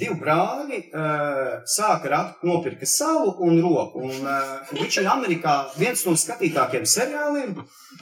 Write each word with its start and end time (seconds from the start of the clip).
divi 0.00 0.16
brāļi 0.20 0.80
uh, 0.88 1.60
sāka 1.68 2.10
rakt, 2.12 2.44
nopirka 2.48 2.88
salu 2.88 3.34
un 3.46 3.60
roku. 3.62 4.02
Un, 4.08 4.24
uh, 4.24 4.72
viņš 4.72 5.00
ir 5.02 5.08
Amerikā 5.12 5.56
viens 5.76 6.04
no 6.08 6.16
skatītākiem 6.18 6.86
seriāliem, 6.88 7.54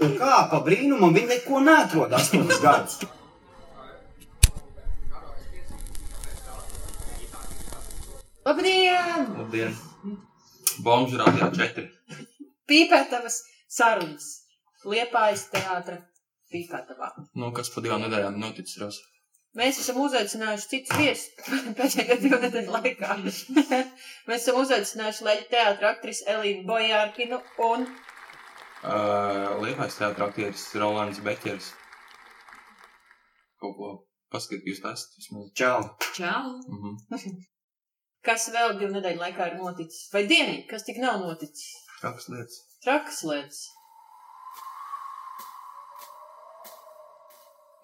un 0.06 0.16
kā 0.20 0.42
pa 0.52 0.62
brīnumam 0.64 1.16
viņi 1.16 1.32
neko 1.34 1.62
neatrod 1.66 2.14
astoņus 2.18 2.62
gadus. 2.62 3.00
Labdien! 8.48 9.28
Labdien! 9.36 9.74
Bomžu 10.84 11.18
rādījā 11.20 11.50
četri. 11.56 11.88
Pīpētavas 12.70 13.42
sarunas. 13.68 14.28
Liepājas 14.88 15.48
teātra 15.52 15.98
pīpētavā. 16.52 17.10
Nu, 17.36 17.50
kas 17.56 17.68
pa 17.74 17.82
divām 17.84 18.06
nedēļām 18.06 18.38
noticis, 18.40 18.78
Rosa? 18.80 19.17
Mēs 19.56 19.78
esam 19.80 19.96
uzaicinājuši 20.04 20.68
citus 20.70 20.98
viesus 21.00 21.48
pēdējo 21.78 22.18
divu 22.20 22.40
nedēļu 22.44 22.74
laikā. 22.74 23.16
Mēs 24.28 24.42
esam 24.42 24.60
uzaicinājuši 24.60 25.26
leģu 25.30 25.48
teātra 25.54 25.94
aktrisi 25.94 26.28
Elīnu 26.34 26.66
Bojārkinu 26.68 27.40
un 27.70 27.88
Uh, 28.78 29.58
Liepais 29.58 29.96
teātra 29.98 30.28
aktieris 30.28 30.68
Rolands 30.78 31.18
Beķers. 31.26 31.72
Kaut 33.58 33.74
ko 33.74 33.88
paskat, 34.30 34.62
jūs 34.62 34.78
esat. 34.78 35.16
Čau! 35.58 35.80
Čau! 36.14 36.44
Mhm. 36.70 37.00
kas 38.28 38.46
vēl 38.54 38.76
divu 38.78 38.92
nedēļu 38.94 39.18
laikā 39.24 39.48
ir 39.50 39.58
noticis. 39.58 40.06
Vai 40.14 40.22
dienīgi, 40.30 40.68
kas 40.70 40.86
tik 40.86 41.02
nav 41.02 41.18
noticis? 41.24 41.72
Kādas 41.98 42.30
lietas? 42.30 42.60
Trakas 42.84 43.24
lietas. 43.26 43.64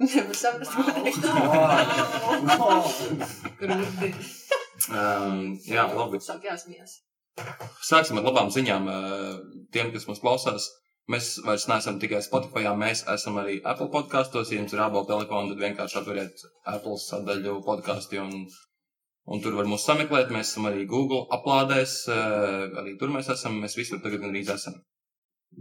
Nevar 0.05 0.37
saprast, 0.37 0.73
ko 0.77 0.83
teikt. 0.93 1.25
Krūti. 3.61 4.09
Um, 4.91 5.55
jā, 5.65 5.85
labi. 5.97 6.21
Sāk 6.23 6.45
jāsmijas. 6.45 6.99
Sāksim 7.85 8.19
ar 8.21 8.27
labām 8.29 8.51
ziņām 8.55 8.89
uh, 8.91 9.31
tiem, 9.75 9.93
kas 9.95 10.07
mums 10.09 10.23
klausās. 10.23 10.69
Mēs 11.11 11.35
vairs 11.45 11.67
neesam 11.69 11.99
tikai 12.01 12.23
Spotify, 12.25 12.69
mēs 12.81 13.03
esam 13.13 13.37
arī 13.43 13.59
Apple 13.73 13.91
podkastos. 13.93 14.53
Ja 14.53 14.61
jums 14.61 14.73
ir 14.73 14.81
Apple 14.85 15.05
telefons, 15.09 15.53
tad 15.53 15.61
vienkārši 15.61 15.99
atveriet 16.01 16.45
Apple 16.75 16.97
sadaļu 17.03 17.59
podkāstu 17.67 18.23
un, 18.23 18.47
un 19.29 19.45
tur 19.45 19.59
var 19.59 19.69
mūs 19.69 19.85
sameklēt. 19.89 20.33
Mēs 20.33 20.55
esam 20.55 20.71
arī 20.71 20.87
Google 20.91 21.27
aplādēs, 21.39 21.99
uh, 22.13 22.81
arī 22.83 22.97
tur 23.01 23.13
mēs 23.15 23.31
esam. 23.37 23.61
Mēs 23.65 23.77
visur 23.81 24.03
tagad 24.05 24.25
gandrīz 24.25 24.53
esam. 24.57 24.79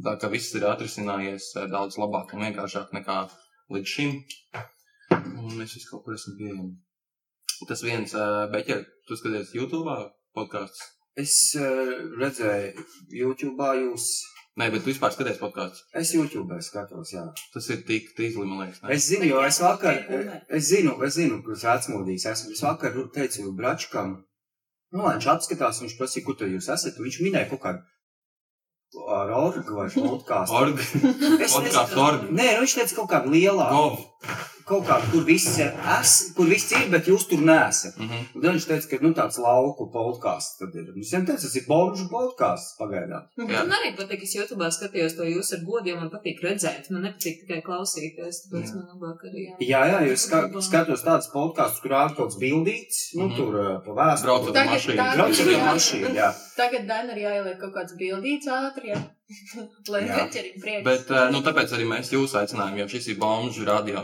Tā 0.03 0.15
kā 0.21 0.29
viss 0.31 0.53
ir 0.57 0.63
atrisinājies 0.65 1.51
daudz 1.69 1.99
labāk 2.01 2.31
un 2.33 2.47
vienkāršāk 2.47 2.95
nekā 2.97 3.17
līdz 3.71 3.93
šim. 3.95 4.17
Un 5.13 5.55
mēs 5.59 5.75
visi 5.77 5.87
kaut 5.89 6.03
kur 6.05 6.17
esam 6.17 6.35
pieejami. 6.39 6.73
Tas 7.69 7.83
viens, 7.85 8.13
uh, 8.17 8.43
Beķer, 8.51 8.83
tu 9.07 9.15
skaties 9.15 9.53
YouTube 9.55 9.93
podkāstus? 10.35 10.81
Es 11.19 11.35
uh, 11.59 11.93
redzēju, 12.19 12.85
YouTube 13.13 13.69
jūs. 13.79 14.09
Nē, 14.59 14.67
bet 14.73 14.83
tu 14.83 14.91
vispār 14.91 15.13
skaties 15.13 15.39
podkāstus. 15.41 15.85
Es 15.97 16.11
YouTube 16.13 16.57
skatos, 16.65 17.13
jā. 17.15 17.23
Tas 17.53 17.69
ir 17.73 17.85
tik 17.87 18.11
tīzli, 18.17 18.43
man 18.45 18.65
liekas. 18.65 18.81
Ne? 18.83 18.91
Es 18.97 19.07
zinu, 19.09 19.29
jo 19.31 19.39
es 19.45 19.61
vakar, 19.63 20.03
es 20.49 20.67
zinu, 20.69 20.97
es 21.05 21.17
zinu, 21.17 21.39
kurš 21.45 21.65
vecmodīgs 21.69 22.27
esmu. 22.33 22.53
Es 22.57 22.61
vakar 22.65 22.99
teicu 23.15 23.53
Bračkam, 23.57 24.19
nu, 24.93 25.05
lai 25.05 25.15
viņš 25.17 25.29
apskatās, 25.37 25.81
viņš 25.85 25.97
prasīja, 26.01 26.25
kur 26.27 26.37
tu 26.37 26.49
jūs 26.49 26.69
esat, 26.73 26.99
viņš 27.01 27.21
minēja 27.25 27.49
kaut 27.53 27.63
kādu 27.65 27.85
ar 29.09 29.31
orgu 29.37 29.75
vai 29.79 29.87
podkāstu. 29.89 30.53
Org. 30.59 30.79
Es 30.79 31.55
nezinu- 31.57 32.01
orgu. 32.07 32.27
Nē, 32.31 32.47
nu, 32.55 32.63
viņš 32.65 32.75
teica 32.79 32.95
kaut 32.99 33.09
kādu 33.13 33.33
lielāku. 33.33 34.05
Kaut 34.67 34.85
kādu, 34.87 35.09
kur 35.11 35.23
viss 35.27 35.57
ir, 35.59 35.73
es, 35.99 36.11
kur 36.37 36.47
viss 36.47 36.71
ir, 36.71 36.85
bet 36.93 37.07
jūs 37.09 37.25
tur 37.27 37.41
nesat. 37.43 37.97
Mhm. 37.99 38.19
Un 38.35 38.41
tad 38.41 38.53
viņš 38.55 38.67
teica, 38.69 38.89
ka, 38.93 38.99
nu, 39.03 39.11
tāds 39.17 39.39
lauku 39.43 39.89
podkāsts 39.91 40.59
tad 40.61 40.75
ir. 40.79 40.91
Es 41.01 41.11
viņam 41.11 41.25
teicu, 41.27 41.41
tas 41.47 41.55
ir 41.59 41.65
bonžu 41.67 42.05
podkāsts 42.11 42.77
pagaidām. 42.79 43.25
Jā. 43.37 43.63
Man 43.63 43.73
arī 43.79 43.91
patīk, 43.97 44.23
es 44.23 44.35
YouTube 44.37 44.69
skatījos 44.71 45.17
to 45.17 45.27
jūs 45.27 45.51
ar 45.57 45.63
godiem, 45.67 45.99
man 45.99 46.11
patīk 46.13 46.39
redzēt, 46.45 46.87
man 46.95 47.03
nepatīk 47.09 47.41
tikai 47.43 47.59
klausīties, 47.65 48.43
tāpēc 48.45 48.69
Jā. 48.71 48.75
man 48.77 48.85
labāk 48.93 49.25
arī 49.29 49.47
jā. 49.49 49.55
Jā, 49.73 49.81
jā, 49.91 49.99
jo 50.07 50.13
es 50.15 50.23
ska 50.29 50.43
skatos 50.69 51.03
tādus 51.03 51.27
podkāstus, 51.33 51.81
kur 51.83 51.91
kāds 52.15 52.39
bildīts, 52.39 53.01
nu, 53.17 53.27
Mhm. 53.27 53.35
tur 53.35 53.59
uh, 53.59 53.81
pa 53.85 53.91
vēsturi. 53.99 54.29
Braucot 54.29 54.55
ar 54.57 54.67
mašīnu. 54.71 55.09
Braucot 55.17 55.53
ar 55.57 55.67
mašīnu, 55.73 56.13
jā. 56.15 56.29
Tagad 56.55 56.87
Dan 56.87 57.09
ir 57.09 57.19
jāieliek 57.23 57.59
kaut 57.59 57.73
kāds 57.75 57.97
bildīts 57.99 58.47
ātri, 58.47 58.93
ja? 58.93 59.01
lai 59.93 60.01
Jā. 60.05 60.17
veķerim 60.23 60.61
prieks. 60.61 60.83
Bet, 60.85 61.11
nu, 61.33 61.41
tāpēc 61.45 61.71
arī 61.73 61.85
mēs 61.89 62.11
jūs 62.13 62.35
aicinājām, 62.37 62.77
jo 62.83 62.87
šis 62.91 63.07
ir 63.13 63.19
bomžu 63.21 63.65
radio. 63.65 64.03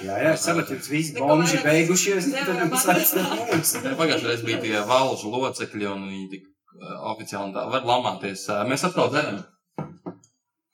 Jā, 0.00 0.16
jā, 0.24 0.30
es 0.32 0.44
saprotu, 0.46 0.72
jums 0.72 0.88
visi 0.88 1.12
Neko 1.14 1.26
bomži 1.28 1.58
vairāk 1.58 1.66
beigušies, 1.68 2.28
tad 2.32 2.48
nevaram 2.48 2.70
jums 2.72 2.86
aicināt 2.94 3.40
mums. 3.50 3.72
Pagājušajā 4.00 4.30
reizē 4.30 4.46
bija 4.48 4.60
tie 4.64 4.84
valžu 4.88 5.32
locekļi, 5.34 5.88
un 5.90 6.06
viņi 6.08 6.28
tik 6.32 6.46
eh, 6.48 6.94
oficiāli 7.12 7.52
tā 7.56 7.66
var 7.74 7.84
lamāties. 7.90 8.46
Eh, 8.48 8.62
Mēs 8.70 8.86
atkal 8.88 9.12
dzeram. 9.12 9.42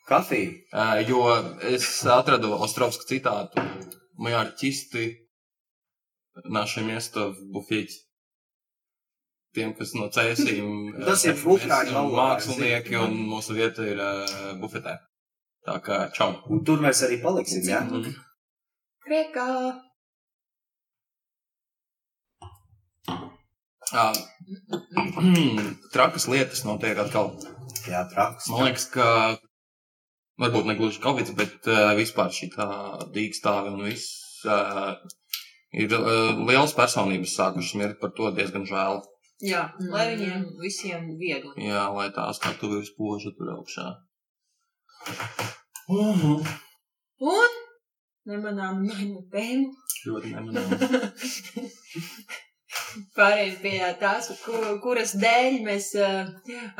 Kafiju. 0.08 0.52
Eh, 0.72 1.00
Jo 1.10 1.24
es 1.72 1.88
atradu 2.06 2.54
Ostrovsku 2.54 3.08
citātu. 3.10 3.64
Мы 4.18 4.34
артисты, 4.34 5.28
наше 6.44 6.82
место 6.82 7.30
в 7.32 7.42
буфете. 7.52 7.94
Tiem, 9.54 9.72
kas 9.74 9.94
no 9.96 10.08
cēsīm 10.12 10.94
Tas 11.06 11.24
ir 11.24 11.34
eh, 11.34 11.42
ukrāņu 11.42 11.90
esam 11.90 12.10
valodā, 12.12 12.24
mākslinieki, 12.36 12.96
un 13.00 13.14
mūsu 13.30 13.56
vieta 13.56 13.86
ir 13.88 13.98
uh, 13.98 14.54
bufetē. 14.60 14.98
Tā 15.66 15.78
kā 15.82 16.00
čau. 16.14 16.34
Un 16.52 16.60
tur 16.68 16.82
mēs 16.84 17.00
arī 17.06 17.16
paliksim, 17.22 17.64
jā. 17.64 17.80
Mhm. 17.82 18.04
Kriekā. 18.04 18.24
Ā, 23.93 24.05
Trakas 25.93 26.27
lietas 26.31 26.63
notiek 26.65 26.97
atkal. 26.97 27.33
Jā, 27.85 28.05
traks. 28.09 28.47
Man 28.49 28.69
liekas, 28.69 28.85
ka 28.93 29.07
varbūt 30.41 30.69
ne 30.69 30.75
gluži 30.79 31.01
Covid, 31.03 31.33
bet 31.37 31.67
uh, 31.69 31.91
vispār 31.99 32.31
šī 32.33 32.49
tā 32.55 32.67
dīkstāve 33.13 33.73
un 33.75 33.83
viss 33.85 34.07
uh, 34.47 34.95
ir 35.75 35.93
uh, 35.99 36.39
liels 36.47 36.73
personības 36.77 37.35
sākušas 37.37 37.75
mirt 37.81 37.99
par 38.01 38.15
to 38.17 38.31
diezgan 38.37 38.65
žēl. 38.69 39.03
Jā, 39.43 39.65
Mm. 39.75 39.89
lai 39.91 40.03
viņiem 40.13 40.43
visiem 40.61 41.07
viegli. 41.19 41.51
Jā, 41.67 41.83
lai 41.91 42.07
tā 42.15 42.29
skatuve 42.37 42.79
ir 42.79 42.87
spoža 42.87 43.33
tur 43.35 43.51
augšā. 43.57 43.87
Uh 45.91 46.15
-huh. 46.15 46.39
Un 47.19 47.51
nemanām 48.29 48.83
mainu 48.87 49.23
tēmu. 49.33 49.69
Ļoti 50.07 50.33
nemanām. 50.33 50.67
Pārējiem 53.17 53.57
pie 53.61 53.77
tās, 54.01 54.29
kur, 54.43 54.65
kuras 54.81 55.13
dēļ 55.21 55.59
mēs 55.65 55.91
uh, 55.97 56.29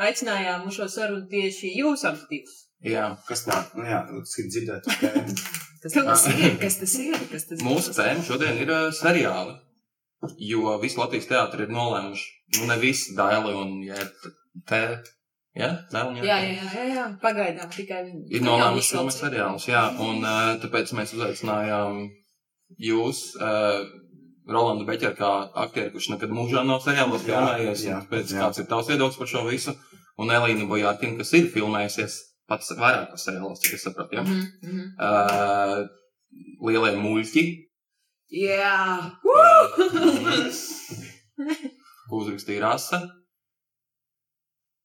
aicinājām 0.02 0.66
uz 0.68 0.78
šo 0.78 0.88
sarunu 0.90 1.26
tieši 1.30 1.74
jūs 1.80 2.06
divus. 2.30 2.56
Jā, 2.84 3.14
Kas 3.28 3.44
tā? 3.46 3.60
Nu 3.78 3.86
jā, 3.88 4.00
ir 4.12 4.48
dzirdēt. 4.52 4.88
Kas 5.84 5.92
tas 5.96 6.24
ir? 6.32 6.54
Kas 6.60 6.78
tas 6.80 6.94
ir? 7.00 7.16
Kas 7.30 7.46
tas 7.50 7.60
mūsu 7.64 7.90
būs? 7.90 7.98
tēma 7.98 8.24
šodien 8.24 8.60
ir 8.62 8.70
uh, 8.72 8.86
seriāli. 8.94 9.58
Jo 10.40 10.78
visi 10.80 10.96
Latvijas 10.96 11.28
teātri 11.28 11.66
ir 11.66 11.74
nolēmuši, 11.74 12.30
nu 12.58 12.68
ne 12.70 12.78
visi 12.80 13.12
daili 13.18 13.52
un 13.60 13.74
ja, 13.84 13.98
te, 14.70 14.80
ja, 15.58 15.70
un 16.08 16.16
Jā, 16.18 16.38
jā, 16.42 16.68
jā, 16.74 16.84
jā, 16.94 17.04
pagaidām 17.22 17.70
tikai 17.74 18.00
viņi. 18.08 18.22
ir 18.30 18.42
filmēt 18.42 18.78
uzsauc. 18.80 19.12
seriālus, 19.20 19.66
jā, 19.70 19.82
un 20.02 20.24
uh, 20.24 20.54
tāpēc 20.62 20.92
mēs 20.98 21.14
uzaicinājām 21.16 22.00
jūs, 22.88 23.22
uh, 23.38 23.84
Rolandu 24.50 24.84
Beķeru, 24.88 25.16
kā 25.16 25.30
aktieru, 25.64 25.92
kurš 25.94 26.10
nekad 26.12 26.30
mūžā 26.36 26.64
nav 26.68 26.82
seriālos 26.84 27.22
Jā, 27.24 27.38
filmējies, 27.40 27.84
jā, 27.86 27.96
un 27.96 28.06
tāpēc 28.08 28.32
jā. 28.34 28.40
kāds 28.42 28.60
ir 28.60 28.66
tavs 28.68 28.90
viedoklis 28.92 29.20
par 29.22 29.30
šo 29.30 29.44
visu, 29.48 29.72
un 30.20 30.32
Elīnu 30.36 30.66
Bojārkinu, 30.68 31.16
kas 31.22 31.32
ir 31.38 31.46
filmējusies 31.54 32.18
pats 32.50 32.74
vairākos 32.76 33.24
seriālos, 33.24 33.62
cik 33.64 33.78
es 33.78 33.86
sapratu, 33.86 34.18
ja? 34.18 34.22
Mhm, 34.26 34.42
mhm. 34.62 34.84
Uh, 34.98 35.86
lielie 36.66 36.96
muļķi, 37.00 37.44
Jā, 38.34 39.12
ko 42.08 42.18
uzrakstīja 42.18 42.62
Rasa, 42.66 43.00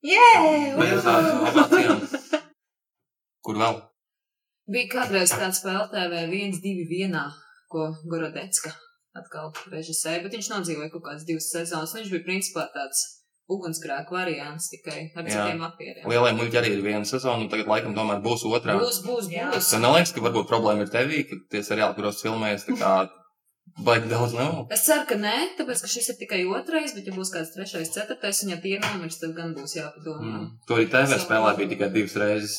Jē! 0.00 0.28
Kur 3.44 3.58
vēl? 3.60 3.80
Bija 4.70 4.88
kādreiz 4.94 5.32
tāds 5.34 5.60
spēle 5.60 5.88
TV 5.92 6.22
1, 6.40 6.60
2, 6.64 6.86
1, 7.10 7.16
ko 7.72 7.90
Gorodecka 8.08 8.72
atkal 9.18 9.50
režisēja, 9.72 10.22
bet 10.24 10.36
viņš 10.36 10.50
nodzīvoja 10.52 10.92
kaut 10.92 11.04
kādas 11.08 11.26
divas 11.28 11.50
sezonas. 11.52 11.92
Viņš 11.98 12.12
bija 12.14 12.26
principā 12.28 12.68
tāds 12.72 13.02
ugunsgrēku 13.50 14.14
variants 14.14 14.70
tikai 14.70 15.10
ar 15.18 15.26
citiem 15.26 15.64
apieriem. 15.66 16.08
Lielie 16.08 16.34
muļķi 16.38 16.60
arī 16.60 16.74
ir 16.76 16.84
viena 16.84 17.04
sezona, 17.08 17.44
un 17.44 17.50
tagad 17.52 17.68
laikam 17.68 17.96
tomēr 17.96 18.22
būs 18.24 18.46
otrā. 18.48 18.78
Būs, 18.80 19.02
būs, 19.04 19.28
būs. 19.34 19.72
Tev 19.72 19.82
neliekas, 19.84 20.14
ka 20.14 20.24
varbūt 20.28 20.48
problēma 20.48 20.86
ir 20.86 20.92
tevī, 20.94 21.24
ka 21.28 21.40
tie 21.50 21.64
seriāli, 21.66 21.96
kuros 21.98 22.22
filmējas, 22.22 22.68
tā 22.68 22.78
kā 22.78 22.94
baigi 23.86 24.08
daudz 24.10 24.34
nav. 24.36 24.64
Es 24.74 24.82
ceru, 24.86 25.04
ka 25.08 25.16
nē, 25.20 25.34
tāpēc, 25.58 25.82
ka 25.84 25.90
šis 25.90 26.10
ir 26.12 26.18
tikai 26.20 26.40
otrais, 26.48 26.94
bet 26.96 27.06
ja 27.08 27.14
būs 27.16 27.30
kāds 27.34 27.52
trešais, 27.54 27.92
ceturtais, 27.94 28.42
un 28.44 28.54
ja 28.54 28.58
tie 28.62 28.78
nomirs, 28.82 29.20
tad 29.22 29.36
gan 29.36 29.54
būs 29.56 29.76
jāpadomā. 29.78 30.32
Mm. 30.32 30.48
To 30.68 30.78
arī 30.78 30.88
TV 30.92 31.20
spēlē 31.22 31.54
bija 31.60 31.72
tikai 31.74 31.90
divas 31.94 32.16
reizes. 32.20 32.58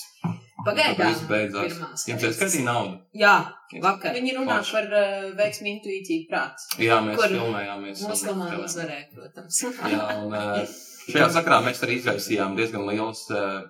Pagaidām. 0.61 1.15
Beidzās. 1.29 1.73
Jums 2.05 2.21
reizes. 2.21 2.35
ieskaitīja 2.35 2.65
naudu? 2.67 2.99
Jā, 3.17 3.35
vakar. 3.81 4.13
Viņi 4.13 4.35
runā 4.37 4.59
Forši. 4.59 4.75
par 4.77 4.91
uh, 4.93 5.27
veiksmu 5.39 5.71
intuīciju 5.71 6.27
prāts. 6.29 6.67
Jā, 6.77 6.99
mēs 7.01 7.17
Kur 7.17 7.33
filmējāmies. 7.33 8.03
Un 8.05 8.19
komanda 8.27 8.59
uzvarēja, 8.61 9.07
protams. 9.15 9.61
Jā, 9.65 10.03
un 10.21 10.35
eh, 10.37 10.75
šajā 11.15 11.29
sakrā 11.39 11.61
mēs 11.65 11.81
arī 11.81 11.97
izraisījām 11.97 12.53
diezgan 12.59 12.85
liels. 12.91 13.23
eh, 13.33 13.63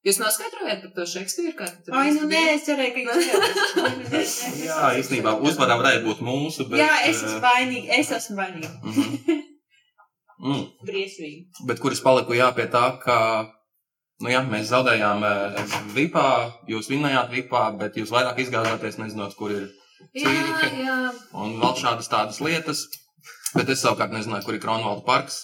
Jūs 0.00 0.16
noskaidrojāt 0.16 0.80
par 0.80 0.92
to 0.96 1.04
Šekspīru? 1.04 1.66
Ai, 1.92 2.06
nu 2.16 2.24
nē, 2.28 2.40
es 2.54 2.62
cerēju, 2.64 2.92
ka 2.94 3.02
jūs 3.04 4.36
Jā, 4.64 4.94
īstenībā 4.96 5.34
uzvarā 5.44 5.76
varēja 5.76 6.00
būt 6.06 6.22
mūsu, 6.24 6.64
bet. 6.70 6.80
Jā, 6.80 6.94
es 7.04 7.20
eh, 7.20 7.26
esmu 7.28 7.42
vainīga. 7.44 7.98
Es 7.98 8.12
esmu 8.16 8.38
vainīga. 8.38 8.70
mhm. 8.86 9.42
Mm. 10.40 10.62
Briesmīgi. 10.88 11.66
Bet 11.68 11.82
kur 11.84 11.92
es 11.92 12.00
paliku 12.00 12.32
jā, 12.32 12.48
pie 12.56 12.64
tā, 12.72 12.86
ka 13.02 13.18
nu, 14.24 14.30
jā, 14.32 14.40
mēs 14.48 14.70
zaudējām 14.72 15.26
eh, 15.28 15.76
VIPā, 15.98 16.26
jūs 16.72 16.88
vinnējāt 16.94 17.36
VIPā, 17.36 17.66
bet 17.82 18.00
jūs 18.00 18.14
vairāk 18.14 18.40
izgāzāties, 18.40 18.96
nezinot, 19.02 19.36
kur 19.36 19.52
ir 19.52 19.68
jā. 20.16 20.32
un 21.36 21.58
vēl 21.60 21.76
šādas 21.76 22.08
tādas 22.08 22.40
lietas. 22.40 22.86
Bet 23.52 23.68
es 23.68 23.84
savukārt 23.84 24.14
nezināju, 24.14 24.46
kur 24.46 24.56
ir 24.56 24.64
Kronvalda 24.64 25.04
parks. 25.04 25.42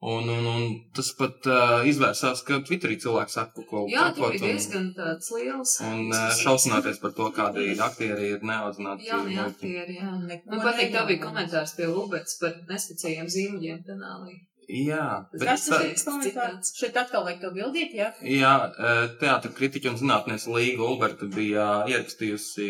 Un, 0.00 0.28
un, 0.30 0.44
un 0.46 0.66
tas 0.94 1.08
pat 1.18 1.46
uh, 1.50 1.80
izvērsās, 1.90 2.44
ka 2.46 2.60
Twitterī 2.62 3.00
cilvēki 3.02 3.32
saka, 3.34 3.64
ko 3.66 3.80
Jā, 3.90 4.04
bija 4.14 4.28
un- 4.28 4.36
diezgan 4.44 4.84
tāds 4.94 5.30
liels. 5.34 5.72
Un 5.82 6.04
uh, 6.14 6.28
šausmināties 6.38 7.00
par 7.02 7.16
to, 7.16 7.26
kādi 7.34 7.72
aktieri 7.82 8.28
ir 8.36 8.44
neaudzināti. 8.46 9.08
Jā, 9.08 9.18
jā, 9.26 9.46
aktieri, 9.50 9.96
jā. 9.98 10.12
Neko 10.28 10.52
Man 10.54 10.62
patīk, 10.68 10.92
tev 10.94 11.08
bija 11.10 11.24
komentārs 11.24 11.74
pie 11.80 11.88
Lubets 11.90 12.38
par 12.38 12.54
nesticējiem 12.70 13.26
zīmuļiem 13.34 13.82
kanālī. 13.88 14.36
Jā, 14.68 15.24
bet 15.32 15.46
Kas 15.48 15.62
tā- 15.66 15.78
tas 15.80 15.90
ir? 15.90 16.06
komentārs? 16.06 16.70
Šeit 16.78 16.96
atkal 17.02 17.24
vajag 17.24 17.40
to 17.40 17.50
bildīt, 17.58 17.94
jā? 17.98 18.12
Jā, 18.22 18.54
teātris 19.18 19.54
kritiķa 19.58 19.90
un 19.94 19.96
zinātnēs 20.02 20.44
Līga 20.52 20.84
Ulberta 20.92 21.26
bija 21.32 21.66
ierakstījusi 21.88 22.66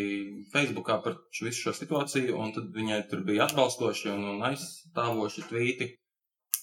Facebookā 0.55 1.03
par 1.05 1.17
visu 1.43 1.61
šo 1.67 1.75
situāciju, 1.77 2.39
un 2.39 2.53
tad 2.55 2.71
viņai 2.73 3.03
tur 3.11 3.21
bija 3.27 3.49
atbalstoši 3.51 4.13
un, 4.15 4.25
un 4.37 4.45
aizstāvoši 4.49 5.49
tvīti. 5.51 5.91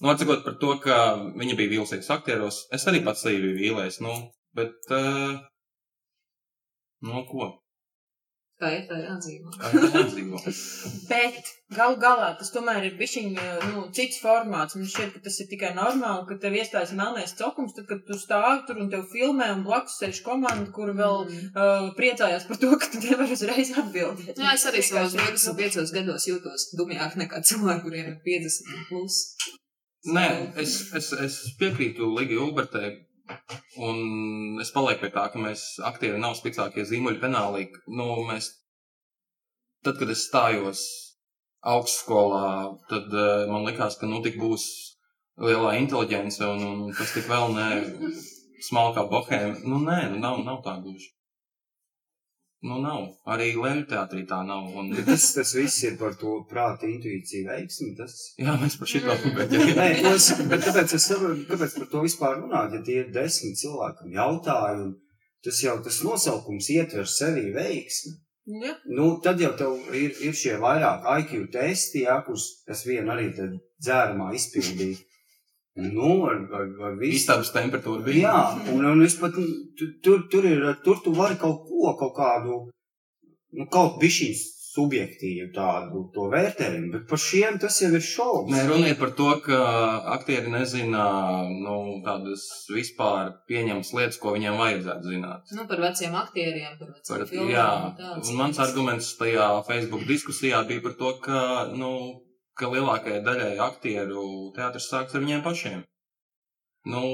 Nu, 0.02 0.10
atsakot 0.12 0.44
par 0.46 0.56
to, 0.62 0.72
ka 0.84 0.96
viņa 1.40 1.56
bija 1.60 1.72
vīlusies 1.76 2.10
aktieros, 2.12 2.64
es 2.76 2.84
arī 2.92 3.04
pats 3.06 3.22
sevi 3.24 3.42
biju 3.46 3.60
vīlējis, 3.62 4.02
nu, 4.04 4.16
bet, 4.58 4.76
uh, 4.92 5.38
nu, 7.06 7.22
ko? 7.30 7.54
Tā 8.56 8.70
ir 8.72 8.86
tā 8.88 8.96
jādzīvo? 9.02 9.50
Bet 11.12 11.50
galu 11.76 11.98
galā 12.00 12.30
tas 12.40 12.54
tomēr 12.54 12.86
ir 12.88 12.94
bišķiņ, 12.96 13.34
nu, 13.74 13.82
cits 13.98 14.22
formāts. 14.24 14.78
Man 14.80 14.88
šķiet, 14.88 15.10
ka 15.18 15.20
tas 15.26 15.40
ir 15.44 15.50
tikai 15.52 15.74
normāli, 15.76 16.24
ka 16.30 16.38
tev 16.46 16.56
iestājas 16.56 16.94
melnais 16.96 17.36
cokums, 17.36 17.76
tad, 17.76 17.84
kad 17.90 18.06
tu 18.08 18.16
stāvi 18.22 18.64
tur 18.70 18.80
un 18.86 18.88
tev 18.94 19.04
filmē 19.12 19.50
un 19.58 19.66
blakus 19.68 19.98
sēž 20.00 20.22
komanda, 20.24 20.70
kur 20.78 20.94
vēl 20.96 21.26
Mm. 21.26 21.52
uh, 21.52 21.90
priecājās 22.00 22.48
par 22.48 22.62
to, 22.64 22.72
ka 22.80 22.88
tu 22.96 23.04
nevari 23.04 23.36
uzreiz 23.36 23.74
atbildēt. 23.84 24.40
Jā, 24.40 24.56
es 24.56 24.66
arī 24.72 24.86
savos 24.88 25.18
Vienkārši- 25.20 25.52
25 25.60 25.94
gados 26.00 26.28
jūtos 26.32 26.70
dumjāk 26.80 27.20
nekā 27.26 27.44
cilvēki, 27.52 27.84
kuriem 27.90 28.08
ir 28.14 28.18
50 28.24 28.72
un 28.72 28.88
plus. 28.88 29.20
Nē, 30.06 30.26
es, 30.62 30.76
es, 30.94 31.10
es 31.18 31.36
piekrītu 31.60 32.06
Ligi 32.14 32.38
Ulbertē, 32.38 32.92
un 33.82 34.60
es 34.62 34.70
palieku 34.76 35.02
pie 35.02 35.10
tā, 35.16 35.24
ka 35.34 35.42
mēs 35.42 35.64
aktieri 35.90 36.20
nav 36.22 36.36
spēcīgākie 36.38 36.86
zīmuļi 36.86 37.22
penālī. 37.24 37.66
Nu, 37.90 38.12
mēs, 38.28 38.52
tad, 39.86 39.98
kad 39.98 40.12
es 40.14 40.28
stājos 40.28 40.84
augstskolā, 41.66 42.46
tad 42.92 43.10
uh, 43.18 43.48
man 43.50 43.66
likās, 43.66 43.98
ka 43.98 44.06
nu 44.10 44.22
tik 44.22 44.38
būs 44.38 44.68
lielā 45.42 45.74
inteliģence 45.82 46.46
un, 46.54 46.62
un 46.70 46.94
kas 46.94 47.16
tik 47.16 47.26
vēl 47.32 47.56
ne 47.58 47.70
smalkā 48.70 49.08
bohēma. 49.10 49.58
Nu, 49.66 49.82
nē, 49.88 50.04
nu, 50.14 50.22
nav, 50.22 50.44
nav 50.46 50.62
tā 50.68 50.78
gluži. 50.84 51.10
Nu, 52.66 52.80
nav. 52.82 53.02
Arī 53.30 53.52
Lēļu 53.54 53.86
teātrī 53.92 54.24
tā 54.30 54.40
nav. 54.48 54.72
Un, 54.80 54.90
Tas, 55.06 55.28
tas 55.36 55.52
viss 55.58 55.84
ir 55.86 55.98
par 56.02 56.16
to 56.18 56.40
prāta 56.50 56.88
intuīciju 56.90 57.46
veiksmi. 57.52 57.92
Tas... 58.00 58.16
jā, 58.42 58.56
mēs 58.62 58.78
par 58.82 58.90
šito 58.90 59.14
Mm. 59.16 59.36
beigām. 59.38 59.72
Nē, 59.78 59.88
es, 60.16 60.30
bet 60.50 60.66
tāpēc 60.66 60.96
es 60.98 61.08
kāpēc 61.52 61.78
par 61.80 61.90
to 61.94 62.04
vispār 62.08 62.38
runāt, 62.42 62.74
ja 62.74 62.82
tie 62.88 63.00
ir 63.04 63.12
desmit 63.16 63.60
cilvēkam 63.62 64.14
jautājumi. 64.18 64.94
Tas 65.46 65.60
jau 65.62 65.76
tas 65.86 66.00
nosaukums 66.02 66.70
ietver 66.74 67.06
sevī 67.06 67.52
veiksmi. 67.54 68.16
Jā. 68.62 68.74
Nu, 68.98 69.06
tad 69.26 69.40
jau 69.42 69.52
tev 69.58 69.78
ir, 69.98 70.12
ir 70.22 70.34
šie 70.38 70.58
vairāk 70.62 71.06
IQ 71.20 71.48
testi, 71.54 72.04
jā, 72.06 72.20
kurus 72.26 72.48
es 72.70 72.84
vienu 72.86 73.14
arī 73.14 73.32
tad 73.38 73.56
dzērumā 73.82 74.32
izpildīju. 74.38 74.98
Nu, 75.76 76.24
ar, 76.30 76.38
ar, 76.56 76.68
ar 76.88 76.94
visu. 77.02 77.18
Istabas 77.20 77.52
temperatūra 77.52 78.06
bija. 78.06 78.30
Jā, 78.32 78.74
un, 78.74 78.86
un 78.94 79.04
es 79.04 79.18
pat, 79.20 79.36
tu- 79.36 79.92
tur, 80.06 80.22
tur 80.32 80.46
ir, 80.48 80.64
tur 80.86 81.02
tu 81.04 81.12
vari 81.18 81.36
kaut 81.42 81.66
ko, 81.68 81.96
kaut 82.00 82.14
kādu, 82.16 82.60
nu, 83.60 83.66
kaut 83.72 83.98
bišķiņu 84.00 84.44
subjektīvu 84.76 85.50
tādu 85.56 86.02
to 86.16 86.26
vērtējumu, 86.34 86.90
bet 86.92 87.04
par 87.08 87.20
šiem 87.24 87.60
tas 87.64 87.78
jau 87.80 87.90
ir 87.96 88.04
šovs. 88.04 88.50
Nē, 88.52 88.64
runa 88.68 88.90
ir 88.92 88.98
par 89.00 89.14
to, 89.16 89.30
ka 89.46 89.60
aktieri 90.18 90.52
nezina 90.52 91.06
nu, 91.48 91.76
tādas 92.04 92.44
vispār 92.76 93.32
pieņemas 93.48 93.94
lietas, 93.96 94.20
ko 94.20 94.34
viņiem 94.36 94.58
vajadzētu 94.60 95.12
zināt. 95.14 95.54
Nu, 95.56 95.64
par 95.70 95.80
veciem 95.86 96.16
aktieriem, 96.20 96.76
par 96.80 96.92
veciem 96.92 97.08
Par, 97.14 97.24
filmām. 97.32 97.54
jā, 97.56 97.70
un 98.20 98.36
mans 98.42 98.60
arguments 98.60 99.14
tajā 99.20 99.48
Facebook 99.70 100.04
diskusijā 100.12 100.60
bija 100.68 100.84
par 100.90 100.98
to, 101.00 101.14
ka, 101.24 101.40
nu, 101.72 101.94
ka 102.60 102.72
lielākajai 102.72 103.24
daļai 103.26 103.56
aktieru 103.70 104.26
teātris 104.56 104.90
sāks 104.92 105.16
ar 105.16 105.26
viņiem 105.26 105.44
pašiem. 105.46 105.82
Nu, 106.92 107.06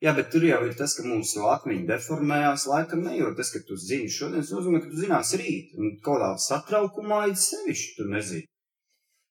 Jā, 0.00 0.14
bet 0.16 0.30
tur 0.32 0.44
jau 0.48 0.58
ir 0.64 0.70
tas, 0.78 0.94
ka 0.96 1.02
mūsu 1.04 1.42
akmeņi 1.52 1.82
deformējās 1.90 2.62
laikam 2.70 3.02
ne, 3.04 3.18
jo 3.18 3.34
tas, 3.36 3.50
ka 3.52 3.60
tu 3.68 3.76
zini 3.76 4.08
šodien, 4.08 4.40
tas 4.40 4.52
nozīmē, 4.54 4.78
ka 4.80 4.88
tu 4.88 5.00
zinās 5.02 5.32
rīt. 5.36 5.74
Un 5.76 5.98
kādā 6.06 6.30
satraukumā 6.40 7.26
ir 7.28 7.34
sevišķi, 7.36 7.90
tu 7.98 8.06
nezini. 8.08 8.46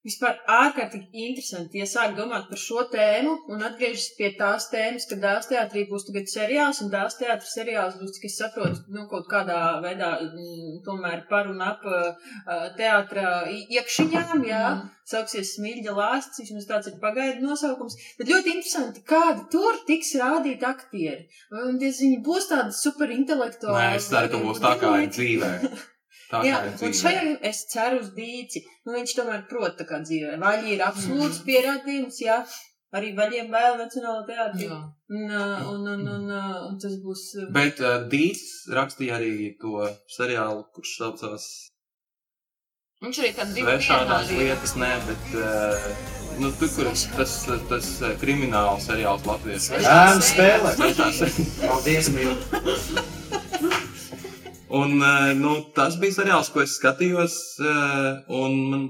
Vispār 0.08 0.38
ārkārtīgi 0.48 1.10
interesanti, 1.28 1.82
ja 1.82 1.86
sāk 1.92 2.14
domāt 2.16 2.46
par 2.48 2.58
šo 2.62 2.86
tēmu 2.94 3.34
un 3.52 3.64
atgriežas 3.68 4.06
pie 4.18 4.30
tās 4.40 4.70
tēmas, 4.72 5.04
ka 5.10 5.18
dāmas 5.20 5.50
teātrī 5.52 5.84
būs 5.90 6.06
tagad 6.08 6.30
seriāls, 6.32 6.80
un 6.86 6.92
dāmas 6.94 7.18
teātris 7.20 7.52
seriāls 7.58 7.98
būs, 8.00 8.14
cik 8.16 8.30
es 8.30 8.38
saprotu, 8.40 8.80
nu, 8.96 9.04
kaut 9.12 9.28
kādā 9.28 9.58
veidā 9.84 10.14
mm, 10.24 10.80
tomēr 10.88 11.26
par 11.28 11.50
un 11.52 11.60
ap 11.62 11.84
teātra 12.80 13.44
i- 13.52 13.66
iekšiņām, 13.76 14.46
jā, 14.48 14.64
Mm. 14.80 14.90
sauksies 15.10 15.56
Smilģa 15.58 15.94
lāsts, 15.98 16.40
vismaz 16.40 16.66
tāds 16.70 16.88
ir 16.88 17.00
pagaidu 17.02 17.42
nosaukums, 17.44 17.96
bet 18.18 18.28
ļoti 18.30 18.54
interesanti, 18.56 19.02
kādi 19.04 19.50
tur 19.52 19.80
tiks 19.88 20.14
rādīt 20.22 20.62
aktieri. 20.64 21.28
Un 21.52 21.78
diez 21.82 22.00
viņi 22.00 22.24
būs 22.24 22.48
tādi 22.52 22.72
superintelektuāli. 22.72 23.80
nē, 23.84 23.96
es 23.96 24.08
ceru, 24.10 24.30
ka 24.30 24.38
būs 24.48 24.60
tā 24.64 24.76
kā 24.80 24.94
ir 25.04 25.10
dzīvē. 25.10 25.52
Tā 26.30 26.44
Jā, 26.46 26.60
un 26.86 26.94
šajā 26.94 27.22
es 27.50 27.64
ceru 27.72 28.04
uz 28.04 28.12
dīci. 28.14 28.62
Nu, 28.86 28.94
viņš 28.94 29.16
tomēr 29.18 29.46
prot 29.50 29.80
tā 29.80 29.88
kā 29.90 29.98
dzīvē. 30.04 30.36
Vaļi 30.42 30.76
ir 30.76 30.84
absolūts 30.86 31.42
pierādījums, 31.48 32.20
jā. 32.22 32.44
Arī 32.94 33.12
vaļiem 33.18 33.50
vēl 33.54 33.76
Nacionāla 33.78 34.24
teātrī. 34.26 34.68
Jā. 34.70 34.78
Un, 35.14 35.34
un, 35.74 35.90
un, 35.96 36.06
un, 36.14 36.30
un 36.70 36.78
tas 36.82 36.96
būs. 37.02 37.26
Bet 37.54 37.82
uh, 37.82 38.00
Dīts 38.10 38.70
rakstīja 38.74 39.18
arī 39.18 39.52
to 39.62 39.90
seriālu, 40.10 40.64
kurš 40.74 40.96
saucās 41.02 41.50
Viņš 43.00 43.18
arī 43.22 43.30
tādu 43.32 43.54
divu 43.56 43.70
Svešādās 43.70 44.26
vienā 44.28 44.48
lietas, 44.50 44.74
nē, 44.76 44.90
bet 45.06 45.30
uh, 45.40 45.86
nu, 46.42 46.50
tur, 46.60 46.68
kur 46.74 46.90
tas, 46.90 47.06
tas, 47.16 47.36
tas 47.70 47.88
krimināls 48.20 48.90
seriāls 48.90 49.24
Latvijas 49.30 49.70
Ēnu 49.78 50.26
spēlē. 50.34 50.74
Paldies, 51.70 52.12
mīl. 52.18 52.36
Un 54.70 55.00
uh, 55.02 55.32
nu, 55.38 55.56
tas 55.76 55.96
bija 55.98 56.20
seriāls, 56.20 56.52
ko 56.54 56.62
es 56.62 56.76
skatījos, 56.78 57.36
uh, 57.64 58.20
un 58.42 58.58
man, 58.70 58.84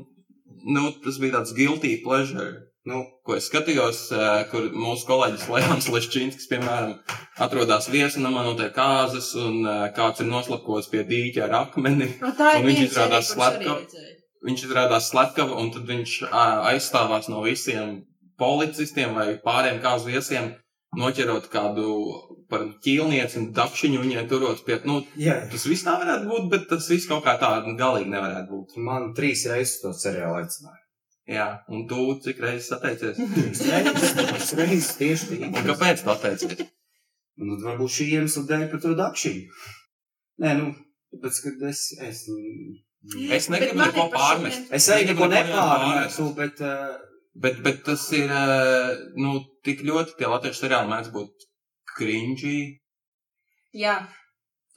nu, 0.67 0.89
tas 1.05 1.19
bija 1.21 1.37
tāds 1.37 1.53
guilty 1.55 1.93
pleasure. 2.03 2.65
Nu, 2.89 3.03
Ko 3.27 3.35
es 3.37 3.45
skatījos, 3.51 3.99
uh, 4.15 4.41
kur 4.49 4.69
mūsu 4.73 5.05
kolēģis 5.07 5.47
Leons 5.53 5.87
Leščinskis, 5.93 6.47
piemēram, 6.49 6.95
atrodas 7.45 7.87
viesunamā 7.93 8.43
no 8.47 8.55
tie 8.57 8.69
kāzas, 8.75 9.31
un 9.37 9.61
kāds 9.95 10.23
ir 10.23 10.29
noslapots 10.31 10.89
pie 10.89 11.03
dīķa 11.07 11.45
ar 11.47 11.55
akmeni. 11.63 12.07
No, 12.23 12.31
tā 12.35 12.55
ir 12.57 12.63
Un 12.63 12.71
viņš 12.71 12.81
izrādās 12.87 13.29
slepkavu. 13.35 14.05
viņš 14.47 14.65
izrādās 14.65 15.11
slepkava, 15.11 15.59
un 15.61 15.69
tad 15.75 15.85
viņš 15.91 16.15
aizstāvās 16.73 17.29
no 17.29 17.43
visiem 17.45 17.99
policistiem 18.39 19.13
vai 19.13 19.29
pāriem 19.43 19.81
kāzu 19.83 20.09
viesiem, 20.09 20.53
noķerot 20.97 21.51
kādu 21.53 21.87
par 22.49 22.65
ķīlnieci 22.85 23.37
un 23.41 23.47
dakšiņu 23.57 24.01
viņai 24.03 24.23
turot 24.31 24.61
pie, 24.65 24.79
nu, 24.89 24.99
jā, 25.19 25.35
tas 25.51 25.65
viss 25.69 25.85
tā 25.85 25.95
varētu 26.01 26.29
būt, 26.31 26.47
bet 26.53 26.67
tas 26.71 26.87
viss 26.89 27.07
kaut 27.09 27.23
kā 27.25 27.35
tā 27.41 27.51
galīgi 27.79 28.09
nevarētu 28.09 28.49
būt. 28.51 28.77
man 28.89 29.11
trīs 29.17 29.45
reizes 29.51 29.81
to 29.83 29.93
seriālu 29.93 30.39
aicināja. 30.41 30.77
Jā, 31.29 31.47
un 31.69 31.83
tu 31.89 32.05
cik 32.25 32.39
reizes 32.41 32.71
atteicies? 32.73 33.19
Trīs 33.35 34.53
reizes, 34.57 34.95
tieši 34.97 35.27
tī. 35.29 35.37
Un 35.45 35.59
kāpēc 35.67 36.01
tu 36.01 36.09
atteicies? 36.15 36.63
Nu, 37.39 37.59
varbūt 37.61 37.93
šī 37.99 38.07
iemesla 38.15 38.43
dēļ 38.49 38.63
par 38.71 38.81
to 38.85 38.95
dakšiņu. 38.97 39.59
Nē, 40.43 40.55
nu, 40.57 40.71
tāpēc, 41.13 41.43
kad 41.45 41.67
es, 41.69 41.83
es, 42.07 42.23
Es 43.31 43.45
negribu 43.53 43.77
neko 43.79 44.09
pārmest. 44.11 44.65
šodien- 44.65 44.73
es 44.75 44.89
arī 44.91 45.05
neko 45.11 45.29
Negribu 45.31 45.53
nepārmetu, 45.55 46.25
bet, 46.35 46.59
uh, 46.65 46.97
Bet, 47.39 47.61
bet 47.63 47.83
tas 47.85 48.01
ir, 48.17 48.27
ā, 48.27 48.95
nu, 49.15 49.37
tik 49.63 49.83
ļoti 49.87 50.17
tie 50.19 50.27
latviešu 50.27 50.65
seriāli 50.65 50.89
mēdz 50.91 51.11
būt 51.13 51.45
cringy. 51.99 52.57
Jā, 53.83 53.95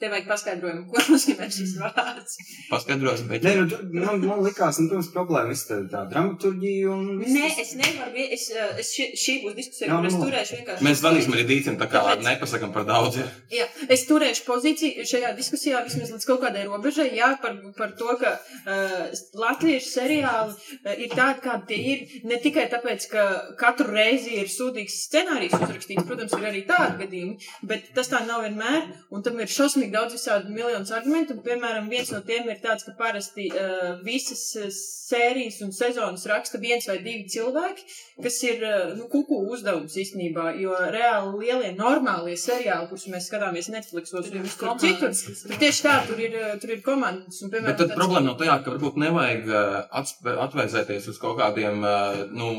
tev 0.03 0.11
vajag 0.13 0.27
paskaidrojumu, 0.29 0.83
ko 0.91 1.03
nozīmē 1.13 1.47
šis 1.55 1.73
vārds. 1.79 2.37
Paskaidros, 2.69 3.23
bet. 3.31 3.45
Nē, 3.47 3.53
nu, 3.61 3.65
tur, 3.71 3.83
man, 3.95 4.19
man 4.27 4.43
likās, 4.43 4.79
nu, 4.83 4.89
tas 4.91 5.09
problēmas 5.15 5.63
tā, 5.69 5.79
tā 5.91 6.03
dramaturģija 6.11 6.91
un... 6.91 7.07
viss 7.21 7.33
Nē, 7.37 7.49
es 7.63 7.73
nevaru, 7.79 8.25
es, 8.35 8.45
eh, 8.51 8.73
es 8.83 8.91
šī, 8.97 9.07
šī 9.23 9.35
būs 9.45 9.55
diskusija, 9.61 9.89
Jā, 9.89 9.97
kur 10.01 10.09
es 10.09 10.17
nu. 10.19 10.25
turēšu 10.27 10.57
vienkārši. 10.59 10.87
Mēs 10.89 11.01
zvanīsim 11.01 11.35
arī 11.37 11.45
Dīcim, 11.53 11.77
tā 11.79 11.87
kā 11.91 12.01
Tāpēc- 12.03 12.25
nepasakam 12.27 12.73
par 12.75 12.87
daudz. 12.89 13.19
Ja. 13.21 13.27
Jā, 13.61 13.67
es 13.93 14.05
turēšu 14.09 14.45
pozīciju 14.47 15.05
šajā 15.13 15.33
diskusijā 15.37 15.83
vismaz 15.87 16.11
līdz 16.15 16.27
kaut 16.29 16.41
kādai 16.43 16.65
robežai, 16.67 17.07
jā, 17.17 17.29
par, 17.43 17.55
par 17.77 17.93
to, 17.99 18.17
ka 18.21 18.33
uh, 18.35 19.23
latviešu 19.43 19.89
seriāli 19.93 20.53
uh, 20.55 20.93
ir 20.97 21.13
tādi, 21.13 21.43
kādi 21.45 21.69
tie 21.71 21.79
ir. 21.93 22.03
Ne 22.29 22.39
tikai 22.43 22.65
tāpēc, 22.73 23.07
ka 23.13 23.25
katru 23.59 23.89
reizi 23.93 24.35
ir 24.41 24.49
sūdīgs 24.51 24.99
scenārijs 25.07 25.55
uzrakstīts, 25.59 26.05
protams, 26.09 26.33
ir 26.39 26.49
arī 26.49 26.63
tādi 26.69 27.03
gadījumi, 27.05 27.51
bet 27.69 27.91
tas 27.95 28.09
tā 28.11 28.23
nav 28.27 28.43
vienmēr, 28.47 28.87
un 29.13 29.23
tam 29.25 29.39
ir 29.43 29.51
šausmīgi 29.53 29.92
daudz 29.93 30.15
visādi 30.17 30.51
miljonus 30.53 30.91
argumentu, 30.95 31.35
un, 31.37 31.43
piemēram, 31.45 31.87
viens 31.91 32.09
no 32.13 32.19
tiem 32.25 32.49
ir 32.51 32.59
tāds, 32.63 32.85
ka 32.87 32.93
parasti 32.97 33.45
uh, 33.51 33.93
visas 34.05 34.41
uh, 34.59 34.67
sērijas 34.73 35.61
un 35.65 35.71
sezonas 35.75 36.25
raksta 36.29 36.59
viens 36.61 36.87
vai 36.89 36.97
divi 37.05 37.23
cilvēki, 37.33 37.85
kas 38.25 38.39
ir, 38.49 38.63
uh, 38.67 38.91
nu, 38.97 39.07
kuku 39.11 39.39
uzdevums 39.53 39.95
īstenībā, 40.03 40.49
jo 40.61 40.75
reāli 40.93 41.45
lielie 41.45 41.71
normālie 41.77 42.35
seriāli, 42.39 42.89
kurus 42.91 43.07
mēs 43.13 43.29
skatāmies 43.31 43.71
Netflixos 43.73 44.29
un 44.33 44.45
visur 44.47 44.75
citur, 44.83 45.15
tur 45.47 45.57
tieši 45.63 45.85
tā, 45.87 45.97
tur 46.09 46.21
ir, 46.25 46.37
tur 46.63 46.75
ir 46.77 46.83
komandas, 46.85 47.41
un, 47.45 47.53
piemēram, 47.53 47.71
Bet 47.71 47.81
tad 47.83 47.93
tāds- 47.93 47.99
problēma 48.01 48.27
nav 48.31 48.39
tajā, 48.41 48.59
ka 48.65 48.75
varbūt 48.75 49.01
nevajag 49.05 49.51
uh, 49.53 50.05
atvēzēties 50.47 51.11
uz 51.13 51.19
kaut 51.21 51.37
kādiem, 51.41 51.83
uh, 51.85 52.23
nu, 52.33 52.53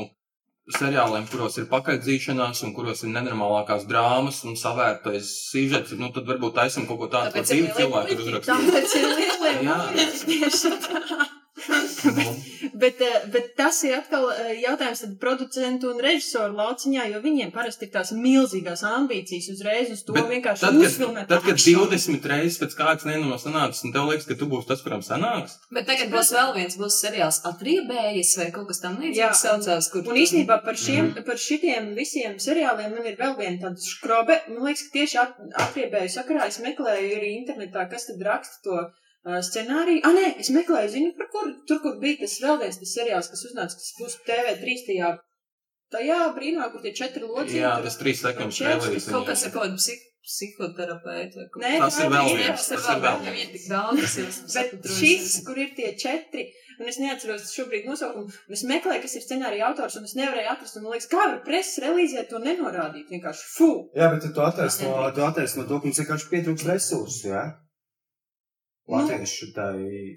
seriāliem, 0.73 1.27
kuros 1.29 1.59
ir 1.61 1.67
pakaidzīšanās 1.69 2.63
un 2.65 2.73
kuros 2.73 3.03
ir 3.05 3.13
nenormālākās 3.13 3.85
drāmas 3.89 4.41
un 4.49 4.57
savērtais 4.57 5.29
sižets, 5.51 5.93
nu, 5.99 6.09
tad 6.15 6.25
varbūt 6.29 6.57
taisam 6.57 6.89
kaut 6.89 7.03
ko 7.03 7.11
tādu, 7.13 7.35
ko 7.35 7.45
divi 7.45 7.69
cilvēki 7.77 8.17
ir 8.17 8.25
uzrakstījuši. 8.25 8.73
Tāpēc 8.73 8.99
ir 8.99 9.09
lielie 9.13 9.55
Jā. 9.69 9.79
tieši 10.25 10.77
tā. 10.87 11.34
Bet, 12.75 12.99
eh, 13.01 13.21
bet 13.31 13.51
tas 13.55 13.77
ir 13.85 13.93
atkal 13.95 14.25
eh, 14.33 14.49
jautājums 14.63 15.01
tad 15.03 15.11
producentu 15.21 15.91
un 15.93 15.99
režisoru 16.03 16.55
lauciņā, 16.57 17.05
jo 17.13 17.19
viņiem 17.23 17.51
parasti 17.53 17.85
ir 17.87 17.91
tās 17.93 18.11
milzīgās 18.15 18.81
ambīcijas 18.89 19.47
uzreiz 19.53 19.91
uz 19.93 20.01
to 20.07 20.15
Bet 20.17 20.27
vienkārši 20.31 20.65
Tad, 20.65 20.79
uzfilmēt. 20.81 21.27
tad, 21.29 21.43
kad 21.45 21.53
akšanu. 21.55 21.85
20 21.93 22.27
reizes 22.31 22.57
pēc 22.61 22.75
kādas 22.79 23.05
nenomās 23.07 23.45
sanāks, 23.45 23.83
un 23.85 23.93
tev 23.95 24.09
liekas, 24.09 24.25
ka 24.27 24.37
tu 24.41 24.49
būsi 24.51 24.67
tas, 24.71 24.81
kuram 24.85 25.03
sanāks, 25.05 25.55
Bet 25.77 25.87
tagad 25.91 26.11
būs 26.15 26.33
vēl 26.35 26.51
viens, 26.57 26.75
būs 26.81 26.99
seriāls 27.05 27.39
atriebējies 27.51 28.33
vai 28.41 28.49
kaut 28.57 28.67
kas 28.73 28.81
tam 28.83 28.97
līdzīgs 29.03 29.45
saucās, 29.45 29.89
kur. 29.93 30.03
Un 30.11 30.19
īstenībā 30.25 30.59
par, 30.65 30.75
šiem, 30.75 31.13
Mhm. 31.13 31.23
par 31.29 31.37
šitiem 31.45 31.93
visiem 31.95 32.35
seriāliem 32.41 32.91
man 32.97 33.05
ir 33.05 33.15
vēl 33.21 33.37
viena 33.39 33.61
tāda 33.69 33.79
skrobe. 33.79 34.41
Man 34.49 34.65
liekas, 34.67 34.83
ka 34.89 34.97
tieši 34.99 35.17
at- 35.21 35.39
atriebēju 35.67 36.11
sakarā 36.17 36.47
es 36.47 36.59
meklēju 36.59 37.15
arī 37.19 37.31
internetā, 37.39 37.89
kas 37.89 38.07
tad 38.07 38.19
raksta 38.21 38.61
to 38.63 38.77
scenāriju. 39.25 40.01
Ah, 40.05 40.13
nē, 40.13 40.25
es 40.43 40.51
meklēju, 40.53 40.91
zinu, 40.95 41.13
par 41.17 41.29
kur, 41.33 41.53
tur, 41.69 41.79
kur 41.83 41.95
bija 42.01 42.21
tas 42.23 42.35
vēl 42.43 42.59
viens 42.61 42.81
tas 42.81 42.95
seriāls, 42.97 43.29
kas 43.31 43.45
uznāca, 43.49 43.77
kas 43.79 43.93
būs 43.99 44.17
TV3 44.27 44.75
tajā, 44.89 45.13
tajā 45.95 46.19
brīnumā, 46.35 46.71
kur 46.73 46.83
tie 46.85 46.93
četri 46.93 47.25
locīti. 47.25 47.61
jā, 47.63 47.71
tas 47.85 47.97
trīs 48.01 48.21
sekundes 48.21 48.59
trēlīs. 48.61 49.09
Kaut 49.09 49.25
kas 49.31 49.47
ar 49.47 49.55
kaut 49.55 49.65
kādu 49.67 49.81
psih 49.81 50.03
psihoterapeiti 50.25 51.37
vai 51.37 51.47
kaut 51.53 51.63
Nē, 51.63 51.71
Tas 51.83 51.97
tā 51.97 52.05
ir 52.05 52.13
vēl 52.13 52.29
viens, 52.37 52.67
Tas 52.69 52.85
ir 52.89 53.01
vēl 53.03 53.19
viens. 53.25 54.37
Bet 54.55 54.87
šis, 54.99 55.33
kur 55.45 55.59
ir 55.61 55.73
tie 55.77 55.91
četri, 56.01 56.47
un 56.79 56.89
es 56.89 56.97
neatceros 57.01 57.51
šobrīd 57.53 57.85
nosaukumu, 57.89 58.33
es 58.57 58.63
meklēju, 58.67 59.03
kas 59.05 59.13
ir 59.19 59.25
scenārija 59.25 59.67
autors, 59.69 59.97
un 59.99 60.07
es 60.09 60.15
nevarēju 60.17 60.49
atrast, 60.53 60.79
un 60.79 60.87
man 60.87 60.95
liekas, 60.95 61.09
kā 61.11 61.21
var 61.21 61.37
preses 61.45 61.77
relīzē 61.85 62.25
to 62.31 62.41
nenorādīt. 62.41 63.05
Vienkārši 63.13 63.45
fu! 63.57 63.69
Jā, 63.95 64.09
bet 64.15 64.25
tu 64.25 64.41
attaisno, 64.41 64.95
tu 65.15 65.27
attaisno 65.29 65.67
to, 65.69 65.79
ka 65.79 65.91
mums 65.91 66.01
vienkārši 66.01 66.31
pietrūks 66.33 66.67
resursu, 66.71 67.29
jā? 67.29 67.45
Nu. 67.53 67.64
Latviešu 68.87 69.51
tai 69.55 70.15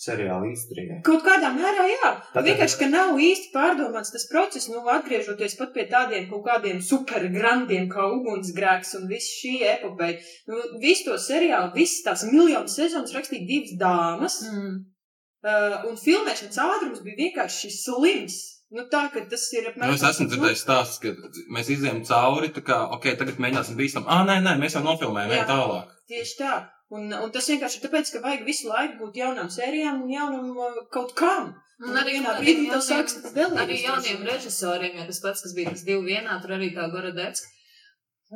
seriāla 0.00 0.46
industrijai. 0.48 1.00
Kaut 1.04 1.20
kādā 1.26 1.50
mērā, 1.52 1.84
jā. 1.90 2.10
Tad- 2.32 2.46
Vienkārši, 2.46 2.78
ka 2.80 2.86
nav 2.88 3.18
īsti 3.20 3.50
pārdomāts 3.52 4.12
tas 4.14 4.24
process, 4.30 4.68
nu, 4.72 4.80
atgriežoties 4.88 5.58
pat 5.58 5.74
pie 5.74 5.84
tādiem 5.90 6.30
kaut 6.30 6.46
kādiem 6.46 6.78
supergrandiem 6.80 7.88
kā 7.92 8.06
ugunsgrēks 8.14 8.94
un 9.00 9.08
viss 9.10 9.28
šī 9.42 9.58
epopeja. 9.74 10.22
Nu, 10.48 10.62
visu 10.80 11.10
to 11.10 11.18
seriālu, 11.20 11.74
visas 11.76 12.00
tās 12.06 12.24
miljonas 12.32 12.78
sezonas 12.80 13.12
rakstīja 13.12 13.46
divas 13.50 13.76
dāmas, 13.82 14.38
Mm. 14.48 14.78
uh, 15.44 15.84
un 15.90 15.96
filmēšanas 16.00 16.56
ātrums 16.64 17.04
bija 17.04 17.20
vienkārši 17.20 17.68
slims. 17.70 18.40
Nu, 18.72 18.84
tā, 18.86 19.10
ka 19.12 19.20
tas 19.28 19.52
ir 19.52 19.72
Nu, 19.76 19.92
es 19.92 20.00
esmu 20.00 20.28
dzirdējis 20.30 20.64
stāstus, 20.64 21.00
ka 21.02 21.08
mēs 21.50 21.68
izējām 21.74 22.04
cauri, 22.06 22.48
tā 22.54 22.62
kā, 22.62 22.88
ok, 22.96 23.16
tagad 23.18 23.36
mēģināsim 23.42 23.76
bīstam. 23.76 24.04
Ah, 24.06 24.24
nē, 24.24 24.40
nē, 24.44 24.56
mēs 24.62 24.76
jau 24.78 24.82
nofilmējam, 24.84 25.32
ejam 25.34 25.48
tālāk. 25.48 25.88
Tieši 26.08 26.36
tā. 26.38 26.68
Un, 26.90 27.12
un 27.14 27.30
tas 27.34 27.46
vienkārši 27.46 27.78
ir 27.78 27.84
tāpēc, 27.84 28.08
ka 28.10 28.22
vajag 28.24 28.46
visu 28.46 28.66
laiku 28.66 28.96
būt 29.04 29.18
jaunām 29.20 29.50
sērijām 29.54 30.00
un 30.04 30.10
jaunam 30.10 30.48
uh, 30.58 30.80
kaut 30.94 31.14
kam. 31.18 31.52
Un 31.80 31.96
arī 31.96 32.16
vienā 32.18 32.34
brīdī 32.40 32.66
tas 32.72 32.88
sāks 32.90 33.14
delīgs. 33.36 33.62
Arī 33.62 33.78
jauniem 33.84 34.26
režisoriem, 34.26 34.98
jo 34.98 35.06
tas 35.08 35.22
pats, 35.22 35.44
kas 35.46 35.54
bija 35.56 35.70
tas 35.72 35.84
divi 35.86 36.10
vienā, 36.10 36.40
tur 36.42 36.56
arī 36.58 36.72
tā 36.76 36.88
Gorodecka. 36.92 37.46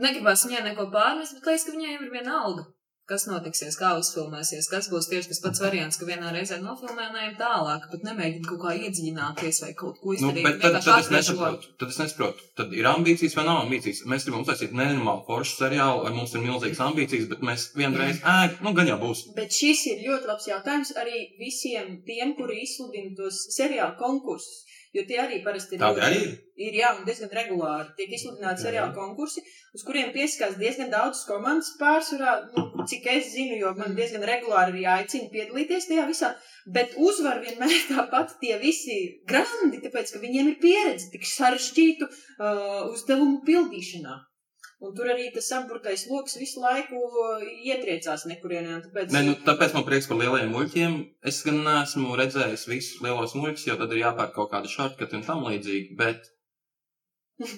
Negribās 0.05 0.47
viņai 0.47 0.63
neko 0.71 0.87
pārmest, 0.95 1.37
bet 1.37 1.51
liekas, 1.51 1.67
ka 1.67 1.75
viņai 1.75 1.93
jau 1.93 2.07
ir 2.07 2.15
viena 2.15 2.39
alga. 2.47 2.65
Kas 3.05 3.27
notiksies, 3.29 3.75
kā 3.77 3.91
uzfilmēsies, 4.01 4.65
kas 4.73 4.87
būs 4.89 5.11
tieši 5.11 5.29
tas 5.29 5.41
pats 5.45 5.61
variants, 5.61 5.99
ka 6.01 6.07
vienā 6.09 6.31
reizē 6.33 6.57
nofilmē 6.63 7.11
un 7.11 7.19
ejam 7.21 7.35
tālāk, 7.37 7.83
bet 7.93 8.07
nemēģināt 8.07 8.47
kaut 8.49 8.63
kā 8.63 8.71
iedziļināties 8.79 9.59
vai 9.61 9.73
kaut 9.77 9.99
ko 10.01 10.15
Nu, 10.15 10.31
izdarīt. 10.31 10.47
bet 10.47 10.57
tad, 10.63 10.79
tad, 10.87 11.03
es 11.03 11.11
nesaprotu, 11.13 11.69
tad 11.83 11.93
es 11.93 11.99
nesaprotu. 12.01 12.47
Tad 12.57 12.73
ir 12.73 12.89
ambīcijas 12.89 13.37
vai 13.37 13.45
nav 13.51 13.61
ambīcijas. 13.67 14.01
Mēs 14.09 14.25
gribam 14.25 14.47
uztaisīt 14.47 14.73
nenormālu 14.81 15.27
foršu 15.29 15.59
seriālu, 15.61 16.01
vai 16.07 16.15
mums 16.17 16.33
ir 16.33 16.47
milzīgas 16.47 16.81
ambīcijas, 16.87 17.29
bet 17.35 17.45
mēs 17.51 17.67
vienreiz, 17.77 18.23
ē, 18.25 18.39
nu, 18.65 18.73
gan 18.81 18.89
jau 18.89 18.97
būs. 19.05 19.27
Bet 19.37 19.53
šis 19.53 19.85
ir 19.93 20.01
ļoti 20.09 20.31
labs 20.33 20.49
jautājums 20.49 20.95
arī 21.05 21.27
visiem 21.43 21.99
tiem, 22.09 22.33
kuri 22.41 22.63
izsludina 22.65 23.13
tos 23.21 23.45
seriālu 23.59 23.99
konkursus. 24.01 24.65
Jo 24.95 25.03
tie 25.09 25.17
arī 25.19 25.41
parasti 25.43 25.75
ir. 25.75 25.81
Tādi 25.83 26.03
arī 26.07 26.19
ir. 26.23 26.35
Ir 26.65 26.77
jā, 26.79 26.93
un 26.95 27.07
diezgan 27.07 27.33
regulāri. 27.35 27.89
Tiek 27.99 28.13
izsludināti 28.15 28.63
seriāla 28.63 28.93
konkursi, 28.95 29.43
uz 29.75 29.83
kuriem 29.87 30.13
pieskās 30.15 30.55
diezgan 30.61 30.93
daudz 30.93 31.25
komandas 31.27 31.73
pārsvarā, 31.81 32.35
nu, 32.55 32.85
cik 32.91 33.09
es 33.11 33.33
zinu, 33.33 33.57
jo 33.59 33.73
man 33.79 33.97
diezgan 33.99 34.23
regulāri 34.31 34.77
arī 34.77 34.85
aicina 34.93 35.33
piedalīties 35.33 35.89
tajā 35.91 36.05
visā. 36.11 36.31
Bet 36.77 36.95
uzvar 37.09 37.43
vienmēr 37.43 37.75
tāpat 37.91 38.37
tie 38.43 38.55
visi 38.63 39.01
grandi, 39.27 39.83
tāpēc, 39.83 40.15
ka 40.15 40.23
viņiem 40.23 40.53
ir 40.53 40.61
pieredze 40.63 41.11
tik 41.17 41.27
sarežģītu 41.27 42.07
uh, 42.07 42.87
uzdevumu 42.93 43.43
pildīšanā. 43.49 44.21
Un 44.85 44.93
tur 44.97 45.09
arī 45.09 45.31
tas 45.33 45.47
apburtais 45.57 46.05
lokus 46.11 46.37
visu 46.37 46.61
laiku 46.61 47.01
ietriecās 47.65 48.27
nekurienē. 48.29 48.77
Tāpēc, 48.85 49.15
Nē, 49.15 49.23
nu, 49.29 49.35
tāpēc 49.47 49.75
man 49.77 49.87
prieks 49.87 50.09
par 50.11 50.21
lielajiem 50.21 50.53
muļķiem. 50.53 50.97
Es 51.31 51.41
gan 51.47 51.63
neesmu 51.65 52.19
redzējis 52.21 52.67
visus 52.69 53.03
lielos 53.05 53.37
muļķus, 53.39 53.67
jo 53.71 53.79
tad 53.81 53.95
ir 53.95 54.03
jāpērk 54.03 54.35
kaut 54.37 54.53
kāda 54.53 54.71
šartkati 54.71 55.19
un 55.19 55.27
tam 55.27 55.45
līdzīgi. 55.49 55.97
Bet, 56.01 56.29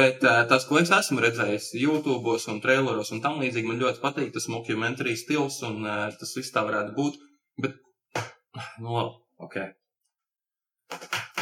bet 0.00 0.26
eh, 0.26 0.42
tas, 0.50 0.66
ko 0.66 0.80
es 0.82 0.90
esmu 0.98 1.22
redzējis 1.22 1.72
YouTube 1.80 2.38
un 2.54 2.62
traileros 2.64 3.14
un 3.14 3.22
tam 3.24 3.38
līdzīgi, 3.42 3.70
man 3.70 3.82
ļoti 3.84 4.02
patīk 4.02 4.34
tas 4.34 4.50
mockumentary 4.50 5.14
stils 5.20 5.62
un 5.68 5.84
eh, 5.86 6.08
tas 6.18 6.34
viss 6.38 6.56
tā 6.56 6.66
varētu 6.66 6.96
būt. 6.98 7.20
Bet, 7.62 7.78
nu, 8.82 8.96
labi, 8.96 9.20
ok. 9.46 9.62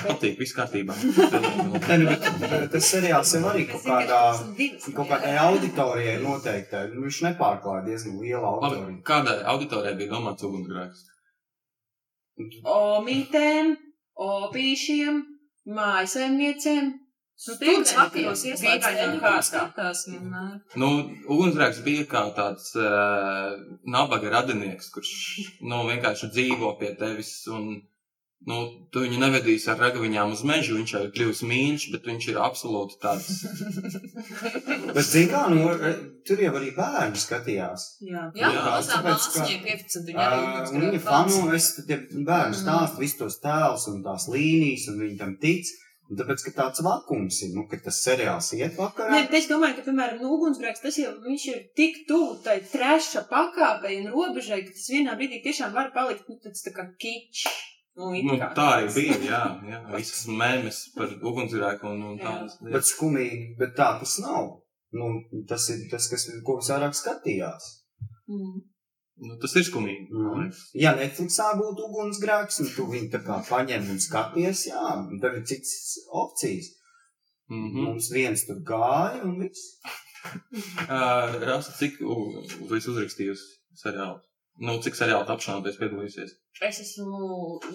Patīk, 0.04 0.36
viss 0.40 0.54
kārtībā. 0.56 0.94
Nē, 0.98 1.96
nu, 2.00 2.06
bet, 2.10 2.26
bet 2.42 2.66
tas 2.74 2.88
seriāls 2.92 3.32
jau 3.34 3.42
arī 3.50 3.64
kaut 3.70 3.84
kādā, 3.86 4.20
kaut 4.94 5.08
kādai 5.10 5.34
auditorijai 5.42 6.18
noteiktai. 6.22 6.84
Nu, 6.94 7.04
viņš 7.06 7.20
nepārklāja 7.28 7.86
diezgan 7.88 8.20
lielu 8.22 8.42
Labi, 8.44 8.60
auditoriju. 8.68 9.00
kādai 9.08 9.36
auditorijai 9.54 9.96
bija 9.98 10.12
domāts 10.14 10.46
ugunsgrēks? 10.48 11.04
Omītēm, 12.78 13.74
opīšiem, 14.28 15.20
mājasemniecēm. 15.78 16.94
Nu, 17.38 17.54
tie, 17.54 17.74
kas 17.78 17.92
vakaros 17.94 18.40
Studentiem, 18.42 18.54
ieslēdz 18.54 18.82
dīvainām 18.82 19.10
teļu, 19.12 19.18
kārtām. 19.22 19.44
skatās 19.46 20.00
vienmēr. 20.08 20.54
Nu, 20.82 20.88
ugunsgrēks 21.30 21.84
bija 21.86 22.06
kā 22.10 22.22
tāds 22.34 22.72
uh, 22.74 23.52
nabaga 23.86 24.32
radinieks, 24.34 24.88
kurš 24.94 25.12
nu, 25.62 25.84
vienkārši 25.86 26.32
dzīvo 26.34 26.72
pie 26.80 26.90
tevis. 26.98 27.30
Un, 27.54 27.78
nu, 28.46 28.58
tu 28.94 29.02
viņu 29.02 29.18
nevedīsi 29.20 29.66
ar 29.72 29.80
ragaviņām 29.82 30.30
uz 30.36 30.42
mežu, 30.46 30.76
viņš 30.78 30.92
jau 30.94 31.00
ir 31.06 31.10
kļuvis 31.16 31.42
mīļš, 31.50 31.86
bet 31.94 32.06
viņš 32.06 32.28
ir 32.30 32.38
absolūti 32.44 32.98
tāds. 33.02 33.26
Bet, 34.94 35.04
zini, 35.04 35.28
kā, 35.30 35.42
nu, 35.52 35.66
tur 36.26 36.40
jau 36.42 36.52
arī 36.58 36.70
bērni 36.76 37.20
skatījās. 37.20 37.84
Jā. 38.04 38.28
Jā, 38.38 38.48
Jā, 38.54 38.62
tāpēc, 38.88 39.26
ka- 39.34 39.42
māsņai 39.42 39.58
15, 39.66 40.08
viņa 40.08 40.28
Uh, 40.28 40.72
viņa 40.72 41.02
fanu, 41.04 41.42
es 41.56 41.68
tie 41.88 41.98
bērnu 42.26 42.56
stāstu, 42.56 43.02
visus 43.02 43.18
tos 43.20 43.36
tēlus 43.42 43.84
un 43.92 44.00
tās 44.06 44.26
līnijas, 44.32 44.88
un 44.92 44.98
viņi 45.04 45.18
tam 45.20 45.36
tic. 45.42 45.68
Un 46.08 46.16
tāpēc, 46.16 46.40
ka 46.46 46.52
tāds 46.56 46.80
vakums 46.80 47.42
ir, 47.44 47.50
nu, 47.52 47.66
ka 47.68 47.76
tas 47.84 47.98
seriāls 48.00 48.46
iet 48.56 48.78
vakarā. 48.80 49.10
Nē, 49.12 49.26
bet 49.28 49.42
es 49.42 49.48
domāju, 49.50 49.76
ka, 49.76 49.82
piemēram, 49.90 50.22
nu, 50.24 50.30
ugunsgrēks, 50.38 50.80
tas 50.80 50.96
jau 50.96 51.10
viņš 51.20 51.42
ir 51.52 51.58
tik 51.76 51.98
tuvu 52.08 52.38
tai 52.46 52.62
treša 52.64 53.26
pakāpei 53.28 53.98
un 54.00 54.08
robežai, 54.14 54.62
ka 54.64 54.72
tas 54.72 54.88
vienā 54.88 55.18
brīdī 55.20 55.42
tiešām 55.44 55.74
var 55.76 55.92
palikt, 55.92 56.24
nu, 56.32 56.38
tāds 56.40 56.64
tā 56.64 56.72
kā 56.72 56.86
kičs. 56.96 57.44
Nu, 57.98 58.12
Nu, 58.22 58.38
tā 58.54 58.66
arī 58.76 58.88
bija. 58.94 59.18
Jā, 59.26 59.42
jā. 59.66 59.80
visas 59.96 60.26
mēmes 60.30 60.80
par 60.94 61.10
ugunsgrēku 61.18 61.88
un, 61.90 62.02
un 62.12 62.18
tādas 62.22 62.54
Bet 62.62 62.86
skumīgi, 62.86 63.56
bet 63.58 63.74
tā 63.78 63.90
tas 63.98 64.18
nav. 64.22 64.52
Nu, 64.94 65.08
tas 65.50 65.66
ir 65.74 65.84
tas, 65.90 66.06
kas, 66.08 66.28
ko 66.46 66.60
visvairāk 66.60 66.94
skatījās. 66.96 67.66
Mm. 68.30 68.60
Nu, 69.26 69.34
tas 69.42 69.56
ir 69.58 69.66
skumīgi. 69.66 70.06
liekas. 70.14 70.62
Ja 70.78 70.94
Netflixā 70.96 71.50
būtu 71.58 71.88
ugunsgrēks, 71.88 72.60
un 72.62 72.70
tu 72.76 72.86
viņu 72.92 73.10
tā 73.16 73.20
kā 73.26 73.40
paņem 73.48 73.90
un 73.90 73.98
skaties, 74.02 74.68
jā, 74.70 74.84
un 75.02 75.18
tad 75.22 75.40
ir 75.40 75.46
cits 75.50 75.98
opcijas. 76.22 76.70
Mhm. 77.50 77.86
Mums 77.88 78.12
viens 78.12 78.44
tur 78.46 78.62
gāja 78.68 79.24
un 79.26 79.40
viss. 79.44 79.72
Uh, 80.28 81.38
Rasa, 81.46 81.72
cik 81.78 82.00
tu 82.00 82.74
esi 82.76 82.90
uzrakstījusi 82.90 83.44
seriālu? 83.80 84.18
Nu, 84.58 84.78
cik 84.82 84.96
seriālu 84.98 85.26
tapšanā 85.28 85.62
tu 85.62 85.70
esi 85.70 85.78
piedalījusies? 85.82 86.30
Es 86.68 86.80
esmu 86.82 87.06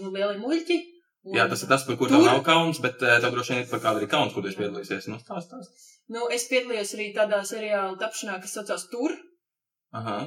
nu, 0.01 0.11
lieli 0.11 0.39
muļķi. 0.41 0.77
un- 1.25 1.37
Jā, 1.37 1.45
tas 1.49 1.61
ir 1.63 1.69
tas, 1.71 1.85
par 1.87 1.95
ko 1.95 2.07
Tur- 2.09 2.17
tev 2.19 2.25
nav 2.27 2.41
kauns, 2.43 2.81
bet 2.83 2.99
uh, 3.01 3.19
tev 3.23 3.31
droši 3.31 3.53
vien 3.53 3.61
ir 3.63 3.69
par 3.69 3.79
kādu 3.79 4.01
arī 4.01 4.09
kauns, 4.11 4.33
kur 4.33 4.43
tu 4.43 4.49
esi 4.51 4.59
piedalījusies. 4.59 5.07
Nu, 5.07 5.19
stāst, 5.23 5.47
stāst. 5.47 5.85
Nu, 6.11 6.25
es 6.29 6.43
piedalījos 6.51 6.91
arī 6.97 7.13
tādā 7.15 7.39
seriāla 7.47 7.95
tapšanā, 8.01 8.41
kas 8.43 8.51
saucās 8.57 8.83
Tur, 8.91 9.15
Aha. 9.95 10.17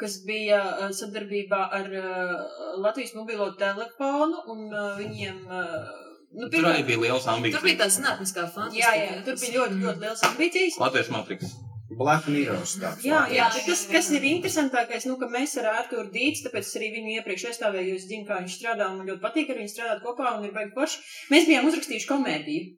kas 0.00 0.16
bija 0.26 0.58
uh, 0.80 0.88
sadarbībā 0.90 1.60
ar 1.78 1.86
uh, 2.00 2.80
Latvijas 2.82 3.14
mobilo 3.14 3.52
telefonu, 3.60 4.42
un 4.50 4.66
uh, 4.74 4.96
viņiem. 4.98 5.38
Uh, 5.46 5.86
nu, 6.34 6.48
Tur 6.50 6.66
arī 6.72 6.82
bija 6.90 6.98
liels 7.04 7.28
ambīcijas. 7.30 7.60
Tur 7.60 7.68
bija 7.70 7.78
tā 7.84 7.88
zinātniskā 7.94 8.48
fantastika. 8.50 8.82
Jā, 8.82 8.94
jā, 9.04 9.22
tur 9.28 9.38
bija 9.38 9.60
ļoti, 9.60 9.78
ļoti 9.86 10.02
liels 10.08 10.26
ambīcijas. 10.32 10.80
Latvijas 10.82 11.12
matriks. 11.14 11.54
Black 11.98 12.28
Mirror 12.30 12.62
tāds. 12.64 13.04
Jā, 13.06 13.24
jā, 13.32 13.48
bet 13.54 13.66
tas, 13.70 13.82
kas 13.90 14.10
ir 14.16 14.28
interesantākais, 14.30 15.08
nu, 15.10 15.18
ka 15.20 15.28
mēs 15.32 15.56
ar 15.62 15.70
Arthuru 15.72 16.10
Dīts, 16.14 16.44
tāpēc 16.46 16.70
arī 16.78 16.92
viņu 16.98 17.18
iepriekš 17.18 17.48
aizstāvēju, 17.50 17.90
jo 17.92 17.98
es 18.00 18.08
zinu, 18.10 18.28
kā 18.28 18.40
viņš 18.40 18.56
strādā, 18.60 18.88
un 18.90 19.00
man 19.00 19.10
ļoti 19.12 19.24
patīk 19.24 19.52
ar 19.52 19.60
viņu 19.60 19.74
strādāt 19.74 20.06
kopā, 20.06 20.32
un 20.38 20.48
ir 20.48 20.56
baigi 20.56 20.74
forši. 20.76 21.04
Mēs 21.34 21.50
bijām 21.50 21.68
uzrakstījuši 21.70 22.10
komēdiju. 22.10 22.72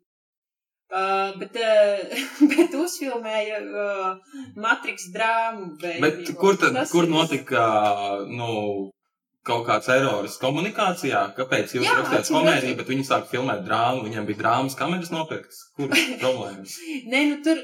Uh, 0.86 1.32
bet, 1.40 1.56
uh, 1.58 2.26
bet 2.52 2.74
uzfilmēja 2.78 3.56
uh, 3.66 4.36
Matrix 4.54 5.08
drāmu. 5.14 5.72
baby. 5.82 6.02
Bet 6.04 6.36
kur 6.38 6.60
tad, 6.60 6.78
kur 6.92 7.08
notika, 7.10 7.64
nu, 8.30 8.92
kaut 9.46 9.66
kāds 9.66 9.90
erors 9.90 10.38
komunikācijā? 10.42 11.22
Kāpēc 11.36 11.74
jūs 11.74 11.86
Jā, 11.86 11.96
rakstījāt 12.00 12.30
komēdiju, 12.34 12.78
bet 12.78 12.90
viņi 12.92 13.06
sāk 13.08 13.26
filmēt 13.32 13.64
drāmu, 13.66 14.04
viņiem 14.06 14.30
bija 14.30 14.42
drāmas 14.44 14.78
kameras 14.78 15.10
nopirktas? 15.14 15.64
Kur 15.78 15.90
problēmas? 16.22 16.78
Nē, 17.10 17.24
nu 17.32 17.40
tur 17.46 17.62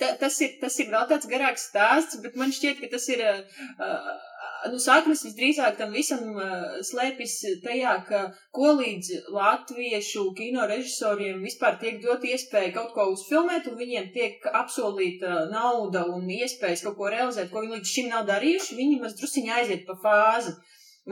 ta, 0.00 0.12
tas, 0.20 0.38
ir, 0.44 0.54
tas 0.60 0.76
ir 0.82 0.92
vēl 0.92 1.08
tāds 1.10 1.30
garāks 1.30 1.68
stāsts, 1.70 2.20
bet 2.24 2.38
man 2.40 2.54
šķiet, 2.54 2.80
ka 2.82 2.94
tas 2.96 3.08
ir. 3.14 3.24
Uh, 3.78 4.14
nu, 4.72 4.78
saknes 4.80 5.24
visdrīzāk 5.26 5.76
tam 5.78 5.92
visam 5.94 6.36
uh, 6.38 6.76
slēpjas 6.88 7.34
tajā, 7.64 7.94
ka 8.08 8.20
ko 8.54 8.74
līdz 8.78 9.30
latviešu 9.34 10.24
kino 10.38 10.66
režisoriem 10.70 11.42
vispār 11.44 11.78
tiek 11.82 12.00
dot 12.04 12.24
iespēja 12.24 12.72
kaut 12.76 12.94
ko 12.96 13.10
uzfilmēt, 13.12 13.68
un 13.70 13.78
viņiem 13.80 14.10
tiek 14.14 14.48
apsolīta 14.52 15.44
nauda 15.52 16.06
un 16.12 16.30
iespējas 16.38 16.84
kaut 16.86 16.98
ko 17.00 17.10
realizēt, 17.12 17.50
ko 17.52 17.64
viņi 17.64 17.78
līdz 17.78 17.96
šim 17.96 18.12
nav 18.14 18.28
darījuši, 18.30 18.78
viņi 18.80 19.02
maz 19.02 19.18
drusiņi 19.20 19.54
aiziet 19.58 19.84
pa 19.88 19.98
fāzi. 20.04 20.56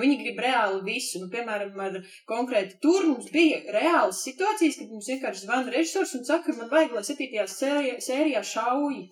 Viņi 0.01 0.15
grib 0.23 0.39
reāli 0.41 0.79
visu. 0.87 1.21
Nu, 1.21 1.29
piemēram, 1.33 1.75
ar 1.87 1.99
konkrēti 2.31 2.79
tur 2.85 3.05
mums 3.11 3.29
bija 3.35 3.61
reālas 3.75 4.23
situācijas, 4.25 4.79
kad 4.81 4.95
mums 4.95 5.11
vienkārši 5.13 5.45
zvana 5.45 5.75
režisors 5.75 6.15
un 6.17 6.25
saka, 6.29 6.55
man 6.57 6.73
vajag, 6.73 6.97
lai 6.97 7.05
septītajā 7.09 7.45
sērijā, 7.57 7.99
sērijā 8.07 8.43
šauji. 8.55 9.05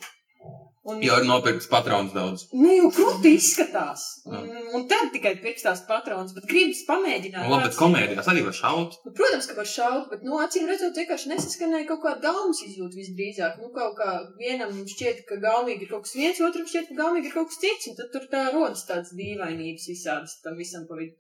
Un, 0.88 1.02
Jo 1.04 1.18
ir 1.20 1.26
nopirkts 1.28 1.68
patrons 1.68 2.14
daudz. 2.16 2.46
Nu, 2.56 2.70
jau 2.72 2.86
krūti 2.96 3.34
izskatās. 3.36 4.04
Un, 4.24 4.46
un 4.78 4.86
tad 4.88 5.10
tikai 5.12 5.34
pirkstās 5.42 5.82
patrons, 5.84 6.32
bet 6.32 6.46
gribas 6.48 6.80
pamēģināt. 6.88 7.44
Nu, 7.44 7.52
labi, 7.52 7.66
bet 7.68 7.76
komēdijās 7.76 8.30
arī 8.32 8.46
var 8.46 8.56
šaut. 8.56 8.96
Nu, 9.04 9.12
protams, 9.18 9.50
ka 9.50 9.58
var 9.58 9.68
šaut, 9.68 10.08
bet, 10.12 10.24
nu, 10.24 10.38
acīm 10.40 10.64
redzot, 10.70 10.96
vienkārši 10.96 11.34
nesaskanēja 11.34 11.88
kaut 11.92 12.00
kāda 12.06 12.32
gaumas 12.32 12.64
izjūta 12.64 12.96
visdrīzāk. 12.96 13.60
Nu, 13.60 13.68
kaut 13.76 13.98
kā 14.00 14.14
vienam 14.40 14.72
šķiet, 14.94 15.26
ka 15.28 15.36
gaumīgi 15.44 15.84
ir 15.84 15.92
kaut 15.92 16.08
kas 16.08 16.16
viens, 16.16 16.40
otram 16.48 16.68
šķiet, 16.72 16.88
ka 16.88 17.00
gaumīgi 17.02 17.28
ir 17.28 17.36
kaut 17.36 17.52
kas 17.52 17.60
cits, 17.60 17.90
un 17.92 18.00
tad 18.00 18.14
tur 18.16 18.30
tā 18.32 18.46
rodas 18.54 18.88
tādas 18.88 19.12
dīvainības 19.20 19.90
visādas 19.92 20.40
tam 20.40 20.56
visam 20.56 20.88
pa 20.88 20.96
vidu. 20.96 21.18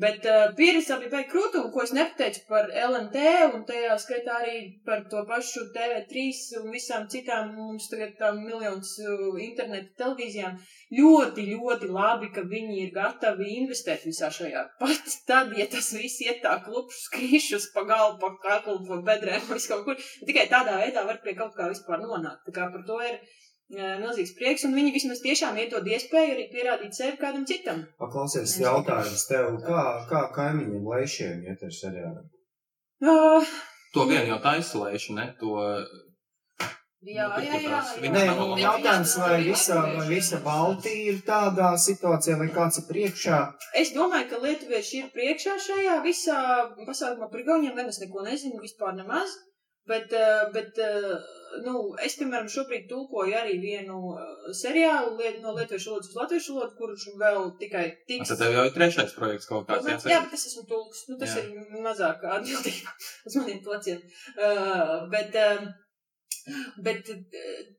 Bet 0.00 0.24
uh, 0.24 0.54
pieredze 0.56 0.96
bija 1.02 1.10
baigi 1.12 1.28
krūta, 1.28 1.60
un 1.60 1.72
ko 1.72 1.82
es 1.84 1.90
nepateicu 1.92 2.46
par 2.48 2.70
LMT, 2.72 3.24
un 3.52 3.64
tajā 3.68 3.98
skaitā 4.00 4.38
arī 4.40 4.54
par 4.86 5.02
to 5.12 5.20
pašu 5.28 5.66
TV3 5.74 6.22
un 6.62 6.70
visām 6.72 7.04
citām 7.12 7.50
mums 7.58 7.90
tagad 7.92 8.14
tām 8.16 8.38
miljonus 8.40 8.94
uh, 9.04 9.36
interneta 9.44 9.92
televīzijām. 10.00 10.56
Ļoti, 10.96 11.44
ļoti 11.50 11.90
labi, 11.92 12.30
ka 12.32 12.46
viņi 12.54 12.78
ir 12.86 12.94
gatavi 12.96 13.50
investēt 13.58 14.08
visā 14.08 14.32
šajā. 14.32 14.64
Pat 14.80 15.12
tad, 15.28 15.52
ja 15.60 15.68
tas 15.76 15.92
viss 15.98 16.24
iet 16.24 16.40
tā 16.46 16.56
klupšus, 16.64 17.12
krīšus 17.12 17.68
pa 17.76 17.84
galvu, 17.92 18.16
pa 18.24 18.32
kaklu, 18.48 18.80
pa 18.88 19.02
bedrēm, 19.12 19.44
vis 19.52 19.68
kaut 19.68 19.84
kur. 19.90 20.00
Tikai 20.24 20.48
tādā 20.48 20.80
veidā 20.80 21.04
var 21.04 21.20
pie 21.20 21.36
kaut 21.36 21.52
kā 21.58 21.68
vispār 21.68 22.00
nonākt. 22.00 22.46
Tā 22.48 22.56
kā 22.62 22.72
par 22.72 22.88
to 22.88 22.96
ir 23.04 23.20
milzīgs 23.72 24.34
prieks, 24.38 24.66
un 24.68 24.76
viņi 24.76 24.94
vismaz 24.94 25.22
tiešām 25.24 25.58
iedod 25.62 25.86
iespēju 25.88 26.36
arī 26.36 26.46
pierādīt 26.52 26.96
sevi 26.98 27.16
kādam 27.20 27.46
citam. 27.48 27.84
Paklausies, 28.02 28.58
jautājums 28.60 29.26
tev, 29.30 29.56
kā, 29.64 29.82
kā 30.10 30.22
kaimiņiem 30.36 30.88
lēšiem 30.94 31.44
iet 31.48 31.66
ar 31.66 31.76
seriālu? 31.80 32.24
Uh, 33.02 33.52
To 33.92 34.06
vien 34.08 34.24
jau 34.24 34.38
taislēši, 34.40 35.12
ne? 35.18 35.26
To 35.40 35.58
jā, 35.60 35.98
Nu, 37.02 37.10
jā, 37.12 37.26
jā. 37.42 37.58
jā. 37.66 38.10
Nē, 38.14 38.22
nu, 38.38 38.44
jautājums, 38.60 39.16
vai 39.18 39.40
visa, 39.42 39.80
vai 39.96 40.06
visa 40.06 40.38
Baltija 40.44 41.12
ir 41.12 41.18
tādā 41.26 41.72
situācijā, 41.84 42.36
vai 42.38 42.46
kāds 42.54 42.78
ir 42.78 42.86
priekšā? 42.88 43.40
Es 43.80 43.90
domāju, 43.96 44.28
ka 44.30 44.38
lietuvieši 44.44 45.00
ir 45.00 45.08
priekšā 45.16 45.56
šajā 45.66 45.96
visā 46.06 46.38
pasākumā 46.86 47.28
par 47.32 47.42
Igauniem. 47.42 47.74
Gan 47.76 47.90
es 47.90 47.98
neko 48.04 48.22
nezinu 48.28 48.62
vispār 48.62 48.94
nemaz. 49.00 49.34
Bet, 49.90 50.12
eh, 50.14 50.44
bet 50.54 50.78
eh, 50.78 51.10
nu, 51.60 51.74
es, 52.04 52.14
piemēram, 52.18 52.48
šobrīd 52.50 52.86
tulkoju 52.90 53.34
arī 53.36 53.58
vienu 53.62 54.14
eh, 54.16 54.32
seriālu 54.56 55.16
liet, 55.18 55.40
no 55.44 55.54
lietuviešu 55.56 55.92
valodas 55.92 56.10
uz 56.10 56.18
latviešu 56.20 56.56
valodu, 56.56 56.76
kurš 56.78 57.06
vēl 57.20 57.50
tikai 57.60 57.84
tiks. 58.08 58.32
Tad 58.32 58.40
tev 58.42 58.56
jau 58.56 58.64
ir 58.68 58.74
trešais 58.76 59.14
projekts 59.18 59.50
kaut 59.50 59.68
kāds 59.68 59.88
Jā, 59.88 59.98
jāsaka. 59.98 60.22
bet 60.24 60.38
es 60.38 60.46
esmu 60.50 60.64
tulks. 60.70 61.04
Nu, 61.10 61.18
tas 61.20 61.36
Jā. 61.36 61.44
ir 61.44 61.82
mazāk 61.84 62.24
atbildība 62.38 62.96
uz 63.28 63.38
maniem 63.40 63.60
pleciem. 63.66 64.00
Uh, 64.36 64.94
bet, 65.12 65.36
uh, 65.42 66.56
bet 66.86 67.12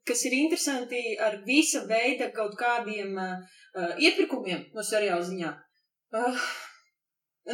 kas 0.08 0.26
ir 0.30 0.38
interesanti 0.38 1.02
ar 1.30 1.40
visa 1.48 1.84
veida 1.90 2.30
kaut 2.36 2.54
kādiem 2.60 3.18
uh, 3.18 3.58
iepirkumiem 3.98 4.70
no 4.76 4.86
seriāla 4.86 5.26
ziņā. 5.32 5.56
Uh, 6.14 6.46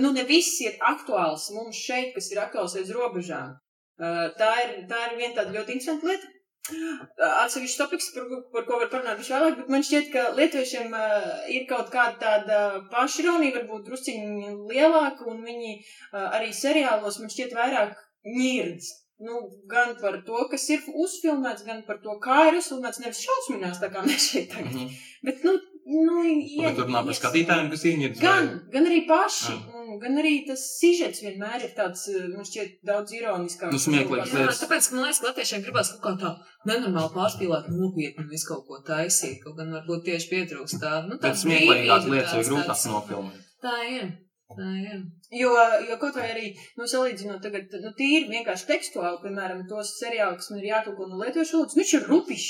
nu, 0.03 0.11
ne 0.11 0.27
viss 0.27 0.59
ir 0.65 0.75
aktuāls 0.83 1.47
mums 1.55 1.79
šeit, 1.79 2.11
kas 2.17 2.29
ir 2.33 2.43
aktuāls 2.43 2.75
aiz 2.79 2.91
robežām. 2.95 3.55
Uh, 3.99 4.27
tā, 4.39 4.51
ir, 4.63 4.75
tā 4.87 4.99
ir 5.09 5.17
viena 5.19 5.35
tāda 5.35 5.55
ļoti 5.57 5.75
interesanta 5.75 6.07
lieta. 6.07 6.29
Uh, 6.69 7.41
Atsevišķs 7.43 7.79
topiks, 7.81 8.07
par, 8.15 8.29
par 8.53 8.65
ko 8.67 8.77
var 8.79 8.91
parunāt 8.93 9.19
viņš 9.19 9.31
vēlāk, 9.33 9.57
bet 9.59 9.73
man 9.73 9.83
šķiet, 9.83 10.07
ka 10.13 10.23
lietuviešiem 10.37 10.95
uh, 10.95 11.27
ir 11.51 11.65
kaut 11.67 11.91
kāda 11.91 12.15
tāda 12.21 12.61
pašironija, 12.93 13.57
varbūt 13.57 13.89
drusciņi 13.89 14.53
lielāka, 14.71 15.27
un 15.27 15.43
viņi 15.43 15.75
arī 16.21 16.53
seriālos 16.55 17.19
man 17.19 17.33
šķiet 17.33 17.55
vairāk 17.57 17.99
ņirdz. 18.37 18.89
Nu, 19.19 19.41
gan 19.67 19.97
par 19.99 20.15
to, 20.23 20.45
kas 20.47 20.63
ir 20.71 20.85
uzfilmēts, 20.95 21.65
gan 21.67 21.81
par 21.87 21.97
to, 21.99 22.13
kā 22.23 22.45
ir 22.47 22.61
uzfilmēts, 22.61 23.01
nevis 23.03 23.19
šausminās, 23.25 23.81
tā 23.81 23.89
kā 23.91 24.05
mēs 24.05 24.29
šeit 24.31 24.53
tagad. 24.53 24.77
Mhm. 24.77 24.93
Bet, 25.27 25.43
nu, 25.43 25.57
nu 25.89 26.63
Bet 26.63 26.75
tur 26.77 26.89
nav 26.93 27.07
par 27.07 27.15
skatītājiem, 27.17 27.69
kas 27.73 27.83
ieņemts. 27.89 28.19
Gan, 28.21 28.47
gan 28.73 28.85
arī 28.89 28.99
paši, 29.09 29.55
Jā. 29.55 29.81
un 29.81 29.99
gan 30.03 30.19
arī 30.21 30.33
tas 30.47 30.61
sižets 30.77 31.23
vienmēr 31.25 31.65
ir 31.65 31.73
tāds, 31.77 32.03
uh, 32.13 32.27
man 32.35 32.45
šķiet, 32.45 32.75
daudz 32.85 33.15
ironiskāks. 33.17 33.73
Nu, 33.73 33.81
smieklīgs 33.81 34.29
Jā, 34.33 34.43
lietas. 34.43 34.61
tāpēc, 34.63 34.91
man 34.93 35.03
liekas, 35.07 35.19
ka 35.23 35.29
latviešiem 35.31 35.65
gribas 35.65 35.91
kaut 35.95 36.05
kā 36.05 36.13
tā 36.21 36.33
nenormāli 36.69 37.13
pārspīlēt, 37.17 37.69
nopietni 37.73 38.23
un 38.25 38.29
visu 38.29 38.51
kaut 38.53 38.65
ko 38.69 38.81
taisīt. 38.85 39.39
Kaut 39.43 39.57
gan 39.57 39.73
varbūt 39.79 40.05
tieši 40.09 40.29
pietrūkst 40.33 40.81
tā, 40.83 40.95
nu, 41.09 41.17
tā 41.17 41.31
Bet 41.33 41.41
smieklīgās 41.43 42.09
lietas 42.09 42.33
ir 42.33 42.39
tāds- 42.39 42.49
grūtāk 42.53 42.73
tāds- 42.73 42.89
nofilmēt. 42.93 43.45
Tā 43.65 43.77
ir. 43.97 44.09
Tā 44.49 44.67
ir. 44.81 45.01
Jo, 45.41 45.49
jo 45.89 45.95
kaut 46.01 46.15
vai 46.17 46.29
arī, 46.33 46.47
nu, 46.77 46.85
salīdzinot 46.89 47.41
tagad, 47.41 47.69
nu, 47.83 47.91
tīri 47.97 48.29
vienkārši 48.31 48.65
tekstuāli, 48.65 49.19
piemēram, 49.21 49.65
tos 49.69 49.91
seriālus, 50.01 50.37
kas 50.41 50.49
man 50.49 50.59
ir 50.63 50.69
jātulko 50.71 51.05
no 51.09 51.19
lietuviešu 51.21 51.53
valodas, 51.57 51.75
nu, 51.77 51.83
viņš 51.83 51.93
ir 51.99 52.07
rupišs. 52.09 52.47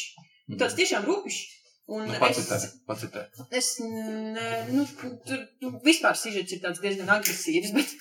Tāds 0.58 0.76
tiešām 0.80 1.04
rupišs. 1.06 1.42
Un 1.90 2.06
Nu, 2.06 2.14
es, 2.14 2.20
pacitē, 2.22 2.58
pacitē. 2.86 3.22
es, 3.60 3.68
ne, 3.82 4.50
nu, 4.70 4.84
tur, 5.26 5.40
nu, 5.64 5.72
vispār 5.86 6.14
sižets 6.20 6.54
ir 6.54 6.60
tāds 6.62 6.82
diezgan 6.84 7.10
agresīvs, 7.16 7.72
bet, 7.74 7.94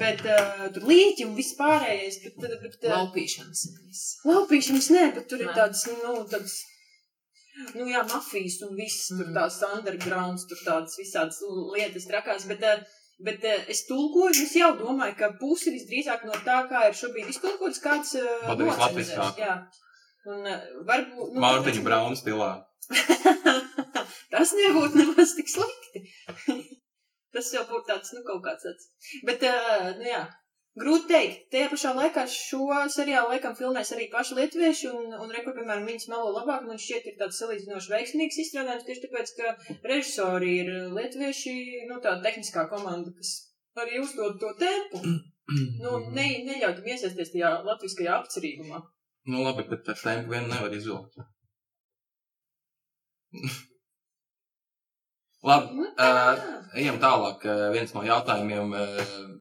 bet 0.00 0.22
uh, 0.24 0.62
tur 0.72 0.86
līķi 0.88 1.26
un 1.28 1.34
viss 1.36 1.52
pārējais, 1.58 2.16
bet, 2.24 2.38
bet, 2.40 2.54
bet 2.62 2.86
Laupīšanas. 2.88 3.66
laupīšanas 4.30 4.88
nē, 4.96 5.04
bet 5.18 5.28
tur 5.28 5.44
ir 5.44 5.50
Nē. 5.52 5.58
tāds, 5.60 5.84
nu, 5.92 6.14
tāds, 6.32 6.56
nu, 7.74 7.84
jā, 7.92 8.00
mafijas 8.14 8.56
un 8.64 8.74
viss, 8.80 9.10
tur 9.12 9.26
Mhm. 9.28 9.36
tās 9.36 9.60
undergrounds, 9.74 10.48
tur 10.48 10.64
tādas 10.64 10.96
visādas 11.04 11.42
lietas 11.76 12.08
trakās, 12.08 12.48
bet, 12.48 12.64
uh, 12.64 12.80
bet 13.28 13.44
es 13.68 13.84
tulkoju, 13.92 14.40
es 14.42 14.56
jau 14.56 14.72
domāju, 14.80 15.18
ka 15.20 15.32
pusi 15.40 15.70
visdrīzāk 15.76 16.24
no 16.24 16.32
tā, 16.48 16.62
kā 16.72 16.88
ir 16.88 16.96
šobrīd 16.96 17.28
iztulkots, 17.36 17.84
kāds 17.84 18.16
Padarīs 18.48 18.80
latviskāk. 18.80 19.36
Jā. 19.44 19.58
Un 20.32 20.40
varbūt... 20.88 21.34
Nu, 21.36 21.40
Mārtiņa 21.44 21.82
Brauna 21.84 22.16
stilā. 22.16 22.54
Tas 24.34 24.54
nebūtu 24.58 25.00
nemaz 25.00 25.34
tik 25.38 25.50
slikti. 25.50 26.06
Tas 27.34 27.50
jau 27.54 27.64
būtu 27.66 27.88
tāds, 27.90 28.14
nu, 28.14 28.22
kaut 28.26 28.44
kāds 28.44 28.66
tāds. 28.66 28.90
Bet, 29.26 29.42
uh, 29.48 29.92
nu 29.98 30.06
jā, 30.06 30.22
Grūti 30.74 31.06
teikt. 31.06 31.42
Tajā 31.54 31.66
pašā 31.70 31.90
laikā 31.94 32.24
šo 32.30 32.64
seriālu 32.90 33.30
laikam 33.30 33.52
filmēs 33.54 33.92
arī 33.94 34.08
paši 34.10 34.38
lietuvieši, 34.40 34.88
un, 34.90 35.12
un 35.22 35.28
rekur, 35.30 35.54
piemēram, 35.54 35.84
viņas 35.86 36.08
melo 36.10 36.32
labāk, 36.34 36.64
man 36.66 36.80
šķiet, 36.82 37.06
ir 37.12 37.20
tāds 37.20 37.38
salīdzinoši 37.38 37.92
veiksmīgs 37.92 38.40
izstrādājums, 38.42 38.86
tieši 38.88 39.04
tāpēc, 39.04 39.30
ka 39.38 39.52
režisori 39.86 40.50
ir 40.64 40.72
lietuvieši, 40.96 41.54
nu, 41.92 42.00
tā 42.02 42.16
tehniskā 42.26 42.66
komanda, 42.72 43.14
kas 43.14 43.30
arī 43.84 44.02
uzdod 44.02 44.42
to 44.42 44.50
tempu. 44.62 45.04
Nu, 45.44 45.98
ne, 46.16 46.22
neļaut 46.40 46.78
viņam 46.80 46.94
iesaisties 46.94 47.34
tajā 47.34 47.48
latviskajā 47.66 48.14
apcerīgumā. 48.16 48.78
Nu, 49.28 49.42
labi, 49.44 49.66
bet 49.68 49.90
ar 49.92 49.98
tempu 50.00 50.32
vien 50.32 50.46
nevar 50.48 50.72
izvilkt. 50.72 51.18
labi, 55.48 55.88
uh, 55.92 56.44
ejam 56.80 57.00
tālāk. 57.02 57.46
Uh, 57.46 57.70
viens 57.74 57.94
no 57.96 58.04
jautājumiem. 58.06 58.74
Uh, 58.74 59.40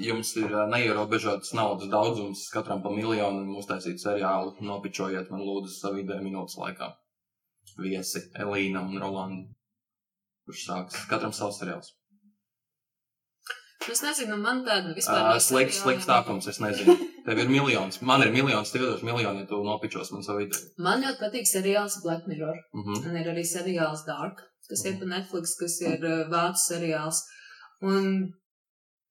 Jums 0.00 0.30
ir 0.40 0.54
neierobežots 0.72 1.50
naudas 1.52 1.90
daudzums, 1.92 2.46
katram 2.48 2.80
pa 2.80 2.88
miljonu, 2.90 3.42
un 3.44 3.58
uztaisīt 3.60 4.00
seriālu. 4.00 4.54
Nopičojiet 4.64 5.28
man 5.30 5.42
lūdzu 5.44 5.74
savu 5.74 6.00
ideju 6.00 6.24
minūtes 6.24 6.56
laikā. 6.56 6.88
Viesi, 7.76 8.22
Elīna 8.40 8.86
un 8.88 9.02
Rolanda. 9.02 9.52
Kurš 10.48 10.62
sāks? 10.70 11.02
Katram 11.10 11.36
savs 11.36 11.60
seriāls. 11.60 11.92
Es 13.90 14.02
nezinu, 14.04 14.36
man 14.38 14.62
tāda 14.66 14.92
vispār. 14.94 15.18
Uh, 15.24 15.32
no 15.34 15.40
slikts, 15.42 15.80
slikts 15.82 16.06
sākums, 16.06 16.46
es 16.50 16.60
nezinu. 16.62 16.94
Tev 17.26 17.38
ir 17.42 17.48
miljons. 17.50 17.98
Man 18.06 18.22
ir 18.22 18.30
miljons, 18.34 18.70
tev 18.74 18.84
ir 18.86 19.02
miljoni, 19.06 19.42
ja 19.42 19.48
tu 19.50 19.58
nopičos 19.66 20.12
man 20.14 20.22
savu 20.26 20.44
ideju. 20.44 20.70
Man 20.82 21.02
ļoti 21.02 21.18
patīk 21.22 21.48
seriāls 21.50 21.98
Black 22.04 22.28
Mirror. 22.30 22.56
Uh 22.74 22.84
-huh. 22.86 23.00
Man 23.06 23.16
ir 23.20 23.32
arī 23.32 23.44
seriāls 23.46 24.04
Dark, 24.06 24.42
kas 24.70 24.84
ir 24.86 24.98
pa 25.00 25.08
Netflix, 25.14 25.56
kas 25.60 25.80
ir 25.80 25.98
uh, 26.04 26.22
vācu 26.30 26.62
seriāls. 26.68 27.20
Un 27.82 28.32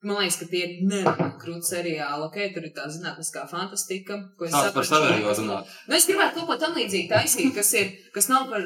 man 0.03 0.17
liekas, 0.23 0.39
ka 0.39 0.45
tie 0.51 0.63
ir 0.65 0.71
nereāli 0.87 1.37
krūti 1.43 1.67
seriāli. 1.73 2.23
Ok, 2.27 2.37
tur 2.53 2.63
ir 2.63 2.73
tā 2.77 2.87
zinātniskā 2.87 3.47
fantastika, 3.49 4.17
ko 4.37 4.45
es 4.45 4.51
Sāc 4.51 4.73
par 4.73 4.83
kas- 4.83 5.39
runāt. 5.39 5.65
Nu, 5.87 5.95
es 5.95 6.07
gribētu 6.07 6.35
kaut 6.35 6.47
ko 6.47 6.57
tam 6.57 6.73
līdzīgu 6.79 7.09
taisīt, 7.11 7.53
kas 7.55 7.73
ir, 7.73 7.91
kas 8.13 8.29
nav 8.29 8.49
par 8.49 8.61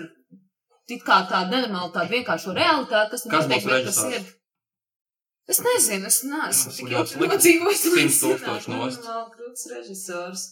it 0.87 1.01
kā 1.03 1.17
tādu 1.29 1.49
nenormālu, 1.51 1.91
tādu 1.93 2.09
vienkāršo 2.13 2.53
realitāti, 2.53 3.11
kas 3.11 3.23
Kas 3.29 3.47
notiek, 3.47 3.63
būs 3.63 3.71
bet 3.71 3.85
kas 3.85 4.03
ir. 4.13 4.23
Es 5.47 5.60
nezinu, 5.62 6.08
es 6.10 6.23
neesmu 6.25 6.71
tik 6.73 6.88
ļoti 6.89 7.19
nodzīvojis. 7.21 7.81
lai 7.86 7.99
Simts 8.01 8.21
tūkstoši 8.23 8.65
zinātu, 8.65 8.71
nost. 8.73 9.03
nenormāli 9.03 9.34
krūts 9.36 9.67
režisors. 9.73 10.45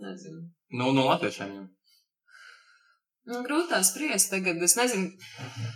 Nezinu. 0.00 0.40
Nu, 0.74 0.90
no 0.96 1.04
latviešiem 1.06 1.52
jau. 1.54 1.66
Nu, 3.28 3.42
grūtā 3.44 3.82
spriest 3.84 4.30
tagad. 4.32 4.56
Es 4.64 4.72
nezinu, 4.78 5.10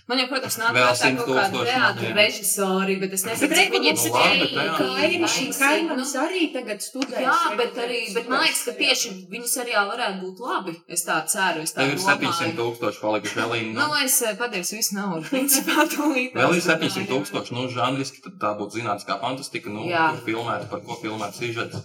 man 0.08 0.18
jau, 0.18 0.24
protams, 0.30 0.54
nāk 0.58 0.72
Vēl 0.74 0.86
prātā 0.88 1.10
kaut 1.18 1.28
nav, 1.52 1.66
jā. 1.68 1.90
režisori, 2.16 2.96
bet 3.02 3.12
es 3.18 3.24
nezinu, 3.28 3.50
cik 3.52 3.74
viņi 3.74 3.90
ir 3.90 3.98
Nu, 3.98 4.00
labi, 4.00 4.08
spējīgi. 4.08 4.54
bet 4.56 4.64
jā. 4.64 4.72
Kaimiņš, 4.80 5.34
taisīt, 5.36 5.58
kaimiņš 5.60 6.14
nu, 6.14 6.22
arī 6.24 6.42
tagad 6.54 6.82
studē. 6.86 7.20
Jā, 7.26 7.36
bet 7.60 7.78
arī, 7.84 8.00
bet 8.16 8.32
man 8.32 8.42
liekas, 8.46 8.62
ka 8.64 8.74
tieši 8.80 9.12
viņu 9.36 9.50
seriāli 9.52 9.92
varētu 9.92 10.20
būt 10.24 10.42
labi. 10.48 10.76
Es 10.88 11.04
tā 11.04 11.20
ceru, 11.30 11.62
es 11.68 11.76
tā 11.76 11.84
Tev 11.84 11.92
ir 11.94 12.00
domāju. 12.00 12.32
700 12.32 12.58
tūkstoši 12.62 13.02
palikuši 13.04 13.40
Elīna. 13.44 13.76
Nu, 13.78 13.88
es 14.02 14.18
eh, 14.24 14.34
pateikšu 14.40 14.80
visu 14.80 14.98
naudu, 14.98 15.28
principā, 15.34 15.84
tūlīt. 15.94 16.34
Vēl 16.40 16.56
ir 16.58 16.64
700 16.64 17.06
tūkstoši, 17.12 17.58
nu, 17.60 17.68
žanriski, 17.76 18.24
tad 18.24 18.40
tā 18.40 18.54
būtu 18.58 18.80
zinātniskā 18.80 19.20
fantastika, 19.20 19.68
nu, 19.70 19.84
Jā. 19.92 20.08
kur 20.16 20.24
filmēt, 20.32 20.66
par 20.72 20.80
ko 20.88 20.96
filmēt 21.04 21.36
sižets. 21.38 21.84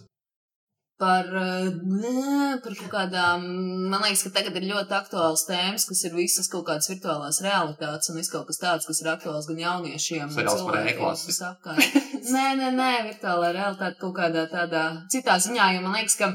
Par, 1.00 1.24
eh, 1.32 1.70
nē, 1.72 2.60
par 2.64 2.74
kaut 2.76 2.90
kādām, 2.92 3.44
man 3.92 4.02
liekas, 4.04 4.24
ka 4.26 4.34
tagad 4.36 4.58
ir 4.60 4.66
ļoti 4.68 4.92
aktuāls 4.98 5.46
tēmas, 5.48 5.86
kas 5.88 6.02
ir 6.10 6.12
visas 6.18 6.50
kaut 6.52 6.66
kādas 6.68 6.90
virtuālās 6.92 7.40
realitātes 7.46 8.12
un 8.12 8.18
viss 8.20 8.32
kaut 8.34 8.50
kas 8.50 8.60
tāds, 8.60 8.88
kas 8.90 9.00
ir 9.02 9.08
aktuāls 9.14 9.48
gan 9.48 9.62
jauniešiem. 9.64 10.28
par 10.36 10.44
cilvēkiem. 10.60 11.00
Nē, 12.36 12.48
nē, 12.60 12.68
nē, 12.76 12.90
virtuālā 13.14 13.54
realitāte 13.56 13.96
kaut 14.02 14.16
kādā 14.20 14.44
tādā 14.52 14.84
citā 15.14 15.40
ziņā, 15.40 15.70
jo 15.78 15.86
man 15.88 15.96
liekas, 15.96 16.18
ka 16.20 16.34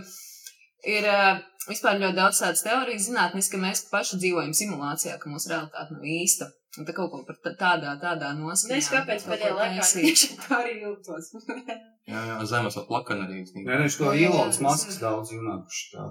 ir 0.97 1.05
eh, 1.13 1.43
vispār 1.69 2.01
ļoti 2.01 2.17
daudz 2.23 2.41
tādas 2.41 2.65
teorijas 2.65 3.11
zinātnes, 3.11 3.51
ka 3.53 3.61
mēs 3.61 3.85
paši 3.93 4.17
dzīvojam 4.25 4.57
simulācijā, 4.57 5.19
ka 5.21 5.29
mūsu 5.29 5.53
realitāte 5.53 5.93
nav 5.93 6.09
īsta. 6.09 6.49
Un 6.81 6.89
tā 6.89 6.97
kaut 6.97 7.13
ko 7.13 7.21
par 7.29 7.37
tā- 7.45 7.53
tādā, 7.61 7.93
tādā 8.01 8.33
noskaņā. 8.41 8.81
Nezinu, 8.81 8.97
kāpēc 8.97 9.29
pēdējā 9.29 9.53
laikā 9.61 9.91
tieši 10.01 10.37
tā 10.49 10.63
arī 10.65 10.81
jūtos. 10.87 11.35
Jā, 12.11 12.21
jā, 12.29 12.39
zemes 12.51 12.75
vēl 12.77 12.87
plakana 12.89 13.25
arī. 13.29 13.43
Nē, 13.65 13.77
viņš 13.85 13.95
to 14.01 14.11
Ilons 14.21 14.59
es 14.59 14.65
Masks 14.65 14.97
zinu. 14.99 15.05
daudz 15.07 15.31
runājuši 15.33 15.85
tā. 15.95 16.09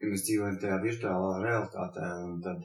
Ja 0.00 0.10
mēs 0.12 0.22
dzīvojam 0.28 0.60
tajā 0.62 0.76
virtuālā 0.84 1.32
realitātē, 1.44 2.10
un 2.26 2.36
tad 2.44 2.60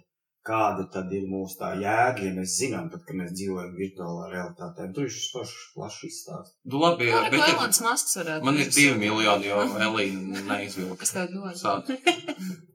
kāda 0.46 0.86
tad 0.94 1.10
ir 1.18 1.26
mūsu 1.26 1.58
tā 1.58 1.72
jēga, 1.82 2.22
ja 2.28 2.36
mēs 2.36 2.54
zinām, 2.60 2.92
tad, 2.94 3.02
ka 3.08 3.18
mēs 3.18 3.34
dzīvojam 3.34 3.74
virtuālā 3.80 4.28
realitātē. 4.36 4.86
Un 4.86 4.94
Tur 4.94 5.08
viņš 5.10 5.18
paši 5.34 5.58
plaši 5.74 6.12
izstāsta. 6.12 6.54
Nu, 6.70 6.84
labi, 6.84 7.10
Jā, 7.10 7.24
bet 7.34 7.48
Elons 7.50 7.82
Masks 7.82 8.16
varētu. 8.22 8.46
man 8.46 8.62
ir 8.62 8.70
divi 8.70 8.94
miljoni, 9.02 9.50
jo 9.50 9.66
Elīna 9.90 10.46
neizvilka. 10.52 11.02
Kas 11.02 11.16
tev 11.18 11.34
dod? 11.34 11.92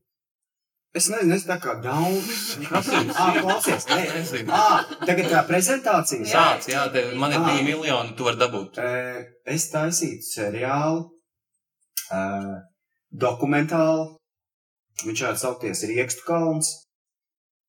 Es 0.99 1.07
nezinu, 1.07 1.37
es 1.37 1.45
tā 1.47 1.55
kā 1.63 1.77
daudz. 1.85 2.31
Ir? 2.59 3.11
Ā, 3.15 3.27
klausies, 3.39 3.85
nē. 3.87 3.99
Nezinu. 4.17 4.51
Ā, 4.51 4.81
tagad 5.07 5.29
tā 5.31 5.43
prezentācija. 5.47 6.25
Sāc, 6.27 6.67
jā, 6.73 6.83
tev, 6.95 7.13
man 7.21 7.31
ir 7.31 7.39
Ah. 7.39 7.47
divi 7.53 7.69
miljoni, 7.69 8.17
tu 8.19 8.27
vari 8.27 8.41
dabūt. 8.41 8.81
Es 9.47 9.69
taisītu 9.71 10.27
seriālu, 10.27 11.05
eh, 12.11 12.57
dokumentālu. 13.15 14.17
Viņš 15.07 15.23
varētu 15.23 15.43
saukties 15.45 15.85
Riekstu 15.93 16.27
kalns. 16.27 16.73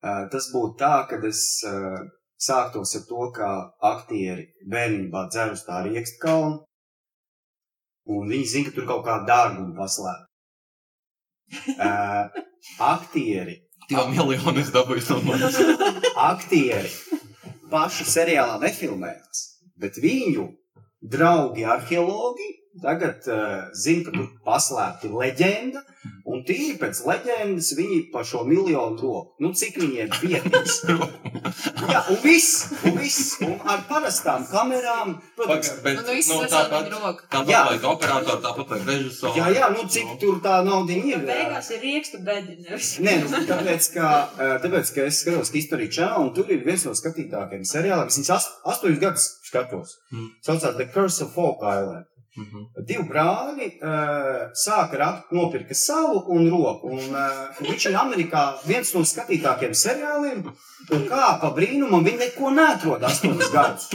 Eh, 0.04 0.26
Tas 0.34 0.50
būtu 0.56 0.80
tā, 0.82 1.08
ka 1.08 1.22
es 1.30 1.62
eh, 1.70 2.02
sāktos 2.42 2.96
ar 2.98 3.06
to, 3.08 3.30
kā 3.38 3.52
aktieri 3.94 4.48
bērnībā 4.68 5.28
dzer 5.30 5.52
uz 5.54 5.62
tā 5.70 5.84
Riekstu 5.86 6.18
kalnu. 6.26 6.64
Un 8.10 8.28
viņi 8.34 8.48
zina, 8.50 8.70
ka 8.72 8.76
tur 8.80 8.88
kaut 8.90 9.06
kā 9.06 9.20
dārguma 9.30 9.78
paslēp. 9.78 10.26
Uh, 11.78 12.30
aktieri 12.80 13.60
Divi 13.92 14.14
miljoni 14.14 14.62
es 14.62 14.72
dabūju 14.72 15.04
no 15.10 15.18
manis. 15.26 15.58
aktieri 16.32 16.92
paši 17.72 18.06
seriālā 18.08 18.58
nefilmējās, 18.62 19.44
bet 19.80 20.00
viņu 20.04 20.48
draugi 21.14 21.66
arheologi 21.68 22.50
tagad 22.84 23.28
uh, 23.28 23.72
zina, 23.76 24.06
ka 24.06 24.14
tur 24.16 24.28
paslēpta 24.46 25.12
leģenda, 25.12 25.82
un 26.32 26.44
tīri 26.48 26.78
pēc 26.82 27.04
leģendas 27.08 27.72
viņi 27.78 28.00
pa 28.14 28.24
šo 28.28 28.44
miljonu 28.48 28.98
roku. 29.02 29.36
Nu, 29.44 29.52
cik 29.58 29.78
viņiem 29.82 30.12
pietiks? 30.22 30.82
Jā, 31.92 32.02
un 32.14 32.20
viss, 32.24 32.70
un 32.88 32.96
viss, 33.00 33.36
un 33.44 33.56
ar 33.68 33.84
parastām 33.90 34.46
kamerām, 34.50 35.18
protams, 35.38 35.72
Bet, 35.82 35.98
Nu, 36.02 36.06
viss 36.16 36.30
nu, 36.30 36.38
tāpat, 36.50 36.90
tāpat 37.32 37.50
Jā. 37.50 37.62
vajag 37.68 37.86
operatoru, 37.90 38.42
tāpat 38.44 38.72
vajag 38.74 38.88
režisoru. 38.90 39.34
jā, 39.40 39.48
jā, 39.58 39.70
nu, 39.74 39.86
cik 39.96 40.14
tur 40.22 40.40
tā 40.44 40.60
nauda 40.66 40.94
ir. 40.96 41.24
Beigās 41.28 41.72
ir 41.76 41.82
riekstu 41.84 42.22
bedi, 42.26 42.58
nevis. 42.66 42.92
Nē, 43.04 43.16
nu, 43.24 43.42
tāpēc, 43.50 43.90
ka, 43.96 44.12
tāpēc, 44.64 44.94
ka 44.96 45.08
es 45.10 45.22
skatos 45.24 45.54
History 45.56 45.90
Channel, 45.92 46.28
un 46.28 46.34
tur 46.38 46.52
ir 46.54 46.64
viens 46.66 46.86
no 46.88 46.94
skatītākajiem 46.98 47.66
seriāliem. 47.68 48.12
Es 48.12 48.20
viņus 48.22 48.34
ast, 48.38 48.56
astoņus 48.76 49.02
gadus 49.02 49.28
skatos. 49.50 49.98
Mm. 50.14 50.30
Saucās 50.46 50.78
The 50.80 50.88
Curse 50.94 51.26
of 51.26 51.34
Folk 51.36 51.66
Island. 51.66 52.08
Mhm. 52.32 52.62
Divi 52.88 53.04
brāļi 53.10 53.66
uh, 53.84 54.52
sāka 54.56 54.96
rakt, 55.02 55.34
nopirka 55.36 55.76
savu 55.76 56.22
un 56.32 56.46
roku. 56.52 56.94
Un, 56.96 57.10
uh, 57.12 57.58
viņš 57.60 57.88
ir 57.90 57.98
Amerikā 58.00 58.44
viens 58.64 58.94
no 58.96 59.02
skatītākajiem 59.04 59.76
seriāliem. 59.76 60.46
Un 60.96 61.04
kā 61.10 61.34
pa 61.42 61.52
brīnumam 61.58 62.06
viņi 62.08 62.22
neko 62.24 62.54
neatrod 62.56 63.04
astoņus 63.04 63.52
gadus. 63.56 63.90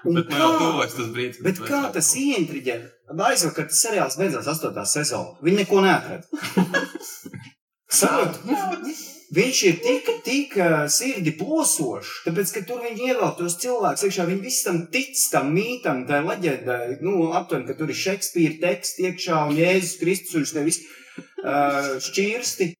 Bet 0.00 0.32
man 0.32 0.40
jau 0.42 0.50
tuvojas 0.58 0.96
tas 0.96 1.12
brīdis. 1.14 1.42
Bet 1.44 1.62
kā 1.62 1.84
tas 1.94 2.10
ieintriģē? 2.18 2.80
Aizvakar 3.14 3.70
tas 3.70 3.84
seriāls 3.84 4.18
beidzās 4.18 4.50
astotā 4.50 4.82
sezonā. 4.88 5.38
Viņi 5.46 5.62
neko 5.62 5.86
neatrada. 5.86 6.26
Saprotu? 8.00 8.58
Viņš 9.30 9.58
ir 9.68 9.76
tik, 9.78 10.08
tik 10.26 10.54
sirdi 10.90 11.30
plosošs, 11.38 12.24
tāpēc, 12.24 12.50
ka 12.54 12.62
tur 12.66 12.80
viņi 12.82 13.12
ievēl 13.12 13.34
tos 13.38 13.54
cilvēkus 13.62 14.08
iekšā. 14.08 14.26
Viņi 14.26 14.42
visi 14.42 14.64
tam 14.66 14.80
tic, 14.90 15.20
tam 15.30 15.52
mītam, 15.54 16.00
tai 16.08 16.18
leģendai. 16.26 16.96
Nu, 17.04 17.28
aptuveni, 17.38 17.68
ka 17.68 17.76
tur 17.78 17.92
ir 17.92 18.00
Šekspīra 18.00 18.58
teksts 18.64 18.98
iekšā 19.06 19.44
un 19.52 19.60
Jēzus 19.60 20.00
Kristus 20.02 20.40
un 20.40 20.48
šie 20.50 20.64
visi 20.66 20.82
uh, 21.44 21.94
šķirsti. 22.08 22.72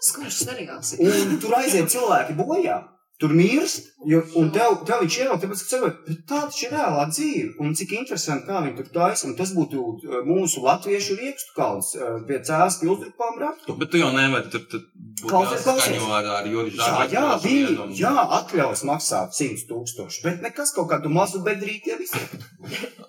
Skurš 0.00 0.40
seriāls. 0.46 0.94
Un 1.04 1.36
tur 1.42 1.58
aiziet 1.60 1.92
cilvēki 1.92 2.38
bojā. 2.38 2.80
Tur 3.20 3.34
mirst, 3.36 3.90
jo, 4.08 4.22
un 4.40 4.48
tev, 4.54 4.78
tev 4.88 5.02
viņš 5.04 5.16
ievēl, 5.20 5.38
tāpēc, 5.42 5.62
ka 5.62 5.70
cilvēki, 5.74 6.14
tā 6.24 6.38
taču 6.46 6.64
ir 6.64 6.70
reālā 6.72 7.02
dzīve. 7.10 7.50
Un 7.60 7.74
cik 7.76 7.92
interesanti, 7.98 8.46
kā 8.48 8.62
viņi 8.64 8.78
tur 8.78 8.88
taisa. 8.94 9.26
Un 9.28 9.34
tas 9.36 9.52
būtu 9.52 9.82
uh, 9.82 10.14
mūsu 10.24 10.62
latviešu 10.64 11.18
riekstu 11.18 11.52
kalns 11.58 11.92
uh, 11.98 12.14
pie 12.24 12.38
cēlas 12.48 12.78
pilsdrupām 12.80 13.36
raktu. 13.42 13.76
Bet 13.82 13.92
tu 13.92 14.00
jau 14.00 14.08
nevari 14.16 14.48
tur 14.54 14.64
tur 14.72 14.86
Klausies, 15.20 15.66
klausies. 15.66 16.00
ar, 16.16 16.30
ar 16.38 16.46
Jā, 16.48 16.94
jā, 17.12 17.24
viņi 17.44 17.98
jā, 18.00 18.14
atļaus 18.40 18.86
maksāt 18.88 19.36
100 19.36 19.66
tūkstoši, 19.68 20.22
bet 20.24 20.40
nekas 20.46 20.72
kaut 20.72 20.88
kādu 20.94 21.12
mazu 21.12 21.42
bedrīti 21.44 21.92
jau 21.92 22.00
visiem. 22.00 22.46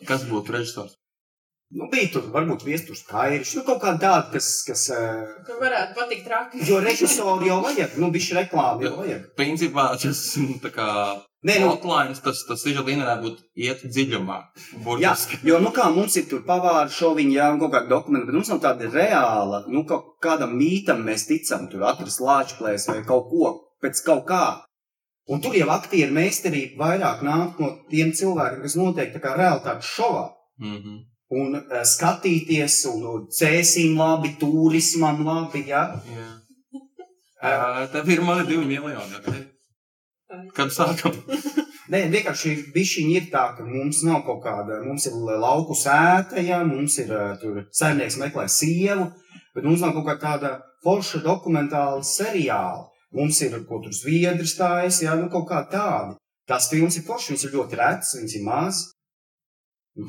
Kas 0.10 0.28
būtu 0.28 0.58
režisors? 0.58 0.98
Nu, 1.72 1.88
bija 1.92 2.10
tur 2.12 2.26
varbūt 2.34 2.66
viesturs 2.68 3.06
kairišs, 3.08 3.54
nu 3.56 3.62
kaut 3.64 3.80
kā 3.80 3.94
tāda, 3.96 4.26
kas, 4.34 4.48
kas, 4.68 4.90
uh, 4.92 5.22
Kur 5.48 5.62
varētu 5.62 5.96
patikt 5.96 6.26
traki. 6.28 6.64
jo 6.68 6.82
režisori 6.84 7.48
jau 7.48 7.62
vajag, 7.64 7.94
nu, 8.02 8.10
bišķi 8.12 8.40
reklāmu 8.42 8.84
jau 8.84 8.96
vajag. 8.98 9.28
Principā 9.40 9.86
tas 10.02 10.24
nu, 10.42 10.58
tā 10.64 10.72
kā 10.76 10.88
Nē, 11.42 11.56
nu, 11.64 11.72
Outlines, 11.72 12.20
tas, 12.22 12.44
tas 12.46 12.62
sižeta 12.62 12.84
līnija 12.86 13.08
varētu 13.08 13.24
būt 13.26 13.38
iet 13.66 13.80
dziļumā. 13.88 14.36
Jā, 14.62 14.82
Burtiski. 14.86 15.40
jo, 15.48 15.58
nu 15.64 15.72
kā 15.74 15.88
mums 15.96 16.14
ir 16.20 16.28
tur 16.30 16.44
pavāri 16.46 16.94
šoviņi, 16.94 17.34
jā, 17.34 17.48
un 17.56 17.62
kaut 17.64 17.72
kāda 17.74 17.90
dokumenta, 17.90 18.28
bet 18.28 18.38
mums 18.38 18.52
nav 18.52 18.60
tāda 18.62 18.90
reāla, 18.94 19.64
nu, 19.74 19.82
kaut 19.90 20.20
kādam 20.22 20.54
mītam 20.60 21.02
mēs 21.08 21.26
ticam, 21.32 21.66
tur 21.72 21.88
atrast 21.90 22.22
lāčplēs 22.22 22.86
vai 22.92 23.00
kaut 23.08 23.32
ko, 23.32 23.56
pēc 23.82 24.04
kaut 24.06 24.28
kā. 24.30 24.44
Un 25.32 25.42
tur 25.42 25.56
jau 25.58 25.70
aktieru 25.74 26.14
meistarība 26.14 26.84
vairāk 26.84 27.24
nāk 27.26 27.58
no 27.64 27.72
tiem 27.90 28.12
cilvēkiem, 28.14 28.62
kas 28.62 28.78
notiek 28.78 29.16
tā 29.16 29.24
kā 29.24 29.34
realitātes 29.40 29.90
šovā. 29.96 30.28
Mhm. 30.62 31.08
Un 31.32 31.56
uh, 31.56 31.82
skatīties, 31.88 32.82
un 32.92 33.08
uh, 33.08 33.20
cēsim 33.32 33.96
labi, 34.00 34.34
turismam 34.40 35.24
labi, 35.28 35.66
jā. 35.72 35.88
Jā. 36.18 36.30
Uh, 37.42 37.88
tev 37.90 38.10
ir 38.14 38.20
mani 38.22 38.44
divi 38.46 38.68
miljoni. 38.70 39.16
Okay? 39.18 39.40
Kad 40.54 40.74
sākam? 40.76 41.16
Nē, 41.92 42.04
vienkārši 42.14 42.52
bišķiņi 42.76 43.16
ir 43.18 43.26
tā, 43.34 43.48
ka 43.58 43.66
mums 43.66 44.04
nav 44.08 44.22
kaut 44.28 44.44
kāda, 44.44 44.78
mums 44.86 45.08
ir 45.10 45.16
lauku 45.42 45.76
sēta, 45.76 46.38
ja, 46.46 46.62
mums 46.68 47.00
ir 47.02 47.10
uh, 47.16 47.34
tur 47.42 47.64
saimnieks 47.76 48.20
meklē 48.22 48.46
sievu, 48.52 49.10
bet 49.56 49.66
mums 49.66 49.82
nav 49.84 49.96
kaut 49.98 50.08
kā 50.08 50.16
tāda 50.22 50.54
forša 50.86 51.24
dokumentāla 51.26 52.06
seriāla. 52.06 52.88
Mums 53.12 53.42
ir, 53.44 53.58
ko 53.68 53.82
tur 53.84 53.92
zviedrs 53.92 54.54
stājas, 54.56 55.02
jā, 55.04 55.18
nu 55.20 55.28
kaut 55.34 55.50
kā 55.50 55.66
tādi. 55.72 56.16
Tās 56.48 56.70
filmas 56.72 56.96
ir 56.96 57.04
foršas, 57.08 57.34
viņas 57.34 57.48
ir 57.48 57.58
ļoti 57.58 57.80
retas, 57.80 58.14
viņas 58.20 58.38
ir 58.38 58.46
maz. 58.46 58.80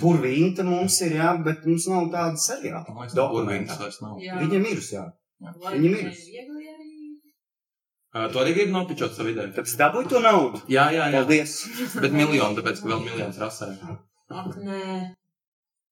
Purvīnta 0.01 0.63
mums 0.63 1.01
ir, 1.03 1.17
jā, 1.19 1.33
bet 1.43 1.65
mums 1.67 1.89
nav 1.91 2.05
tāda 2.13 2.39
seriāla. 2.39 2.85
Burvīns 2.87 3.17
Dokumentāla. 3.19 3.79
vairs 3.83 3.99
nav. 4.05 4.19
Jā. 4.23 4.37
Viņam 4.39 4.69
ir, 4.71 4.83
jā. 4.95 5.05
Lai 5.43 5.73
Viņam 5.75 5.97
ir. 5.99 6.13
Uh, 8.13 8.27
tu 8.29 8.39
arī 8.43 8.53
gribi 8.53 8.73
nopičot 8.75 9.15
savu 9.17 9.33
ideju? 9.33 9.55
Tāpēc 9.57 9.73
dabūj 9.81 10.07
to 10.13 10.21
naudu. 10.21 10.61
Jā, 10.71 10.85
jā, 10.93 11.07
jā. 11.09 11.17
Paldies. 11.23 11.55
Bet 11.97 12.13
miljonu, 12.13 12.59
tāpēc, 12.61 12.83
ka 12.85 12.91
vēl 12.93 13.01
miljons 13.07 13.39
rasē. 13.41 13.71
Ak, 14.33 14.53
nē. 14.61 14.83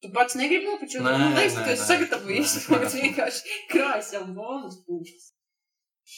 Tu 0.04 0.10
pats 0.12 0.36
negribi 0.36 0.68
nopičot? 0.68 1.00
Nē, 1.04 1.14
Man 1.16 1.34
liekas, 1.38 1.56
nē, 1.56 1.62
ka 1.62 1.64
tu 1.64 1.72
esi 1.72 1.80
nē. 1.82 1.88
sagatavojis. 1.88 2.52
Tagad 2.68 2.94
vienkārši 3.00 3.56
krāj 3.72 4.02
savu 4.10 4.34
bonus 4.36 4.76
pušas. 4.84 5.30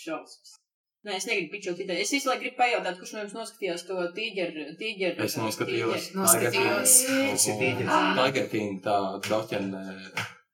Šausmas. 0.02 0.58
Nē, 1.02 1.16
es 1.18 1.24
negribu 1.26 1.56
pičot 1.56 1.80
ideju. 1.82 1.98
Es 2.04 2.12
visu 2.14 2.30
laiku 2.30 2.44
gribu 2.44 2.60
pajautāt, 2.60 2.98
kurš 3.00 3.12
no 3.16 3.22
jums 3.24 3.32
noskatījās 3.34 3.82
to 3.88 4.04
tīģeru. 4.16 4.66
tīģeru 4.78 5.24
Es 5.24 5.34
noskatījos. 5.34 6.04
Noskatījos. 6.14 6.98
Tīģeris. 7.08 7.88
Tiger 8.18 8.44
King, 8.52 8.76
tā 8.84 8.98
doķene. 9.26 9.80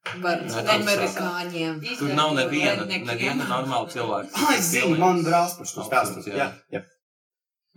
Par 0.08 0.40
Nē, 0.40 0.62
amerikāņiem. 0.72 1.82
Tur 1.98 2.14
nav 2.16 2.32
neviena, 2.38 2.86
neviena 2.88 3.44
normāla 3.50 3.90
cilvēka. 3.92 4.46
Es 4.54 4.70
zinu, 4.72 4.94
man 5.02 5.20
brālis 5.26 5.58
par 5.58 5.68
to 5.74 5.84
stāstu. 5.90 6.22
Jā, 6.32 6.46
jā. 6.72 6.80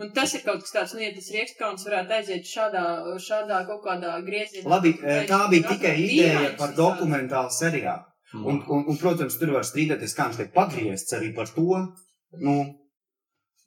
Un 0.02 0.14
tas 0.16 0.32
ir 0.34 0.42
kaut 0.46 0.64
kas 0.64 0.72
tāds, 0.74 0.94
nu, 0.96 1.02
ja 1.04 1.12
tas 1.14 1.28
riekskauns 1.34 1.84
varētu 1.86 2.16
aiziet 2.16 2.48
šādā, 2.48 2.86
šādā 3.22 3.60
kaut 3.68 3.84
kādā 3.84 4.14
griezienā. 4.26 4.70
Labi, 4.72 4.94
eh, 5.04 5.26
tā 5.30 5.42
bija 5.52 5.76
tikai 5.76 5.92
ideja 6.06 6.54
par 6.58 6.72
dokumentālu 6.78 7.52
seriālu. 7.54 8.08
Un, 8.32 8.64
un, 8.64 8.88
un, 8.88 8.98
protams, 8.98 9.36
tur 9.38 9.52
var 9.58 9.68
strīdēties, 9.68 10.16
kā 10.16 10.30
viņš 10.30 10.40
tiek 10.40 10.54
pagriezts 10.56 11.20
arī 11.20 11.34
par 11.36 11.52
to. 11.52 11.84
Nu, 12.40 12.78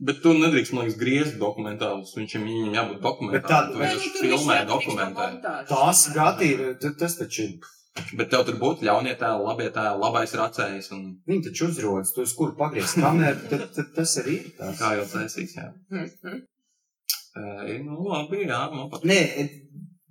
Bet 0.05 0.19
tu 0.25 0.33
nedrīkst, 0.35 0.73
man 0.75 0.85
liekas, 0.85 0.97
griezt 0.99 1.37
dokumentālus. 1.39 2.11
Viņš 2.19 2.33
viņam 2.35 2.73
jābūt 2.75 2.97
Bet 2.97 3.03
dokumentālam. 3.05 3.45
tā- 3.47 3.73
Tu 3.73 3.79
nu, 3.79 4.01
filmē 4.21 4.57
montāžas. 5.15 5.69
tās 5.69 6.01
gadi 6.15 6.49
ir, 6.51 6.75
tas 6.99 7.17
taču 7.17 7.43
ir. 7.45 7.61
Bet 8.19 8.29
tev 8.31 8.43
tur 8.45 8.55
būtu 8.59 8.83
ļaunie 8.83 9.15
tēli, 9.17 9.45
labie 9.47 9.71
tēli, 9.71 10.01
labais 10.03 10.33
racējs 10.35 10.91
un 10.93 11.21
Viņi 11.29 11.45
taču 11.45 11.69
uzrodas, 11.69 12.13
tu 12.13 12.23
uz 12.23 12.35
kuru 12.35 12.57
pagriezt 12.59 12.97
kameru, 12.99 13.49
tad, 13.49 13.73
tad 13.73 13.95
tas 13.95 14.17
arī 14.19 14.35
ir. 14.41 14.51
Tās. 14.59 14.79
kā 14.81 14.97
jau 14.99 15.05
taisīs, 15.07 15.55
jā. 15.57 15.73
Mhm. 15.93 16.43
E, 17.37 17.79
nu, 17.85 18.03
labi, 18.09 18.45
jā, 18.47 18.61
man 18.75 18.91
pat. 18.91 19.03
Nē, 19.03 19.64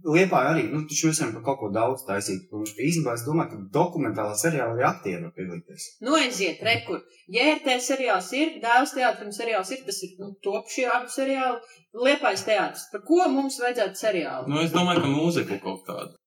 Liepā 0.04 0.40
arī, 0.50 0.64
nu, 0.68 0.82
mēs 0.84 1.20
varam 1.22 1.34
par 1.38 1.44
kaut 1.46 1.60
ko 1.62 1.70
daudz 1.72 2.02
taisīt. 2.08 2.50
Īstenībā 2.52 3.14
es 3.16 3.24
domāju, 3.24 3.54
ka 3.54 3.60
dokumentālā 3.78 4.34
seriālā 4.36 4.74
arī 4.76 4.84
aktieri 4.88 5.22
var 5.24 5.32
piedalīties. 5.38 5.86
Nu, 6.04 6.18
aiziet, 6.20 6.60
rekur. 6.68 7.00
JRT 7.32 7.78
seriāls 7.86 8.28
ir, 8.36 8.58
dēls 8.64 8.96
teātrim 8.98 9.32
seriāls 9.36 9.72
ir, 9.72 9.86
tas 9.88 10.02
ir, 10.04 10.18
nu, 10.20 10.34
top 10.44 10.68
šie 10.74 10.90
abi 10.92 11.14
seriāli. 11.14 11.80
Liepais 12.04 12.44
teātris. 12.44 12.90
Par 12.92 13.06
ko 13.08 13.30
mums 13.32 13.62
vajadzētu 13.64 14.02
seriālu? 14.02 14.52
Nu, 14.52 14.60
es 14.66 14.76
domāju, 14.76 15.06
ka 15.06 15.14
mūziku 15.14 15.62
kaut 15.64 15.88
kādu. 15.88 16.20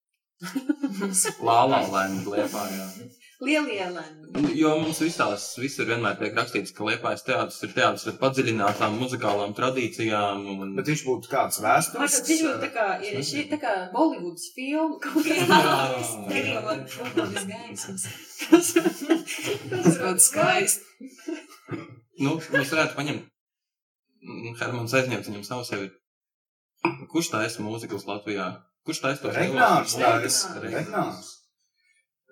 Lālā 1.44 1.82
lēni 1.92 2.24
liepā, 2.32 2.64
jā. 2.72 2.88
Lielie 3.44 3.84
lēmumi. 3.92 4.54
Jo 4.56 4.70
mums 4.80 5.02
visās, 5.04 5.42
visur 5.60 5.84
vienmēr 5.90 6.14
tiek 6.16 6.32
rakstīts, 6.38 6.72
ka 6.72 6.86
liepais 6.88 7.20
teātris 7.26 7.58
ir 7.66 7.74
teātris 7.76 8.06
ar 8.08 8.16
padziļinātām 8.22 8.96
muzikālām 8.96 9.52
tradīcijām. 9.58 10.46
Un... 10.54 10.72
Bet 10.78 10.88
viņš 10.88 11.02
būtu 11.04 11.28
kāds 11.28 11.60
vēstures. 11.60 12.16
viņš 12.30 12.44
būtu 12.46 12.62
tā 12.64 12.70
kā, 12.72 12.86
ir 13.04 13.20
šī 13.20 13.44
tā 13.52 13.58
kā 13.60 13.74
Bollywoods 13.92 14.48
filma 14.56 14.96
kaut 15.04 15.28
kādā. 15.28 15.60
Būt 17.18 17.38
gaismas. 17.52 18.08
Tas 18.48 20.00
būtu 20.00 20.26
skaisti. 20.30 21.06
Nu, 22.24 22.38
mēs 22.40 22.72
varētu 22.72 22.96
paņemt. 22.96 23.28
mm, 24.24 24.52
Hermans 24.62 24.96
aizņemt 24.96 25.28
viņam 25.28 25.44
savu 25.44 25.68
sevi. 25.68 25.90
Kurš 27.12 27.34
taisa 27.36 27.64
mūzikas 27.64 28.08
Latvijā? 28.08 28.54
Kurš 28.86 29.02
taisa 29.04 29.26
to 29.26 29.32
Regnārs, 29.34 29.98
tā 30.00 30.22
ir. 30.24 30.30
Regnārs. 30.70 31.34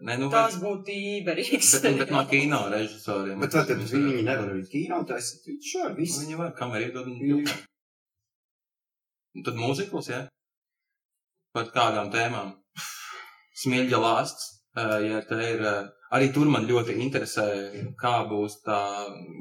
Nē, 0.02 0.16
nu, 0.18 0.28
Tas 0.30 0.56
bet, 0.58 0.64
būtu 0.64 0.90
īberīgs. 0.90 1.68
bet, 1.82 1.98
bet 2.00 2.10
no 2.10 2.24
kino 2.26 2.64
režisoriem. 2.72 3.38
Bet 3.40 3.52
tad 3.54 3.70
viņi 3.70 4.24
nevar 4.26 4.50
arī 4.50 4.64
kino 4.70 4.98
taisīt. 5.06 5.46
Viņš 5.46 5.74
var 5.82 5.94
visu. 5.98 6.24
Viņi 6.24 6.38
var 6.40 6.50
un 7.06 7.14
Jā. 7.14 7.20
filmēt. 7.22 7.68
Un 9.34 9.42
Tad 9.46 9.54
mūzikls, 9.58 10.10
jā? 10.10 10.20
Par 11.54 11.70
kādām 11.74 12.10
tēmām? 12.10 12.52
Smilģa 13.54 13.98
lāsts, 14.02 14.48
eh, 14.76 14.98
ja 15.08 15.20
te 15.22 15.38
ir, 15.38 15.62
eh, 15.62 15.88
arī 16.12 16.32
tur 16.34 16.46
man 16.50 16.66
ļoti 16.66 16.98
interesē, 16.98 17.94
kā 17.96 18.26
būs 18.28 18.58
tā, 18.66 18.80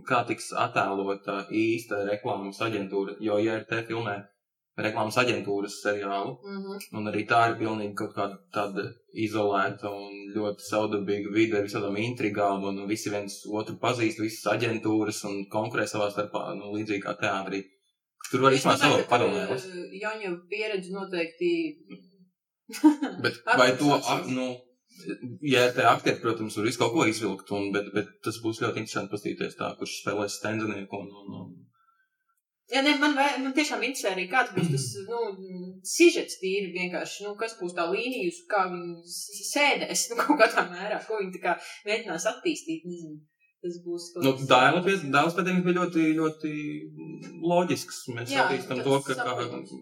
kā 0.06 0.22
tiks 0.28 0.52
attēlota 0.54 1.48
īsta 1.50 2.06
reklāmas 2.10 2.62
aģentūra, 2.62 3.18
jo, 3.20 3.38
ja 3.38 3.58
ir 3.58 3.66
te 3.66 3.82
filmē 3.90 4.28
reklāmas 4.78 5.18
aģentūras 5.22 5.76
seriālu, 5.84 6.38
Mhm. 6.44 6.80
un 6.98 7.12
arī 7.12 7.28
tā 7.28 7.50
ir 7.50 7.56
pilnīgi 7.60 7.94
kaut 7.96 8.16
kāda 8.16 8.38
tāda 8.54 8.84
izolēta 9.14 9.86
un 9.92 10.34
ļoti 10.36 10.62
saudabīga 10.72 11.34
vide 11.34 11.58
ar 11.60 11.64
visādām 11.68 11.98
intrigām, 12.02 12.64
un 12.64 12.88
visi 12.88 13.10
viens 13.14 13.44
otru 13.52 13.78
pazīst, 13.78 14.20
visas 14.20 14.52
aģentūras 14.56 15.24
un 15.30 15.46
konkurē 15.52 15.86
savā 15.86 16.10
starpā, 16.12 16.56
nu, 16.58 16.74
līdzīgi 16.74 17.04
kā 17.04 17.14
teātrī. 17.20 17.64
Tur 18.32 18.42
var 18.42 18.52
izmantot 18.54 18.82
savu 18.82 19.04
paralēlus. 19.12 19.66
eh, 19.70 20.00
Jaņa 20.02 20.30
pieredze 20.50 20.92
noteikti. 20.92 21.52
Bet 23.24 23.36
vai 23.58 23.72
to, 23.78 23.92
ak, 23.94 24.26
nu, 24.32 24.56
ja 25.42 25.68
te 25.76 25.84
aktieri, 25.86 26.22
protams, 26.22 26.56
var 26.58 26.66
visu 26.66 26.80
kaut 26.80 26.94
ko 26.96 27.06
izvilkt, 27.06 27.52
un, 27.52 27.72
bet, 27.76 27.92
bet 27.94 28.08
tas 28.24 28.40
būs 28.44 28.62
ļoti 28.64 28.78
interesanti 28.84 29.12
pastīties 29.14 29.58
tā, 29.60 29.74
kurš 29.78 30.00
spēlēs 30.02 30.38
stendzinieku 30.40 30.98
un, 31.04 31.10
un, 31.22 31.36
un 31.42 31.54
Jā, 32.74 32.82
nē, 32.86 32.94
man, 33.02 33.14
vai, 33.18 33.28
man 33.44 33.54
tiešām 33.54 33.84
interesē 33.86 34.14
arī, 34.16 34.24
kāds 34.32 34.54
būs 34.56 34.72
tas, 34.74 34.86
nu, 35.12 35.20
sižets 35.88 36.40
tīri 36.42 36.72
vienkārši, 36.74 37.28
nu, 37.28 37.36
kas 37.40 37.54
būs 37.60 37.76
tā 37.78 37.86
līnija, 37.92 38.32
uz 38.32 38.40
kā 38.50 38.64
viņi 38.72 39.14
sēdēs, 39.52 40.06
nu, 40.12 40.18
kaut 40.24 40.42
kādā 40.42 40.66
mērā, 40.72 40.98
ko 41.06 41.22
viņi 41.22 41.36
tā 41.38 41.44
kā 41.46 41.54
mēģinās 41.90 42.28
attīstīt, 42.34 42.88
nezinu. 42.90 43.22
Tas 43.64 43.78
būs 43.80 44.10
kaut 44.12 44.26
Nu, 44.26 44.34
kas- 44.36 44.50
pēc- 44.84 45.06
dēls 45.14 45.38
bija 45.64 45.78
ļoti, 45.78 46.02
ļoti 46.18 46.50
loģisks. 47.52 48.02
Mēs 48.18 48.34
Jā, 48.34 48.44
attīstam 48.50 48.82
to, 48.84 48.98
ka 49.06 49.16
kā, 49.16 49.36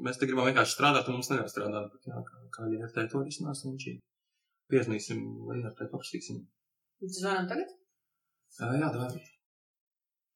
mēs 0.05 0.21
te 0.21 0.29
gribam 0.29 0.45
vienkārši 0.51 0.75
strādāt, 0.75 1.09
un 1.09 1.17
mums 1.17 1.31
nevar 1.31 1.49
strādāt. 1.49 1.87
Bet, 1.95 2.05
jā, 2.11 2.21
kā, 2.27 2.43
kā 2.59 2.69
te 2.93 3.07
to 3.09 3.23
risināsim, 3.25 3.73
viņš 3.73 3.87
ir. 3.89 3.97
Pieznīsim, 4.71 5.23
vai 5.47 5.57
ar 5.65 5.73
te 5.79 5.89
paprasīsim. 5.89 6.43
Zvanam 7.17 7.49
tagad? 7.49 7.73
Jā, 8.61 8.69
jā, 8.83 8.91
dāvā. 8.93 9.09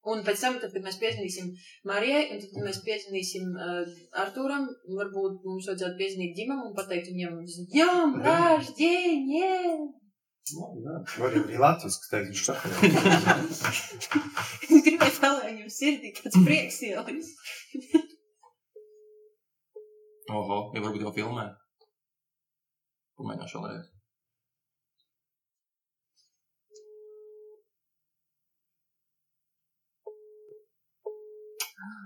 Un 0.05 0.21
pēc 0.25 0.41
tam, 0.43 0.57
tad, 0.61 0.69
kad 0.75 0.85
mēs 0.85 0.99
piezvanīsim 1.01 1.51
Marijai, 1.89 2.23
un 2.35 2.41
tad, 2.43 2.49
kad 2.53 2.65
mēs 2.67 2.81
piezvanīsim 2.85 3.51
uh, 3.57 3.93
Artūram, 4.21 4.67
varbūt 4.99 5.45
mums 5.47 5.69
vajadzētu 5.71 5.97
piezvanīt 6.01 6.35
ģimam 6.37 6.61
un 6.67 6.75
pateikt 6.77 7.09
viņam, 7.09 7.39
jā, 7.73 7.91
rāždien, 8.27 9.29
jē! 9.33 9.61
Labi, 10.53 10.83
jā. 10.85 10.99
Var 11.17 11.33
jau 11.33 11.41
arī 11.41 11.57
Latvijas, 11.57 11.95
kas 12.03 12.11
teikt, 12.11 12.27
viņš 12.29 12.43
saka. 12.45 12.69
Gribēju 14.85 15.17
tā, 15.23 15.31
lai 15.39 15.55
viņam 15.55 15.71
sirdī 15.73 16.11
tāds 16.19 16.37
prieks 16.45 16.77
ielis. 16.85 17.31
Oho, 20.29 20.59
ja 20.75 20.85
varbūt 20.85 21.01
jau 21.01 21.15
filmē. 21.17 21.49
Pamēģināšu 23.17 23.57
vēlreiz. 23.63 23.94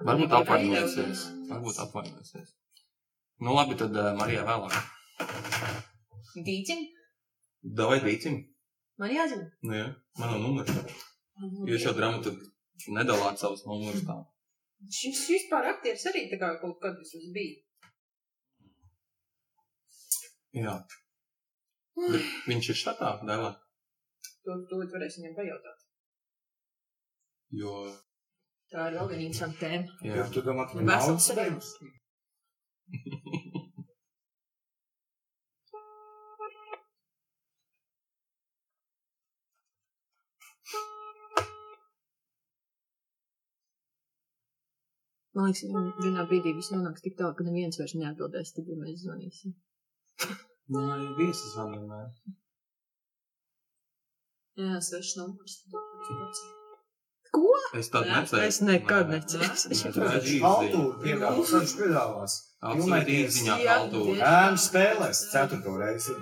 Varbūt 0.08 0.36
apvainosies. 0.39 1.26
Varbūt 1.50 1.82
apvainosies. 1.86 2.56
Nu 3.44 3.56
labi, 3.56 3.78
tad 3.80 3.96
uh, 3.96 4.12
Marija 4.20 4.46
vēlāk. 4.48 4.76
Dīķim? 6.48 6.86
Davai 7.80 8.00
dīcim. 8.04 8.39
Man 9.00 9.12
jāzina. 9.15 9.48
Nu 9.63 9.76
jā, 9.76 9.88
man 10.20 10.34
nav 10.34 10.42
numurs. 10.44 11.00
Jūs 11.68 11.86
jau 11.88 11.96
dramaturgi 11.96 12.50
nedalāt 12.96 13.39
savus 13.39 13.65
numurus 13.68 14.04
tā. 14.08 14.18
Šis 14.96 15.26
vispār 15.28 15.68
aktieris 15.74 16.06
arī 16.12 16.26
tā 16.32 16.39
kā 16.39 16.54
kaut 16.62 16.78
kad 16.84 16.96
vismaz 17.00 17.28
bija. 17.36 17.60
Jā. 20.56 20.76
Bet 22.00 22.30
viņš 22.48 22.72
ir 22.72 22.80
štatā, 22.80 23.12
dēlā. 23.28 23.52
To, 24.48 24.56
to 24.70 24.80
varēs 24.94 25.20
viņam 25.20 25.36
pajautāt. 25.38 25.84
Jo, 27.60 27.74
Tā 28.73 28.88
ir 28.89 28.97
vēl 28.99 29.08
viena 29.12 29.23
interesanta 29.27 29.60
tēma. 29.65 29.97
jā. 30.10 30.27
Tu 30.38 30.43
domā, 30.49 30.67
ka 30.71 30.77
Vesels 30.79 31.10
nav 31.13 31.23
seriāls. 31.29 31.71
Man 45.38 45.45
liekas, 45.47 45.62
vien- 45.73 45.91
vienā 46.05 46.23
brīdī 46.29 46.53
viss 46.58 46.71
nonāks 46.75 47.03
tik 47.05 47.15
tālu, 47.19 47.36
ka 47.39 47.45
neviens 47.47 47.79
vairs 47.82 47.93
neatbildēs, 48.01 48.51
tad, 48.55 48.71
ja 48.73 48.77
mēs 48.84 49.03
zvanīsim. 49.05 49.53
Nu, 50.75 50.84
arī 50.95 51.08
viesis 51.19 51.55
vēl 51.60 51.71
vienmēr. 51.75 52.10
Jā, 54.63 54.79
svešs 54.89 55.15
numurs. 55.21 55.60
Ko? 57.36 57.50
Es 57.78 57.92
tādu 57.94 58.10
Jā, 58.10 58.22
necēlu. 58.24 58.44
Es 58.50 58.62
nekad 58.65 59.12
necēlu. 59.13 60.38
Altūri 60.50 61.02
piedāvās, 61.04 61.52
viņš 61.56 61.74
piedāvās. 61.80 62.38
Filmēties. 62.60 63.20
īziņā 63.39 63.58
Jā, 63.63 63.76
kultūra. 63.84 64.30
Ēnu 64.30 64.62
spēlēs 64.63 65.22
ceturto 65.32 65.76
reizi. 65.80 66.15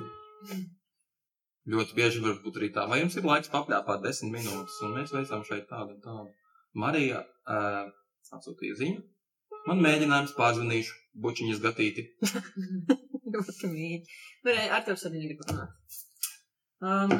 Ļoti 1.67 1.95
bieži 1.97 2.23
var 2.23 2.37
būt 2.43 2.59
arī 2.61 2.69
tā, 2.75 2.85
vai 2.87 3.01
jums 3.01 3.17
ir 3.19 3.25
laiks 3.27 3.51
papļāpāt 3.51 4.03
desmit 4.03 4.37
minūtes, 4.37 4.77
un 4.85 4.93
mēs 4.95 5.11
veicam 5.15 5.43
šeit 5.47 5.65
tādu 5.71 5.95
un 5.95 6.03
tādu. 6.03 6.29
Marija 6.77 7.23
uh, 7.25 7.89
atsūtīja 8.37 8.77
ziņu. 8.79 9.01
Man 9.67 9.81
mēģinājums 9.83 10.35
pārzvanīšu, 10.37 10.93
bučiņas 11.23 11.63
gatīti. 11.63 12.05
Ļoti 13.33 13.71
mīļi. 13.71 13.97
Bet 14.47 14.61
ar 14.77 14.85
tevi 14.85 15.09
arī 15.09 15.23
negribu 15.23 15.47
runāt. 15.49 15.97
Um, 16.77 17.11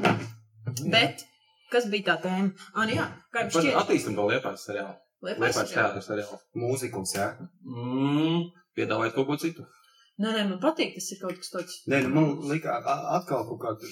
bet, 0.94 1.26
kas 1.72 1.90
bija 1.92 2.12
tā 2.12 2.16
tēma? 2.26 2.52
Ah, 2.74 2.86
nu 2.86 2.96
jā, 2.98 3.08
kā 3.34 3.46
jums 3.46 3.58
šķiet? 3.58 3.80
attīstam 3.82 4.16
to 4.20 4.28
liepās 4.32 4.68
seriālu. 4.68 4.96
Liepais 5.28 5.58
teātris 5.72 6.08
seriālu. 6.12 6.38
Mūzikums, 6.62 7.16
jā. 7.18 7.28
Mm, 7.66 8.48
piedāvājiet 8.78 9.16
kaut 9.18 9.28
ko 9.32 9.38
citu. 9.42 9.66
Nē, 10.18 10.32
nē, 10.34 10.44
man 10.50 10.60
patīk, 10.62 10.96
tas 10.98 11.12
ir 11.14 11.20
kaut 11.22 11.38
kas 11.38 11.52
tāds. 11.54 11.74
Nē, 11.90 12.02
nu 12.06 12.10
man 12.16 12.30
likā 12.50 12.74
a- 12.80 13.18
atkal 13.20 13.44
kaut 13.50 13.60
kāda, 13.62 13.90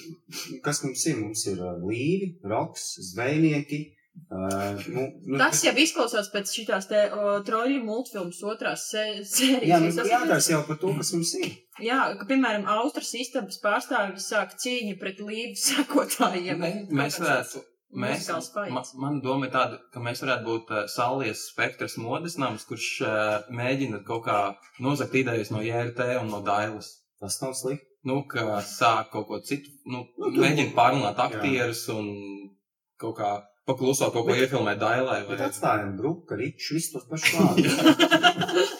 kas 0.64 0.82
mums 0.82 1.04
ir? 1.06 1.20
Mums 1.20 1.44
ir 1.52 1.60
līvi, 1.86 2.32
roks, 2.42 2.86
zvejnieki. 3.12 3.80
Uh, 3.86 4.05
nu, 4.30 5.04
nu, 5.26 5.38
Tas 5.38 5.62
jau 5.64 5.72
izklausās 5.78 6.30
pēc 6.32 6.52
o, 6.66 7.36
troļu 7.46 7.82
multfilmas 7.84 8.40
otrās 8.42 8.88
sē- 8.92 9.22
sērijas. 9.22 9.68
Jā, 9.70 9.78
nu, 9.80 9.92
esmu- 9.92 10.08
jātājs 10.10 10.50
jau 10.50 10.62
par 10.66 10.76
to, 10.82 10.92
kas 10.98 11.12
mums 11.14 11.34
ir. 11.40 11.52
Jā, 11.84 12.00
ka, 12.18 12.26
piemēram, 12.26 12.66
Austrijas 12.66 13.14
istabas 13.26 13.60
pārstāvji 13.62 14.22
sāk 14.24 14.56
cīņu 14.58 14.98
pret 14.98 15.18
līdzi 15.20 15.62
sekotājiem. 15.70 16.58
Mē- 16.58 16.86
mēs 16.90 17.20
varētu- 17.22 17.64
Mēs, 17.96 18.26
Mūzikāls 18.26 18.48
ma, 18.74 18.80
faids. 18.82 18.94
man 18.98 19.20
doma 19.22 19.46
ir 19.46 19.52
tāda, 19.54 19.76
ka 19.94 20.00
mēs 20.00 20.20
varētu 20.20 20.44
būt 20.44 20.70
uh, 20.74 20.86
Saulies 20.90 21.44
spektrs 21.52 21.94
modes 22.02 22.34
nams, 22.36 22.64
kurš 22.66 22.88
uh, 23.06 23.46
mēģina 23.48 24.00
kaut 24.04 24.24
kā 24.26 24.56
nozagt 24.82 25.14
idejas 25.14 25.52
no 25.54 25.62
JRT 25.62 26.00
un 26.20 26.28
no 26.28 26.40
Dailas. 26.44 26.90
Tas 27.22 27.38
nav 27.40 27.54
slikti. 27.54 27.86
Nu, 28.04 28.24
ka 28.28 28.58
sāk 28.66 29.08
kaut 29.14 29.28
ko 29.28 29.38
citu, 29.40 29.70
nu, 29.86 30.02
Nu, 30.18 30.28
mēģina 30.34 30.74
pārrunāt 30.76 31.16
Jā. 31.16 31.30
aktierus 31.30 31.88
un 31.94 32.10
kaut 33.00 33.16
kā 33.18 33.30
pakluso 33.66 34.08
kaut 34.14 34.26
ko 34.28 34.34
iefilmēt 34.38 34.78
Dailai. 34.80 35.20
Bet 35.28 35.40
atstājam 35.48 35.96
grupu, 35.98 36.26
ka 36.30 36.38
riču 36.40 36.76
visu 36.78 36.94
tos 36.96 37.06
pašus 37.10 37.34
vārdus. 37.38 38.76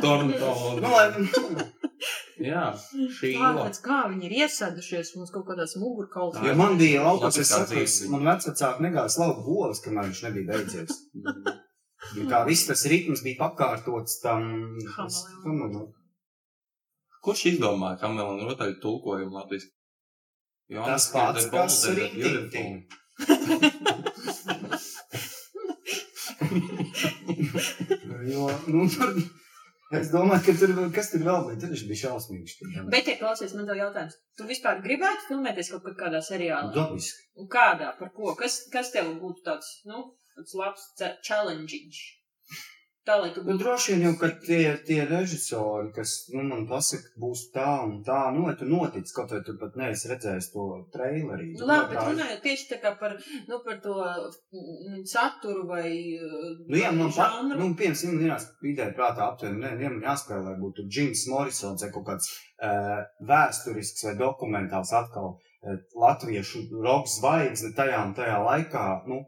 Tornto. 0.00 0.50
Nu, 0.80 0.90
lai, 0.90 1.06
nu, 1.18 1.66
Jā, 2.44 2.64
šī 3.14 3.30
Kāpēc, 3.38 3.76
kā 3.84 3.98
viņi 4.10 4.26
ir 4.26 4.32
iesēdušies 4.42 5.12
mums 5.16 5.30
kaut 5.32 5.44
kādās 5.46 5.76
mugurkaulās? 5.78 6.40
jo 6.44 6.54
man 6.58 6.74
bija 6.80 7.04
laukos, 7.06 7.38
es 7.40 7.52
saprotu, 7.52 8.08
man 8.10 8.26
vecāki 8.26 8.82
negāja 8.88 9.12
slaukt 9.14 9.44
govs, 9.46 9.80
kamēr 9.84 10.08
viņš 10.10 10.22
nebija 10.26 10.48
beidzies. 10.50 10.98
Un 12.18 12.26
kā 12.28 12.40
viss 12.48 12.66
tas 12.68 12.82
ritms 12.90 13.22
bija 13.24 13.38
pakārtots 13.38 14.18
tam. 14.24 14.42
tas- 14.96 15.22
Hameleon. 15.44 15.86
Kurš 17.24 17.46
izdomāja 17.54 18.00
Kamela 18.02 18.34
un 18.34 18.42
rotaļu 18.50 18.76
tulkojumu 18.82 19.38
latvijas? 19.38 19.70
Tas 20.74 21.06
pats, 21.14 21.46
kas 21.54 21.78
rītīm. 21.96 22.82
Jo, 28.24 28.48
nu, 28.72 28.86
tur, 28.88 29.12
es 29.98 30.10
domāju, 30.12 30.42
ka 30.46 30.54
tur, 30.58 30.72
kas 30.96 31.10
tur 31.12 31.24
vēl 31.26 31.46
bija, 31.48 31.58
tur 31.60 31.74
bija 31.90 32.00
šausmīgs. 32.00 32.56
Bet, 32.92 33.10
ja 33.10 33.18
klausies, 33.20 33.54
man 33.56 33.68
tev 33.68 33.80
jautājums. 33.80 34.16
Tu 34.38 34.48
vispār 34.48 34.80
gribētu 34.84 35.28
filmēties 35.28 35.70
kaut 35.74 35.88
kādā 36.00 36.22
seriālā? 36.24 36.72
Dabiski. 36.74 37.28
Kādā, 37.52 37.92
par 38.00 38.12
ko? 38.16 38.32
Kas, 38.38 38.62
kas 38.72 38.92
tev 38.94 39.12
būtu 39.20 39.44
tāds, 39.46 39.70
nu, 39.90 40.06
tāds 40.34 40.56
labs 40.58 40.88
challenge? 41.26 41.82
Tā, 43.04 43.18
lai 43.20 43.30
tu 43.34 43.42
Nu, 43.42 43.52
būtu. 43.52 43.60
droši 43.60 43.92
vien 43.92 44.02
jau, 44.06 44.12
ka 44.16 44.28
tie, 44.46 44.62
tie 44.88 45.02
režisori, 45.04 45.90
kas 45.92 46.12
nu, 46.32 46.40
man 46.48 46.62
pasaka, 46.70 47.10
būs 47.20 47.42
tā 47.52 47.66
un 47.84 47.98
tā, 48.06 48.20
nu, 48.32 48.46
tu 48.56 48.64
notic, 48.64 49.10
kaut 49.12 49.34
vai 49.34 49.42
tu 49.44 49.52
pat 49.60 49.76
neesi 49.76 50.08
redzējis 50.08 50.48
to 50.54 50.64
trailerī. 50.94 51.50
Nu, 51.58 51.66
labi, 51.68 51.90
bet 51.92 52.00
runājot 52.00 52.40
tieši 52.46 52.70
tā 52.70 52.78
kā 52.80 52.94
par, 53.02 53.18
nu, 53.50 53.58
par 53.66 53.76
to 53.84 53.98
mm, 54.00 55.02
saturu 55.10 55.66
vai. 55.68 55.90
Nu, 56.64 56.78
jā, 56.80 56.94
man 56.96 57.12
pat, 57.12 57.36
nu, 57.50 57.68
piemēram, 57.76 58.16
man 58.16 58.24
ir 58.24 58.72
ideja 58.72 58.96
prātā 58.96 59.28
aptuveni, 59.28 59.60
ne, 59.66 59.74
vienam 59.82 60.00
jāspēlē 60.08 60.56
būtu 60.64 60.88
Džims 60.88 61.26
Morrisons 61.34 61.84
vai 61.84 61.92
kaut 61.92 62.08
kāds 62.08 62.32
uh, 62.32 63.04
vēsturisks 63.20 64.08
vai 64.08 64.16
dokumentāls 64.24 64.96
atkal 64.96 65.34
uh, 65.36 65.76
latviešu 66.06 66.70
roka 66.80 67.12
zvaigzne 67.18 67.76
tajā 67.76 68.00
un 68.08 68.16
tajā 68.16 68.40
laikā, 68.48 68.88
nu, 69.12 69.26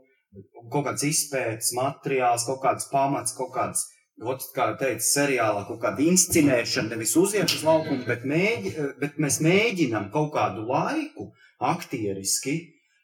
kaut 0.72 0.86
kāds 0.88 1.04
izpētes 1.06 1.72
materiāls, 1.76 2.46
kaut 2.48 2.62
kāds 2.64 2.88
pamats, 2.92 3.34
kaut 3.36 3.52
kāds, 3.54 3.84
ot, 4.22 4.44
kā 4.56 4.70
teica, 4.80 5.04
seriālā 5.04 5.66
kaut 5.68 5.82
kāda 5.82 6.04
inscenēšana, 6.06 6.94
nevis 6.94 7.16
uziet 7.20 7.52
uz 7.52 7.64
laukumu, 7.66 8.06
bet, 8.08 8.24
mēģi, 8.28 8.72
bet 9.02 9.20
mēs 9.22 9.42
mēģinam 9.44 10.10
kaut 10.14 10.32
kādu 10.36 10.64
laiku 10.68 11.30
aktieriski, 11.62 12.56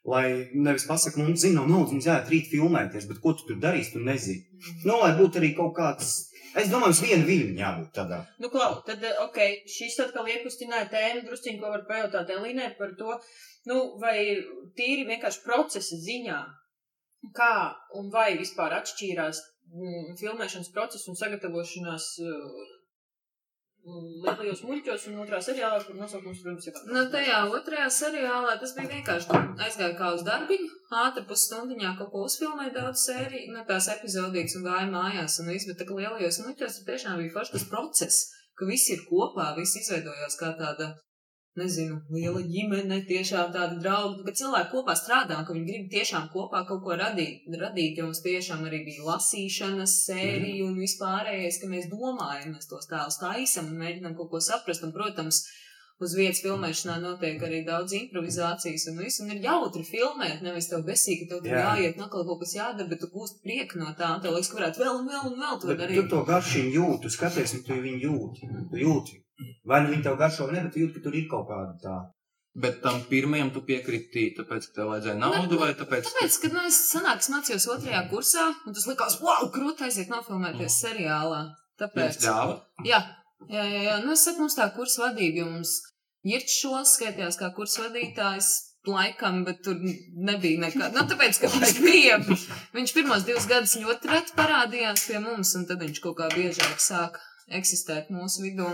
lai 0.05 0.49
nevis 0.53 0.85
pasaka, 0.89 1.21
mums 1.21 1.43
zina, 1.45 1.61
nav 1.61 1.69
naudas, 1.71 1.95
mums 1.95 2.07
jāiet 2.09 2.31
rīt 2.31 2.51
filmēties, 2.51 3.07
bet 3.09 3.21
ko 3.23 3.35
tu 3.37 3.47
tur 3.47 3.59
darīsi, 3.63 3.93
tu 3.95 4.03
nezini. 4.03 4.43
Nu, 4.83 4.99
lai 4.99 5.13
būtu 5.19 5.39
arī 5.39 5.53
kaut 5.55 5.75
kāds, 5.77 6.11
es 6.59 6.71
domāju, 6.71 6.95
uz 6.97 7.03
vienu 7.05 7.27
viļņu 7.29 7.61
jābūt 7.61 7.93
tādā. 7.95 8.19
Nu, 8.43 8.49
klau, 8.53 8.81
tad, 8.87 9.03
eh, 9.03 9.21
ok, 9.23 9.39
šis 9.69 10.01
atkal 10.03 10.27
iekustināja 10.33 10.89
tēmu, 10.91 11.23
drusciņi, 11.29 11.61
ko 11.61 11.71
var 11.71 11.85
pajautāt 11.87 12.33
Elīnai 12.35 12.73
par 12.79 12.97
to, 12.99 13.15
nu, 13.69 13.79
vai 14.01 14.17
tīri 14.75 15.07
vienkārši 15.07 15.43
procesa 15.45 15.99
ziņā, 16.03 16.41
kā 17.37 17.55
un 17.99 18.09
vai 18.13 18.33
vispār 18.39 18.75
atšķīrās 18.79 19.41
mm, 19.71 20.15
filmēšanas 20.19 20.71
process 20.75 21.07
un 21.07 21.17
sagatavošanās 21.19 22.07
mm, 22.19 22.69
lielajos 24.25 24.63
muļķos 24.67 25.07
un 25.11 25.21
otrā 25.23 25.39
seriālā, 25.43 25.79
kur 25.85 25.97
nosaukums, 25.99 26.41
protams, 26.43 26.67
ir. 26.67 26.81
Nu, 26.91 27.05
tajā 27.13 27.39
otrajā 27.57 27.87
seriālā 27.91 28.57
tas 28.61 28.75
bija 28.77 28.91
vienkārši. 28.95 29.29
Tu 29.31 29.65
aizgāji 29.67 29.97
kā 29.99 30.11
uz 30.17 30.25
darbiņu, 30.27 30.69
ātri 31.03 31.25
pusstundiņā 31.29 31.95
kaut 31.99 32.11
ko 32.13 32.25
uzfilmēji 32.27 32.75
daudz 32.77 33.07
sēriju, 33.07 33.55
no 33.55 33.65
tās 33.69 33.89
epizodītas 33.95 34.59
un 34.59 34.67
gāja 34.69 34.91
mājās. 34.91 35.39
Un 35.43 35.51
viss, 35.53 35.67
bet 35.69 35.81
tā 35.81 35.89
kā 35.89 35.99
lielajos 35.99 36.43
muļķos 36.45 36.83
tiešām 36.87 37.19
bija 37.21 37.35
forši 37.35 37.57
tas 37.57 37.67
process, 37.71 38.29
ka 38.59 38.69
visi 38.69 38.95
ir 38.97 39.07
kopā, 39.09 39.51
visi 39.59 39.81
izveidojās 39.83 40.39
kā 40.39 40.53
tāda. 40.59 40.93
Nezinu, 41.53 41.99
liela 42.09 42.39
ģimene, 42.41 42.95
tiešām 43.05 43.51
tāda 43.53 43.75
drauga, 43.77 44.23
ka 44.25 44.31
cilvēki 44.39 44.71
kopā 44.71 44.95
strādā, 44.97 45.35
un 45.37 45.45
ka 45.45 45.53
viņi 45.53 45.67
grib 45.67 45.91
tiešām 45.91 46.31
kopā 46.33 46.63
kaut 46.65 46.81
ko 46.81 46.95
radīt. 46.97 47.43
radīt 47.61 47.99
jo 47.99 48.07
mums 48.07 48.23
tiešām 48.25 48.63
arī 48.65 48.79
bija 48.87 49.05
lasīšanas 49.05 49.93
sērija 50.07 50.65
un 50.65 50.79
vispārējais, 50.81 51.59
ka 51.61 51.69
mēs 51.69 51.91
domājam, 51.91 52.55
mēs 52.55 52.71
tos 52.71 52.89
tēlus 52.89 53.19
taisam 53.21 53.69
un 53.69 53.77
mēģinām 53.83 54.15
kaut 54.17 54.31
ko 54.31 54.41
saprast. 54.41 54.81
Un, 54.87 54.95
protams, 54.97 55.43
uz 56.01 56.15
vietas 56.17 56.41
filmēšanā 56.41 56.97
notiek 57.03 57.45
arī 57.45 57.61
daudz 57.67 57.93
improvizācijas 57.99 58.87
un 58.89 58.97
viss, 59.05 59.21
un 59.21 59.29
ir 59.35 59.45
jautri 59.45 59.85
filmēt, 59.85 60.41
nevis 60.41 60.71
tev 60.71 60.81
besīgi, 60.89 61.27
ka 61.27 61.35
tev 61.35 61.43
tur 61.45 61.53
Jā. 61.53 61.67
jāiet, 61.69 62.01
nakal 62.01 62.25
kaut 62.25 62.41
kas 62.41 62.55
jādara, 62.57 62.89
bet 62.89 63.05
tu 63.05 63.11
gūst 63.13 63.43
prieku 63.45 63.77
no 63.77 63.93
tā, 63.93 64.09
un 64.15 64.25
tev 64.25 64.33
liekas, 64.33 64.49
ka 64.49 64.57
varētu 64.57 64.81
vēl 64.81 64.97
un 65.03 65.11
vēl 65.13 65.29
un 65.29 65.37
vēl 65.37 65.61
to 65.61 65.69
Bet 65.69 65.77
tu 65.77 65.83
darīt. 65.85 66.09
to 66.09 66.23
garšību 66.33 66.73
jūti, 66.79 67.01
tu 67.05 67.13
skaties, 67.13 67.59
un 67.59 67.63
tu 67.69 67.77
viņu 67.85 68.01
jūti. 68.07 68.49
Tu 68.73 68.81
jūti. 68.87 69.22
Vai 69.69 69.79
nu 69.83 69.93
viņi 69.93 70.05
tev 70.05 70.19
garšo, 70.19 70.47
vai 70.49 70.57
ne, 70.57 70.65
bet 70.67 70.75
tu 70.75 70.83
jūti, 70.83 70.97
ka 70.97 71.05
tur 71.07 71.15
ir 71.17 71.29
kaut 71.31 71.47
kāda 71.49 71.73
tā. 71.81 71.95
Bet 72.63 72.83
tam 72.83 72.99
pirmajam 73.09 73.49
tu 73.55 73.63
piekriti, 73.65 74.27
tāpēc, 74.37 74.67
ka 74.69 74.75
tev 74.75 74.91
vajadzēja 74.91 75.17
naudu, 75.17 75.57
vai 75.57 75.71
tāpēc, 75.73 76.05
ka 76.05 76.11
Tāpēc, 76.11 76.35
kad 76.43 76.53
nu, 76.53 76.65
es 76.69 76.77
sanāku, 76.91 77.25
es 77.25 77.31
mācījos 77.33 77.65
otrajā 77.75 78.03
kursā, 78.11 78.43
un 78.67 78.77
tas 78.77 78.85
likās, 78.91 79.17
wow, 79.25 79.47
krūti 79.55 79.87
aiziet 79.87 80.11
nofilmēties 80.13 80.77
seriālā. 80.83 81.39
viens 81.49 81.81
Tāpēc. 81.81 82.19
ļāva? 82.27 82.59
Jā, 82.85 82.99
jā, 83.49 83.63
jā, 83.63 83.81
jā. 83.87 83.97
Nu, 84.05 84.13
es 84.13 84.27
saku, 84.27 84.43
mums 84.45 84.59
tā 84.59 84.69
kursa 84.75 85.07
vadība, 85.07 85.41
jo 85.41 85.49
mums 85.49 85.79
Jirčs 86.23 86.59
šos 86.61 86.93
skaitījās 86.99 87.39
kā 87.41 87.49
kursa 87.57 87.87
vadītājs. 87.87 88.51
laikam, 88.87 89.45
bet 89.47 89.61
tur 89.63 89.77
nebija 89.79 90.59
nekā. 90.59 90.89
Nu, 90.91 91.03
tāpēc, 91.07 91.37
ka 91.39 91.47
viņš 91.47 91.77
bija, 91.79 92.17
viņš 92.75 92.93
pirmos 92.95 93.23
divus 93.23 93.45
gadus 93.47 93.77
ļoti 93.79 94.09
reti 94.11 94.35
parādījās 94.35 95.05
pie 95.07 95.21
mums, 95.23 95.53
un 95.55 95.63
tad 95.69 95.79
viņš 95.79 96.01
kaut 96.03 96.17
kā 96.17 96.27
biežāk 96.33 96.81
sāk 96.83 97.19
eksistēt 97.47 98.11
mūsu 98.11 98.43
vidū. 98.43 98.73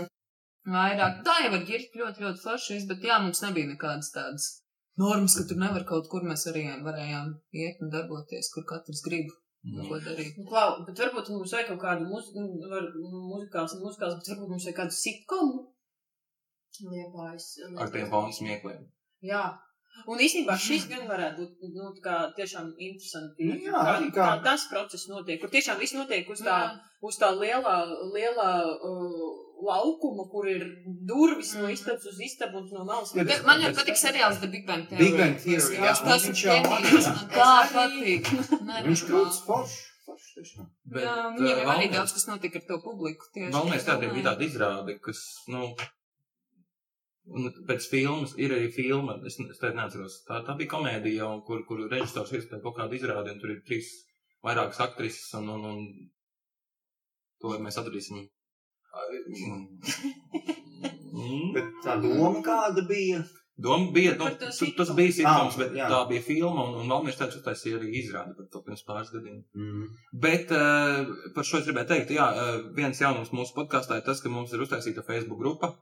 Vairāk. 0.68 1.22
Tā 1.24 1.36
jau 1.44 1.52
var 1.54 1.62
ģirt 1.68 1.94
ļoti, 1.96 2.24
ļoti 2.24 2.42
forši, 2.44 2.80
bet 2.90 3.04
jā, 3.06 3.16
mums 3.24 3.40
nebija 3.44 3.70
nekādas 3.70 4.10
tādas 4.12 4.48
normas, 5.00 5.36
ka 5.38 5.46
tur 5.48 5.60
nevar 5.60 5.86
kaut 5.88 6.10
kur 6.12 6.26
mēs 6.26 6.44
arī 6.50 6.66
varējām 6.84 7.32
iet 7.62 7.80
un 7.80 7.92
darboties, 7.94 8.50
kur 8.54 8.66
katrs 8.68 9.00
grib. 9.06 9.30
Mm. 9.64 9.88
Ko 9.88 9.98
darīt? 10.00 10.36
Nu, 10.40 10.46
Klau, 10.48 10.68
bet 10.86 11.00
varbūt 11.02 11.32
mums 11.34 11.52
vajag 11.52 11.72
kaut 11.72 11.82
kādu 11.82 12.06
muziku, 12.08 12.44
var, 12.70 12.86
muzikās, 12.96 13.74
muzikās, 13.80 14.14
bet 14.16 14.30
varbūt 14.32 14.52
mums 14.54 14.68
vajag 14.68 14.78
kādu 14.78 14.96
sitkomu. 14.96 15.58
Liepājas. 16.80 17.48
Ar 17.76 17.92
tiem 17.92 18.08
fonu 18.08 18.32
smiekliem. 18.32 18.86
Jā. 19.26 19.42
Un 20.06 20.18
īstenībā 20.22 20.54
šis 20.58 20.86
gan 20.92 21.04
varētu 21.10 21.44
būt 21.44 21.74
nu, 21.76 21.90
kā 22.04 22.16
tiešām 22.38 22.72
interesanti. 22.78 23.50
Nu 23.50 23.58
jā, 23.66 23.72
kā, 23.72 23.94
kā 24.14 24.14
kā- 24.16 24.42
tas 24.44 24.64
process 24.70 25.08
notiek, 25.10 25.40
kur 25.42 25.50
tiešām 25.52 25.78
viss 25.82 25.92
notiek 25.98 26.28
uz 26.30 26.40
tā, 26.40 26.56
Jā. 26.70 26.78
uz 27.02 27.18
tā 27.20 27.28
lielā, 27.36 27.76
lielā 28.14 28.50
uh, 28.64 29.28
laukuma, 29.60 30.24
kur 30.32 30.46
ir 30.48 30.62
durvis 31.06 31.52
no 31.58 31.66
Mhm. 31.68 31.72
istabas 31.76 32.06
uz 32.06 32.18
istabu 32.24 32.58
un 32.62 32.68
no 32.72 32.84
malas. 32.88 33.12
Ja, 33.14 33.24
Bet 33.28 33.44
Man 33.44 33.60
jau 33.60 33.72
patīk 33.76 33.98
seriāls 34.00 34.40
The 34.40 34.48
Big 34.48 34.64
Bang 34.66 34.88
Theory. 34.88 35.04
Big 35.04 35.18
Bang 35.20 35.36
Theory, 35.36 35.76
Jā, 35.76 35.92
tas 36.00 36.24
ir 36.24 36.32
Es 36.32 36.44
arī- 36.46 36.64
patīk. 36.72 38.24
Viņš 38.88 39.02
krūts 39.10 39.42
foršs. 39.46 39.78
Bet, 40.90 41.04
Jā, 41.04 41.12
uh, 41.28 41.34
viņiem 41.36 41.58
jau 41.62 41.70
arī 41.74 41.86
daudz 41.92 42.12
kas 42.16 42.26
notika 42.26 42.58
ar 42.60 42.64
to 42.68 42.78
publiku. 42.82 43.26
Tieši 43.34 43.52
Galvenais 43.54 43.84
tā, 43.84 43.94
tādā 44.00 44.08
bija 44.14 44.24
tāda 44.30 44.46
izrāde, 44.46 44.96
kas, 45.04 45.20
nu, 45.52 45.74
un 47.30 47.48
pēc 47.68 47.86
filmas 47.90 48.32
ir 48.42 48.54
arī 48.56 48.68
filma, 48.74 49.16
es, 49.28 49.36
es 49.40 49.60
te 49.62 49.70
neatceros, 49.76 50.20
tā, 50.28 50.40
tā 50.46 50.56
bija 50.58 50.72
komēdija, 50.74 51.28
un 51.30 51.42
kur, 51.46 51.62
kur 51.68 51.84
režisors 51.90 52.32
iespēja 52.36 52.62
kaut 52.64 52.76
kādu 52.80 52.98
izrādi, 52.98 53.34
un 53.34 53.40
tur 53.42 53.54
ir 53.54 53.62
trīs 53.68 53.90
vairākas 54.46 54.80
aktrises, 54.86 55.28
un, 55.38 55.48
un, 55.54 55.64
un 55.70 55.78
to 57.40 57.54
mēs 57.62 57.78
atradīsim. 57.80 58.26
Mm. 61.10 61.52
Bet 61.54 61.68
tā 61.84 61.96
doma 62.02 62.40
kāda 62.44 62.84
bija? 62.88 63.22
Doma 63.60 63.90
bija, 63.92 64.14
nu, 64.16 64.24
Par 64.24 64.36
to 64.40 64.46
tu, 64.48 64.52
sitcomu. 64.56 64.76
tas 64.78 64.90
bija 64.96 65.12
sitkoms, 65.12 65.56
Ah, 65.56 65.58
bet 65.60 65.74
jā. 65.76 65.88
tā 65.92 65.98
bija 66.08 66.22
filma, 66.24 66.62
un, 66.64 66.78
un 66.80 66.88
Valmīrs 66.94 67.18
teica, 67.20 67.36
uztaisīja 67.36 67.76
arī 67.76 67.90
izrādi 68.00 68.32
par 68.38 68.46
to 68.54 68.62
pirms 68.64 68.84
pāris 68.88 69.10
gadiem. 69.12 69.42
Mm. 69.52 69.82
Bet 70.22 70.54
uh, 70.56 71.10
par 71.34 71.44
šo 71.44 71.60
es 71.60 71.66
gribēju 71.68 71.90
teikt, 71.90 72.14
jā, 72.16 72.24
uh, 72.32 72.62
viens 72.78 73.02
jaunums 73.02 73.34
mūsu 73.36 73.52
podkāstā 73.58 73.98
ir 74.00 74.06
tas, 74.06 74.22
ka 74.24 74.32
mums 74.32 74.54
ir 74.56 74.64
uztaisīta 74.64 75.04
Facebook 75.04 75.42
grupa, 75.42 75.74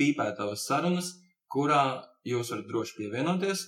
pīpētavas 0.00 0.66
sarunas, 0.68 1.12
kurā 1.50 2.02
jūs 2.26 2.50
varat 2.52 2.68
droši 2.70 2.96
pievienoties, 2.98 3.64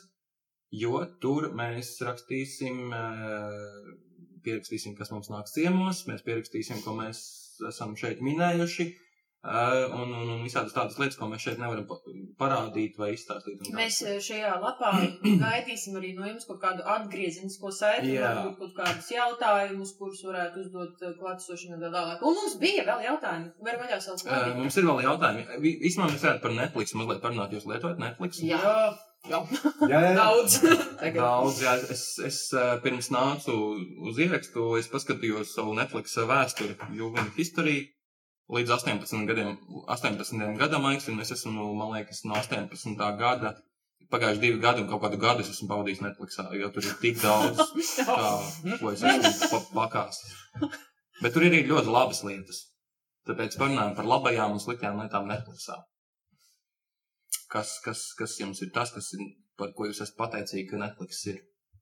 jo 0.75 1.01
tur 1.23 1.51
mēs 1.57 1.95
rakstīsim, 2.05 2.91
uh, 2.91 3.91
pierakstīsim, 4.47 4.97
kas 4.99 5.13
mums 5.15 5.31
nāks 5.33 5.55
ciemos, 5.57 6.05
mēs 6.11 6.25
pierakstīsim, 6.27 6.83
ko 6.85 6.97
mēs 6.99 7.21
esam 7.69 7.97
šeit 7.99 8.23
minējuši. 8.25 8.89
Un, 9.47 10.11
un, 10.11 10.31
un 10.35 10.41
visādas 10.43 10.73
tādas 10.75 10.97
lietas, 10.99 11.15
ko 11.21 11.29
mēs 11.31 11.45
šeit 11.45 11.61
nevaram 11.61 11.85
pa- 11.87 12.01
parādīt 12.41 12.97
vai 12.99 13.13
izstāstīt. 13.15 13.61
un 13.61 13.69
tā. 13.69 13.75
Mēs 13.79 14.01
šajā 14.27 14.57
lapā 14.59 14.91
gaidīsim 15.45 15.95
arī 16.01 16.15
no 16.17 16.27
jums 16.27 16.49
kaut 16.49 16.59
kādu 16.65 16.83
atgriezenisko 16.83 17.71
saiti, 17.71 18.17
Jā. 18.17 18.33
varbūt 18.41 18.59
kaut 18.59 18.75
kādus 18.81 19.11
jautājumus, 19.15 19.93
kurus 20.01 20.25
varētu 20.27 20.65
uzdot 20.65 21.05
klātesošiem 21.21 21.77
un 21.77 21.85
tā 21.87 21.93
tālāk. 21.95 22.25
Un 22.27 22.35
mums 22.41 22.57
bija 22.59 22.83
vēl 22.89 23.05
jautājumi. 23.07 23.53
Var 23.69 23.79
vaļā 23.85 24.01
savus 24.03 24.27
Uh, 24.27 24.49
mums 24.59 24.77
ir 24.81 24.89
vēl 24.89 25.05
jautājumi. 25.07 25.47
Vi- 25.63 25.77
Vismaz 25.85 26.11
mēs 26.17 26.25
varētu 26.27 26.43
par 26.43 26.57
Netflix 26.59 26.95
mazliet 26.99 27.23
parunāt. 27.23 27.53
Jūs 27.55 27.69
lietojat 27.71 28.03
Netflix? 28.03 28.43
Jā, 28.43 28.59
Jā, 29.27 29.41
jā, 29.91 30.01
jā. 30.07 30.15
daudz. 30.19 30.59
Tagad. 31.01 31.17
Daudz, 31.23 31.63
jā, 31.63 31.73
es, 31.95 32.03
es 32.27 32.37
pirms 32.83 33.09
nācu 33.15 33.55
uz 34.11 34.19
ierakstu, 34.23 34.67
es 34.79 34.91
paskatījos 34.91 35.55
savu 35.55 35.75
Netflix 35.79 36.15
vēsturi, 36.19 36.77
Juventus 36.95 37.35
History, 37.39 37.79
līdz 38.53 38.71
18 38.77 39.27
gadiem, 39.29 39.57
18 39.91 40.59
gadam 40.61 40.85
aiz, 40.91 41.09
un 41.11 41.21
es 41.25 41.33
esmu, 41.35 41.71
man 41.79 41.95
liekas, 41.97 42.23
no 42.29 42.37
18. 42.39 42.95
gada, 43.19 43.55
pagājuši 44.13 44.43
divi 44.45 44.61
gadi, 44.63 44.85
un 44.85 44.91
kaut 44.91 45.03
kādu 45.03 45.19
gadu 45.19 45.43
es 45.43 45.51
esmu 45.51 45.67
pavadījis 45.73 46.03
Netflixā, 46.05 46.47
jo 46.61 46.71
tur 46.75 46.87
ir 46.87 46.95
tik 47.03 47.19
daudz, 47.23 47.59
kā, 48.07 48.31
ko 48.81 48.93
es 48.95 49.03
esmu 49.03 49.51
pa- 49.51 49.67
pakās. 49.81 50.21
Bet 51.23 51.35
tur 51.35 51.47
ir 51.47 51.51
arī 51.53 51.65
ļoti 51.67 51.91
labas 51.91 52.23
lietas. 52.29 52.63
Tāpēc 53.27 53.57
parunājam 53.59 53.97
par 53.99 54.07
labajām 54.07 54.53
un 54.55 54.63
sliktajām 54.63 55.01
lietām 55.03 55.27
Netflixā. 55.27 55.81
Kas, 57.51 57.73
kas, 57.83 58.03
kas 58.19 58.37
jums 58.39 58.61
ir 58.63 58.71
tas, 58.75 58.93
kas 58.95 59.09
ir, 59.17 59.25
par 59.59 59.73
ko 59.75 59.89
jūs 59.89 60.01
esat 60.05 60.15
pateicīgi, 60.19 60.69
ka 60.71 60.79
Netflix 60.83 61.25
ir? 61.33 61.41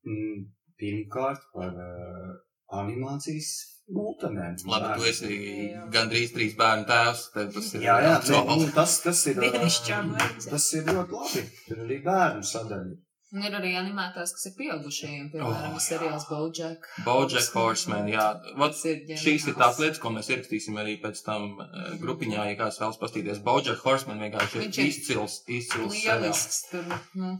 Mm, 0.08 0.46
Pirmkārt 0.80 1.44
par 1.54 1.76
uh, 1.76 2.32
animācijas 2.80 3.50
mūtenēm. 3.92 4.56
Labi, 4.70 4.90
tu 4.98 5.08
esi 5.10 5.38
Jā. 5.74 5.86
gandrīz 5.92 6.32
trīs 6.34 6.54
bērnu 6.58 6.86
tēvs. 6.88 7.24
Tas 7.36 7.72
ir 7.74 7.82
Jā, 7.84 7.96
jā, 8.04 8.14
ne, 8.30 8.44
nu, 8.64 8.68
tas, 8.74 9.00
tas 9.04 9.24
ir. 9.30 9.40
vajadzēs. 9.40 10.50
Tas 10.50 10.68
ir 10.78 10.84
ļoti 10.92 11.18
labi. 11.18 11.42
Tur 11.68 11.82
arī 11.88 11.98
bērnu 12.04 12.46
sadaļa. 12.54 12.94
Un 13.34 13.42
ir 13.42 13.54
arī 13.58 13.72
animētās, 13.74 14.30
kas 14.30 14.44
ir 14.46 14.52
pieaugušajiem, 14.60 15.24
piemēram, 15.32 15.72
Oh, 15.74 15.80
seriāls 15.82 16.22
Bojack. 16.28 16.84
Bojack 17.02 17.56
Horseman, 17.58 18.06
jā. 18.06 18.28
Vat, 18.60 18.76
ir 18.86 19.16
šīs 19.18 19.48
ir 19.50 19.56
tās 19.58 19.80
lietas, 19.82 19.98
ko 19.98 20.12
mēs 20.14 20.28
ierakstīsim 20.30 20.78
arī 20.78 20.94
pēc 21.02 21.18
tam 21.26 21.48
uh, 21.58 21.96
grupiņā, 21.98 22.44
ja 22.52 22.54
kāds 22.60 22.78
vēlas 22.78 23.00
pastīties. 23.02 23.42
Bojack 23.42 23.82
Horseman 23.82 24.22
vienkārši 24.22 24.60
ir 24.62 24.68
ir 24.70 24.86
izcils, 24.86 25.40
izcils 25.50 25.96
seriāls. 25.98 26.22
Lielisks 26.22 26.60
tur. 26.70 26.86
Nu. 27.18 27.32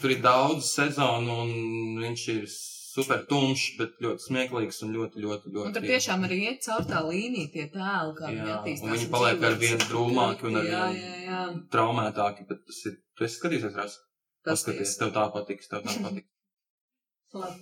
Tur 0.00 0.14
ir 0.16 0.22
daudz 0.24 0.72
sezonu 0.72 1.36
un 1.44 1.52
viņš 2.00 2.24
ir 2.38 2.48
super 2.92 3.22
tumšs, 3.30 3.76
bet 3.78 3.94
ļoti 4.04 4.24
smieklīgs 4.26 4.82
un 4.86 4.90
ļoti, 4.96 5.22
ļoti, 5.24 5.52
ļoti. 5.54 5.66
Un 5.70 5.76
tur 5.76 5.86
tiešām 5.88 6.26
arī 6.28 6.38
iet 6.50 6.60
caur 6.66 6.84
tā 6.90 7.00
līnija 7.06 7.52
tie 7.54 7.66
tēli, 7.72 8.12
kā 8.18 8.30
viņi 8.32 8.50
attīstās. 8.56 8.84
un 8.88 8.96
viņi 8.96 9.08
paliek 9.14 9.46
ar 9.48 9.56
vien 9.62 9.78
drūmāki 9.86 10.48
un 10.50 10.60
ar 10.60 10.68
vien- 10.72 11.62
traumētāki, 11.76 12.46
bet 12.50 12.60
tas 12.68 12.82
ir. 12.90 12.98
Tu 13.16 13.24
esi 13.28 13.38
skatījies, 13.40 13.74
Rās? 13.78 13.96
Paskaties, 14.44 14.96
tev 14.98 15.12
tā 15.16 15.24
patiks, 15.32 15.68
tev 15.70 15.82
tā 15.86 15.96
patiks. 16.04 16.28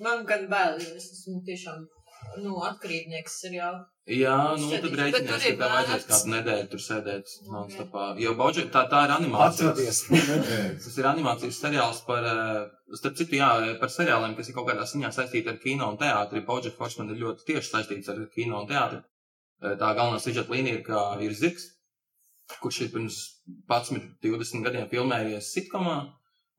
Man 0.02 0.24
gan 0.26 0.48
bail, 0.50 0.80
jo 0.82 0.94
es 0.98 1.06
esmu 1.14 1.40
tiešām 1.46 1.84
nu, 2.42 2.56
atkarībnieks 2.68 3.38
seriāla. 3.44 3.80
Jā, 4.10 4.36
nu 4.58 4.68
tad 4.72 4.84
Bet 4.88 4.94
rēķinies, 4.98 5.26
tur 5.28 5.38
ka 5.38 5.48
ir 5.50 5.56
tev 5.58 5.72
vajadzēs 5.72 5.90
vērts. 5.92 6.06
kādu 6.10 6.30
nedēļu 6.34 6.68
tur 6.72 6.80
sēdēt 6.82 7.34
non-stopā. 7.52 8.04
Jo 8.18 8.32
Bojack, 8.38 8.70
tā, 8.74 8.82
tā 8.90 9.02
ir 9.06 9.12
animācija. 9.14 9.72
Tas 10.84 10.96
ir 10.98 11.08
animācijas 11.10 11.60
seriāls 11.62 12.00
par, 12.06 12.26
eh, 12.26 12.64
starp 12.98 13.18
citu, 13.20 13.38
jā, 13.38 13.50
par 13.82 13.92
seriāliem, 13.94 14.34
kas 14.38 14.50
ir 14.50 14.56
kaut 14.56 14.66
kādā 14.70 14.86
ziņā 14.90 15.12
saistīti 15.14 15.52
ar 15.52 15.60
kino 15.62 15.90
un 15.92 15.98
teātri. 16.00 16.42
Bojack 16.48 16.80
Horseman 16.80 17.12
ir 17.14 17.20
ļoti 17.22 17.46
tieši 17.52 17.70
saistīts 17.70 18.10
ar 18.10 18.24
kino 18.34 18.62
un 18.64 18.70
teātri. 18.70 19.02
Eh, 19.62 19.76
Tā 19.76 19.92
galvenā 19.94 20.18
sižeta 20.24 20.50
līnija 20.50 20.80
ir, 20.80 20.82
kā 20.86 21.04
ir 21.22 21.36
Ziks, 21.36 21.68
kurš 22.60 22.80
ir 22.86 22.94
pirms 22.96 23.20
11, 23.70 24.16
20 24.24 24.64
gadiem 24.66 24.88
filmējies 24.90 25.52
sitkomā 25.54 26.00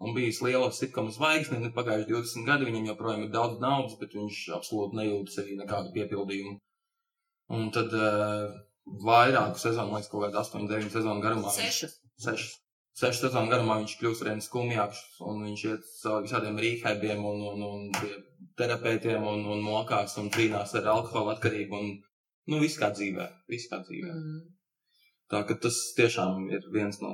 un 0.01 0.15
bijis 0.17 0.41
liela 0.45 0.71
sitkoma 0.73 1.13
zvaigzne. 1.13 1.59
un 1.59 1.67
ir 1.69 1.73
Pagājuši 1.75 2.09
20 2.09 2.47
gadi, 2.49 2.67
viņam 2.69 2.89
joprojām 2.91 3.23
ir 3.27 3.31
daudz 3.35 3.59
naudas, 3.61 3.97
bet 4.01 4.15
viņš 4.17 4.39
absolūti 4.57 4.97
nejūt 5.01 5.33
sevī 5.35 5.57
nekādu 5.59 5.93
piepildījumu. 5.97 6.57
Un 7.57 7.69
tad 7.75 7.93
uh, 7.93 8.49
vairāku 9.05 9.59
sezonu, 9.61 9.93
liekas, 9.95 10.09
kaut 10.11 10.25
kādā 10.25 10.41
8, 10.43 10.67
9 10.71 10.91
sezonu 10.97 11.21
garumā. 11.23 11.51
viņš- 11.51 11.71
Sešas. 11.71 11.95
sešas, 12.25 12.53
sešas 13.01 13.21
sezonu 13.27 13.51
garumā 13.51 13.77
viņš 13.81 13.97
kļūst 13.99 14.23
ar 14.25 14.29
vien 14.31 14.41
skumjāks, 14.45 15.01
un 15.27 15.43
viņš 15.47 15.65
iet 15.69 15.89
cauri 16.01 16.27
visādiem 16.27 16.57
rīkēbiem 16.63 17.25
un, 17.31 17.43
un, 17.51 17.63
un 17.63 17.91
terapeitiem 18.57 19.23
un, 19.27 19.45
un 19.53 19.61
mokās 19.65 20.17
un 20.21 20.29
cīnās 20.33 20.73
ar 20.79 20.87
alkohola 20.95 21.35
atkarību 21.35 21.77
un, 21.81 21.91
nu, 22.51 22.59
viss 22.63 22.79
kā 22.81 22.89
dzīvē, 22.95 23.27
viss 23.51 23.69
kā 23.71 23.81
dzīvē. 23.85 24.11
Mm. 24.15 24.41
Tā 25.31 25.43
ka 25.47 25.55
tas 25.63 25.77
tiešām 25.97 26.49
ir 26.51 26.65
viens 26.73 26.97
no 27.03 27.13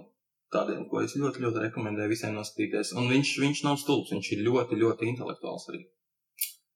tādiem, 0.53 0.85
ko 0.91 1.01
es 1.03 1.15
ļoti, 1.19 1.43
ļoti 1.43 1.63
rekomendēju 1.67 2.13
visiem 2.13 2.37
noskatīties. 2.37 2.93
Un 2.99 3.09
viņš, 3.11 3.33
viņš 3.43 3.63
nav 3.67 3.79
stulbs, 3.81 4.13
viņš 4.15 4.31
ir 4.35 4.45
ļoti, 4.47 4.79
ļoti 4.83 5.11
intelektuāls 5.13 5.67
arī. 5.73 5.83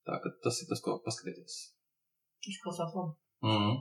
Tā 0.07 0.17
ka 0.23 0.33
tas 0.43 0.59
ir 0.63 0.69
tas, 0.71 0.81
ko 0.83 0.97
paskatieties. 1.05 1.57
Izklausās 2.51 2.93
labi. 2.97 3.15
Mm. 3.45 3.79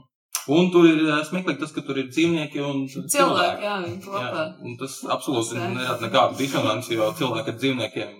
Un 0.51 0.71
tur 0.73 0.87
ir 0.89 1.01
ā, 1.13 1.19
smieklīgi 1.27 1.61
tas, 1.61 1.73
ka 1.75 1.83
tur 1.85 1.99
ir 2.01 2.09
dzīvnieki 2.09 2.61
un 2.65 2.85
Cilvēki, 2.89 3.65
jā, 3.67 3.75
viņi 3.83 3.99
kopā. 4.05 4.45
Tas 4.79 4.97
absolūti 5.15 5.59
nerada 5.59 6.01
nekādu 6.01 6.39
disonanci, 6.39 6.95
jo 6.97 7.11
cilvēki 7.19 7.53
ar 7.53 7.59
dzīvniekiem 7.61 8.19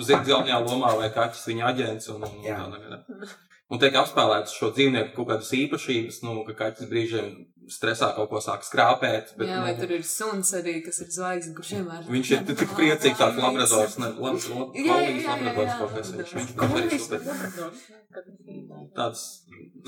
zina 0.00 0.24
galvenajā 0.24 0.58
lomā 0.64 0.92
vai 0.96 1.08
kaķis 1.14 1.46
viņa 1.50 1.70
aģents 1.72 2.10
un, 2.14 2.26
un, 2.26 2.36
un 2.40 2.44
tā 2.46 2.66
tagad. 2.74 3.32
Un 3.70 3.78
tiek 3.82 3.96
apspēlētas 4.00 4.54
šo 4.56 4.72
dzīvnieku 4.74 5.14
kaut 5.16 5.28
kādas 5.30 5.52
īpašības, 5.54 6.22
nu, 6.26 6.40
ka 6.48 6.56
kaķis 6.58 6.90
brīžiem 6.90 7.28
stresā 7.70 8.10
kaut 8.16 8.30
ko 8.32 8.40
sāk 8.42 8.64
skrāpēt. 8.66 9.34
Bet, 9.38 9.48
Jā, 9.48 9.60
vai 9.64 9.74
nu, 9.74 9.80
tur 9.80 9.94
ir 9.96 10.04
suns 10.06 10.50
arī, 10.58 10.76
kas 10.84 11.00
ir 11.04 11.10
zvaigznes, 11.14 11.54
kurš 11.56 11.72
vienmēr. 11.76 12.04
Viņš 12.10 12.32
ir 12.36 12.44
tik 12.50 12.74
priecīgs, 12.76 13.18
tāds 13.20 13.40
labradors, 13.40 13.96
ne, 14.02 14.10
labs, 14.26 14.48
labs, 14.50 15.26
labradors 15.28 15.74
kaut 15.80 15.94
kas. 15.96 16.12
Viņš, 16.16 16.34
viņš, 16.38 16.54
viņš 16.60 16.76
arī 16.80 17.00
super. 17.04 17.20
Tāds 18.96 19.24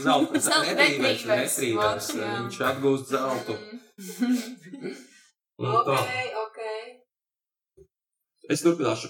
zelta, 0.02 0.42
smalks, 0.46 2.12
jā. 2.16 2.32
viņš 2.38 2.60
atgūst 2.70 3.12
zeltu. 3.12 3.58
Ok, 5.62 5.90
ok. 6.46 6.60
Es 8.50 8.62
turpināšu. 8.64 9.08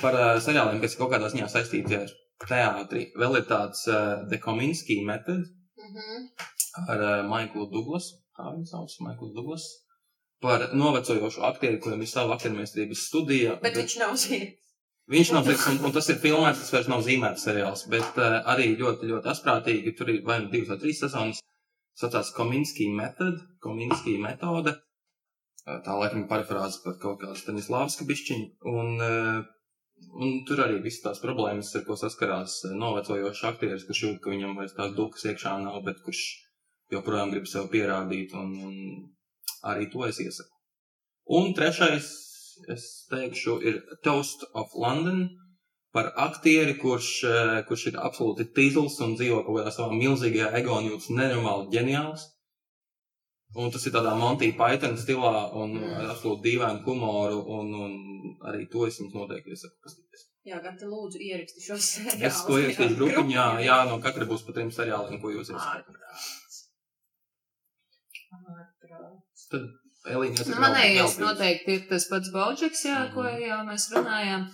par 0.00 0.12
uh, 0.12 0.36
seriāliem, 0.44 0.80
kas 0.82 0.96
kaut 1.00 1.12
kādā 1.14 1.30
ziņā 1.32 1.46
saistīti 1.48 1.96
ar 1.96 2.10
teātri. 2.44 3.06
Vēl 3.16 3.38
ir 3.38 3.46
tāds 3.48 3.86
uh, 3.88 4.26
The 4.28 4.38
Kominski 4.42 4.98
Method 5.86 6.28
Mhm. 6.76 6.88
ar 6.92 7.00
uh, 7.00 7.28
Maiklu 7.30 7.66
Douglasu. 7.72 8.18
Tā 8.36 8.50
viņa 8.52 8.66
sauc, 8.68 8.92
Maikls 9.00 9.32
Douglas. 9.34 9.64
Par 10.44 10.60
novecojošu 10.76 11.40
aktieri, 11.48 11.78
kuram 11.80 12.02
ir 12.04 12.06
sava 12.10 12.34
aktiermēstrības 12.36 13.06
studija. 13.08 13.54
Bet 13.62 13.76
viņš 13.80 13.94
nav 14.02 14.12
zīmējis. 14.20 14.62
Viņš 15.08 15.28
nav 15.32 15.44
teiks, 15.46 15.66
un, 15.70 15.76
un 15.86 15.92
tas 15.94 16.08
ir 16.10 16.16
filmēts, 16.18 16.60
tas 16.64 16.72
vairs 16.74 16.88
nav 16.90 17.00
zīmēts 17.06 17.44
seriāls, 17.46 17.84
bet 17.88 18.16
uh, 18.18 18.40
arī 18.52 18.72
ļoti, 18.76 19.06
ļoti 19.06 19.30
asprātīgi. 19.32 19.94
Tur 19.96 20.10
ir 20.10 20.22
vai 20.26 20.40
nu 20.42 20.50
divas 20.50 20.68
vai 20.74 20.78
trīs 20.82 20.98
sezonas. 21.00 21.40
Saucās 21.96 22.32
Kominski 22.36 22.90
Method, 22.92 23.38
Kominski 23.62 24.18
metode. 24.20 24.74
Uh, 25.64 25.78
tā 25.86 25.94
laikam 25.96 26.26
parafrāze 26.28 26.82
par 26.84 26.98
kaut 27.00 27.22
kādu 27.22 27.38
Stanislavska 27.38 28.04
bišķiņu. 28.04 28.48
Un, 28.66 28.92
uh, 29.00 29.44
un 30.16 30.42
tur 30.48 30.62
arī 30.64 30.80
visas 30.84 31.04
tās 31.04 31.22
problēmas, 31.22 31.74
ar 31.78 31.84
ko 31.86 31.96
saskarās 32.00 32.58
uh, 32.68 32.74
novecojošs 32.80 33.44
aktieris, 33.50 33.86
kurš 33.88 34.02
jūt, 34.04 34.18
ka 34.24 34.32
viņam 34.32 34.56
vairs 34.58 34.76
tās 34.76 34.94
dukas 34.96 35.26
iekšā 35.30 35.56
nav, 35.64 35.80
bet 35.86 36.02
kurš 36.04 36.22
joprojām 36.92 37.32
grib 37.34 37.48
sev 37.50 37.70
pierādīt, 37.72 38.34
un, 38.36 38.52
un 38.68 38.76
arī 39.72 39.88
to 39.92 40.06
es 40.06 40.20
iesaku. 40.22 40.52
Un 41.36 41.50
trešais, 41.58 42.12
es 42.72 42.84
teikšu, 43.10 43.58
ir 43.66 43.82
Toast 44.06 44.46
of 44.54 44.76
London 44.78 45.26
par 45.96 46.12
aktieri, 46.22 46.76
kurš, 46.78 47.08
eh, 47.24 47.58
kurš 47.68 47.86
ir 47.90 47.98
absolūti 48.08 48.46
tīzls 48.56 49.00
un 49.04 49.16
dzīvo 49.16 49.42
kaut 49.46 49.58
kādā 49.58 49.72
savā 49.74 49.96
milzīgajā 49.96 50.52
ego 50.60 50.76
un 50.76 50.90
jūtas 50.90 51.08
nenormāli 51.18 51.70
ģeniāls. 51.72 52.26
Un 53.56 53.70
tas 53.72 53.86
ir 53.88 53.94
tādā 53.94 54.12
Monty 54.20 54.50
Python 54.56 54.98
stilā 55.00 55.34
un 55.56 55.78
ar 55.80 56.10
absolūti 56.12 56.50
dīvainu 56.50 56.82
humoru, 56.84 57.38
un, 57.56 57.70
un 57.86 58.34
arī 58.50 58.66
to 58.72 58.84
es 58.88 58.98
jums 59.00 59.14
noteikti 59.16 59.54
iesaku 59.54 59.78
paskatīties. 59.86 60.26
Jā, 60.46 60.60
gan 60.62 60.76
te 60.78 60.86
lūdzu 60.90 61.22
ieraksti 61.24 61.64
šos 61.64 61.88
seriālus. 61.94 62.26
Es 62.28 62.42
to 62.46 62.58
ierakstīšu 62.60 62.98
grupiņā, 63.00 63.46
jā, 63.64 63.78
no 63.88 63.96
katra 64.04 64.28
būs 64.28 64.44
pa 64.46 64.54
trim 64.58 64.70
seriāliem, 64.74 65.18
ko 65.22 65.32
jūs. 65.32 65.50
Ārprāts. 65.56 66.60
Tad 69.50 69.66
Elīna, 70.06 70.44
Nu, 70.46 70.60
manējais 70.62 71.16
noteikti 71.18 71.74
ir 71.78 71.82
tas 71.90 72.06
pats 72.10 72.30
Baudžeks, 72.34 72.84
jā, 72.86 73.00
ko 73.14 73.24
jau 73.26 73.58
mēs 73.66 73.88
runājām. 73.94 74.46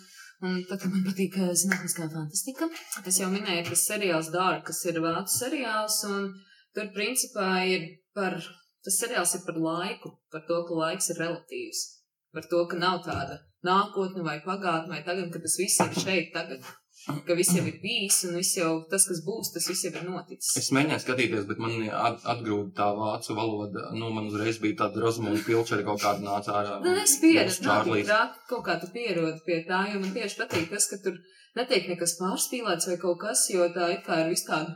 Un 0.42 0.56
tad, 0.66 0.84
man 0.90 1.04
patīk 1.06 1.36
eh, 1.38 1.52
zinātniskā 1.58 2.08
fantastika, 2.10 2.66
es 3.06 3.18
jau 3.20 3.28
minēju, 3.30 3.66
tas 3.68 3.84
seriāls 3.90 4.32
Dark, 4.34 4.64
kas 4.70 4.80
ir 4.90 4.98
vācu 5.04 5.30
seriāls, 5.36 6.00
un 6.08 6.32
tur 6.74 6.88
principā 6.96 7.50
ir 7.70 7.84
par, 8.16 8.40
tas 8.84 8.98
seriāls 8.98 9.34
ir 9.38 9.46
par 9.46 9.58
laiku, 9.68 10.16
par 10.32 10.44
to, 10.48 10.60
ka 10.68 10.82
laiks 10.82 11.10
ir 11.12 11.22
relatīvs, 11.22 11.82
par 12.34 12.46
to, 12.50 12.66
ka 12.70 12.78
nav 12.82 13.02
tāda 13.06 13.40
nākotne 13.66 14.24
vai 14.26 14.38
pagātne 14.44 14.90
vai 14.96 15.02
tagad, 15.06 15.30
ka 15.32 15.42
tas 15.42 15.58
viss 15.60 15.82
ir 15.84 15.98
šeit 16.04 16.32
tagad, 16.34 16.64
ka 17.26 17.36
viss 17.38 17.54
jau 17.54 17.62
ir 17.66 17.78
bijis 17.82 18.18
un 18.28 18.36
viss 18.38 18.56
jau 18.58 18.72
tas, 18.90 19.06
kas 19.10 19.22
būs, 19.26 19.52
tas 19.54 19.68
viss 19.70 19.86
jau 19.86 19.92
ir 19.94 20.06
noticis. 20.08 20.50
Es 20.58 20.70
mēģināju 20.74 21.04
skatīties, 21.04 21.46
bet 21.50 21.62
man 21.62 21.76
at, 21.86 22.22
atgrūda 22.34 22.74
tā 22.78 22.88
vācu 22.98 23.36
valoda. 23.38 23.88
Nu, 23.98 24.10
man 24.14 24.30
uzreiz 24.30 24.58
bija 24.62 24.80
tāda 24.84 25.04
rozmūna 25.04 25.42
pilčera 25.46 25.86
kaut 25.86 26.02
kāda 26.02 26.26
nāca 26.26 26.56
ārā. 26.60 26.78
Nu, 26.84 26.94
es 26.98 27.18
traki, 27.62 28.02
kaut 28.50 28.66
kā 28.66 28.78
tu 28.82 28.90
pierodi 28.94 29.42
pie 29.46 29.62
tā, 29.68 29.84
jo 29.94 30.02
man 30.02 30.14
tieši 30.14 30.40
patīk 30.42 30.70
tas, 30.74 30.90
ka 30.90 30.98
tur 31.04 31.18
netiek 31.58 31.90
nekas 31.92 32.18
pārspīlēts 32.20 32.90
vai 32.90 32.98
kaut 33.02 33.20
kas, 33.22 33.46
jo 33.54 33.68
tā 33.74 33.92
it 33.96 34.06
kā 34.06 34.24
ir 34.24 34.34
vis 34.34 34.46
tāda 34.48 34.74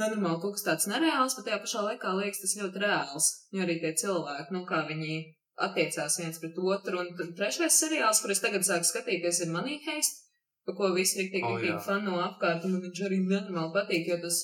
nenormāli 0.00 0.40
kaut 0.42 0.56
kas 0.56 0.66
tāds 0.68 0.88
nereāls, 0.90 1.36
bet 1.38 1.48
tajā 1.48 1.60
pašā 1.62 1.82
laikā 1.88 2.12
liekas 2.18 2.42
tas 2.42 2.56
ļoti 2.60 2.82
reāls, 2.82 3.30
jo 3.54 3.64
arī 3.64 3.78
tie 3.82 3.92
cilvēki, 4.02 4.54
nu, 4.56 4.64
kā 4.68 4.82
viņi 4.88 5.18
attiecās 5.66 6.18
viens 6.18 6.40
pret 6.42 6.56
otru, 6.58 7.00
un 7.02 7.12
tad 7.18 7.34
trešais 7.38 7.76
seriāls, 7.84 8.20
kur 8.22 8.32
es 8.34 8.42
tagad 8.42 8.66
sāku 8.66 8.88
skatīties, 8.88 9.44
ir 9.44 9.52
Money 9.54 9.78
Heist, 9.86 10.24
pa 10.66 10.74
ko 10.74 10.90
visi 10.96 11.22
ir 11.22 11.30
tik, 11.34 11.44
O, 11.46 11.58
tik 11.62 11.70
jā. 11.70 11.78
fano 11.84 12.18
apkārt, 12.24 12.66
un 12.66 12.80
viņš 12.82 13.04
arī 13.06 13.20
nenormāli 13.22 13.74
patīk, 13.76 14.10
jo 14.10 14.18
tas, 14.24 14.40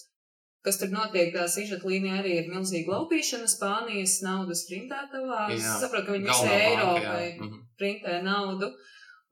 kas 0.66 0.78
tur 0.78 0.92
notiek, 0.94 1.32
tā 1.34 1.48
sižeta 1.50 1.88
līnija 1.88 2.20
arī 2.20 2.36
ir 2.42 2.52
milzīga 2.52 2.94
laupīšana 2.94 3.48
Spānijas 3.50 4.20
naudas 4.26 4.66
printētavā. 4.68 5.48
Es 5.56 5.66
saprotu, 5.82 6.06
ka 6.06 6.16
viņi 6.18 6.28
visai 6.28 6.46
banka, 6.46 6.70
Eiropai 6.70 7.26
jā. 7.26 7.36
Mhm. 7.40 7.60
printē 7.80 8.22
naudu. 8.26 8.70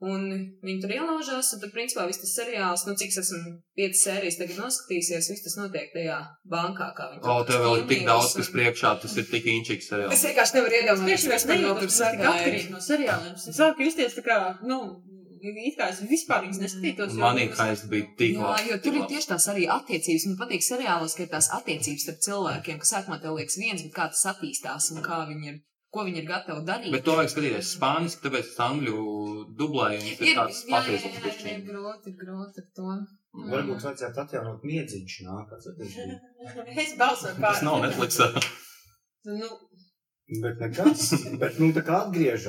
Un 0.01 0.21
viņi 0.63 0.79
tur 0.79 0.91
ielaužās, 0.95 1.49
un 1.55 1.59
tad, 1.59 1.73
principā, 1.75 2.05
viss 2.07 2.21
tas 2.23 2.31
seriāls, 2.39 2.85
nu, 2.87 2.93
cik 2.95 3.09
es 3.11 3.17
esmu 3.19 3.57
piecas 3.75 4.03
sērijas 4.05 4.37
tagad 4.39 4.61
noskatījusies, 4.61 5.27
viss 5.33 5.43
tas 5.43 5.57
notiek 5.59 5.91
tajā 5.91 6.19
bankā, 6.47 6.87
kā 6.95 7.09
viņi 7.11 7.19
O, 7.27 7.35
tev 7.43 7.59
vēl 7.65 7.81
ir 7.81 7.85
tik 7.89 8.05
daudz, 8.07 8.31
kas 8.39 8.49
priekšā, 8.53 8.93
tas 9.03 9.17
ir 9.19 9.27
tik 9.27 9.49
inčiks 9.51 9.91
seriāls. 9.91 10.13
Es 10.15 10.23
vienkārši 10.23 10.55
nevaru 10.55 10.79
iedomāties, 10.79 11.27
tur 11.27 11.35
tas 11.35 11.45
tik 11.83 11.91
sagāja. 11.99 12.31
atkarīgi 12.31 12.71
no 12.71 12.79
seriāliem. 12.87 13.35
Es 13.35 13.59
sāku 13.59 13.83
justies 13.89 14.15
tā 14.15 14.23
kā, 14.23 14.39
nu, 14.63 14.79
it 15.43 15.77
kā 15.79 15.89
es 15.91 15.99
vispār 16.07 16.45
viņas 16.47 16.59
neskatītos. 16.63 17.13
jo 17.15 17.19
Money 17.19 17.49
es- 17.51 17.85
bija 17.91 18.07
tik 18.17 18.35
Jā, 18.35 18.41
labs. 18.41 18.67
jo 18.71 18.77
tur 18.83 18.93
ir 18.95 19.05
tieši 19.11 19.27
tās 19.35 19.47
arī 19.51 19.67
attiecības. 19.67 20.25
Man 20.27 20.37
patīk 20.47 20.63
seriālos, 20.63 21.15
ka 21.15 21.23
ir 21.23 21.29
tās 21.29 21.49
attiecības 21.59 22.03
starp 22.07 22.19
cilvēkiem, 22.27 22.79
kas 22.79 22.91
sākumā 22.95 23.21
tev 23.21 23.35
liekas 23.35 23.57
viens, 23.59 23.83
bet 23.83 23.93
kā 23.93 24.07
tas 24.11 24.25
attīstās 24.31 24.91
un 24.95 25.03
kā 25.03 25.27
viņi 25.27 25.47
ir, 25.53 25.59
ko 25.93 26.05
viņi 26.07 26.21
ir 26.21 26.27
gatavi 26.29 26.65
darīt. 26.67 26.91
Bet 26.93 27.05
to 27.07 27.15
vajag 27.17 27.31
skatīties 27.33 27.71
spāniski, 27.77 28.23
tāpēc 28.25 28.51
tas 28.51 28.65
angļu 28.67 28.97
dublējums 29.59 30.09
ir 30.11 30.27
ir, 30.27 30.35
tāds 30.39 30.61
patiesis 30.69 31.17
jā, 31.17 31.55
ir 31.55 31.63
grūti, 31.69 32.13
ir 32.13 32.19
grūti 32.19 32.63
ar 32.63 32.69
to. 32.79 32.97
Varbūt 33.49 33.85
vajadzētu 33.85 34.23
atjaunot 34.23 34.65
miedziņš 34.65 35.17
nākot. 35.27 35.67
Es 36.73 36.95
balsoju 36.97 37.35
pār. 37.37 37.53
Tas 37.53 37.65
nav 37.65 37.81
Netflixā. 37.85 38.29
Nu, 39.29 39.49
Bet 40.29 40.59
nekas. 40.61 41.07
Bet, 41.41 41.55
nu, 41.57 41.71
tā 41.73 41.81
kā 41.81 42.03
miedziņš 42.13 42.43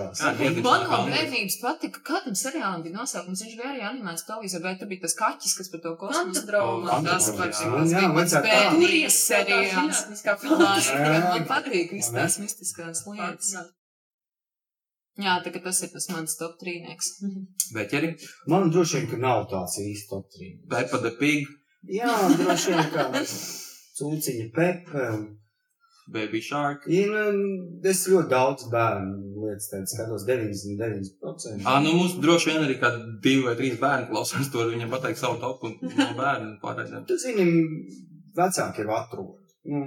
Man 0.67 0.83
no 0.85 0.99
bērnības 1.09 1.57
patika, 1.63 2.03
kādam 2.05 2.35
seriālam 2.37 2.83
bija 2.85 2.99
nosaukums. 2.99 3.41
Viņš 3.47 3.55
bija 3.57 3.71
arī 3.73 3.87
animēts 3.89 4.27
televīzijā, 4.29 4.61
bet 4.67 4.83
tur 4.83 4.91
bija 4.91 5.07
tas 5.07 5.17
kaķis, 5.17 5.55
kas 5.57 5.73
par 5.73 5.83
to 5.87 5.95
kosmosu. 6.03 6.27
Antidroma. 6.27 6.99
O, 6.99 7.01
Tas. 7.09 7.31
Tas 7.39 7.63
Jā, 7.95 8.03
bija 8.13 8.43
bērnības 8.45 9.21
seriāls. 9.31 10.03
Man, 10.61 11.47
patīk 11.49 11.97
visas 11.97 12.13
Vai 12.13 12.27
tās 12.27 12.37
mistiskās 12.45 13.05
lietas. 13.09 13.55
Jā, 15.21 15.41
tā 15.45 15.53
kā 15.53 15.65
tas 15.65 15.81
ir 15.85 15.91
tas 15.93 16.07
mans 16.13 16.37
top 16.37 16.61
trīnieks. 16.61 17.15
Bet 17.77 17.97
arī 17.97 18.13
Man 18.49 18.71
droši 18.73 19.01
vien, 19.01 19.11
ka 19.11 19.25
nav 19.25 19.47
tāds 19.51 19.81
īsti 19.81 20.09
top 20.13 20.29
3. 20.37 20.53
Peppa 20.71 21.01
the 21.01 21.17
Pig, 21.17 21.49
Jā, 21.89 22.13
droši 22.37 22.75
vien, 22.77 22.89
ka 22.93 23.09
cūciņa 24.01 24.49
pepe. 24.57 25.07
Baby 26.11 26.41
Shark. 26.43 26.87
Ja, 26.91 27.31
nu, 27.35 27.81
es 27.87 28.03
ļoti 28.11 28.31
daudz 28.33 28.67
bērnu 28.73 29.45
lietas 29.45 29.71
tādas 29.71 29.95
skatos, 29.95 30.27
99%. 30.29 31.65
Ā, 31.65 31.77
nu 31.85 31.95
mums 31.97 32.17
droši 32.23 32.51
vien 32.51 32.65
arī 32.65 32.77
kādi 32.81 33.05
divi 33.25 33.45
vai 33.47 33.57
trīs 33.59 33.79
bērni 33.81 34.11
klausās 34.11 34.51
to, 34.53 34.65
viņam 34.73 34.93
pateikt 34.93 35.23
savu 35.23 35.41
topu 35.43 35.73
no 35.81 36.09
bērnu 36.19 36.57
pārējiem. 36.63 37.05
Tu 37.11 37.19
zini, 37.21 37.47
vecāki 38.37 38.85
jau 38.85 38.97
atrod. 38.97 39.37
Nu, 39.71 39.87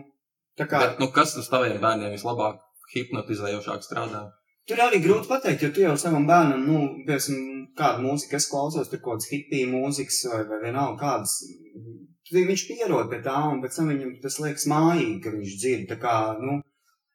tā 0.59 0.67
kā 0.69 0.85
Bet, 0.85 1.01
nu, 1.03 1.09
kas 1.15 1.35
uz 1.39 1.49
taviem 1.51 1.81
bērniem 1.83 2.15
vislabāk 2.15 2.61
hipnotizējošāk 2.93 3.85
strādā? 3.85 4.27
Tur 4.69 4.79
arī 4.79 5.01
grūti 5.03 5.27
pateikt, 5.27 5.65
jo 5.65 5.73
tu 5.75 5.83
jau 5.83 5.97
savam 5.99 6.27
bērnam, 6.29 6.63
nu, 6.63 6.83
piemēram, 7.07 7.49
kādu 7.77 8.05
mūziku 8.05 8.37
es 8.37 8.47
klausos, 8.51 8.89
tur 8.91 9.01
kaut 9.01 9.17
kādas 9.17 9.31
hipija 9.33 9.67
mūzikas 9.71 10.21
vai, 10.31 10.43
vai 10.51 10.59
vienalga 10.61 10.99
kādas. 11.01 11.33
Viņš 12.33 12.65
pierod 12.69 13.09
pie 13.11 13.21
tā, 13.25 13.37
un 13.51 13.61
pēc 13.63 13.79
tam 13.79 13.89
viņam 13.93 14.13
tas 14.23 14.39
liekas 14.43 14.67
mājīgi, 14.71 15.17
ka 15.23 15.33
viņš 15.35 15.57
dzird. 15.61 15.87
Tā 15.91 15.97
kā, 16.01 16.15
nu, 16.41 16.59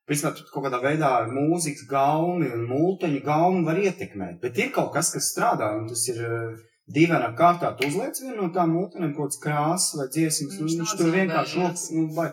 tu 0.09 0.47
kaut 0.53 0.65
kādā 0.67 0.81
veidā 0.85 1.11
ar 1.21 1.33
mūzikas 1.33 1.87
gaumi 1.91 2.51
un 2.55 2.67
multeņu 2.71 3.23
gaumi 3.27 3.65
var 3.67 3.81
ietekmēt. 3.83 4.39
Bet 4.45 4.59
ir 4.59 4.71
kaut 4.75 4.93
kas, 4.95 5.13
kas 5.15 5.33
strādā, 5.33 5.73
un 5.79 5.89
tas 5.91 6.05
ir 6.13 6.23
eh, 6.25 6.61
dīvainā 6.95 7.33
kārtā. 7.37 7.75
Tu 7.77 7.91
uzliec 7.91 8.21
vienu 8.23 8.43
no 8.43 8.53
tām 8.55 8.73
multenēm 8.77 9.17
kaut 9.17 9.33
kāds 9.33 9.43
krāsas 9.43 9.99
vai 9.99 10.09
dziesmas, 10.15 10.57
un 10.61 10.69
Viņš 10.69 10.79
viņš 10.81 10.97
tur 11.01 11.13
vienkārši 11.17 11.61
loks, 11.65 11.91
nu, 11.97 12.07
vai, 12.17 12.31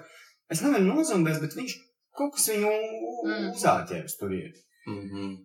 es 0.53 0.63
nevaru 0.63 0.87
nozombēs, 0.93 1.41
bet 1.43 1.57
viņš 1.59 1.75
kaut 2.15 2.37
kas 2.37 2.47
viņu 2.53 2.71
Mm. 3.25 3.51
uzāķēs 3.55 4.19
tur 4.19 4.33
ir. 4.37 4.53
Mm 4.87 5.03
-hmm. 5.09 5.35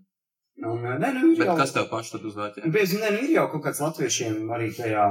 Un, 0.70 0.82
nē, 1.01 1.12
nu, 1.16 1.32
ir 1.32 1.38
Bet 1.38 1.49
jau, 1.49 1.57
kas 1.57 1.72
tev 1.72 1.86
paši 1.88 2.12
tad 2.12 2.24
uzvērtē? 2.28 2.70
Bieži 2.74 2.99
vien 3.01 3.14
ir 3.22 3.30
jau 3.32 3.47
kaut 3.53 3.62
kāds 3.64 3.80
latviešiem 3.80 4.51
arī 4.57 4.68
tajā 4.76 5.07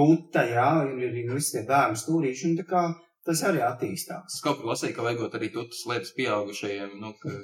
tūta, 0.00 0.44
jā, 0.48 0.68
ir 0.88 1.06
arī 1.10 1.24
visi 1.28 1.58
tie 1.58 1.64
bērnu 1.68 1.98
stūrīši, 2.00 2.50
un 2.50 2.58
tā 2.60 2.66
kā 2.68 2.82
tas 3.26 3.42
arī 3.46 3.62
attīstās. 3.64 4.36
Es 4.36 4.44
kaut 4.44 4.60
kur 4.60 4.72
lasīju, 4.72 4.96
ka 4.96 5.06
vajagot 5.06 5.36
arī 5.38 5.50
tutas 5.54 5.82
lietas 5.90 6.14
pieaugušajiem. 6.16 6.94
Nu, 7.02 7.12
ka... 7.20 7.34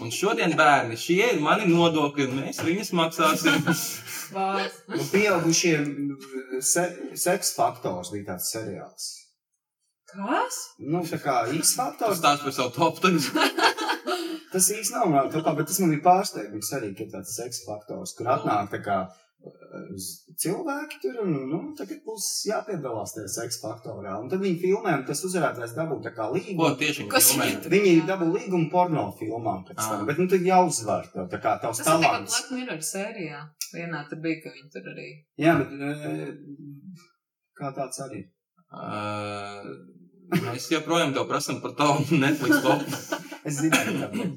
Un 0.00 0.12
šodien 0.14 0.52
bērni, 0.54 0.94
šie 1.00 1.32
ir 1.32 1.40
mani 1.42 1.66
nodokļi, 1.66 2.28
un 2.28 2.36
mēs 2.44 2.62
viņus 2.66 2.92
maksāsim. 2.96 3.64
Nu, 4.30 5.02
pieaugušiem 5.10 5.86
se, 6.62 6.84
seks 7.18 7.48
faktors 7.56 8.12
bija 8.14 8.28
tāds 8.28 8.52
seriāls. 8.52 9.08
Kas? 10.06 10.58
Nu, 10.78 11.00
tā 11.02 11.18
kā 11.18 11.40
Tas 11.48 11.72
faktors, 11.74 12.20
tās 12.22 12.44
par 12.44 12.54
savu 12.54 12.70
topu 12.76 13.02
tagad. 13.02 13.50
tas 14.52 14.68
īsti 14.76 14.94
nav 14.94 15.32
tā 15.34 15.42
kā, 15.42 15.56
bet 15.58 15.66
tas 15.66 15.80
man 15.82 15.90
bija 15.96 16.04
pārsteigums 16.04 16.70
arī, 16.78 16.92
ka 16.94 17.08
tāds 17.16 17.34
seks 17.40 17.64
faktors, 17.66 18.14
kur 18.14 18.30
atnāk 18.36 18.70
tā 18.76 18.80
kā 18.86 19.00
cilvēki 20.40 20.98
tur, 21.02 21.18
un, 21.24 21.30
nu, 21.50 21.58
tagad 21.78 22.00
būs 22.06 22.26
jāpiedalās 22.48 23.14
tajā 23.16 23.28
seksa 23.32 23.60
faktorā. 23.68 24.16
Un 24.20 24.28
tad 24.32 24.40
viņi 24.44 24.58
filmē, 24.62 24.94
un 25.00 25.04
tas 25.08 25.22
uzvarētājs 25.28 25.74
dabū 25.76 26.00
tā 26.04 26.12
kā 26.16 26.26
Ko 26.28 26.34
līgumu. 26.36 26.74
tieši 26.80 27.06
viņi 27.06 27.22
filmē? 27.28 27.48
viņi- 27.74 28.06
dabū 28.08 28.28
līgumu 28.34 28.70
porno 28.72 29.04
filmām 29.20 29.64
pēc 29.68 29.76
tam, 29.80 30.02
Ah. 30.02 30.04
bet 30.08 30.18
nu 30.18 30.26
tad 30.28 30.40
jāuzvar 30.40 31.08
tev, 31.12 31.28
tā 31.32 31.40
kā 31.40 31.54
tavs 31.60 31.78
Tas 31.78 31.86
ir 31.86 31.92
tikai 31.92 32.02
talants. 32.02 32.32
Black 32.34 32.50
Mirror 32.52 32.82
sērijā. 32.90 33.40
Vienā 33.74 34.08
tur 34.10 34.18
bija, 34.18 34.42
ka 34.42 34.50
viņi 34.50 34.70
tur 34.72 34.84
arī. 34.92 35.08
Jā, 35.38 35.58
bet 35.58 35.68
e, 35.70 36.36
kā 37.60 37.72
tāds 37.76 38.00
arī. 38.06 38.24
Uh, 38.72 39.64
mēs 40.30 40.68
joprojām 40.70 41.12
tev 41.14 41.26
prasām 41.30 41.60
par 41.62 41.72
tavu 41.78 42.04
Netflix 42.22 42.62
topu. 42.62 42.84
Es 43.44 43.60
zināju, 43.60 44.00
ka 44.00 44.08
tā. 44.14 44.30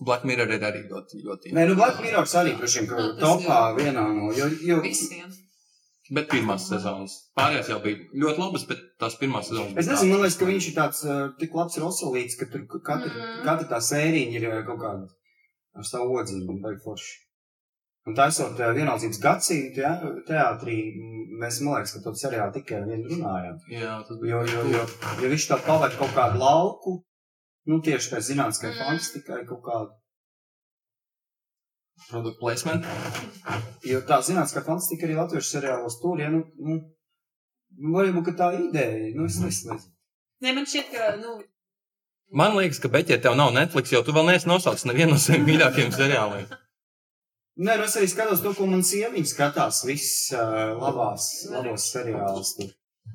Black 0.00 0.24
Mirror 0.28 0.50
ir 0.54 0.62
arī 0.62 0.84
ļoti, 0.90 1.20
ļoti. 1.26 1.52
Nē, 1.56 1.64
nu 1.70 1.74
Black 1.78 1.98
Mirrors 2.04 2.34
arī, 2.38 2.52
droši 2.60 2.80
vien, 2.84 2.88
ka 2.90 2.96
Nu, 3.02 3.12
topā 3.18 3.58
vienā 3.78 4.04
no, 4.14 4.28
jo, 4.36 4.46
jo 4.62 4.80
Visiem. 4.84 5.30
Bet 6.14 6.30
pirmās 6.32 6.64
sezonas. 6.70 7.14
Pārējās 7.36 7.66
jau 7.68 7.80
bija 7.84 7.98
ļoti 8.22 8.40
labas, 8.40 8.62
bet 8.70 8.78
tās 9.02 9.18
pirmās 9.20 9.50
sezonas. 9.50 9.74
Es 9.76 9.90
nezinu, 9.90 10.14
man 10.14 10.22
liekas, 10.24 10.38
ka 10.40 10.46
viņš 10.48 10.68
ir 10.70 10.76
tāds 10.78 11.02
tik 11.42 11.52
labs 11.58 11.76
rosolīts, 11.82 12.38
ka 12.40 12.46
tur 12.48 12.62
katra, 12.80 13.10
Mm. 13.12 13.42
katra 13.44 13.66
tā 13.74 13.80
sērija 13.84 14.38
ir 14.38 14.46
kaut 14.64 14.80
kāda 14.80 15.08
ar 15.76 15.84
savu 15.84 16.16
odziņu 16.22 16.48
un 16.48 16.62
vajag 16.64 16.80
forši. 16.86 17.12
Un 18.08 18.14
tā 18.16 18.30
esot 18.32 18.56
uh, 18.56 18.70
vienaldzības 18.72 19.18
gadsimta 19.20 19.82
ja, 19.84 19.90
teātrī, 20.30 20.78
mēs, 21.42 21.58
man 21.60 21.74
liekas, 21.76 21.92
ka 21.92 22.00
to 22.06 22.14
seriālu 22.16 22.54
tikai 22.56 22.78
vien 22.88 23.04
runājam. 23.04 23.58
Jā, 23.68 23.98
tas 24.08 24.16
Jo, 24.24 24.40
bija. 24.46 24.62
jo, 24.62 24.62
jo, 24.78 24.86
jo 25.20 25.28
viņš 25.34 25.44
tā 25.50 25.58
pavada 25.66 25.92
kaut 25.98 26.14
kādu 26.16 26.40
lauku, 26.40 26.94
nu 27.66 27.80
tieši 27.82 28.12
tā 28.14 28.20
zinātniskai 28.22 28.70
Mm. 28.70 28.78
fantastikai 28.84 29.40
kaut 29.48 29.62
kādu. 29.64 29.90
Product 32.08 32.38
placement. 32.38 32.84
Jo 33.84 34.00
tā 34.06 34.20
zinātniskā 34.22 34.62
fantastika 34.64 35.06
arī 35.06 35.16
latviešu 35.18 35.50
seriālos 35.56 35.98
tur, 36.02 36.20
ja, 36.22 36.30
nu, 36.30 36.44
nu, 36.62 36.78
nu 37.78 37.94
varbūt, 37.96 38.24
ka 38.30 38.32
tā 38.38 38.48
ideja, 38.60 39.10
nu, 39.16 39.26
es 39.26 39.40
nezinu. 39.42 39.76
Nē, 40.42 40.54
man 40.54 40.64
šķiet, 40.66 40.92
ka, 40.94 41.16
nu, 41.22 41.40
Man 42.30 42.52
liekas, 42.58 42.76
ka 42.78 42.88
Beķē 42.92 43.16
tev 43.24 43.36
nav 43.40 43.54
Netflix, 43.56 43.88
jo 43.88 44.02
tu 44.04 44.12
vēl 44.12 44.26
neesi 44.28 44.48
nosaucis 44.50 44.84
nevienu 44.84 45.14
no 45.14 45.20
saviem 45.20 45.46
mīļākajiem 45.48 45.94
seriāliem. 45.96 46.50
Nē, 47.64 47.76
nu 47.80 47.86
es 47.88 47.94
arī 47.96 48.08
skatos 48.12 48.42
to, 48.44 48.52
ko 48.54 48.66
man 48.68 48.82
sieviņa 48.84 49.30
skatās. 49.30 49.78
Viss 49.88 50.28
uh, 50.36 50.76
labās, 50.76 51.24
labos 51.48 51.86
seriālus. 51.94 52.50
tur. 52.58 52.68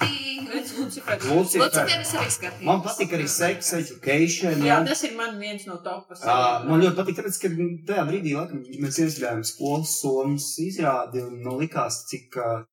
Man 2.67 2.83
patīk 2.85 3.15
arī 3.17 3.27
sex 3.31 3.73
education. 3.79 4.57
Jā, 4.59 4.73
Jā, 4.73 4.79
tas 4.89 5.05
ir 5.07 5.15
man 5.19 5.39
viens 5.43 5.67
no 5.69 5.79
topas. 5.85 6.23
Uh, 6.25 6.67
man 6.67 6.83
ļoti 6.83 6.97
patīk, 6.99 7.21
tāpēc, 7.21 7.39
ka 7.43 7.51
tajā 7.91 8.07
brīdī 8.09 8.35
laikam, 8.39 8.63
mēs 8.83 8.99
izgājām 9.05 9.45
skolas 9.47 9.93
somas 10.01 10.49
izrādi 10.63 11.23
un 11.27 11.39
nu, 11.45 11.59
likās, 11.61 12.03
cik 12.11 12.41
uh, 12.41 12.65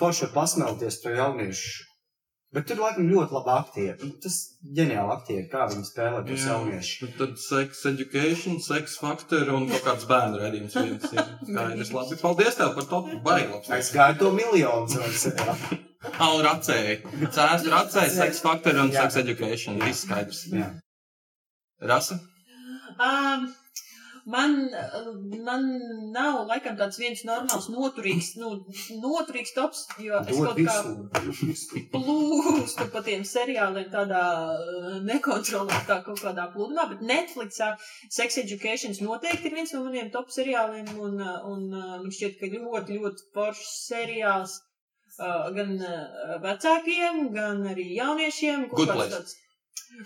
forši 0.00 0.26
var 0.26 0.32
pasmelties 0.40 1.00
to 1.04 1.14
jauniešu. 1.14 1.86
Bet 2.54 2.68
tur 2.70 2.78
laikam 2.80 3.08
ļoti 3.10 3.34
labi 3.34 3.50
aktieri. 3.52 3.96
Nu, 4.06 4.14
Tas 4.22 4.36
ģeniāli 4.76 5.12
aktieri, 5.16 5.46
kā 5.50 5.66
viņi 5.72 5.88
spēlē 5.88 6.20
tos 6.28 6.44
jauniešus. 6.46 7.02
Nu, 7.02 7.08
Tad 7.18 7.40
sex 7.42 7.82
education, 7.90 8.60
sex 8.64 8.94
factor 9.02 9.50
un 9.56 9.66
kaut 9.72 9.84
kāds 9.88 10.06
bērnu 10.08 10.40
ir 10.46 10.56
Skaidrs, 10.70 11.90
labi. 11.96 12.20
Paldies 12.22 12.60
tev 12.60 12.72
par 12.78 12.88
to. 12.92 13.02
Baigi 13.26 13.50
labs. 13.50 13.72
Es 13.80 13.90
gāju 13.96 14.20
to 14.22 14.32
miljonu 14.36 15.02
seriālā. 15.24 15.58
Al 16.22 16.40
racēji. 16.46 16.96
Cēst 17.34 17.68
racēji, 17.72 18.14
sex 18.14 18.40
factor 18.44 18.78
un 18.80 18.94
sex 18.94 19.18
education. 19.20 19.80
Viss 19.82 20.06
skaidrs. 20.06 20.46
Jā. 20.54 20.70
Rasa? 21.82 22.20
Um, 22.96 23.50
man, 24.26 24.54
man 25.46 25.66
nav 26.14 26.40
laikam 26.50 26.74
tāds 26.78 26.98
viens 26.98 27.22
normāls, 27.28 27.68
noturīgs, 27.72 28.32
nu, 28.40 28.50
noturīgs 29.02 29.54
tops, 29.56 29.84
jo 30.02 30.18
es 30.22 30.34
Dod 30.34 30.48
kaut 30.48 30.60
kā 30.66 30.76
visu. 31.28 31.82
plūstu 31.94 32.86
pa 32.92 33.02
tiem 33.06 33.24
seriāliem 33.26 33.88
tādā 33.92 34.22
uh, 34.50 34.98
nekontrolētā 35.06 36.00
kaut 36.06 36.20
kādā 36.24 36.48
plūdumā, 36.54 36.88
bet 36.92 37.04
Netflixā 37.06 37.72
Sex 38.10 38.38
Education 38.42 38.96
noteikti 39.06 39.50
ir 39.50 39.58
viens 39.60 39.74
no 39.76 39.84
maniem 39.86 40.10
top 40.14 40.30
seriāliem, 40.34 40.90
un, 40.98 41.18
uh, 41.22 41.40
un 41.52 41.66
uh, 41.72 41.96
man 42.02 42.12
šķiet, 42.12 42.38
ka 42.40 42.50
ļoti, 42.52 42.98
ļoti 43.00 43.28
foršs 43.36 43.72
seriāls 43.92 44.58
uh, 45.20 45.48
gan 45.56 45.76
uh, 45.78 46.36
vecākiem, 46.44 47.26
gan 47.36 47.62
arī 47.72 47.92
jauniešiem. 48.00 48.68
Good 48.74 48.90
Place. 48.94 49.12
tāds- 49.14 49.42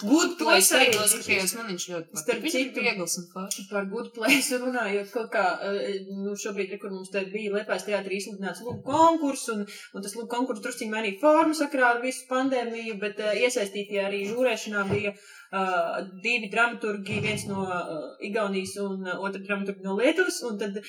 Good 0.00 0.36
Place 0.38 0.70
arī 0.76 0.86
arī 0.90 0.98
noskatījos, 1.00 1.54
man 1.58 1.70
viņš 1.72 1.84
ļoti 1.90 2.20
Starp 2.20 2.42
patīk. 2.44 2.54
Ir 2.60 2.68
citu- 2.70 2.84
viegls 2.84 3.16
un 3.18 3.26
foršs. 3.32 3.66
Par 3.70 3.88
good 3.90 4.12
place 4.14 4.58
runājot, 4.62 5.10
kaut 5.14 5.30
kā, 5.32 5.44
eh, 5.66 5.98
nu, 6.10 6.36
šobrīd, 6.42 6.76
kur 6.80 6.90
mums 6.90 7.10
te 7.10 7.24
bija 7.32 7.54
Liepājas 7.56 7.86
teātrī 7.88 8.20
izsludināts 8.20 8.62
lūk 8.66 8.84
konkurss, 8.86 9.48
un, 9.54 9.66
un 9.94 10.02
tas 10.02 10.14
lūk 10.14 10.28
konkurss 10.28 10.62
drusciņ 10.62 10.94
mainīja 10.94 11.20
formu 11.24 11.58
sakrā 11.58 11.94
ar 11.96 12.02
visu 12.04 12.28
pandēmiju, 12.30 13.00
bet 13.00 13.18
uh, 13.18 13.34
iesaistītie 13.34 13.98
arī 14.04 14.22
žūrēšanā 14.30 14.86
bija 14.92 15.14
uh, 15.16 15.28
divi 16.22 16.48
dramaturgi, 16.50 17.18
viens 17.24 17.44
no 17.50 17.64
uh, 17.66 18.12
Igaunijas 18.22 18.76
un 18.84 19.02
uh, 19.02 19.16
otra 19.18 19.40
dramaturgi 19.42 19.82
no 19.82 19.96
Lietuvas, 19.98 20.38
un 20.46 20.58
tad 20.60 20.76
uh, 20.78 20.84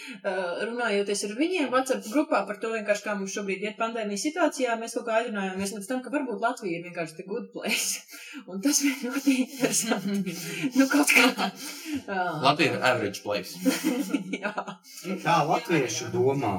runājoties 0.67 1.25
ar 1.25 1.33
viņiem 1.39 1.71
WhatsApp 1.73 2.05
grupā 2.13 2.43
par 2.45 2.59
to 2.61 2.69
vienkārši, 2.75 3.05
kā 3.07 3.15
mums 3.17 3.33
šobrīd 3.33 3.65
iet 3.65 3.79
pandēmijas 3.79 4.25
situācijā, 4.27 4.75
mēs 4.77 4.93
kaut 4.97 5.07
kā 5.07 5.17
aizrunājāmies 5.19 5.73
līdz 5.77 5.89
tam, 5.89 6.03
ka 6.05 6.13
varbūt 6.13 6.43
Latvija 6.45 6.77
ir 6.77 6.85
vienkārši 6.89 7.17
the 7.17 7.27
good 7.27 7.49
place. 7.55 8.03
un 8.51 8.61
tas 8.61 8.83
bija 8.85 9.09
ļoti 9.09 9.37
interesanti. 9.47 10.35
nu, 10.77 10.87
kaut 10.91 11.15
kā. 11.15 11.49
Uh, 12.05 12.37
Latvija 12.45 12.75
ir 12.75 12.85
average 12.91 13.25
place. 13.25 13.57
Jā. 14.43 14.53
Tā 15.25 15.39
latvieši 15.49 16.11
domā, 16.13 16.53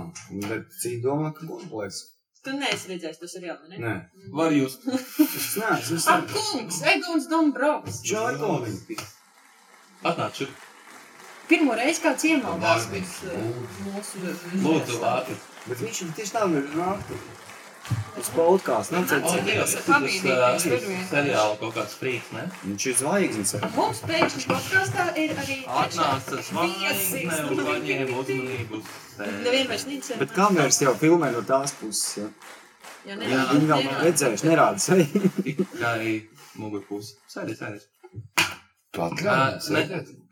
bet 0.48 0.74
citi 0.80 1.00
domā, 1.06 1.30
ka 1.36 1.46
gudrs. 1.46 2.02
Tu 2.42 2.52
neesi 2.58 2.88
redzējis 2.90 3.20
to 3.20 3.28
seriālu, 3.30 3.68
ne? 3.70 3.78
Nē, 3.78 3.92
Var 4.34 4.54
jūs? 4.56 4.72
es 5.38 5.52
neesmu. 5.62 5.98
Es 6.00 6.08
Ak, 6.10 6.24
neesmu. 6.26 6.40
kungs, 6.58 6.80
Egons 6.92 7.28
Dombrovs. 7.30 8.00
Čārkovi. 8.08 8.98
Atnāc 10.10 10.40
šur. 10.40 10.50
Pirmo 11.50 11.76
reizi 11.78 12.02
kāds 12.02 12.24
iemaldās 12.26 12.88
mūsu 12.90 14.22
Lūdzu, 14.64 14.98
ātri. 15.06 15.36
Bet 15.68 15.82
viņš 15.84 16.02
tieši 16.18 16.34
tā, 16.34 16.46
ir 16.58 16.68
nākt 16.74 17.14
uz 18.20 18.30
podkāstu. 18.36 18.96
O, 18.96 19.02
Nāciet, 19.02 19.44
Dievs, 19.46 19.74
Tas 19.76 19.88
uh, 19.88 19.92
tur 19.92 20.06
vienkārši. 20.08 20.80
seriāli 21.10 21.58
kaut 21.60 21.74
kāds 21.76 21.94
frīks, 22.00 22.30
ne? 22.36 22.44
viņš 22.64 22.86
ir 22.92 22.96
zvaigznes. 23.02 23.54
Mums 23.76 24.02
pēkšņi 24.08 24.46
podkāstā 24.50 25.06
ir 25.24 25.34
arī 25.44 25.58
Atnāca 25.82 26.40
zvaigzne 26.48 27.38
un 27.50 27.62
paņēma 27.68 28.18
uzmanību. 28.24 28.82
Nevienu 29.22 29.68
vairs 29.70 29.86
nīcē. 29.90 30.18
Bet 30.22 30.34
kameras 30.36 30.80
jau 30.82 30.94
filmē 30.98 31.32
no 31.34 31.44
tās 31.46 31.74
puses. 31.80 32.18
Ja. 32.22 32.28
Jā, 33.02 33.16
Viņi, 33.18 33.36
viņi 33.50 33.66
vēl 33.66 33.86
nav 33.88 34.02
redzējuši, 34.06 34.46
nerāda 34.46 34.78
sevi. 34.78 35.06
Tikai 35.46 36.12
mugurpuse. 36.62 37.16
Sēdi, 37.32 37.56
sēdi. 37.58 37.80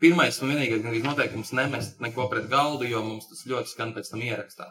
Pirmais 0.01 0.37
un 0.41 0.51
vienīgais 0.53 1.03
noteikums 1.03 1.51
nemest 1.57 1.99
neko 2.03 2.27
pret 2.31 2.47
galdu, 2.51 2.85
jo 2.89 3.01
mums 3.03 3.27
tas 3.31 3.41
ļoti 3.49 3.73
skan 3.73 3.91
pēc 3.95 4.11
tam 4.13 4.21
ierakstā. 4.23 4.69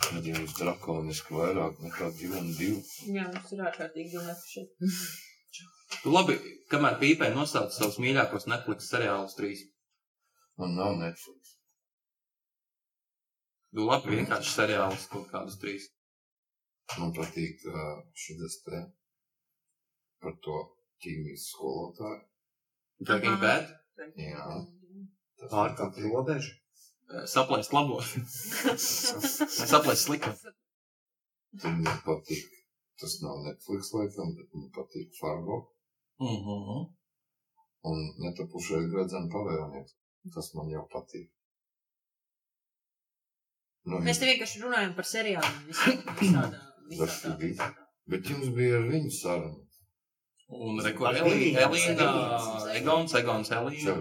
Tad 0.00 0.26
jums 0.26 0.54
drakoniski 0.58 1.36
vairāk 1.36 1.82
nekā 1.84 2.08
divi 2.18 2.38
un 2.38 2.48
divi. 2.56 2.80
Jā, 3.16 3.28
mums 3.28 3.52
ir 3.54 3.62
ārkārtīgi 3.68 4.22
šeit. 4.48 4.88
Tu 6.02 6.12
labi, 6.12 6.38
kamēr 6.72 6.96
pīpē 7.02 7.28
nosauc 7.34 7.74
savus 7.74 7.98
mīļākos 8.02 8.48
Netflix 8.50 8.88
seriālus 8.92 9.36
trīs. 9.38 9.66
Man 10.60 10.74
nav 10.78 10.96
Netflix. 11.00 11.56
Tu 13.72 13.84
labi 13.88 14.16
vienkārši 14.16 14.54
seriālus 14.56 15.06
kaut 15.12 15.28
kādus 15.32 15.60
trīs. 15.60 15.86
Man 16.98 17.12
patīk 17.16 17.62
uh, 17.68 18.00
šis 18.24 18.58
te 18.66 18.82
par 20.22 20.34
to 20.44 20.58
ķīmijas 21.04 21.46
skolotāju. 21.52 22.20
Breaking 23.02 23.38
Bad, 23.42 23.70
Jā. 24.16 24.44
Tas 25.38 25.50
Pārkāpt 25.52 25.98
robežu. 26.04 26.52
Saplēst 27.34 27.72
labo. 27.76 28.00
saplēst 29.72 30.06
slikto. 30.08 30.32
Tad 31.62 31.78
man 31.84 31.98
patīk. 32.06 32.48
Tas 33.00 33.18
nav 33.24 33.40
Netflix 33.46 33.90
laikam, 33.96 34.34
bet 34.38 34.48
man 34.54 34.70
patīk 34.76 35.10
Fargo 35.20 35.56
Mhm. 36.22 36.86
un 37.90 37.98
netapušais 38.22 38.86
gradzena 38.92 39.28
pavēlnieks. 39.32 39.96
Tas 40.34 40.52
man 40.54 40.68
jau 40.70 40.84
patīk. 40.92 41.28
Nu, 43.84 43.98
Mēs 43.98 44.20
te 44.22 44.26
vienkārši 44.30 44.60
runājam 44.62 44.92
par 44.94 45.04
seriāliem. 45.04 45.56
visā- 45.66 45.96
Visādā, 46.20 46.60
visādā, 46.90 47.32
visādā. 47.40 47.86
Bet 48.06 48.22
jums 48.30 48.48
bija 48.54 48.76
ar 48.78 48.86
viņu 48.92 49.10
saruna. 49.10 49.58
Un 50.52 50.78
reko 50.84 51.06
Ar 51.08 51.14
Elīna, 51.14 51.64
Elīnu. 51.66 51.96
Elīna, 51.98 52.76
Egons, 52.76 53.14
Egons, 53.14 53.50
Elīna. 53.50 53.96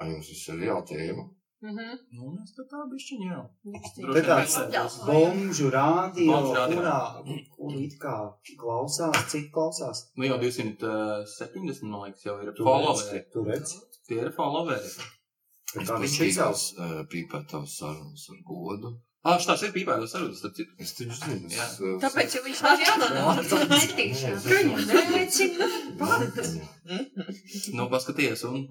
Vai 0.00 0.10
jums 0.12 0.28
ir 0.34 0.38
seriāla 0.42 0.84
tēma? 0.88 1.24
Mhm. 1.64 1.94
Nu, 2.12 2.30
mēs 2.36 2.50
tā 2.52 2.62
tā 2.68 2.82
bišķiņ 2.90 3.20
jau. 3.24 3.42
Te 4.12 4.22
tāds 4.26 4.96
bomžu 5.06 5.70
rādio, 5.72 6.36
kurā, 6.74 6.98
kur 7.54 7.72
it 7.80 7.94
kā 8.02 8.16
klausās, 8.60 9.16
cik 9.32 9.46
klausās. 9.54 10.02
Nu 10.20 10.28
jau 10.28 10.36
270, 10.42 11.86
man 11.88 12.04
liekas, 12.10 12.26
jau 12.28 12.36
ir 12.44 12.52
followeri. 12.58 13.22
tu 13.32 13.46
redzi. 13.48 13.80
Tie 14.08 14.20
ir 14.20 14.30
followeri. 14.36 14.90
Bet 15.74 15.88
Kā 15.88 15.96
viņš 16.04 16.20
izaugs? 16.28 16.64
Pīpēt 17.10 17.48
tavas 17.50 17.72
sarunas 17.80 18.28
ar 18.30 18.38
godu. 18.50 18.92
Ah, 19.24 19.38
šitās 19.40 19.62
ir 19.64 19.72
pīpētas 19.72 20.12
sarunas, 20.12 20.38
starp 20.42 20.54
citu. 20.58 20.70
Es 20.84 20.92
taču 20.98 21.16
zinu. 21.16 21.48
Jā. 21.48 21.64
Tāpēc 22.04 22.28
jau 22.36 22.42
viņš 22.44 22.60
nav 22.66 22.78
jānāk. 22.84 23.14
Nu, 27.72 27.88
paskaties, 27.88 28.44
un 28.44 28.66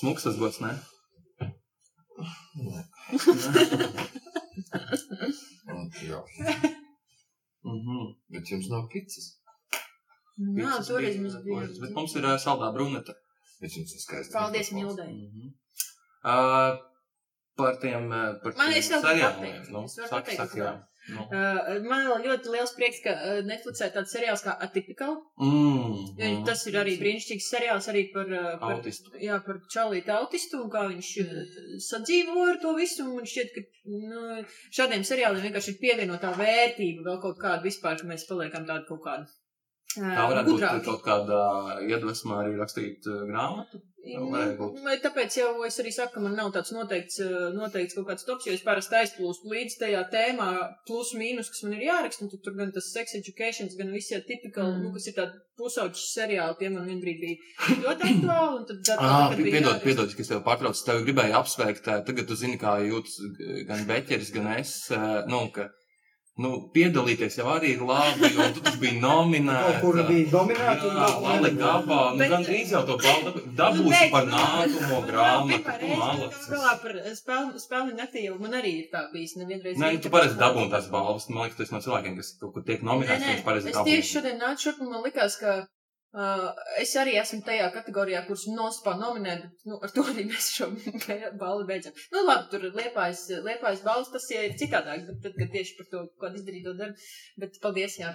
smuks 0.00 0.22
tas 0.26 0.36
gods, 0.40 0.60
ne? 0.64 0.72
Nē. 2.56 2.84
Jā. 6.06 6.20
Mhm. 7.66 8.02
Bet 8.32 8.50
jums 8.52 8.68
nav 8.72 8.86
pizzas. 8.92 9.26
Jā, 10.36 10.54
Piecas 10.56 10.88
toreiz 10.90 11.14
bija, 11.16 11.22
mums 11.22 11.36
bija. 11.44 11.68
Bet 11.82 11.94
mums 11.96 12.14
ir 12.18 12.26
ā, 12.28 12.34
saldā 12.42 12.68
bruneta. 12.74 13.14
Bet 13.60 13.72
jums 13.76 13.94
ir 13.96 14.02
skaisti. 14.02 14.32
Paldies 14.36 14.70
Mildai. 14.76 15.08
Mhm. 15.12 15.54
Uh, 16.26 16.76
par 17.56 17.78
tiem, 17.82 18.08
ā, 18.12 18.22
par 18.42 18.52
Man 18.58 18.72
tiem 18.72 18.78
es 18.82 18.90
vēl 18.92 19.02
varu 19.02 19.16
seriāliem. 19.16 19.40
pateikt. 19.40 19.70
Nu, 19.72 19.84
Es 19.88 19.96
varu 19.98 20.08
saki, 20.08 20.14
pateikt, 20.16 20.40
saki, 20.42 20.58
jā. 20.60 20.72
Nu. 21.06 21.22
Uh, 21.30 21.76
man 21.86 22.02
vēl 22.08 22.24
ļoti 22.26 22.50
liels 22.50 22.72
prieks, 22.74 22.98
ka 23.04 23.12
uh, 23.14 23.36
Netflixē 23.46 23.92
tāds 23.94 24.10
seriāls 24.16 24.42
kā 24.42 24.56
Atypical. 24.66 25.20
Mm, 25.38 25.92
Mm. 26.16 26.40
Tas 26.48 26.62
ir 26.66 26.74
arī 26.80 26.94
brīnišķīgs 26.98 27.46
seriāls 27.52 27.86
arī 27.92 28.06
par, 28.14 28.26
uh, 28.32 28.56
par, 28.58 28.72
Autistu. 28.78 29.12
jā, 29.22 29.36
par 29.44 29.58
čalītu 29.70 30.10
autistu 30.16 30.62
un 30.64 30.70
kā 30.72 30.86
viņš 30.88 31.10
uh, 31.22 31.32
sadzīvo 31.86 32.46
ar 32.50 32.58
to 32.62 32.72
visu. 32.78 33.04
Man 33.12 33.28
šķiet, 33.28 33.52
ka 33.54 33.64
nu, 33.92 34.22
šādiem 34.78 35.04
seriāliem 35.06 35.44
vienkārši 35.46 35.74
ir 35.74 35.80
pievienotā 35.84 36.32
vērtība 36.40 37.04
vēl 37.10 37.20
kaut 37.22 37.38
kāda 37.42 37.62
vispār, 37.68 38.00
ka 38.00 38.08
mēs 38.10 38.26
paliekam 38.30 38.66
tādi 38.66 38.88
kaut 38.88 39.04
kādi. 39.06 39.28
Uh, 39.96 40.10
Tā 40.16 40.24
varētu 40.28 40.50
būt 40.50 40.58
gudrāki. 40.58 40.84
kaut 40.88 41.04
kāda 41.06 41.38
iedvesma 41.86 42.40
arī 42.42 42.56
rakstīt 42.58 43.06
grāmatu. 43.30 43.80
Varētu 44.06 44.56
būt. 44.60 44.76
Nu, 44.84 44.94
Tāpēc 45.02 45.36
jau 45.40 45.48
es 45.66 45.78
arī 45.82 45.90
saku, 45.92 46.12
ka 46.14 46.20
man 46.20 46.36
nav 46.38 46.52
tāds 46.54 46.70
noteikts, 46.72 47.18
eh, 47.20 47.48
noteikts 47.56 47.96
kaut 47.98 48.06
kāds 48.10 48.24
tops, 48.28 48.46
jo 48.46 48.52
es 48.54 48.62
parasti 48.62 48.94
aizplūstu 49.00 49.50
līdz 49.50 49.78
tajā 49.82 50.02
tēmā, 50.12 50.48
plus 50.86 51.10
mīnus, 51.18 51.50
kas 51.50 51.62
man 51.66 51.74
ir 51.74 51.86
jāraksta, 51.88 52.22
un 52.22 52.30
tad 52.30 52.42
tur 52.44 52.54
gan 52.54 52.70
tas 52.72 52.92
sex 52.92 53.14
education, 53.18 53.68
gan 53.78 53.90
visi 53.92 54.14
tie 54.14 54.20
tipikali, 54.22 54.76
Mm. 54.76 54.82
nu, 54.84 54.92
kas 54.94 55.06
ir 55.08 55.14
tādi 55.18 55.32
pusauģi 55.58 56.00
seriāli, 56.02 56.58
tie 56.58 56.68
man 56.70 56.86
vienbrīd 56.86 57.18
bija 57.20 57.36
ļoti 57.82 58.02
aktuāli, 58.12 58.58
un 58.60 58.64
tad, 58.66 58.84
tad, 58.84 58.98
Ah, 59.00 59.34
piedod, 59.34 59.82
piedod, 59.82 60.14
ka 60.14 60.20
es 60.22 60.28
tev 60.28 60.42
pārtraucu. 60.44 60.84
Tev 60.84 61.02
gribēju 61.06 61.34
apsveikt. 61.40 61.84
ā, 61.90 62.04
Tagad 62.06 62.26
tu 62.28 62.36
zini, 62.36 62.58
kā 62.58 62.76
jūtas 62.86 63.18
gan 63.66 63.84
Beķeris, 63.88 64.32
gan 64.34 64.46
es. 64.58 64.88
Nu, 65.26 65.48
ka, 65.50 65.70
nu, 66.44 66.50
piedalīties 66.74 67.38
jau 67.38 67.46
arī 67.54 67.70
ir 67.76 67.82
labi, 67.88 68.28
un 68.36 68.52
tu 68.56 68.60
taču 68.64 68.78
biji 68.82 68.98
nominēta. 69.00 69.78
Kur 69.80 69.96
bija 70.08 70.26
dominēta 70.32 70.88
un 70.90 70.98
Jā, 71.00 71.06
nebija. 71.40 71.54
Gabā, 71.62 72.00
nu, 72.12 72.18
Bet- 72.18 72.30
gan 72.34 72.44
drīz 72.44 72.72
jau 72.74 72.82
to 72.90 72.96
balvu 73.04 73.32
dabūsi 73.60 73.92
Beidz, 73.94 74.10
par 74.12 74.26
nu, 74.26 74.32
nākamo 74.36 74.98
nu, 75.00 75.06
grāmatu. 75.10 75.88
malacis. 76.02 76.46
kad 76.46 76.56
galā 76.58 76.74
par 76.82 76.92
spēli, 77.20 77.62
spēli 77.66 77.96
naktī 78.02 78.24
jau 78.26 78.36
man 78.38 78.52
arī 78.60 78.72
ir 78.82 78.90
tā 78.92 79.06
bijis, 79.14 79.36
nevienreiz. 79.40 79.76
Nē, 79.80 79.92
tu 80.02 80.08
kā- 80.36 80.42
dabūni 80.44 80.70
tās 80.70 80.90
balvas. 80.90 81.28
Man 81.30 81.44
liekas, 81.48 81.56
tas 81.62 81.72
no 81.72 81.78
cilvēkiem, 81.86 82.16
kas 82.20 82.34
kaut 82.40 82.52
kur 82.54 82.62
tiek 82.62 82.82
Nē, 82.82 82.88
nominēts, 82.90 83.24
nē, 83.24 83.32
viņš 83.32 83.44
es 83.72 83.76
dabūni. 83.76 83.88
tieši 83.96 84.12
šodien 84.18 84.38
nācu 84.44 84.60
šurp 84.68 84.80
un 84.80 84.90
man 84.92 85.02
likās, 85.08 85.38
ka 85.40 85.66
uh, 86.14 86.50
es 86.82 86.92
arī 87.00 87.16
esmu 87.20 87.40
tajā 87.46 87.70
kategorijā, 87.74 88.22
kuras 88.28 88.44
nospā 88.52 88.94
nominē, 89.00 89.34
bet 89.42 89.66
nu, 89.70 89.80
ar 89.82 89.90
to 89.94 90.04
arī 90.12 90.26
mēs 90.30 90.50
šo 90.54 90.68
balvu 91.40 91.66
beidzam. 91.68 91.96
Nu, 92.14 92.22
labi, 92.28 92.46
tur 92.52 92.68
liepājas, 92.76 93.24
liepājas 93.46 93.82
balvas, 93.86 94.12
tas 94.14 94.28
ir 94.36 94.54
citādāk, 94.60 95.06
bet 95.10 95.22
tad, 95.26 95.36
kad 95.40 95.52
tieši 95.56 95.76
par 95.80 95.90
to 95.90 96.04
kaut 96.06 96.26
kādu 96.28 96.42
izdarīto 96.42 96.76
darbu. 96.78 97.08
Bet 97.42 97.58
paldies, 97.64 97.98
jā, 98.02 98.14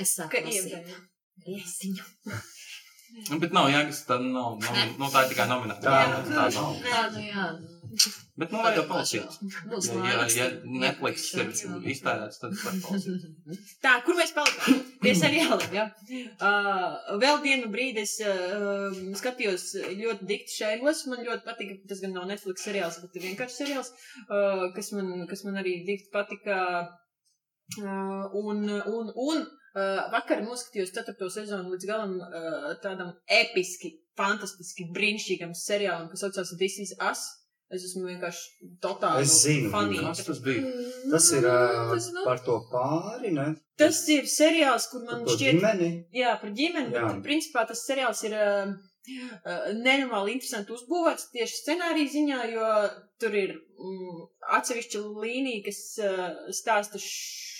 Es 0.00 0.14
ka 0.16 0.24
saku, 0.24 0.44
ievērēji. 0.48 1.00
Riesiņu. 1.46 2.04
Nu, 3.28 3.36
Bet 3.42 3.52
nav 3.52 3.66
jēgas, 3.68 3.98
tad 4.08 4.22
nav. 4.24 4.54
nav 4.64 4.76
nu, 4.96 5.08
tā 5.12 5.26
ir 5.26 5.32
tikai 5.34 5.44
nominācija. 5.50 5.90
Tā, 5.90 6.22
Tā, 6.30 6.30
tā 6.30 6.46
nav. 6.54 6.76
Jā, 6.88 7.02
nu 7.12 7.24
jā. 7.26 7.46
Bet, 7.92 8.52
nu, 8.52 8.60
lai 8.64 8.72
jau 8.76 8.84
palasītu. 8.88 9.48
Būs 9.68 9.88
Ja, 9.92 10.22
ja, 10.32 10.46
Netflix 10.64 11.26
iepirkšanas, 11.36 11.86
iztērēts, 11.92 12.40
tad 12.40 12.56
var 12.62 12.78
palasīt. 12.86 13.26
Tā, 13.84 13.92
kur 14.06 14.16
mēs 14.18 14.32
palikām? 14.36 14.80
Pie 15.02 15.12
seriāliem, 15.18 15.76
jā. 15.76 15.86
Uh, 16.40 17.18
vēl 17.22 17.40
vienu 17.44 17.68
brīdi 17.72 18.04
es 18.06 18.16
uh, 18.24 18.96
skatījos 19.18 19.66
ļoti 19.98 20.28
dikti 20.30 20.56
šēmles. 20.60 21.04
Man 21.12 21.24
ļoti 21.26 21.46
patika, 21.46 21.78
tas 21.90 22.02
gan 22.04 22.16
nav 22.16 22.28
Netflix 22.30 22.64
seriāls, 22.64 23.00
bet 23.04 23.20
vienkārši 23.26 23.58
seriāls, 23.60 23.92
uh, 24.28 24.68
kas, 24.76 24.92
man, 24.96 25.26
kas 25.30 25.44
man 25.48 25.60
arī 25.60 25.82
dikti 25.88 26.12
patika. 26.14 26.62
Uh, 27.80 28.24
un, 28.36 28.64
un, 28.68 29.12
un 29.16 29.44
uh, 29.44 30.00
vakar 30.12 30.42
noskatījos 30.44 30.92
ceturto 30.96 31.28
sezonu 31.32 31.72
līdz 31.72 31.88
galam 31.88 32.16
uh, 32.20 32.72
tādam 32.84 33.14
episki, 33.40 33.94
fantastiski, 34.18 34.90
brīnišķīgam 34.92 35.54
seriālam, 35.56 36.10
kas 36.12 36.24
saucās 36.26 36.52
This 36.60 36.80
is 36.82 36.96
Us. 37.00 37.24
Es 37.72 37.84
esmu 37.88 38.04
vienkārši 38.10 38.68
totāli 38.84 39.22
Es 39.24 39.34
zinu, 39.46 39.70
fanīga. 39.72 40.10
Kas 40.12 40.26
tas 40.26 40.40
bija? 40.44 40.62
Tas 41.10 41.28
ir 41.38 41.46
ā, 41.48 41.58
Tas 41.94 42.08
nav- 42.12 42.26
par 42.28 42.42
to 42.44 42.56
pāri, 42.72 43.30
ne? 43.32 43.46
Tas 43.80 44.02
ir 44.12 44.28
seriāls, 44.28 44.90
kur 44.92 45.00
Par 45.06 45.14
man 45.14 45.24
to 45.24 45.36
šķiet, 45.38 45.56
ģimeni. 45.60 45.88
Jā, 46.12 46.34
par 46.42 46.50
ģimeni, 46.58 46.92
Jā. 46.92 47.06
bet 47.08 47.22
principā 47.24 47.64
tas 47.70 47.80
seriāls 47.88 48.20
ir 48.28 48.36
uh, 48.36 48.74
nenormāli 49.80 50.36
interesanti 50.36 50.76
uzbūvēts 50.76 51.30
tieši 51.32 51.62
scenārija 51.62 52.12
ziņā, 52.12 52.42
jo 52.52 52.68
tur 53.24 53.34
ir 53.40 53.54
mm, 53.56 54.20
atsevišķa 54.58 55.00
līnija, 55.24 55.64
kas 55.70 55.80
uh, 56.04 56.28
stāsta 56.54 57.00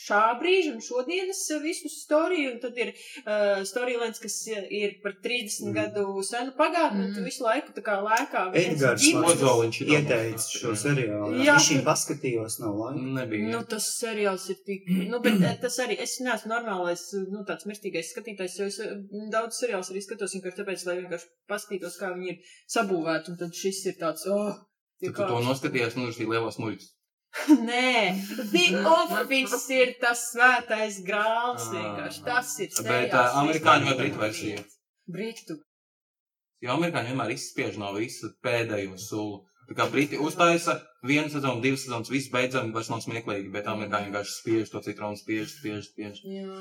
šā 0.07 0.23
brīža 0.41 0.75
un 0.75 0.81
šodienas 0.85 1.43
visu 1.63 1.91
storiju, 1.93 2.55
un 2.55 2.61
tad 2.63 2.79
ir 2.83 2.93
uh, 2.93 3.63
storylines, 3.69 4.21
kas 4.23 4.37
ir 4.51 4.99
par 5.03 5.17
30 5.25 5.63
Mm. 5.63 5.69
mm. 5.69 5.75
gadu 5.77 6.23
senu 6.27 6.53
pagātni, 6.59 7.07
un 7.07 7.15
tu 7.15 7.21
Mm. 7.21 7.29
visu 7.29 7.45
laiku 7.45 7.73
tā 7.77 7.83
kā 7.87 7.99
lēkā 8.03 8.43
viens 8.55 8.81
Edgars 8.83 9.05
ir 9.07 9.93
ieteica 9.97 10.47
šo 10.59 10.75
seriālu. 10.79 11.43
Jā. 11.45 11.57
Viņš 11.59 11.69
viņu 11.73 11.85
paskatījos, 11.87 12.59
nav 12.63 12.79
laika. 12.81 13.05
Nebija. 13.19 13.51
Nu, 13.53 13.63
tas 13.69 13.87
seriāls 13.99 14.49
ir 14.53 14.59
tik. 14.67 14.89
Nu, 15.13 15.21
bet 15.25 15.41
eh, 15.43 15.57
tas 15.63 15.79
arī. 15.85 15.99
Es 16.03 16.19
neesmu 16.25 16.51
normālais, 16.53 17.05
nu, 17.33 17.45
tāds 17.49 17.69
mirstīgais 17.69 18.13
skatītājs, 18.15 18.59
jo 18.61 18.69
es 18.71 18.81
eh, 18.83 18.97
daudz 19.33 19.61
seriālus 19.63 19.93
arī 19.93 20.03
skatos 20.05 20.35
vienkārši 20.37 20.61
tāpēc, 20.63 20.87
lai 20.89 20.99
vienkārši 21.03 21.31
paskatītos, 21.53 21.99
kā 22.01 22.13
viņi 22.17 22.35
ir 22.35 22.57
sabūvēti. 22.77 23.33
Un 23.35 23.41
tad 23.45 23.55
šis 23.63 23.85
ir 23.93 23.99
tāds, 24.01 24.27
oh, 24.31 24.53
Tu 25.03 25.11
to 25.11 25.39
noskaties, 25.43 25.97
nu, 25.99 26.13
šī 26.15 26.29
lielās 26.31 26.61
muļķis. 26.63 26.91
Nē, 27.69 27.93
The 28.53 28.65
Office 28.85 29.65
ir 29.73 29.95
tas 30.01 30.27
svētais 30.33 30.99
grāls 31.07 31.65
Ah. 31.65 31.73
vienkārši. 31.77 32.25
Tas 32.27 32.51
ir. 32.61 32.69
Bet 32.69 32.83
seriāls, 32.85 33.15
uh, 33.33 33.39
amerikāņu 33.43 33.89
vai 33.89 33.95
britu 34.03 34.21
versija? 34.21 34.65
Britu. 35.09 35.57
Jo 36.63 36.77
amerikāņi 36.77 37.11
vienmēr 37.13 37.33
izspiež 37.35 37.79
no 37.81 37.95
visa 37.97 38.29
pēdējo 38.45 38.99
sulu. 39.01 39.41
Tā 39.71 39.79
kā 39.79 39.87
briti 39.91 40.19
uztaisa 40.21 40.77
vienu 41.07 41.31
sezonu, 41.33 41.63
divas 41.65 41.87
sezonas, 41.87 42.11
viss 42.13 42.31
beidzami 42.35 42.75
vairs 42.75 42.91
nav 42.93 43.01
smieklīgi, 43.05 43.51
bet 43.55 43.71
amerikāņi 43.71 44.11
vienkārši 44.11 44.35
spiež 44.37 44.73
to 44.75 44.83
citronu, 44.85 45.17
spiež, 45.17 45.49
spiež, 45.57 45.89
spiež. 45.89 46.21
Jā. 46.29 46.59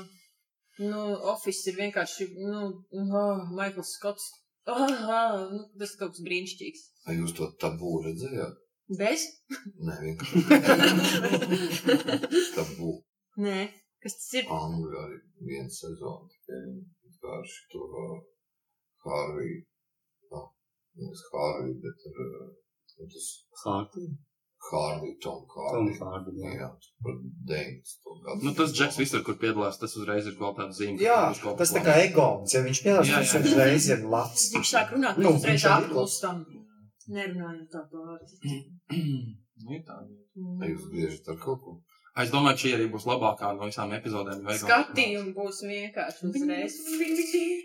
Nu, 0.80 1.02
Office 1.34 1.68
ir 1.68 1.76
vienkārši, 1.82 2.30
nu, 2.48 2.70
oh, 3.02 3.42
Maikls 3.58 3.92
Skots. 3.98 4.30
Oh, 4.64 4.88
oh, 4.88 5.36
nu, 5.52 5.64
tas 5.78 5.92
ir 5.92 6.00
kaut 6.00 6.14
kas 6.14 6.24
brīnišķīgs. 6.24 6.84
Vai 7.06 7.18
jūs 7.18 7.34
to 7.36 7.50
tabū 7.60 7.98
redzējāt? 8.06 8.61
Bez? 8.98 9.20
Nē, 9.86 9.94
vienkārši 10.04 10.42
tabū. 12.56 12.90
Nē. 13.44 13.60
Kas 14.02 14.16
tas 14.18 14.32
ir? 14.40 14.48
Anglijā 14.50 15.04
arī 15.06 15.18
viena 15.46 15.70
sezona 15.70 16.26
tikai 16.32 16.62
vienkārši 16.66 17.60
to 17.74 17.82
uh, 17.86 18.16
Harvey. 19.06 19.52
Ah, 20.34 20.48
nevis 20.98 21.22
Harvey, 21.30 21.72
bet 21.84 21.98
ar 22.10 22.16
uh, 22.26 22.50
nu, 22.98 23.06
tas 23.14 23.28
Hārti. 23.62 24.08
Harvey, 24.62 25.12
Tom 25.22 25.40
Tom 25.46 25.54
Harvey. 25.54 25.94
Hārdi, 26.00 26.34
jā. 26.42 26.50
Jā, 26.58 26.68
tur 26.82 26.92
par 27.06 27.14
19. 27.52 28.18
gadu. 28.26 28.40
Nu, 28.46 28.54
tas 28.58 28.74
Džeks 28.74 28.98
visur, 29.02 29.22
kur 29.26 29.38
piedalās, 29.38 29.78
tas 29.78 29.94
uzreiz 30.00 30.26
ir 30.26 30.36
kvalitātes 30.40 30.82
zīme. 30.82 30.98
Jā, 31.02 31.20
kaut 31.42 31.62
tas 31.62 31.74
tā 31.74 31.82
kā 31.86 31.94
egons, 32.02 32.54
ja 32.56 32.64
viņš 32.66 32.82
piedalās, 32.88 33.14
tas 33.14 33.48
uzreiz 33.52 33.88
ir 33.94 34.04
labs. 34.16 34.50
Viņš 34.56 34.74
sāk 34.76 34.92
runāt, 34.96 35.22
Nu, 35.22 35.36
uzreiz 35.38 35.62
viņš 35.62 36.62
Nerunājam 37.08 37.64
tā 37.72 37.82
pāri. 37.92 38.26
Nu, 39.62 39.74
ir 39.76 39.82
tādi. 39.86 40.14
Vai 40.60 40.72
jūs 40.72 40.86
griežat 40.90 41.28
ar 41.34 41.36
kaut 41.42 41.60
ko? 41.62 41.80
Es 42.22 42.28
domāju, 42.28 42.58
šī 42.60 42.70
arī 42.76 42.86
būs 42.92 43.06
labākā 43.08 43.54
no 43.56 43.64
visām 43.70 43.92
epizodēm. 43.96 44.42
Skatījumi 44.60 45.30
būs 45.32 45.62
vienkārši 45.64 46.26
uzreiz. 46.28 46.74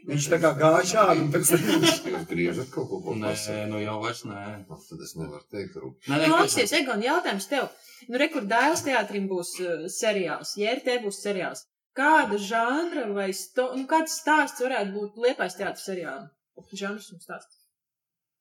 Viņš 0.08 0.28
tā 0.32 0.40
kā 0.40 0.52
gāja 0.62 0.86
šādi, 0.92 1.26
un 1.26 1.34
pēc 1.34 1.50
tam 1.52 1.66
Jūs 2.14 2.28
griežat 2.30 2.70
kaut 2.72 2.88
ko 2.94 3.16
Nē, 3.18 3.34
pasakāt? 3.34 3.66
nu 3.74 3.82
jau 3.82 3.98
vairs 4.06 4.22
nē. 4.30 4.44
Nu, 4.70 4.78
Tad 4.88 5.04
es 5.04 5.14
nevaru 5.20 5.44
teikt, 5.52 5.74
ka 5.76 6.14
Nē, 6.14 6.22
nē, 6.22 6.30
Klausies, 6.32 6.76
Egon, 6.80 7.04
jautājums 7.04 7.50
tev. 7.52 7.68
Nu, 8.08 8.22
rekur 8.24 8.48
Dāles 8.48 8.86
teātrim 8.88 9.28
būs 9.28 9.52
uh, 9.66 9.84
seriāls, 9.92 10.56
JRT 10.62 11.02
būs 11.04 11.20
seriāls. 11.26 11.66
Kāda 11.98 12.40
žanra 12.40 13.04
vai 13.12 13.32
sto, 13.36 13.72
nu, 13.76 13.84
kāds 13.90 14.16
stāsts 14.22 14.64
varētu 14.64 14.94
būt 14.96 15.20
Liepais 15.28 15.60
teātris 15.60 15.90
seriālam? 15.92 16.30
Žanrs 16.72 17.12
un 17.18 17.20
stāsts. 17.20 17.57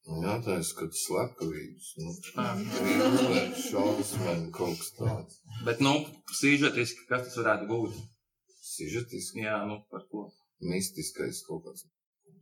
Jātājs, 0.06 0.68
ka 0.78 0.86
slepkavības, 0.94 1.86
nu, 1.98 2.12
trīlēr, 2.28 3.48
šausmēm, 3.58 4.44
kaut 4.54 4.76
kas 4.78 4.92
tāds. 5.00 5.40
Bet, 5.66 5.80
nu, 5.82 5.94
sīžetiski, 6.40 7.08
kas 7.10 7.24
tas 7.26 7.38
varētu 7.40 7.66
būt? 7.72 7.96
Sižetiski, 8.66 9.42
Jā, 9.42 9.58
nu, 9.66 9.80
par 9.90 10.04
ko? 10.12 10.28
mistiskais 10.62 11.42
kaut 11.48 11.64
kāds. 11.66 11.88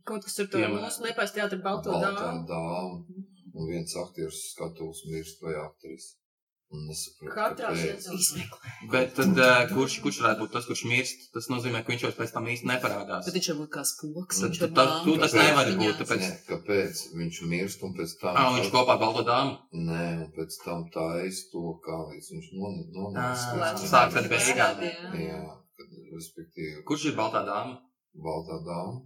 Kaut 0.05 0.23
kas 0.27 0.37
ar 0.39 0.47
to 0.53 0.59
Piemēram. 0.61 0.83
mūsu 0.85 1.03
liepais 1.07 1.33
teātri 1.33 1.57
balto 1.65 1.89
Baltā 1.95 2.13
dāmu. 2.19 2.45
dāma. 2.47 3.23
Un 3.55 3.67
viens 3.71 3.95
aktieris 3.97 4.43
skatos 4.53 5.01
mirst 5.09 5.41
vai 5.41 5.55
aktris. 5.65 6.11
Katrā 7.35 7.69
sezonā. 7.75 8.45
Bet 8.91 9.13
tad, 9.17 9.37
uh, 9.37 9.65
kurš, 9.71 9.97
kurš 10.03 10.19
varētu 10.23 10.39
būt 10.43 10.51
tas, 10.55 10.65
kurš 10.69 10.83
mirst, 10.91 11.25
tas 11.33 11.47
nozīmē, 11.51 11.81
ka 11.85 11.93
viņš 11.93 12.05
vairs 12.05 12.17
pēc 12.19 12.33
tam 12.35 12.45
īsti 12.53 12.69
neparādās. 12.71 13.25
Bet 13.29 13.37
viņš 13.39 13.49
var 13.51 13.57
būt 13.61 13.71
kā 13.75 13.83
spoks. 13.91 14.41
Tad 14.45 14.59
var 14.61 14.71
tas- 14.79 15.03
tu 15.05 15.17
tas 15.23 15.33
nevari 15.33 15.75
būt, 15.81 15.95
tāpēc- 16.01 16.25
Ne, 16.25 16.31
kāpēc 16.51 17.03
viņš 17.21 17.41
mirst 17.53 17.83
un 17.83 17.93
pēc 17.97 18.11
tam. 18.21 18.35
Ah, 18.35 18.51
viņš 18.57 18.71
kopā 18.75 18.93
ar 18.95 19.01
balto 19.05 19.23
dāmu. 19.31 19.57
Nē, 19.73 20.05
un 20.25 20.31
pēc 20.37 20.51
tam 20.65 20.85
tā 20.95 21.07
es 21.25 21.47
to 21.51 21.63
kā 21.85 21.95
līdz 22.11 22.27
viņš 22.35 22.47
līdz- 22.53 23.89
sāks 23.95 24.15
ar 24.21 24.29
beigām. 24.31 24.75
Jā. 25.29 25.43
Respektīvi, 26.15 26.83
Kurš 26.87 27.05
ir 27.11 27.15
baltā 27.17 27.41
dāma? 27.45 27.79
baltā 28.15 28.57
dāma. 28.63 29.01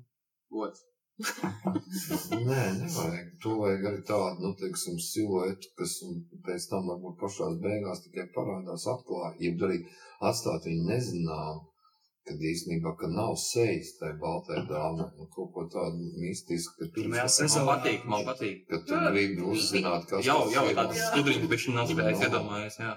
Gods. 0.52 0.82
Nē, 1.20 2.62
nevajag. 2.80 3.26
To 3.44 3.56
vajag 3.60 3.86
arī 3.90 4.04
tādu, 4.08 4.44
nu, 4.44 4.52
teiksim, 4.60 5.00
siluetu, 5.04 5.72
kas 5.80 5.98
un 6.08 6.22
pēc 6.46 6.68
tam 6.72 6.88
varbūt 6.92 7.18
pašās 7.20 7.58
beigās 7.64 8.04
tikai 8.06 8.28
parādās 8.36 8.86
atklāja. 8.94 9.34
Jeb 9.44 9.66
arī 9.68 9.82
atstāt 10.30 10.68
viņu 10.70 10.86
nezinām, 10.90 11.60
kad 12.30 12.44
īstenībā, 12.52 12.94
ka 13.00 13.10
nav 13.12 13.36
sejas 13.42 13.92
tai 14.00 14.14
baltai 14.22 14.64
dāmai. 14.70 15.10
Nu, 15.20 15.28
kaut 15.36 15.52
ko 15.56 15.66
tādu 15.76 16.10
mistisku, 16.22 16.76
ka 16.80 16.88
tu, 16.90 16.96
Pirmajā 17.02 17.26
Man 17.28 17.36
sezonā. 17.36 17.68
patīk, 17.74 18.08
man 18.16 18.26
patīk. 18.28 18.64
ka 18.70 18.82
tu 18.88 19.00
gribi 19.10 19.48
uzzināt, 19.54 20.08
kas 20.12 20.26
Jau, 20.28 20.42
jau 20.54 20.66
tāds 20.78 21.04
skudriņš 21.10 21.48
bišķi 21.56 21.76
nospējis, 21.80 22.26
iedomājies, 22.30 22.80
jā. 22.86 22.94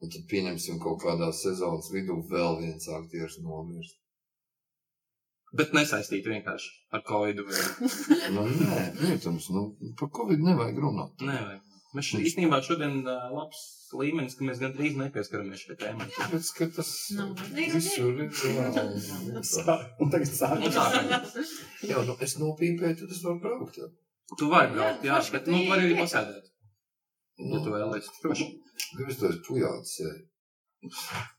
Un 0.00 0.08
tad 0.14 0.22
pieņemsim 0.32 0.78
kaut 0.80 1.02
kādā 1.02 1.28
sezonas 1.36 1.90
vidū 1.92 2.14
vēl 2.30 2.58
viens 2.62 2.86
aktieris 2.88 3.36
nomirst. 3.44 3.98
Bet 5.58 5.72
nesaistīt 5.74 6.28
vienkārši 6.30 6.70
ar 6.94 7.02
Covid. 7.08 7.40
Nu, 8.34 8.44
nē, 8.46 8.84
protams, 9.00 9.48
nu, 9.54 9.64
par 9.98 10.10
Covid 10.14 10.42
nevajag 10.46 10.78
runāt. 10.84 11.24
Nē, 11.26 11.38
vai. 11.48 11.58
Mēs 11.90 12.06
šodien, 12.06 12.26
īstenībā 12.28 12.60
šodien 12.62 13.00
uh, 13.02 13.24
labs 13.34 13.62
līmenis, 13.98 14.36
ka 14.38 14.44
mēs 14.46 14.60
gan 14.62 14.76
drīz 14.76 14.94
nepieskaramies 15.00 15.64
šai 15.64 15.74
tēmai. 15.80 16.06
Tāpēc, 16.14 16.50
ka 16.54 16.68
tas 16.76 16.90
Nu, 17.18 17.24
ir, 17.58 17.72
visur 17.74 18.12
ir 18.14 18.30
reāli. 18.30 19.00
Un 19.98 20.12
tagad 20.12 20.30
Nu, 20.30 20.70
sākam. 20.70 21.26
Jā, 21.90 22.04
nu, 22.06 22.14
es 22.22 22.36
nopīpēju, 22.38 23.00
tad 23.02 23.16
es 23.16 23.24
varu 23.26 23.42
braukt. 23.42 23.80
Jā. 23.82 23.90
Tu 24.38 24.46
vari 24.52 24.70
braukt, 24.76 25.02
Jā, 25.02 25.16
jā, 25.18 25.32
bet 25.34 25.50
nu, 25.50 25.64
vari 25.66 25.88
arī 25.88 25.98
pasēdēt, 25.98 26.46
ja 27.40 27.58
tu 27.58 27.66
Nu, 27.66 27.74
vēlies. 27.74 28.12
Droši. 28.22 28.46
Kāpēc 28.94 29.18
tu 29.18 29.26
esi 29.32 29.42
pujāts? 29.48 29.96
jā? 30.04 30.12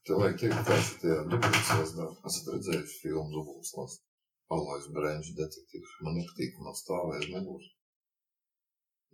Tev 0.06 0.20
vajag 0.22 0.38
teikt, 0.42 0.60
kā 0.68 0.76
šitajā 0.86 1.22
dubultslāstā. 1.32 2.08
Esat 2.30 2.50
redzējuši 2.56 2.98
filmu 3.04 3.32
dubultslāstā. 3.36 4.04
Alois 4.54 4.86
Brēnčs 4.94 5.32
detektīvs. 5.38 5.96
Man 6.06 6.18
nepatīk, 6.20 6.52
ka 6.58 6.66
man 6.68 6.76
stāvēja 6.78 7.24
uz 7.24 7.30
muguras. 7.34 7.72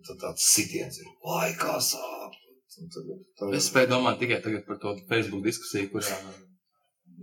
Tad 0.08 0.20
tāds 0.24 0.44
sitiens 0.54 1.00
ir, 1.02 1.08
lai 1.26 1.54
kā 1.58 1.78
sāp. 1.82 2.36
Tagad 2.78 3.56
Es 3.58 3.70
spēju 3.72 3.90
domāt 3.94 4.20
tikai 4.22 4.38
tagad 4.44 4.66
par 4.68 4.78
to 4.84 4.92
Facebook 5.10 5.42
diskusiju, 5.48 5.90
kurā 5.96 6.18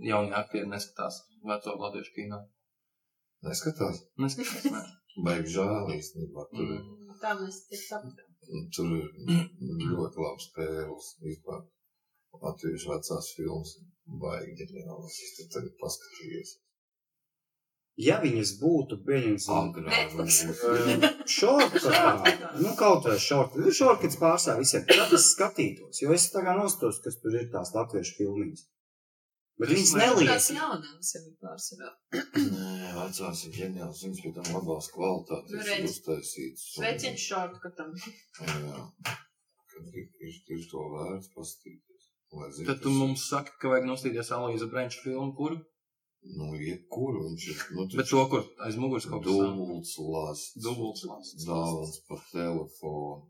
jaunie 0.09 0.33
aktieri 0.35 0.67
neskatās 0.67 1.21
veco 1.47 1.75
latviešu 1.83 2.15
kino. 2.17 2.39
neskatās. 3.45 4.01
Neskatās, 4.19 4.65
nē. 4.73 4.81
Baigi 5.23 5.53
žēl 5.55 5.93
īstenībā. 5.95 6.47
Tur, 6.51 6.65
ir- 6.75 6.81
Mm. 6.81 7.19
Tā 7.21 7.31
mēs 7.39 7.61
tik 7.69 7.79
sapratām. 7.79 8.29
tur 8.75 8.89
ir 8.97 9.05
ļoti 9.93 10.17
labs 10.25 10.49
spēles 10.49 11.07
vispār. 11.23 11.61
Latviešu 12.43 12.91
vecās 12.91 13.31
filmas 13.37 13.75
baigi 14.21 14.55
ģeniālas. 14.61 15.15
Es 15.25 15.35
tur 15.39 15.47
tagad 15.55 15.73
paskatījos. 15.81 16.55
Ja 18.05 18.17
viņas 18.19 18.49
būtu, 18.59 18.97
pieņemsim, 19.07 19.69
šorkatā, 21.37 22.33
nu 22.59 22.73
kaut 22.75 23.05
vai 23.07 23.15
šorkatā, 23.23 23.63
nu 23.63 23.71
šorkats 23.77 24.19
pārstāv 24.19 24.59
visiem, 24.59 24.83
tad 24.89 25.13
es 25.15 25.29
skatītos, 25.31 26.01
jo 26.03 26.11
es 26.11 26.25
tagad 26.33 26.59
nostos, 26.59 26.99
kas 27.05 27.15
tur 27.23 27.37
ir 27.39 27.47
tās 27.53 27.71
latviešu 27.75 28.17
filmiņas. 28.17 28.65
Bet 29.55 29.71
viņas 29.71 29.91
laiku 29.95 30.25
Tās 30.27 30.49
neliek. 30.51 30.59
jaunās 30.59 31.11
jau 31.15 31.21
ir 31.23 31.35
pārsvarā. 31.45 31.89
Nē, 32.35 32.89
vecās 32.97 33.43
ir 33.47 33.53
ģeniāls. 33.55 34.01
Viņas 34.03 34.23
pie 34.25 34.31
tam 34.35 34.49
labās 34.51 34.89
kvalitātes 34.91 35.53
Nu, 35.55 35.61
ir 35.63 35.87
uztaisītas. 35.87 36.65
Sveiciens 36.75 37.23
šortkatam. 37.29 37.93
Jā, 37.95 38.81
kad 39.71 39.95
ir, 39.95 40.09
ir, 40.27 40.35
ir 40.57 40.65
to 40.73 40.83
vērts 40.97 41.31
pastīties. 41.37 41.94
Zinu, 42.33 42.67
Tad 42.67 42.81
tu 42.83 42.91
mums 42.91 43.23
saki, 43.29 43.53
ka 43.61 43.71
vajag 43.71 43.87
nostīties 43.89 44.31
Aloisa 44.35 44.67
Brenča 44.71 45.01
filmu, 45.03 45.31
kuru? 45.37 45.59
Nu, 46.37 46.49
jebkuru 46.57 47.21
viņš 47.27 47.45
ir. 47.51 47.61
Nu, 47.77 47.85
Bet 47.99 48.09
to, 48.09 48.23
kur 48.31 48.43
aiz 48.65 48.77
muguras 48.81 49.05
kaut 49.09 49.23
kas 49.25 49.37
tāds. 49.37 49.55
Dubults 49.59 49.93
lasts. 50.15 50.57
Dubults 50.65 51.03
lasts. 51.09 51.45
Dāvans 51.49 51.99
pa 52.09 52.17
telefonu. 52.31 53.29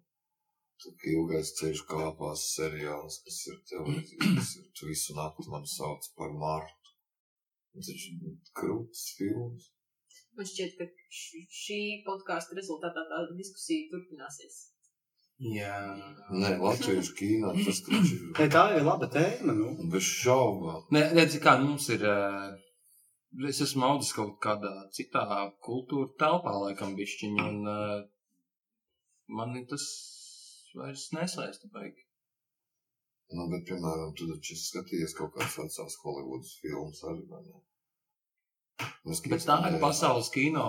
Tik 0.84 1.06
ilgais 1.12 1.54
ceļš 1.60 1.84
kāpās 1.92 2.46
seriāls, 2.56 3.20
kas 3.26 3.38
ir 3.52 3.60
televīzija, 3.72 4.32
kas 4.40 4.50
ir 4.60 4.66
tu 4.76 4.90
visu 4.90 5.16
nakti 5.20 5.48
man 5.52 5.68
sauc 5.72 6.08
par 6.20 6.34
Martu. 6.42 6.96
Tas 7.76 7.92
ir 7.94 8.02
krūts 8.60 9.06
films. 9.20 9.72
Man 10.36 10.48
šķiet, 10.52 10.76
ka 10.80 10.88
šī 11.62 11.82
podkāsta 12.08 12.58
rezultātā 12.60 13.06
tā 13.12 13.22
diskusija 13.40 13.92
turpināsies. 13.92 14.58
Jā. 15.44 15.78
Nē, 16.32 16.54
latviešu 16.62 17.16
kīnā 17.18 17.52
tas 17.66 17.82
taču 17.84 18.14
ir 18.16 18.30
Te 18.38 18.48
Tā 18.52 18.62
ir 18.78 18.86
laba 18.88 19.10
tēma, 19.12 19.54
nu. 19.54 19.74
bez 19.92 20.06
šaubām. 20.08 20.86
Nē, 20.96 21.10
redzi, 21.18 21.42
kā 21.44 21.58
mums 21.62 21.90
ir. 21.92 22.06
ā, 22.08 22.56
Es 23.50 23.58
esmu 23.60 23.84
audzis 23.84 24.14
kaut 24.16 24.38
kādā 24.40 24.70
citā 24.96 25.26
kultūra 25.60 26.08
telpā, 26.22 26.54
laikam, 26.56 26.94
bišķiņi, 26.96 27.42
un 27.44 27.68
ā, 27.68 27.80
mani 29.28 29.66
tas 29.68 29.84
vairs 30.72 31.10
nesaista 31.12 31.68
baigi. 31.74 32.06
Nu, 33.36 33.50
bet, 33.52 33.66
piemēram, 33.68 34.14
tu 34.16 34.30
taču 34.30 34.56
skatījies 34.56 35.18
kaut 35.18 35.34
kādas 35.36 35.58
vecās 35.60 35.98
Holivudas 36.06 36.54
filmas 36.62 37.04
arī, 37.12 37.26
vai 37.34 37.42
ne? 37.44 37.60
Bet 39.34 39.44
tā 39.50 39.60
ir 39.68 39.80
pasaules 39.84 40.32
kino 40.32 40.66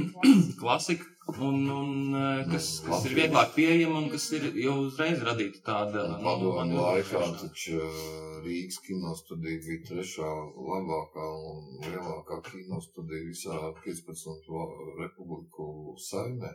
klasika, 0.62 1.04
un, 1.26 1.56
un 1.70 2.14
ā, 2.14 2.26
kas, 2.50 2.66
kas 2.86 3.06
ir 3.08 3.14
vieglāk 3.18 3.54
pieejama 3.56 3.98
un 4.04 4.10
kas 4.12 4.26
ir 4.36 4.46
jau 4.62 4.76
uzreiz 4.84 5.22
radīta 5.26 5.62
tāda. 5.66 6.04
nu, 6.12 6.20
Padomu 6.24 6.78
laikā 6.84 7.22
taču 7.40 7.80
uh, 7.80 8.04
Rīgas 8.44 8.78
kinostudija 8.86 9.62
bija 9.66 9.86
trešā 9.90 10.30
labākā 10.70 11.26
un 11.50 11.66
lielākā 11.86 12.38
kinostudija 12.50 13.26
visā 13.32 13.58
15 13.82 14.52
va- 14.54 14.70
republiku 15.02 15.96
saimē. 16.10 16.54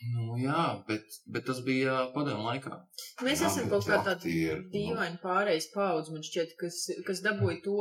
Nu, 0.00 0.32
jā, 0.40 0.60
bet, 0.88 1.04
bet 1.28 1.44
tas 1.44 1.58
bija 1.64 2.06
padomu 2.14 2.46
laikā. 2.46 2.78
Mēs 3.26 3.42
Jā, 3.42 3.50
esam 3.50 3.66
kaut 3.68 3.84
kā 3.84 3.98
tādi 4.06 4.32
nu, 4.48 4.62
dīvaini 4.72 5.20
pārējais 5.20 5.66
paudze, 5.74 6.14
man 6.14 6.24
šķiet, 6.24 6.54
kas, 6.60 6.78
kas 7.08 7.20
dabūja 7.26 7.58
to, 7.66 7.74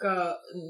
ka, 0.00 0.12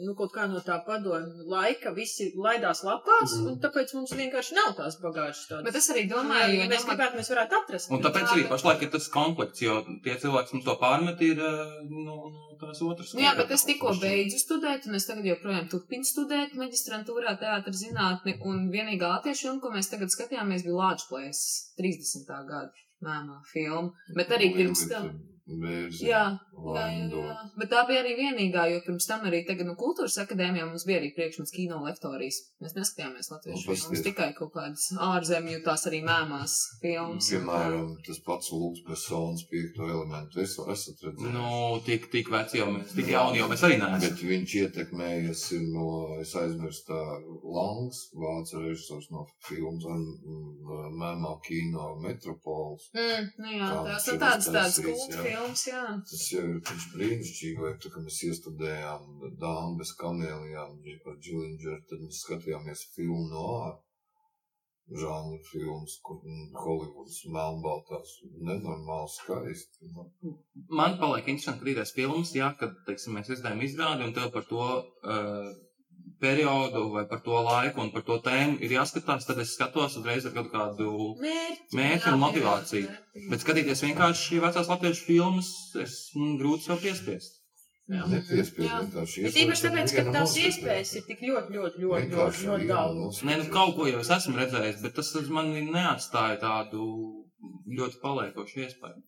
nu, 0.04 0.14
kaut 0.18 0.32
kā 0.34 0.46
no 0.50 0.58
tā 0.66 0.76
padomu 0.86 1.44
laika 1.52 1.92
visi 1.94 2.32
laidās 2.36 2.82
lapās, 2.86 3.34
Mhm. 3.36 3.46
un 3.46 3.58
tāpēc 3.62 3.94
mums 3.94 4.12
vienkārši 4.12 4.56
nav 4.58 4.74
tās 4.76 4.98
bagāžas 5.02 5.46
tādas. 5.48 5.64
Bet 5.64 5.76
es 5.80 5.90
arī 5.94 6.02
domāju, 6.10 6.56
ja 6.58 6.66
mēs 6.66 6.82
domāju- 6.82 6.88
gribētu, 6.90 7.16
mēs 7.20 7.30
varētu 7.34 7.58
atrast. 7.60 7.90
Un 7.90 8.02
tāpēc 8.02 8.26
arī 8.34 8.48
pašlaik 8.48 8.82
ir 8.82 8.90
tas 8.90 9.08
konflikts, 9.08 9.60
jo 9.62 9.82
tie 10.04 10.16
cilvēki, 10.16 10.52
mums 10.54 10.64
to 10.64 10.76
pārmet, 10.82 11.20
ir 11.22 11.36
ā, 11.36 11.52
no, 11.88 12.16
no 12.34 12.58
tās 12.60 12.82
otras. 12.82 13.14
Nu, 13.14 13.20
jā, 13.22 13.36
bet 13.36 13.50
es 13.50 13.64
tikko 13.64 13.94
beidzu 14.00 14.38
studēt, 14.42 14.86
un 14.86 14.94
es 14.94 15.06
tagad 15.06 15.24
joprojām 15.24 15.70
turpinu 15.70 16.04
studēt 16.04 16.54
maģistrantūrā 16.54 17.38
teātra 17.40 17.72
zinātni, 17.72 18.36
un 18.44 18.70
vienīgā 18.70 19.22
filma, 19.22 19.60
ko 19.60 19.70
mēs 19.70 19.88
tagad 19.90 20.08
skatījāmies, 20.10 20.64
bija 20.64 20.76
Lāčplēs 20.82 21.40
30. 21.78 22.26
gada 22.48 22.70
mēmā 23.02 23.40
filma. 23.52 23.92
Bet 24.14 24.28
arī 24.28 24.54
pirms 24.54 24.88
tam. 24.88 25.20
Bērzi, 25.60 26.06
Jā, 26.06 26.24
Jā, 26.60 26.82
jā, 26.92 27.20
jā. 27.24 27.34
Bet 27.56 27.70
tā 27.72 27.82
bija 27.88 28.02
arī 28.02 28.12
vienīgā, 28.18 28.66
jo 28.74 28.80
pirms 28.84 29.06
tam 29.08 29.24
arī 29.28 29.40
tagad 29.48 29.68
no 29.68 29.74
kultūras 29.80 30.18
akadēmijā 30.22 30.66
mums 30.68 30.84
bija 30.88 30.98
arī 31.00 31.10
priekšmets 31.16 31.54
kino 31.54 31.80
lektorijas. 31.86 32.40
Mēs 32.60 32.74
neskatījāmies 32.76 33.30
latviešu 33.32 33.70
Un 33.70 33.78
filmas, 33.78 34.02
tikai 34.04 34.28
kaut 34.36 34.52
kādas 34.54 34.90
ārzemju, 35.08 35.62
tās 35.64 35.86
arī 35.88 36.02
mēmās 36.04 36.56
filmas. 36.82 37.30
Piemēram, 37.32 37.94
tas 38.06 38.20
pats 38.26 38.52
Lūks 38.52 38.84
Besons 38.88 39.46
piekto 39.50 39.88
elementu. 39.88 40.42
Es 40.44 40.58
esat 40.60 41.04
redzējis. 41.06 41.32
Nu, 41.32 41.80
tik, 41.86 42.10
tik 42.12 42.28
veci 42.32 42.60
jau 42.60 42.68
mēs, 42.74 42.92
tik 42.98 43.08
jauni 43.14 43.40
jau 43.40 43.48
mēs 43.52 43.64
arī 43.68 43.80
neesam. 43.80 44.04
Bet 44.04 44.24
viņš 44.32 44.56
ietekmējies 44.60 45.46
ir 45.56 45.64
no, 45.72 45.88
es 46.20 46.34
aizmirstu, 46.36 46.92
tā 46.92 47.00
Langs, 47.56 48.02
vācu 48.20 48.64
režisors 48.66 49.08
no 49.14 49.24
filmas 49.48 49.88
un 49.88 50.04
mm, 50.04 50.92
mēmā 51.00 51.34
kino 51.46 51.94
Metropols. 52.04 52.90
Mm, 52.96 53.32
nu 53.40 53.56
jā, 53.56 53.70
Tā 53.70 53.82
tās 53.88 54.08
ir 54.10 54.20
tādas, 54.20 54.50
tādas 54.50 54.80
kultu 54.84 55.16
jā. 55.16 55.39
Filmas, 55.40 55.66
jā. 55.66 55.82
Tas 56.10 56.24
jau 56.32 56.46
ir 56.46 56.80
brīnišķīgi, 56.94 57.60
vai 57.60 57.74
tā, 57.80 57.90
ka 57.92 58.02
mēs 58.04 58.18
iestudējām 58.28 59.36
Dāmu 59.40 59.78
bez 59.78 59.92
kamēlijām 60.00 60.74
ar 61.12 61.16
Džilindžeru, 61.20 61.84
tad 61.88 62.02
mēs 62.04 62.24
skatījāmies 62.24 62.90
filmu 62.96 63.28
no 63.30 63.46
ārā. 63.60 63.78
Žānu 64.90 65.36
filmas, 65.46 65.92
kur 66.02 66.16
Holivudas 66.58 67.20
melnbaltās 67.30 68.16
nenormāli 68.42 69.12
skaisti. 69.14 69.86
Nu, 69.94 70.08
Man 70.66 70.96
paliek 70.98 71.28
interesanti, 71.30 71.60
ka 71.60 71.68
rītās 71.68 71.92
filmas, 71.94 72.32
jā, 72.34 72.48
kad, 72.58 72.74
teiksim, 72.88 73.14
mēs 73.14 73.30
izdevām 73.30 73.62
izrādi 73.62 74.08
un 74.08 74.16
tev 74.16 74.32
par 74.34 74.48
to 74.50 74.64
uh, 74.66 75.52
periodu 76.20 76.84
vai 76.94 77.04
par 77.10 77.22
to 77.24 77.40
laiku 77.46 77.82
un 77.84 77.90
par 77.94 78.04
to 78.06 78.18
tēmu 78.24 78.60
ir 78.64 78.76
jāskatās, 78.76 79.26
tad 79.28 79.40
es 79.42 79.54
skatos 79.56 79.96
uzreiz 80.00 80.26
ar 80.28 80.34
kaut 80.36 80.50
kādu 80.52 80.92
Mērķi. 81.20 81.76
mērķi 81.80 82.12
un 82.12 82.22
motivāciju. 82.22 82.94
Bet 83.32 83.44
skatīties 83.44 83.84
vienkārši 83.88 84.40
vecās 84.44 84.70
latviešu 84.72 85.06
filmas, 85.08 85.50
es 85.80 85.98
mm, 86.16 86.36
grūti 86.42 86.68
sev 86.68 86.82
piespiest. 86.84 87.40
Vienkārši 87.90 89.24
Bet 89.26 89.38
īpaši 89.42 89.64
tāpēc, 89.66 89.94
ka 89.96 90.04
tās 90.14 90.36
iespējas 90.38 90.92
ir 91.00 91.06
tik 91.08 91.24
ļoti, 91.26 91.56
ļoti, 91.56 91.82
ļoti, 91.82 92.12
ļoti, 92.14 92.44
ļoti 92.46 92.68
daudz. 92.68 93.22
Nē, 93.26 93.40
nu 93.40 93.48
kaut 93.50 93.74
ko 93.78 93.88
jau 93.90 94.04
es 94.04 94.12
esmu 94.14 94.38
redzējis, 94.38 94.78
bet 94.84 94.94
tas 95.00 95.10
uz 95.18 95.32
mani 95.34 95.64
neatstāja 95.66 96.38
tādu 96.44 96.86
ļoti 97.80 97.98
paliekošu 98.04 98.62
iespēju. 98.68 99.02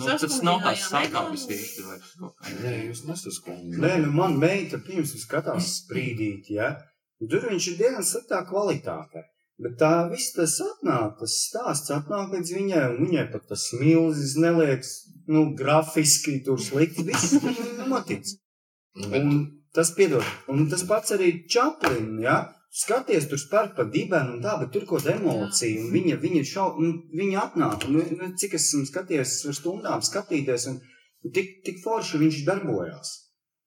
Nu, 0.00 0.14
tas 0.22 0.38
nav 0.46 0.62
tāds 0.64 0.86
sakāpis 0.88 1.46
īsti 1.52 1.84
vairs 1.86 2.14
kaut 2.20 2.36
kā. 2.38 2.54
Nē, 2.62 2.76
jūs 2.88 3.02
nesaskundāt. 3.08 3.80
Nē, 3.82 3.92
nu 4.04 4.14
man 4.16 4.38
meita 4.40 4.80
pirms 4.86 5.12
skatās 5.20 5.74
sprīdīt, 5.82 6.48
ja. 6.56 6.72
Tur 7.20 7.44
viņš 7.50 7.68
ir 7.72 7.78
diezgan 7.82 8.06
sliktā 8.08 8.40
kvalitātē. 8.48 9.26
Bet 9.60 9.76
tā 9.80 9.92
viss 10.08 10.32
tas 10.32 10.54
atnāk, 10.64 11.18
tas 11.20 11.34
stāsts 11.44 11.92
atnāk 11.92 12.32
līdz 12.32 12.52
viņai, 12.56 12.84
un 12.94 13.02
viņai 13.04 13.26
pat 13.34 13.44
tas 13.50 13.66
milzis 13.76 14.38
neliekas, 14.40 14.94
nu, 15.28 15.50
grafiski 15.56 16.38
tur 16.46 16.62
slikti. 16.64 17.04
Viss 17.10 17.36
notic. 17.84 18.30
Bet, 18.96 19.20
Un 19.20 19.44
tas 19.76 19.92
piedod. 19.94 20.24
Un 20.50 20.64
tas 20.72 20.82
pats 20.88 21.12
arī 21.16 21.34
Čaplin, 21.50 22.16
ja. 22.24 22.40
Skaties, 22.70 23.26
tur 23.26 23.40
spēr 23.42 23.72
pa 23.74 23.82
dibenu 23.90 24.36
un 24.36 24.42
tā, 24.44 24.52
bet 24.60 24.70
tur 24.70 24.84
kaut 24.86 25.02
kāda 25.02 25.16
emocija, 25.18 25.80
un 25.82 25.88
viņa, 25.90 26.18
viņa 26.22 26.42
šau, 26.46 26.68
un 26.78 26.92
viņa 27.18 27.40
atnāk, 27.42 27.86
un, 27.88 27.96
nu, 28.20 28.28
cik 28.38 28.54
es 28.54 28.68
esmu 28.68 28.84
skaties, 28.86 29.32
var 29.48 29.56
stundām 29.58 30.04
skatīties, 30.06 30.68
un, 30.70 30.76
un 31.26 31.34
tik, 31.34 31.56
tik 31.66 31.82
forši 31.82 32.20
viņš 32.22 32.44
darbojās. 32.46 33.16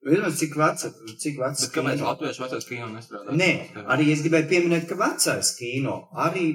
Vienmēr 0.07 0.31
cik 0.35 0.55
veca, 0.59 0.91
cik 1.19 1.35
veca. 1.39 1.59
Bet 1.65 1.75
kāpēc 1.75 2.03
latviešu 2.03 2.45
vecais 2.45 2.67
kino 2.67 2.87
nestrādā? 2.91 3.35
Nē, 3.39 3.51
arī 3.91 4.09
es 4.15 4.23
gribēju 4.23 4.49
pieminēt, 4.51 4.87
ka 4.87 4.99
vecais 4.99 5.51
kino, 5.59 5.97
arī 6.23 6.47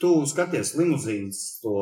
tu 0.00 0.12
skaties 0.28 0.74
limuzīnas, 0.76 1.42
to 1.64 1.74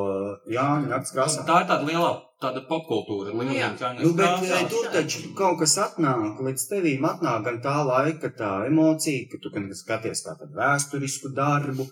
Jāņa 0.54 0.90
nakts 0.90 1.14
krāsā. 1.14 1.46
Tā 1.46 1.64
ir 1.64 1.70
tāda 1.70 1.86
liela 1.88 2.14
tāda 2.43 2.61
popkultūra, 2.68 3.32
Nu, 3.34 3.47
jā. 3.55 3.70
limuzīna 3.70 4.03
Nu, 4.03 4.12
bet 4.18 4.26
krāsā. 4.26 4.61
eh, 4.61 4.68
tur 4.72 4.90
taču 4.97 5.22
kaut 5.38 5.59
kas 5.62 5.76
atnāk, 5.86 6.40
līdz 6.49 6.66
tevīm 6.72 7.07
atnāk 7.09 7.45
gan 7.49 7.59
tā 7.64 7.76
laika, 7.88 8.30
tā 8.43 8.53
emocija, 8.68 9.26
ka 9.32 9.38
tu 9.43 9.51
gan 9.55 9.70
skaties 9.82 10.24
kā 10.26 10.34
tādu 10.40 10.55
vēsturisku 10.61 11.32
darbu. 11.36 11.88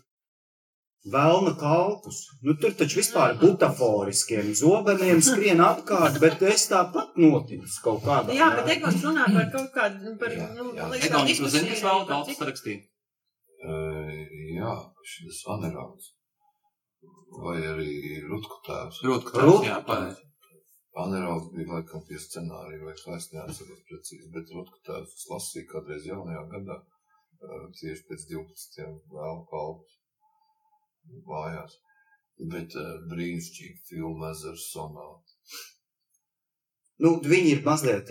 Vēlna 1.13 1.55
kalpus. 1.57 2.17
Nu, 2.45 2.53
tur 2.61 2.75
taču 2.77 2.99
vispār 3.01 3.39
butaforiskiem 3.41 4.51
zobeniem 4.59 5.23
skrien 5.25 5.63
apkārt, 5.65 6.19
bet 6.21 6.43
es 6.45 6.67
tāpat 6.69 7.15
noticu 7.17 7.79
kaut 7.87 8.03
kādā. 8.05 8.35
Jā, 8.37 8.51
bet 8.59 8.69
Egons 8.75 9.01
runā 9.07 9.25
par 9.33 9.47
kaut 9.55 9.71
kādu, 9.79 10.03
nu, 10.05 10.13
par, 10.21 10.29
Jā, 10.37 10.51
nu, 10.59 10.67
liekas, 10.75 10.91
tā 10.91 11.09
Ekonomikas 11.09 11.31
diskusija 11.33 11.63
ziņas 11.65 11.81
ir 11.81 11.87
vēl 11.89 12.05
daudz 12.11 12.29
cik- 12.29 12.41
sarakstīt. 12.43 12.83
eh, 13.65 14.21
jā, 14.61 14.75
šis 15.15 15.41
anerauds. 15.57 16.13
Vai 17.41 17.57
arī 17.73 17.91
Rutku 18.29 18.61
tēvs. 18.69 19.01
Rūtku 19.09 19.33
tās, 19.41 19.65
jā, 19.71 19.81
pareizi. 19.87 20.21
Anerauds 20.99 21.53
bija 21.55 21.69
laikam 21.77 22.03
pie 22.09 22.19
scenārija, 22.19 22.83
vai 22.85 22.95
kā 22.99 23.15
es 23.17 23.29
neatceros 23.33 23.83
precīzi, 23.89 24.31
bet 24.35 24.51
Rutku 24.55 24.81
tēvs 24.89 25.13
es 25.21 25.27
lasīju 25.31 25.69
kādreiz 25.71 26.07
jaunajā 26.09 26.43
gadā, 26.51 26.77
tieši 27.79 28.07
pēc 28.09 28.25
12. 28.33 28.89
vēl 29.15 29.45
kalpus 29.53 29.99
mājās. 31.31 31.77
Bet 32.51 32.75
uh, 32.81 32.97
brīnišķīgi 33.13 33.79
filma 33.91 34.31
Ezers 34.35 34.67
sonāta. 34.73 35.37
Nu, 37.01 37.15
viņi 37.25 37.53
ir 37.55 37.61
mazliet 37.65 38.11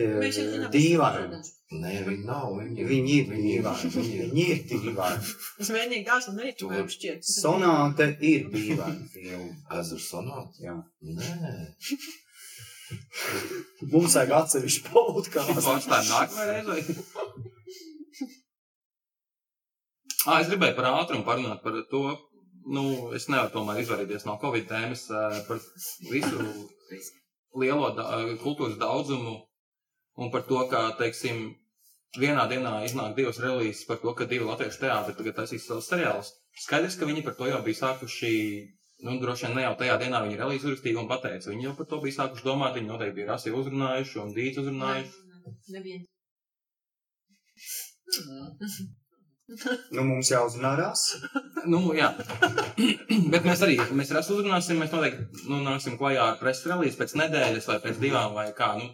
dīvaini. 0.74 1.40
Nē, 1.78 1.92
viņi 2.08 2.24
nav. 2.26 2.56
Viņi, 2.58 2.86
Viņi 2.90 3.16
ir 3.20 3.28
dīvaini. 3.34 3.92
Viņi 3.96 4.46
ir. 4.54 4.64
Dīvaini. 4.72 5.34
Es 5.62 5.70
mēģināju 5.76 6.06
gāzt, 6.08 6.32
un 6.32 6.40
arī 6.42 6.54
Tu 6.56 6.64
tu 6.64 6.70
vari- 6.72 6.86
man 6.88 6.94
šķiet. 6.96 7.28
Sonāte 7.30 8.08
ir 8.32 8.48
dīvaina 8.54 9.10
filma. 9.14 9.52
Ezers 9.82 10.08
sonāta? 10.10 10.64
Jā. 10.64 10.78
Nē. 11.06 11.76
Mums 13.94 14.16
vajag 14.18 14.34
atsevišķu 14.40 14.94
podkāstu. 14.94 15.60
Pārstāvjiem 15.66 16.10
nākamajai 16.14 16.56
reizei. 16.56 17.06
Ah, 20.28 20.42
es 20.42 20.50
gribēju 20.52 20.76
par 20.78 20.90
ātrumu 20.92 21.26
parunāt 21.28 21.64
par 21.64 21.78
to. 21.92 22.04
Nu, 22.70 22.84
es 23.18 23.30
nevaru 23.32 23.54
tomēr 23.54 23.80
izvairīties 23.82 24.28
no 24.28 24.36
Covid 24.42 24.68
tēmas 24.70 25.06
par 25.48 25.62
visu 26.12 26.50
lielo 27.58 27.88
da 27.98 28.20
kultūras 28.44 28.78
daudzumu 28.78 29.38
un 30.20 30.32
par 30.34 30.44
to, 30.50 30.60
ka, 30.70 30.84
teiksim, 31.00 31.56
vienā 32.20 32.46
dienā 32.52 32.82
iznāk 32.86 33.16
divas 33.18 33.40
relīzes 33.42 33.88
par 33.88 34.02
to, 34.04 34.14
ka 34.18 34.28
divi 34.30 34.46
latviešu 34.46 34.84
teātri 34.84 35.16
tagad 35.18 35.40
taisīs 35.40 35.66
savus 35.70 35.88
seriālus. 35.90 36.34
Skaidrs, 36.66 36.98
ka 37.00 37.08
viņi 37.08 37.24
par 37.26 37.38
to 37.40 37.48
jau 37.48 37.62
bija 37.66 37.80
sākuši, 37.80 38.34
nu, 39.06 39.16
droši 39.22 39.48
vien 39.48 39.58
ne 39.58 39.66
jau 39.66 39.74
tajā 39.80 39.98
dienā 40.02 40.22
viņi 40.26 40.40
relīzi 40.40 40.68
uzrakstīja 40.68 41.02
un 41.02 41.10
pateica. 41.10 41.52
Viņi 41.52 41.68
jau 41.70 41.76
par 41.78 41.90
to 41.92 42.00
bija 42.04 42.18
sākuši 42.20 42.46
domāt, 42.46 42.76
viņi 42.78 42.92
noteikti 42.92 43.18
bija 43.22 43.32
rasi 43.34 43.54
uzrunājuši 43.56 44.24
un 44.24 44.34
dīdzi 44.36 44.64
uzrunājuši. 44.64 45.28
Neviens. 45.76 46.08
Nu, 49.96 50.04
mums 50.06 50.30
jāuzrunā 50.30 50.76
rasa. 50.78 51.20
Nu, 51.70 51.82
jā. 51.98 52.12
Bet 53.34 53.48
mēs 53.48 53.64
arī, 53.66 53.80
ja 53.80 53.88
mēs 53.98 54.14
rasu 54.16 54.36
uzrunāsim, 54.38 54.78
mēs 54.82 54.94
noteikti 54.94 55.48
nu, 55.50 55.62
nāksim 55.66 55.98
klajā 56.00 56.28
ar 56.34 56.38
preses 56.42 56.68
relīzi 56.70 57.00
pēc 57.00 57.16
nedēļas 57.20 57.70
vai 57.72 57.80
pēc 57.86 57.98
divām 58.04 58.36
vai 58.38 58.50
kā. 58.58 58.70
Nu. 58.80 58.92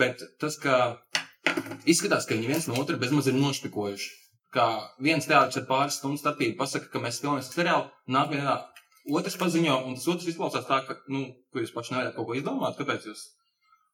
Bet 0.00 0.24
tas, 0.42 0.58
ka 0.62 0.96
izskatās, 1.86 2.26
ka 2.26 2.36
viņi 2.36 2.50
viens 2.50 2.68
no 2.70 2.80
otra 2.82 2.98
bezmaz 2.98 3.30
ir 3.30 3.38
nošpikojuši. 3.38 4.10
Kā 4.52 4.66
viens 5.00 5.24
teātris 5.28 5.62
ar 5.62 5.68
pāris 5.70 5.96
stundu 6.00 6.20
starpību 6.20 6.58
pasaka, 6.58 6.90
ka 6.92 7.00
mēs 7.00 7.22
filmēsim 7.22 7.54
seriālu, 7.54 7.86
nākamajā 8.12 8.42
dienā 8.42 8.56
otrs 9.10 9.36
paziņo, 9.40 9.76
un 9.88 9.94
tas 9.98 10.08
otrs 10.12 10.28
izklausās 10.30 10.66
tā, 10.68 10.82
ka, 10.86 10.96
nu, 11.10 11.24
ko 11.52 11.62
jūs 11.62 11.72
paši 11.74 11.94
nevarat 11.96 12.14
kaut 12.16 12.28
ko 12.28 12.36
izdomāt, 12.38 12.76
kāpēc 12.78 13.08
jūs. 13.10 13.22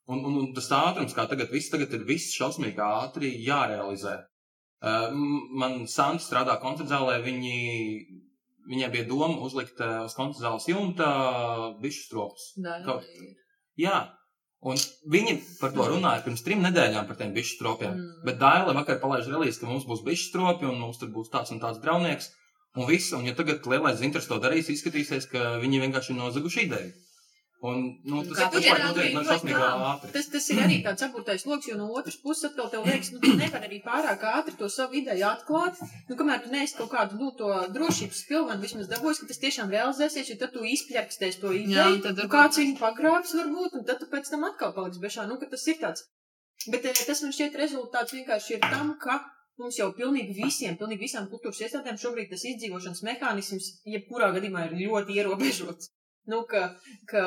Un, 0.08 0.22
un, 0.24 0.36
un 0.40 0.52
tas 0.56 0.68
ātrums, 0.72 1.12
kā 1.16 1.26
tagad 1.28 1.50
viss 1.52 1.68
tagad 1.72 1.92
ir 1.92 2.04
viss 2.08 2.32
šausmīgi 2.36 2.80
ātri 2.80 3.32
jārealizē. 3.44 4.14
Uh, 4.78 5.10
man 5.58 5.82
Santa 5.90 6.22
strādā 6.22 6.54
koncertzālē, 6.62 7.18
viņi, 7.24 7.56
viņai 8.70 8.90
bija 8.94 9.08
doma 9.08 9.40
uzlikt 9.44 9.80
uh, 9.82 10.04
uz 10.06 10.14
koncertzāles 10.16 10.68
jumta 10.70 11.08
bišu 11.82 12.04
stropus. 12.06 12.52
Kaut- 12.86 13.04
Jā, 13.78 13.98
un 14.66 14.78
viņi 15.12 15.36
par 15.60 15.70
to 15.76 15.84
runāja 15.86 16.24
pirms 16.24 16.42
trim 16.46 16.62
nedēļām 16.64 17.06
par 17.06 17.18
tiem 17.20 17.34
bišu 17.36 17.58
stropiem. 17.58 17.92
Mm. 17.94 18.24
Bet 18.26 18.40
Daila 18.40 18.72
vakar 18.74 18.98
palaiž 19.02 19.28
relīzi, 19.30 19.60
ka 19.60 19.68
mums 19.70 19.84
būs 19.86 20.00
bišu 20.06 20.30
stropi 20.32 20.66
un 20.66 20.80
mums 20.80 20.98
tur 20.98 21.12
būs 21.14 21.30
tāds 21.30 21.52
un 21.54 21.60
tāds 21.62 21.78
draunieks. 21.84 22.32
Un 22.76 22.86
viss, 22.86 23.12
un 23.16 23.24
ja 23.26 23.34
tagad 23.34 23.64
lielais 23.66 23.98
zintrs 23.98 24.28
to 24.28 24.38
darīs, 24.42 24.68
izskatīsies, 24.70 25.30
ka 25.32 25.56
viņi 25.62 25.84
vienkārši 25.86 26.12
ir 26.14 26.18
nozaguši 26.20 26.66
ideju. 26.68 26.96
Un, 27.60 27.78
nu, 28.06 28.20
tas 28.22 28.52
tas 28.52 28.62
ieraugi, 28.62 29.08
notiek 29.16 29.56
ātri. 29.58 30.12
Tas, 30.14 30.28
tas 30.30 30.44
ir 30.54 30.60
arī 30.62 30.76
tāds 30.84 31.02
apgūtais 31.02 31.42
lokus, 31.48 31.66
jo 31.66 31.78
no 31.78 31.88
otras 31.90 32.14
puses 32.22 32.46
atkal 32.46 32.68
tev 32.70 32.84
liekas, 32.86 33.08
nu, 33.10 33.18
tu 33.24 33.32
nevari 33.34 33.66
arī 33.66 33.80
pārāk 33.82 34.22
ātri 34.30 34.54
to 34.60 34.68
savu 34.70 35.00
ideju 35.00 35.24
atklāt. 35.26 35.80
Nu, 36.06 36.14
kamēr 36.20 36.44
tu 36.44 36.52
neesi 36.52 36.76
kaut 36.78 36.92
kādu, 36.92 37.18
nu, 37.18 37.32
to 37.40 37.48
drošības 37.74 38.20
pilvenu 38.28 38.62
vismaz 38.62 38.92
dabūjis, 38.92 39.22
ka 39.24 39.30
tas 39.32 39.42
tiešām 39.42 39.74
realizēsies, 39.74 40.30
jo 40.30 40.36
tad 40.38 40.54
tu 40.54 40.62
izpļarkstēs 40.70 41.40
to 41.42 41.50
Jā, 41.56 41.64
ideju, 41.64 41.96
un 41.96 42.04
tad 42.06 42.22
nu, 42.22 42.28
kāds 42.36 42.62
viņu 42.62 42.78
pagrābs 42.78 43.34
varbūt, 43.40 43.74
un 43.80 43.88
tad 43.90 43.98
tu 44.04 44.06
pēc 44.14 44.30
tam 44.30 44.46
atkal 44.52 44.76
paliks 44.78 45.02
bešā, 45.02 45.26
nu, 45.26 45.40
ka 45.42 45.50
tas 45.50 45.66
ir 45.66 45.82
tāds. 45.82 46.06
Bet 46.70 46.86
eh, 46.86 47.02
tas 47.10 47.26
man 47.26 47.34
šķiet 47.34 47.58
rezultāts 47.58 48.14
vienkārši 48.14 48.54
ir 48.54 48.62
tam, 48.70 48.94
ka 49.02 49.18
mums 49.58 49.78
jau 49.78 49.90
pilnīgi 49.92 50.34
visiem, 50.38 50.76
pilnīgi 50.80 51.04
visām 51.08 51.28
kultūras 51.30 51.60
iestādēm 51.66 51.98
šobrīd 52.00 52.30
tas 52.30 52.44
izdzīvošanas 52.52 53.02
mehānisms, 53.08 53.70
jebkurā 53.86 54.32
gadījumā 54.36 54.66
ir 54.70 54.76
ļoti 54.86 55.16
ierobežots. 55.20 55.90
Nu, 56.28 56.42
ka, 56.44 56.74
ka 57.08 57.20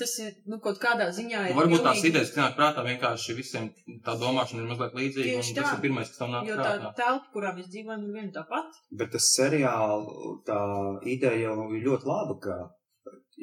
tas 0.00 0.12
ir 0.24 0.30
nu, 0.48 0.56
kaut 0.64 0.78
kādā 0.80 1.10
ziņā. 1.12 1.50
ir 1.50 1.56
Varbūt 1.58 1.82
tās 1.84 1.98
pilnīgi- 1.98 2.08
idejas, 2.14 2.30
kas 2.32 2.38
nāk 2.40 2.54
prātā, 2.56 2.80
vienkārši 2.86 3.34
visiem 3.36 3.66
tā 4.06 4.14
domāšana 4.16 4.62
ir 4.62 4.70
mazliet 4.70 4.94
līdzīga. 4.96 5.34
Tieši 5.36 5.50
un 5.52 5.58
Tas 5.58 5.66
tā. 5.68 5.74
ir 5.76 5.82
pirmais, 5.82 6.08
kas 6.08 6.16
tam 6.22 6.30
nāk 6.32 6.46
Jo 6.48 6.56
tā 6.56 6.64
prātā. 6.78 6.94
telpa, 6.96 7.26
kurā 7.34 7.50
mēs 7.58 7.68
dzīvojam, 7.68 8.06
ir 8.08 8.14
viena 8.16 8.32
tā 8.38 8.46
pati. 8.48 8.78
Bet 9.02 9.12
tas 9.12 9.26
seriāls, 9.36 10.08
tā 10.48 10.60
ideja 11.04 11.42
jau 11.52 11.68
ir 11.76 11.84
ļoti 11.90 12.06
laba, 12.08 12.38
ka, 12.40 12.56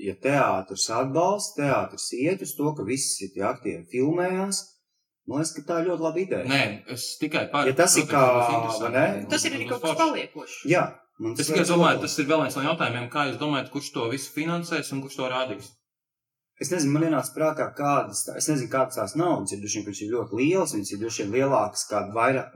ja 0.07 0.15
teātris 0.25 0.89
atbalsta, 0.89 1.61
teātris 1.61 2.09
iet 2.17 2.41
uz 2.41 2.55
to, 2.57 2.73
ka 2.75 2.83
visi 2.83 3.29
tie 3.33 3.43
aktieri 3.45 3.85
filmējās, 3.93 4.63
man 5.27 5.39
liekas, 5.41 5.53
ka 5.57 5.61
tā 5.69 5.79
ir 5.81 5.89
ļoti 5.91 6.05
laba 6.07 6.21
ideja. 6.21 6.43
Nē, 6.49 6.61
es 6.95 7.05
tikai 7.21 7.45
par. 7.53 7.67
Ja 7.69 7.73
tas 7.77 7.95
ir 7.97 8.05
Protams, 8.09 8.45
kā, 8.45 8.59
interesanti. 8.59 8.83
vai 8.83 8.91
ne? 9.21 9.25
Tas 9.31 9.45
ir 9.45 9.55
arī 9.57 9.69
kaut 9.69 9.81
kas 9.85 9.97
paliekošs. 10.01 10.57
Jā, 10.69 10.83
man 11.19 11.33
Es 11.39 11.47
tikai 11.49 11.65
domāju, 11.69 12.01
tas 12.05 12.19
ir 12.19 12.25
vēl 12.29 12.43
viens 12.45 12.55
no 12.59 12.63
jautājumiem, 12.67 13.09
kā 13.13 13.25
jūs 13.29 13.39
domājat, 13.41 13.71
kurš 13.73 13.89
to 13.95 14.09
visu 14.11 14.31
finansēs 14.35 14.91
un 14.93 15.01
kurš 15.05 15.17
to 15.21 15.31
rādīs. 15.33 15.71
Es 16.61 16.69
nezinu, 16.71 16.93
man 16.95 17.03
ienāca 17.03 17.33
prātā, 17.35 17.65
kādas, 17.75 18.21
tā, 18.27 18.37
es 18.39 18.45
nezinu, 18.47 18.69
kādas 18.71 18.95
tās 18.95 19.15
naudas 19.19 19.51
ir, 19.51 19.59
ka 19.59 19.89
viņas 19.89 20.03
ir 20.05 20.11
ļoti 20.13 20.37
lielas, 20.39 20.73
viņas 20.77 20.91
ir 20.95 21.01
droši 21.01 21.23
vien 21.25 21.33
lielākas, 21.35 21.81
kāda 21.89 22.13
vairāk, 22.15 22.53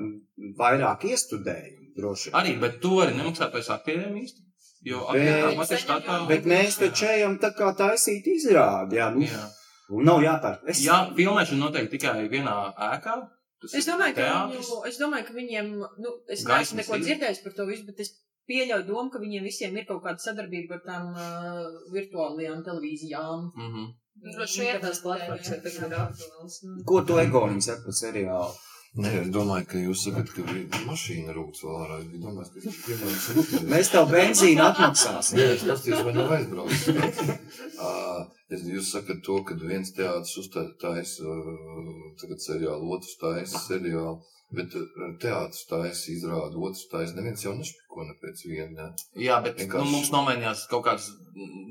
vairāk 0.61 1.03
iestudējumu, 1.09 1.89
droši. 1.97 2.31
Arī, 2.39 2.53
bet 2.61 2.77
tu 2.79 2.93
vari 2.95 3.17
nemaksāt 3.17 3.51
pēc 3.51 3.67
aktieriem 3.75 4.15
īsti. 4.21 4.45
Jo 4.87 5.01
Bet- 5.03 5.09
aktieriem 5.19 5.57
patiesi 5.59 5.87
tā 5.89 5.97
kā. 6.05 6.19
Bet 6.29 6.45
mēs 6.47 6.77
taču 6.79 7.09
ejam 7.11 7.35
tā 7.43 7.49
kā 7.57 7.73
taisīt 7.75 8.23
izrādi, 8.31 8.95
jā, 9.01 9.09
nu, 9.11 9.27
Jā. 9.27 9.43
Un 9.89 10.05
nav 10.09 10.21
jāpērk. 10.23 10.63
Es, 10.71 10.81
Jā, 10.85 10.97
filmēšana 11.17 11.59
notiek 11.65 11.89
tikai 11.91 12.27
vienā 12.31 12.55
ēkā. 12.93 13.15
Tas 13.59 13.73
Es 13.75 13.87
domāju, 13.89 14.15
ka, 14.15 14.21
teātris. 14.23 14.69
viņu, 14.69 14.81
es 14.87 14.97
domāju, 15.01 15.25
ka 15.27 15.33
viņiem, 15.35 15.71
nu, 16.05 16.11
es 16.31 16.45
Gaismas 16.47 16.77
neesmu 16.77 16.79
neko 16.81 16.95
ir. 16.99 17.05
dzirdējis 17.07 17.41
par 17.43 17.55
to 17.57 17.65
visu, 17.67 17.85
bet 17.89 17.99
es 18.05 18.13
pieļauju 18.49 18.85
domu, 18.87 19.09
ka 19.11 19.19
viņiem 19.19 19.43
visiem 19.43 19.75
ir 19.77 19.85
kaut 19.89 20.03
kāda 20.05 20.23
sadarbība 20.23 20.77
ar 20.79 20.85
tām 20.85 21.09
uh, 21.11 21.65
virtuālajām 21.95 22.63
televīzijām. 22.65 23.49
Mhm. 23.55 23.89
Droši 24.19 24.61
vien 24.65 24.79
tās 24.83 24.99
platformas 25.03 25.47
ir 25.47 25.93
aktuāls. 25.95 26.55
nu. 26.63 26.83
Ko 26.87 27.01
tu 27.07 27.19
Egonim 27.21 27.61
saka 27.63 27.85
par 27.85 27.95
seriālu? 27.95 28.55
Nē, 28.97 29.09
es 29.21 29.27
domāju, 29.29 29.65
ka 29.69 29.77
jūs 29.77 30.01
sakat, 30.07 30.31
ka 30.33 30.79
mašīna 30.87 31.33
rūks 31.35 31.61
vēl 31.61 31.75
ārā. 31.83 31.97
Es 32.01 32.23
domājis, 32.23 32.49
ka 32.55 32.63
ir 32.63 32.77
piemērs 32.87 33.27
rūks. 33.35 33.51
Mēs 33.69 33.91
tev 33.93 34.07
benzīnu 34.09 34.63
atmaksāsim. 34.65 35.37
Nē, 35.37 35.45
es 35.53 35.65
paskatījos, 35.67 36.01
vai 36.07 36.13
nav 36.17 36.33
aizbraucis. 36.39 36.89
Es- 38.49 38.63
jūs 38.65 38.87
sakat 38.95 39.19
to, 39.27 39.35
ka 39.45 39.53
viens 39.61 39.91
teātris 39.93 40.33
uztaisa 40.41 41.21
uh, 41.21 41.91
tagad 42.17 42.41
seriālu, 42.41 42.89
otrs 42.95 43.13
taisa 43.21 43.61
seriālu, 43.61 44.15
bet 44.57 44.73
uh, 44.75 44.85
teātris 45.21 45.65
taisa 45.69 46.11
izrāda, 46.13 46.57
otrs 46.57 46.85
taisa. 46.91 47.15
Neviens 47.17 47.43
jau 47.45 47.53
nešpiko 47.57 48.05
ne 48.07 48.15
pēc 48.23 48.43
viena. 48.49 48.89
Ne? 48.89 49.23
Jā, 49.25 49.39
bet 49.45 49.57
nu, 49.59 49.63
Vienkārši- 49.65 49.91
mums 49.93 50.11
nomainījās 50.15 50.63
kaut 50.71 50.85
kāds 50.87 51.09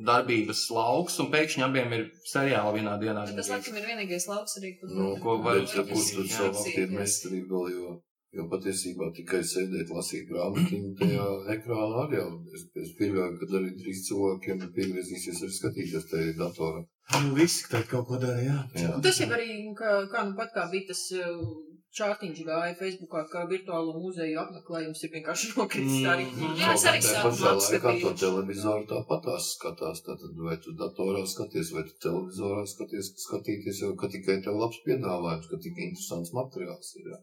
darbības 0.09 0.65
lauks, 0.75 1.19
un 1.23 1.31
pēkšņi 1.33 1.65
abiem 1.67 1.93
ir 1.99 2.05
seriāli 2.33 2.79
vienā 2.81 2.97
dienā. 3.03 3.25
Bet 3.29 3.37
Tas, 3.41 3.49
laikam, 3.55 3.77
ir 3.81 3.89
vienīgais 3.93 4.29
lauks 4.31 4.59
arī, 4.61 4.75
kur 4.81 4.93
Nu, 4.95 5.09
ko 5.23 5.39
var- 5.43 5.61
bet, 5.61 5.73
kur 5.75 6.05
tur 6.15 6.29
savu 6.29 6.55
aktieru 6.63 6.93
meistarību 6.99 7.49
vēl, 7.55 7.73
jo, 7.75 7.97
jo 8.39 8.47
patiesībā 8.53 9.11
tikai 9.17 9.41
sēdēt, 9.53 9.91
lasīt 9.99 10.29
grāmatiņu 10.31 10.93
tajā 11.01 11.27
ekrānā 11.57 12.03
arī 12.07 12.21
jau. 12.21 12.31
Es, 12.55 12.67
es 12.85 12.95
pieļauju, 13.01 13.39
ka 13.41 13.51
arī 13.59 13.71
drīz 13.83 14.05
cilvēkiem 14.09 14.65
piegriezīsies 14.79 15.43
arī 15.43 15.53
skatīties 15.59 16.09
tajā 16.13 16.37
datorā. 16.41 16.85
Nu, 17.25 17.35
visi 17.35 17.65
tagad 17.71 17.89
kaut 17.89 18.07
ko 18.09 18.19
dara, 18.21 18.39
jā. 18.45 18.59
Jā. 18.77 18.95
Un 18.95 19.01
Tas 19.03 19.19
jau 19.19 19.29
arī, 19.33 19.49
kā, 19.75 19.95
kā 20.13 20.27
nu 20.29 20.37
pat 20.37 20.53
kā 20.55 20.71
bija 20.71 20.89
tas 20.93 21.01
uh, 21.17 21.41
čārtiņš 21.97 22.41
gāja 22.47 22.75
Facebookā, 22.79 23.23
ka 23.33 23.45
virtuālo 23.51 23.95
muzeju 24.03 24.39
apmeklējums 24.43 25.03
ir 25.05 25.13
vienkārši 25.15 25.51
nokritis 25.57 26.09
arī. 26.13 26.27
Mhm. 26.33 26.59
Jā, 26.61 26.75
es 26.75 26.87
arī 26.91 27.01
pašā 27.05 27.55
laikā 27.59 27.95
to 28.03 28.13
televizoru 28.25 28.89
tāpatās 28.93 29.53
skatās. 29.57 30.05
Tātad 30.09 30.43
vai 30.49 30.59
tu 30.65 30.75
datorā 30.83 31.25
skaties, 31.33 31.73
vai 31.77 31.87
tu 31.89 31.97
televizorā 32.07 32.67
skaties, 32.75 33.13
skatīties, 33.25 33.83
jo 33.85 33.95
ka 34.01 34.11
tikai 34.13 34.41
tev 34.45 34.61
labs 34.61 34.83
piedāvājums, 34.87 35.49
ka 35.51 35.61
tik 35.65 35.81
interesants 35.89 36.35
materiāls 36.37 36.95
ir. 37.01 37.13
Jā. 37.15 37.23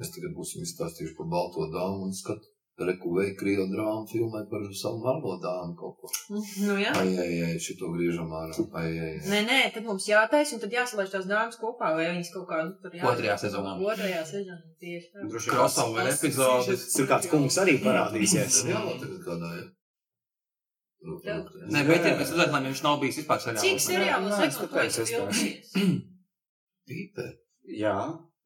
Mēs 0.00 0.14
tagad 0.16 0.34
būsim 0.38 0.64
izstāstījuši 0.66 1.18
par 1.18 1.30
balto 1.36 1.68
dāmu 1.70 2.08
un 2.08 2.16
skat, 2.16 2.51
reku 2.80 3.12
veikt 3.16 3.36
krievu 3.40 3.66
drāmu 3.68 4.06
filmai 4.08 4.42
par 4.50 4.64
savu 4.74 5.02
marlo 5.04 5.36
dāmu 5.42 5.74
kaut 5.76 5.98
ko. 6.00 6.10
Nu, 6.32 6.76
jā. 6.80 6.92
Ai, 6.96 7.10
ai, 7.20 7.34
ai, 7.46 7.58
šito 7.60 7.90
griežam 7.92 8.32
ārā. 8.32 8.56
Ai, 8.80 8.86
ai, 8.88 9.10
ai. 9.10 9.26
Nē, 9.28 9.42
nē, 9.48 9.58
tad 9.74 9.84
mums 9.86 10.08
jātaisa, 10.08 10.56
un 10.56 10.62
tad 10.64 10.72
jāsalaiž 10.78 11.12
tās 11.12 11.28
dāmas 11.28 11.60
kopā, 11.60 11.92
vai 11.98 12.08
viņas 12.08 12.32
kaut 12.32 12.48
kā, 12.48 12.62
nu, 12.64 12.72
tur 12.82 12.96
jā. 12.96 13.04
Otrajā 13.12 13.36
sezonā. 13.44 13.76
Otrajā 13.76 14.24
sezonā, 14.32 14.58
tieši 14.82 15.12
tā. 15.12 15.28
Droši 15.34 15.52
Crossover 15.52 16.10
epizodes. 16.14 16.88
Tur 16.96 17.12
kāds 17.12 17.30
kungs 17.30 17.60
arī 17.62 17.76
parādīsies. 17.84 18.64
Jā, 18.72 18.82
tagad 19.04 19.22
kādā, 19.28 19.52
jā. 19.60 19.68
Nē, 21.02 21.82
bet 21.88 22.04
ir, 22.06 22.20
es 22.22 22.30
lai 22.38 22.60
viņš 22.62 22.82
nav 22.84 23.00
bijis 23.02 23.16
vispār 23.22 23.40
Cik 23.42 23.56
seriāls. 23.58 23.86
seriālos 23.88 24.36
Nē, 24.38 24.46
es 24.46 24.98
filmējies? 25.10 26.04
Pīpē. 26.88 27.26
Jā. 27.78 27.96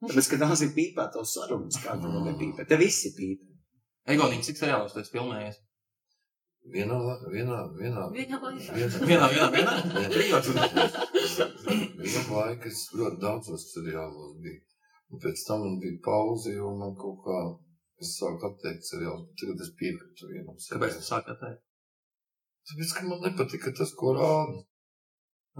Tāpēc, 0.01 0.29
ka 0.31 0.39
tās 0.41 0.63
ir 0.65 0.73
pīpētas 0.73 1.35
sarunas, 1.37 1.77
kā 1.83 1.95
tu 2.01 2.09
vēl 2.09 2.25
nepīpē. 2.31 2.65
Te 2.69 2.77
visi 2.81 3.13
pīpē. 3.17 3.56
Egonīgi, 4.13 4.45
cik 4.47 4.59
seriālos 4.61 4.93
tu 4.95 5.01
esi 5.01 5.13
filmējies? 5.15 5.57
Vienā, 6.71 6.97
vienā, 7.31 7.57
vienā. 7.79 8.05
Vienā. 8.15 8.39
Vienā, 9.07 9.27
vienā, 9.31 9.47
vienā? 9.55 9.73
Vienu 12.01 12.23
laiku 12.35 12.71
es 12.71 12.81
ļoti 12.95 13.19
daudzos 13.23 13.67
seriālos 13.73 14.33
biju. 14.43 14.61
Un 15.11 15.21
pēc 15.23 15.43
tam 15.47 15.61
man 15.63 15.77
bija 15.83 15.99
pauze, 16.03 16.51
jo 16.55 16.71
man 16.75 16.95
kaut 16.99 17.21
kā, 17.23 17.37
es 18.03 18.09
sāku 18.19 18.49
atteikt 18.49 18.83
seriālus, 18.89 19.27
bet 19.29 19.39
tagad 19.43 19.63
es 19.63 19.71
piekritu 19.79 20.31
vienam 20.31 20.57
Kāpēc 20.59 20.65
tu 20.67 20.73
seriālam. 20.73 21.05
sāki 21.07 21.33
atteikt? 21.35 21.61
Tāpēc, 22.67 22.89
ka 22.97 23.05
man 23.07 23.23
nepatika 23.23 23.71
tas, 23.79 23.93
ko 24.01 24.11
rāda. 24.17 24.59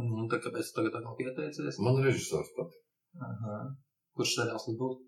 Un 0.04 0.28
tad 0.32 0.44
kāpēc 0.44 0.68
tu 0.68 0.76
tagad 0.82 1.00
atkal 1.00 1.16
pieteicies? 1.22 1.80
Man 1.88 2.02
režisors 2.04 2.52
patīk. 2.58 2.84
Aha. 3.30 3.56
Kurš 4.20 4.36
seriāls 4.42 4.68
tas 4.68 4.76
būtu? 4.82 5.08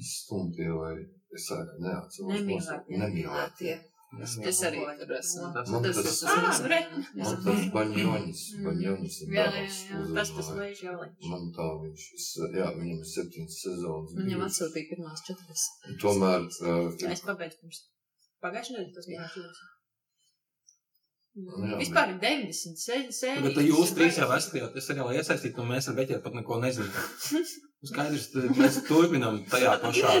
Izstumtie 0.00 0.70
vai 0.72 0.94
es 1.40 1.48
neatceros. 1.84 2.30
Nemīlētie. 2.34 3.00
Nemīlētie. 3.02 3.74
Es 4.46 4.60
arī 4.62 4.78
tur 4.98 5.10
esmu. 5.16 5.46
Tas- 5.54 5.70
Man 5.74 5.82
Tas- 5.82 5.96
tas, 5.96 6.18
Ah, 6.30 6.42
tas- 6.46 6.60
re. 6.70 6.78
man 7.18 7.34
tas 7.44 7.64
baņonis, 7.74 8.42
baņonis 8.66 9.16
ir 9.24 9.28
Jā, 9.34 9.46
jā, 9.46 9.50
darbs 9.50 9.78
Tas 10.14 10.30
tas 10.36 10.48
jālaiž. 10.84 11.16
Man 11.32 11.48
tā 11.56 11.66
viņš, 11.82 12.04
es, 12.18 12.26
jā, 12.60 12.68
viņam 12.78 12.98
ir 13.02 13.08
septiņas 13.14 13.56
sezonas. 13.64 14.14
Viņam 14.20 14.44
atsūtīja 14.46 14.86
pirmās 14.92 15.24
četras. 15.26 15.62
Tomēr, 16.04 16.46
uh, 16.46 17.10
Es 17.10 17.20
pabeidzu 17.26 17.58
pirms 17.64 17.80
pagājušajā 18.44 18.78
nedēļā 18.78 18.94
tas 18.94 19.06
bija 19.10 19.26
šos. 19.34 19.58
Jā, 21.34 21.76
Vispār 21.82 22.10
ir 22.14 22.18
90 22.22 22.78
sē- 22.78 23.10
sērijas. 23.10 23.42
Bet 23.42 23.56
jūs 23.66 23.90
trīs 23.98 24.18
jau 24.20 24.28
esat 24.36 24.54
jau 24.60 24.68
tas 24.72 24.86
seriālā 24.86 25.16
iesaistīti, 25.18 25.58
un 25.58 25.66
mēs 25.72 25.88
ar 25.90 25.96
Beķeru 25.98 26.22
pat 26.22 26.34
neko 26.38 26.60
nezinām. 26.62 27.08
Skaidrs, 27.84 28.28
ka 28.32 28.44
mēs 28.56 28.78
turpinām 28.88 29.42
tajā 29.50 29.74
pašā 29.82 30.12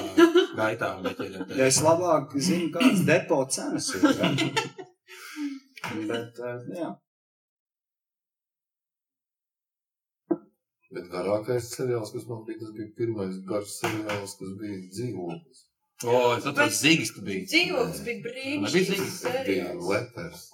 gaitā. 0.58 0.90
Beķeru. 1.04 1.46
Ja 1.56 1.68
es 1.70 1.78
labāk 1.84 2.34
zinu, 2.36 2.68
kādas 2.74 3.04
depo 3.08 3.40
cenas 3.54 3.88
ir. 3.96 4.04
Ja? 4.18 4.30
Bet, 6.10 6.38
eh, 6.40 6.68
jā. 6.80 6.90
Bet 10.94 11.08
garākais 11.10 11.70
seriāls, 11.74 12.12
kas 12.14 12.26
man 12.30 12.44
bija, 12.46 12.60
tas 12.62 12.74
bija 12.76 12.92
pirmais 12.98 13.38
garš 13.48 13.72
seriāls, 13.80 14.36
kas 14.40 14.52
bija 14.60 14.82
dzīvoklis. 14.94 15.64
O, 16.04 16.18
es 16.36 16.46
atceros, 16.46 16.78
Zigis 16.80 17.14
tu 17.16 17.24
biji. 17.26 17.46
Dzīvoklis 17.50 18.02
bija 18.06 18.22
brīnišķīgs. 18.28 18.92
Tas 18.92 18.98
bija 19.00 19.08
seriāls. 19.22 19.88
lepers. 19.90 20.44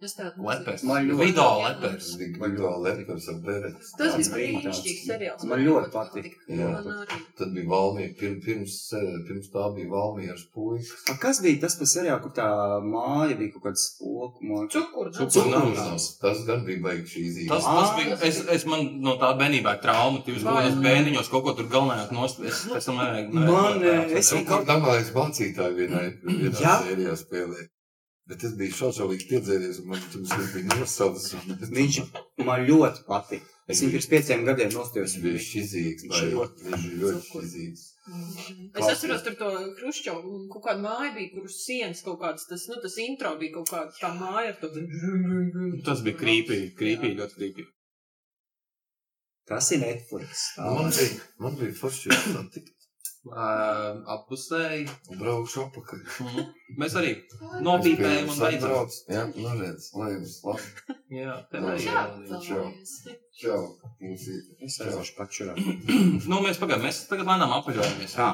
Es 0.00 0.14
tādu 0.16 0.40
Lepers. 0.48 0.82
Man 0.88 1.08
ļoti- 1.10 1.18
Video 1.26 1.46
lepers. 1.60 2.04
Tas 2.06 2.16
bija 2.16 2.38
video 2.40 2.70
lepers 2.80 3.26
ar 3.28 3.34
bereti. 3.44 3.88
Tas 3.98 4.14
bija 4.16 4.30
brīnišķīgs 4.34 5.02
seriāls. 5.10 5.42
Man 5.44 5.58
ļoti 5.60 5.90
patika. 5.92 6.30
Jā. 6.48 6.68
Arī. 6.80 7.18
Tad 7.36 7.52
bija 7.52 7.68
Valmija, 7.68 8.14
pirms, 8.16 8.44
pirms, 8.46 8.76
pirms 9.28 9.50
tā 9.52 9.66
bija 9.76 9.90
Valmijas 9.90 10.46
puikas. 10.54 10.94
A, 11.12 11.18
Kas 11.20 11.42
bija 11.44 11.60
tas 11.60 11.76
par 11.76 11.90
seriālu, 11.92 12.22
kur 12.22 12.32
tā 12.38 12.46
māja 12.80 13.36
bija 13.36 13.52
kaut 13.52 13.66
kāds 13.68 13.84
spoku 13.90 14.40
māja? 14.48 14.70
Cukur. 14.76 15.10
Cukurnams. 15.12 16.06
Tas 16.22 16.44
gan 16.46 16.64
bija 16.64 16.80
baigi 16.86 17.04
šī 17.12 17.24
zīme. 17.34 17.48
Tas, 17.52 17.64
tas 17.68 17.92
bija, 17.98 18.16
es, 18.30 18.40
es 18.56 18.64
man 18.64 18.86
no 19.04 19.18
tā 19.20 19.34
bērnībā 19.36 19.74
trauma, 19.82 20.22
uzgājies 20.24 20.78
ne? 20.78 20.86
bēniņos, 20.88 21.28
kaut 21.28 21.44
ko 21.44 21.52
tur 21.60 21.68
galvenajā 21.68 22.08
nost, 22.16 22.40
es 22.40 22.64
pēc 22.72 22.88
tam 22.88 22.96
nevajag. 23.02 23.32
Man, 23.36 23.84
eh, 23.84 24.16
es 24.22 24.32
Kaut 24.32 24.46
kur 24.48 24.64
damājas 24.64 25.12
mācītāji 25.12 25.76
vienai, 25.76 26.06
vienā 26.24 26.56
Jā. 26.56 26.78
sērijā 26.86 27.16
spēlē. 27.20 27.68
Bet 28.30 28.38
tas 28.44 28.52
bija 28.58 28.70
šaušalīgi 28.78 29.24
piedzēries, 29.26 29.80
un 29.82 29.88
man 29.90 30.02
tur 30.12 30.22
bija 30.54 30.76
nosaucis. 30.78 31.32
Viņš 31.74 31.96
man 32.46 32.62
ļoti 32.68 33.02
patika. 33.08 33.46
Es 33.70 33.80
viņu 33.82 33.92
pirms 33.96 34.06
pieciem 34.10 34.44
gadiem 34.46 34.70
nostājos. 34.74 35.16
Viņš 35.16 35.24
bija 35.24 35.40
šizīgs, 35.46 36.04
Viņš 36.06 36.14
vai 36.14 36.28
ļoti- 36.34 36.68
viņš 36.68 36.84
bija 36.86 37.00
ļoti 37.02 37.26
šizīgs. 37.26 37.82
Es 38.80 38.86
atceros, 38.92 39.22
tur 39.26 39.34
to 39.38 39.50
Hruščovu, 39.80 40.32
kaut 40.52 40.64
kāda 40.64 40.82
māja 40.82 41.10
bija, 41.14 41.30
kur 41.34 41.44
uz 41.50 41.58
sienas 41.64 42.00
kaut 42.06 42.18
kāds, 42.22 42.46
tas, 42.50 42.64
nu, 42.70 42.78
tas 42.82 42.96
intro 43.02 43.34
bija 43.42 43.54
kaut 43.58 43.70
kāda 43.70 43.94
tā 44.00 44.10
māja 44.18 44.54
ar 44.54 44.58
to. 44.62 44.72
Tas 45.86 46.02
bija 46.06 46.18
krīpīgi, 46.22 46.72
krīpīgi, 46.80 47.18
ļoti 47.20 47.38
krīpīgi. 47.38 47.70
Tas 49.50 49.70
ir 49.74 49.82
Netflix. 49.82 50.44
Man 50.58 50.90
bija, 50.94 51.20
man 51.42 51.56
bija 51.58 51.74
forši 51.82 52.14
satikt. 52.14 52.74
Uh, 53.20 54.00
Appusēji. 54.08 54.86
Braukšu 55.20 55.66
apakaļ. 55.66 55.98
Mhm. 56.24 56.44
Mēs 56.80 56.94
arī 56.96 57.10
nopīpējam 57.66 58.30
un 58.32 58.38
beidzam. 58.40 58.94
Jā, 59.12 59.24
redz, 59.58 59.90
lai 59.92 60.08
jums 60.14 60.38
labi. 60.46 60.96
Jā, 61.12 61.34
tev 61.52 61.66
Jā. 61.68 61.74
arī. 61.74 62.40
Čau. 62.46 62.62
jā. 63.04 63.18
Čau. 63.42 63.60
Mūsīt. 64.00 64.48
Es 64.64 64.80
aiziešu 64.80 65.18
pačurā. 65.18 65.52
Nu, 66.30 66.40
mēs 66.40 66.62
pagaidām, 66.62 66.86
mēs 66.88 67.02
tagad 67.12 67.28
lēnām 67.28 67.52
apaļojamies. 67.58 68.16
Tā. 68.16 68.30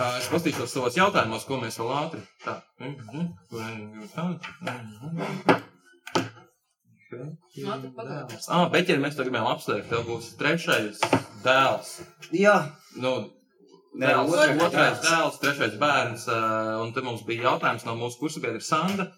Uh, 0.00 0.18
es 0.18 0.26
paskatīšos 0.32 0.74
savos 0.74 0.98
jautājumos, 0.98 1.46
ko 1.46 1.62
mēs 1.62 1.78
vēl 1.78 1.94
ātri. 1.94 2.26
Tā. 2.42 2.58
Ātri 7.70 7.94
pagājās. 7.94 8.50
Ah, 8.50 8.66
bet 8.72 8.90
ja 8.90 8.98
mēs 8.98 9.14
tagad 9.14 9.30
gribējām 9.30 9.52
apsveikt, 9.54 9.90
tev 9.94 10.08
būs 10.10 10.34
trešais 10.40 11.02
dēls. 11.44 11.92
Jā. 12.36 12.56
Nu, 13.00 13.12
Nē, 13.90 14.06
dēls, 14.06 14.30
otrais 14.30 14.60
otrais 14.62 14.98
dēls. 14.98 15.06
dēls, 15.06 15.38
trešais 15.42 15.78
bērns. 15.80 16.26
Uh, 16.30 16.76
un 16.84 16.92
te 16.94 17.02
mums 17.02 17.24
bija 17.26 17.48
jautājums 17.50 17.86
no 17.88 17.96
mūsu 17.98 18.20
kursabiedra 18.20 18.62
Sanda. 18.62 19.08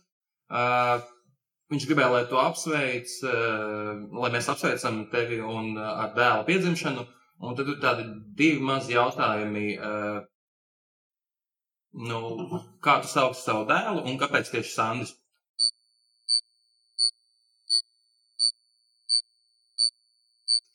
Uh, 0.53 1.03
viņš 1.73 1.87
gribēja, 1.89 2.13
lai 2.15 2.23
tu 2.31 2.41
apsveic, 2.41 3.13
uh, 3.29 4.05
lai 4.23 4.31
mēs 4.33 4.49
apsveicam 4.53 5.03
tevi 5.13 5.41
un 5.45 5.77
ar 5.81 6.15
dēlu 6.17 6.47
piedzimšanu. 6.49 7.05
Un 7.43 7.59
tad 7.59 7.69
ir 7.69 7.81
tādi 7.83 8.07
divi 8.39 8.63
mazi 8.63 8.95
jautājumi. 8.95 9.67
Nu, 11.93 12.21
kā 12.81 13.01
tu 13.03 13.11
sauc 13.11 13.35
savu 13.37 13.67
dēlu 13.69 14.07
un 14.09 14.15
kāpēc 14.21 14.53
tieši 14.55 14.73
Sandis? 14.73 15.11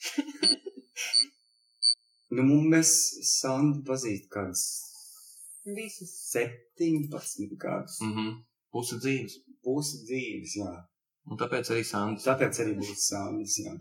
Nu, 2.36 2.44
mums 2.44 2.68
mēs 2.74 2.92
Sandu 3.30 3.86
pazīst 3.88 4.28
kāds 4.34 4.66
Visas. 5.76 6.12
17 6.34 7.58
gadus. 7.60 8.00
Mhm. 8.02 8.28
Pusi 8.72 9.00
dzīves. 9.04 9.34
Pusi 9.64 10.04
dzīves, 10.08 10.56
jā. 10.62 10.74
Un 11.28 11.40
tāpēc 11.40 11.72
arī 11.74 11.84
Sandrs. 11.84 12.24
Tāpēc 12.28 12.62
arī 12.64 12.76
būs 12.80 13.08
Sandas, 13.10 13.58
jā. 13.60 13.74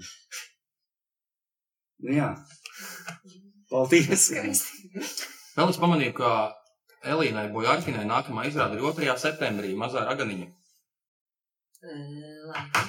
Nu, 2.02 2.12
jā. 2.16 2.30
Paldies. 3.70 4.30
Vēl 5.56 5.70
es 5.70 5.78
pamanīju, 5.82 6.14
ka 6.18 6.30
Elīnai 7.06 7.46
Bojārkinai 7.54 8.06
nākamā 8.08 8.48
izrāda 8.48 8.74
ir 8.74 8.82
2. 8.82 9.14
septembrī 9.22 9.74
mazā 9.78 10.02
raganiņa. 10.08 10.48
Laikam, 11.86 12.85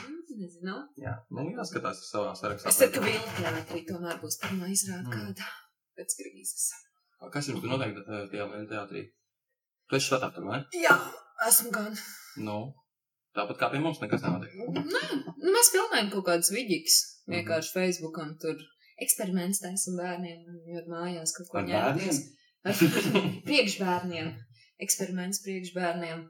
nezinu. 0.48 0.78
Jā, 1.03 1.14
nu 1.36 1.45
jāskatās 1.52 1.99
savā 2.10 2.32
sarakstā. 2.40 2.72
Es 2.72 2.80
ceru, 2.82 2.95
ka 2.95 3.03
Vilna 3.06 3.36
teātrī 3.38 3.84
tomēr 3.91 4.18
būs 4.24 4.40
pirmā 4.41 4.72
izrāda 4.74 5.06
Mm. 5.11 5.14
kāda 5.36 5.48
pēc 5.99 6.15
krīzes. 6.22 6.65
Kas 7.34 7.48
jums 7.52 7.61
tur 7.64 7.72
noteikti 7.76 8.02
eh, 8.06 8.26
tajā 8.32 8.45
Lielajā 8.48 8.68
teātrī? 8.72 9.03
Tu 9.90 9.95
esi 9.99 10.07
štatā 10.11 10.44
vai? 10.45 10.60
Jā, 10.78 10.95
esmu 11.48 11.72
gan. 11.76 11.95
Nu, 12.44 12.57
tāpat 13.38 13.57
kā 13.61 13.69
pie 13.74 13.80
mums 13.84 13.99
nekas 14.03 14.22
nenotiek. 14.26 14.53
Nē, 14.78 15.03
nu, 15.41 15.53
mēs 15.56 15.72
filmējam 15.76 16.11
kaut 16.15 16.26
kādas 16.32 16.52
vidīgas. 16.53 16.98
Vienkārši 17.28 17.74
Facebookam 17.76 18.36
tur 18.41 18.56
eksperiments 19.03 19.60
taisam 19.64 19.98
bērniem, 19.99 20.44
jo 20.72 20.84
mājās 20.91 21.34
kaut 21.38 21.49
ko. 21.52 21.64
Ar 21.64 21.98
priekšbērniem. 23.48 24.34
Eksperiments 24.84 25.41
priekšbērniem. 25.45 26.24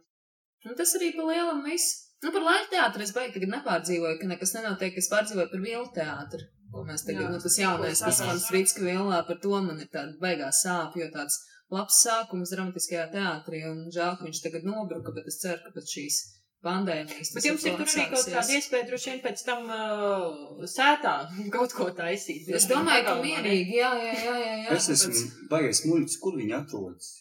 Un 0.68 0.76
tas 0.80 0.94
arī 0.98 1.12
pa 1.16 1.26
lielam 1.28 1.64
viss. 1.66 2.07
Nu, 2.26 2.32
par 2.34 2.46
laivu 2.46 2.70
teātru 2.72 3.04
es 3.06 3.12
beigtu 3.14 3.38
tagad 3.38 3.52
nepārdzīvoju, 3.54 4.20
ka 4.22 4.30
nekas 4.32 4.56
nenotiek, 4.56 4.96
es 4.98 5.10
pārdzīvoju 5.12 5.52
par 5.52 5.62
vielu 5.62 5.90
teātru. 5.94 6.46
Ko 6.74 6.84
mēs 6.88 7.06
tagad, 7.08 7.28
Jā. 7.28 7.34
nu, 7.34 7.42
tas 7.44 7.58
jaunais, 7.62 8.02
tas 8.04 8.18
Ko 8.20 8.32
mans 8.32 8.48
Rītska 8.52 8.82
vielā, 8.84 9.22
par 9.28 9.38
to 9.44 9.60
man 9.64 9.78
ir 9.80 9.92
tāda 9.94 10.18
beigās 10.24 10.64
sāp, 10.66 10.98
jo 11.00 11.08
tāds 11.14 11.38
labs 11.74 12.02
sākums 12.04 12.52
dramatiskajā 12.56 13.06
teātrī, 13.14 13.62
un 13.70 13.86
žēl, 13.94 14.18
ka 14.18 14.28
viņš 14.28 14.42
tagad 14.44 14.66
nobruka, 14.68 15.14
bet 15.16 15.30
es 15.32 15.40
ceru, 15.44 15.62
ka 15.64 15.76
pēc 15.78 15.94
šīs 15.94 16.20
pandēmijas. 16.66 17.32
Bet 17.36 17.48
jums 17.48 17.68
ir 17.68 17.78
tur 17.78 17.86
arī 17.86 18.08
kaut 18.12 18.32
kāda 18.34 18.58
iespēja 18.58 18.88
droši 18.90 19.12
vien 19.12 19.22
pēc 19.24 19.46
tam 19.48 19.70
uh, 19.70 20.66
sētā 20.74 21.16
kaut 21.56 21.78
ko 21.78 21.88
taisīt. 22.02 22.50
Es 22.58 22.68
domāju, 22.72 23.06
ka 23.08 23.16
mierīgi, 23.22 23.78
jā, 23.78 23.94
jā, 24.02 24.18
jā, 24.26 24.36
jā. 24.42 24.58
jā. 24.66 24.76
Es 24.80 24.90
esmu 24.96 25.48
baigais 25.54 25.86
muļķis, 25.86 26.20
kur 26.24 26.38
viņi 26.42 26.58
atrodas. 26.58 27.14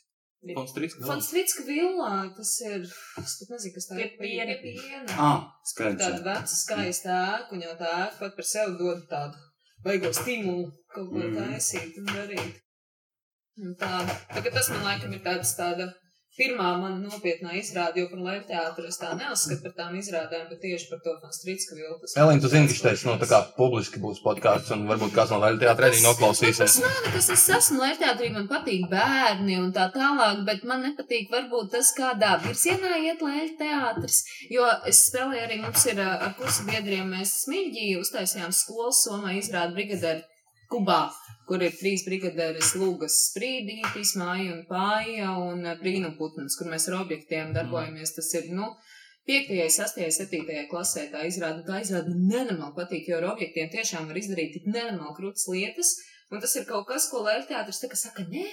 Konstrīts, 0.56 0.94
Fonstrītska 1.02 1.64
villā, 1.66 2.10
tas 2.36 2.50
ir, 2.68 2.84
es 3.22 3.32
pat 3.40 3.48
nezinu, 3.54 3.72
kas 3.74 3.88
tā 3.88 3.96
Pie 3.98 4.08
piena. 4.20 4.54
Pie 4.62 4.74
piena. 4.76 5.16
Ah, 5.18 5.40
skaidrs. 5.66 6.02
Tāda 6.04 6.22
veca, 6.28 6.58
skaista 6.60 7.16
ēka, 7.38 7.52
un 7.56 7.64
jau 7.64 7.74
tā 7.80 7.90
ēka 8.04 8.18
pat 8.20 8.36
par 8.36 8.46
sevi 8.46 8.76
dod 8.78 9.02
tādu 9.10 9.42
baigo 9.86 10.12
stimulu 10.14 10.68
kaut 10.94 11.10
ko 11.10 11.18
Mhm. 11.18 11.36
taisīt 11.40 11.98
un 11.98 12.06
darīt. 12.12 12.60
Un 13.64 13.74
tā, 13.80 13.90
ka 14.28 14.50
tas 14.50 14.68
man 14.70 14.84
laikam 14.84 15.12
ir 15.16 15.20
tāds 15.24 15.56
tāda 15.58 15.88
pirmā 16.36 16.68
man 16.80 16.98
nopietnā 17.04 17.54
izrāde, 17.58 18.02
jo 18.02 18.10
par 18.10 18.20
Lēvu 18.26 18.44
teātru 18.50 18.86
es 18.90 18.98
tā 19.00 19.12
neuzskatu 19.16 19.62
par 19.64 19.74
tām 19.78 19.96
izrādēm, 19.98 20.44
bet 20.50 20.60
tieši 20.64 20.90
par 20.90 21.00
to 21.04 21.14
Fonstrītska 21.22 21.78
villu. 21.78 21.96
tas 22.02 22.16
Elīna, 22.20 22.42
tu 22.44 22.50
zini, 22.52 22.68
ka 22.70 22.92
šeit 22.92 23.06
no 23.08 23.16
tā 23.20 23.28
kā 23.30 23.40
publiski 23.56 24.02
būs 24.02 24.20
podkāsts, 24.24 24.72
un 24.76 24.84
varbūt 24.90 25.14
kāds 25.16 25.32
no 25.32 25.40
Latvijas 25.42 25.62
teātra 25.64 25.88
arī 25.90 25.98
Tas 26.00 26.06
noklausīsies. 26.06 26.76
nav 26.84 27.00
nekas, 27.06 27.30
es 27.36 27.46
esmu 27.58 27.82
Latvijā, 27.82 28.32
man 28.36 28.48
patīk 28.52 28.86
bērni 28.92 29.58
un 29.62 29.72
tā 29.76 29.88
tālāk, 29.96 30.44
bet 30.48 30.64
man 30.68 30.84
nepatīk 30.86 31.32
varbūt 31.32 31.72
tas, 31.76 31.92
kādā 31.96 32.36
virzienā 32.44 33.00
iet 33.00 33.24
Latvijas 33.24 33.56
teātris. 33.60 34.22
Jo 34.52 34.68
es 34.86 35.06
spēlēju 35.08 35.44
arī, 35.48 35.60
mums 35.64 35.88
ir 35.88 36.00
ar 36.04 36.32
kursu 36.38 36.68
biedriem, 36.68 37.08
mēs 37.16 37.38
smilģī 37.46 37.94
uztaisījām 38.02 38.52
skolas 38.52 39.04
somā 39.06 39.36
izrādu 39.40 39.78
brigadēru 39.78 40.24
Kubā, 40.66 41.12
kur 41.46 41.62
ir 41.62 41.74
trīs 41.78 42.02
brigadēras 42.06 42.74
lūgas 42.80 43.16
sprīdītis, 43.30 44.16
māja 44.20 44.52
un 44.56 44.62
pārija 44.68 45.32
un 45.40 45.66
ā, 45.66 45.76
brīnumputns, 45.80 46.58
kur 46.58 46.70
mēs 46.72 46.88
ar 46.90 47.00
objektiem 47.02 47.52
darbojamies. 47.56 48.14
Tas 48.16 48.32
ir, 48.38 48.50
nu, 48.56 48.72
5, 49.26 49.50
6, 49.74 50.00
7 50.18 50.66
klasē. 50.70 51.08
Tā 51.12 51.24
izrāda, 51.26 51.64
tā 51.66 51.80
izrāda 51.82 52.14
nenormāli 52.14 52.76
patīk, 52.76 53.10
jo 53.10 53.18
ar 53.20 53.32
objektiem 53.32 53.70
tiešām 53.72 54.06
var 54.10 54.20
izdarīt 54.20 54.54
tik 54.54 54.68
nenormāli 54.70 55.16
krūtas 55.18 55.48
lietas, 55.50 55.92
un 56.30 56.42
tas 56.42 56.54
ir 56.58 56.66
kaut 56.68 56.86
kas, 56.90 57.08
ko 57.10 57.24
Lēļa 57.26 57.48
teātris 57.50 57.82
tā 57.82 57.90
kā 57.90 57.98
saka, 57.98 58.26
nē, 58.30 58.46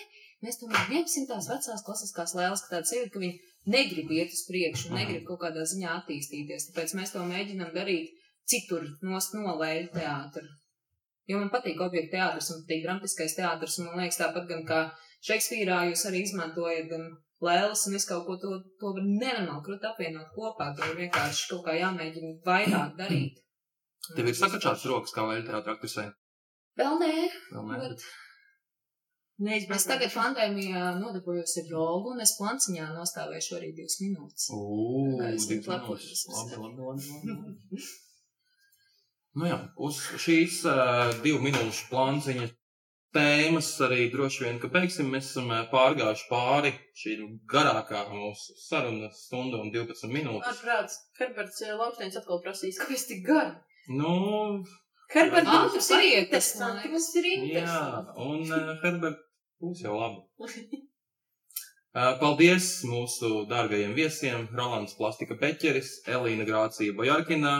mēs 0.45 0.59
tomēr 0.61 0.89
ņemsim 0.93 1.29
tās 1.29 1.49
vecās 1.51 1.85
klasiskās 1.85 2.33
lēlas, 2.37 2.65
ka 2.65 2.77
tāds 2.77 2.93
ir, 2.97 3.09
ka 3.13 3.21
viņi 3.21 3.37
negrib 3.73 4.11
iet 4.17 4.33
uz 4.33 4.41
priekšu, 4.49 4.89
un 4.89 4.99
negrib 5.01 5.29
kaut 5.29 5.43
kādā 5.45 5.65
ziņā 5.69 5.93
attīstīties, 6.01 6.71
tāpēc 6.71 6.97
mēs 6.97 7.13
to 7.13 7.21
mēģinam 7.29 7.73
darīt 7.77 8.09
citur 8.49 8.89
nost 9.05 9.37
no 9.37 9.53
Lēļa 9.61 9.93
teātra. 9.93 10.49
Jo 11.31 11.39
man 11.39 11.51
patīk 11.53 11.79
objekta 11.83 12.17
teātris 12.17 12.49
un 12.51 12.63
patīk 12.63 12.81
dramatiskais 12.85 13.35
teātris, 13.37 13.77
un 13.79 13.89
man 13.89 14.01
liekas 14.03 14.19
tāpat 14.19 14.49
gan 14.49 14.65
kā 14.67 14.79
Šekspīrā 15.23 15.77
jūs 15.87 16.01
arī 16.09 16.25
izmantojat 16.25 16.89
gan 16.89 17.05
lēlas, 17.43 17.85
un 17.87 17.95
es 17.99 18.07
kaut 18.09 18.25
ko 18.27 18.35
to, 18.41 18.57
to 18.81 18.91
nenormāli 18.99 19.63
krūt 19.67 19.85
apvienot 19.87 20.33
kopā, 20.35 20.73
to 20.75 20.89
ir 20.91 20.99
vienkārši 21.05 21.47
kaut 21.53 21.63
kā 21.69 21.77
jāmēģina 21.79 22.33
vairāk 22.47 22.97
darīt. 22.99 23.39
Tev 24.17 24.27
ir 24.27 24.35
sakačāts 24.35 24.83
rokas, 24.91 25.15
kā 25.15 25.23
teātra 25.47 25.77
aktrisē. 25.77 26.09
Vēl 26.79 26.99
nē, 26.99 27.13
Vēl 27.53 27.65
nē. 27.69 27.79
bet 27.85 28.05
Neizbraukt. 29.43 29.79
es 29.79 29.87
tagad 29.89 30.11
pandēmijā 30.13 30.83
nodarbojos 30.99 31.55
ar 31.61 31.69
jogu, 31.71 32.13
un 32.13 32.21
es 32.23 32.35
planciņā 32.37 32.91
nostāvēšu 32.97 33.57
arī 33.57 33.71
divas 33.79 33.95
minūtes. 34.03 34.49
Es 35.31 35.47
divas 35.49 35.71
minūtes. 35.71 36.25
Labi, 36.35 36.59
labi, 36.65 36.89
labi, 36.89 37.31
labi. 37.31 37.85
Nu 39.39 39.47
jā, 39.49 39.57
uz 39.81 39.97
šīs 40.21 40.59
uh, 40.69 41.09
divu 41.23 41.39
minūšu 41.41 41.87
plānciņa 41.89 42.47
tēmas 43.13 43.69
arī 43.85 44.07
droši 44.13 44.43
vien, 44.45 44.59
ka 44.61 44.69
beigsim, 44.73 45.09
mēs 45.13 45.31
esam 45.31 45.49
pārgājuši 45.71 46.27
pāri 46.29 46.71
šī 46.97 47.15
garākā 47.49 48.03
mūsu 48.11 48.55
saruna 48.61 49.09
stunda 49.13 49.59
un 49.61 49.69
12 49.73 50.09
minūtes. 50.13 50.49
Ārprāts, 50.53 50.99
Herberts 51.19 51.61
Lauksteins 51.81 52.17
atkal 52.21 52.41
prasīs, 52.45 52.79
kāpēc 52.81 53.05
tik 53.09 53.21
gari? 53.27 53.53
Nu, 53.89 54.13
Herbert, 55.13 55.45
Ah, 55.49 55.65
mums 55.67 55.75
tas 55.77 55.91
ir 55.97 56.23
interesanti, 56.23 56.89
mums 56.93 57.09
ir 57.19 57.27
jā, 57.29 57.35
interesanti. 57.43 58.15
un 58.29 58.47
uh, 58.49 58.73
Herbert 58.85 59.21
būs 59.61 59.83
jau 59.85 59.97
labi. 59.99 60.23
Uh, 61.93 62.15
Paldies 62.17 62.67
mūsu 62.89 63.43
dārgajiem 63.45 63.91
viesiem, 63.93 64.47
Rolands 64.57 64.95
Plastika 64.97 65.35
Beķeris, 65.37 65.99
Elīna 66.09 66.47
Grācija 66.47 66.95
Bojarkina 66.97 67.51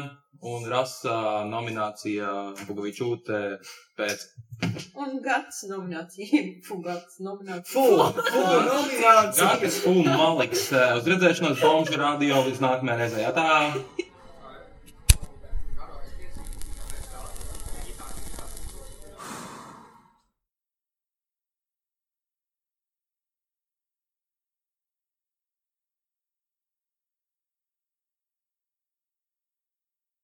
un 0.42 0.66
Rasa 0.72 1.44
nominācija 1.46 2.32
Bugavičūte 2.66 3.42
pēc 4.00 4.24
Un 4.98 5.20
gads 5.22 5.60
nominācija, 5.70 6.42
fugats 6.66 7.20
nominācija. 7.22 7.76
Fu, 7.76 7.86
fu, 8.32 8.42
nominācija. 8.72 9.52
Gājas 9.52 9.78
un 9.92 10.02
Maliks. 10.10 10.66
Uz 10.72 11.12
redzēšanos 11.14 11.62
Bomžu 11.62 12.02
radio 12.02 12.42
līdz 12.48 12.64
nākamajai 12.66 13.04
reizei. 13.04 13.30
Tā! 13.38 14.10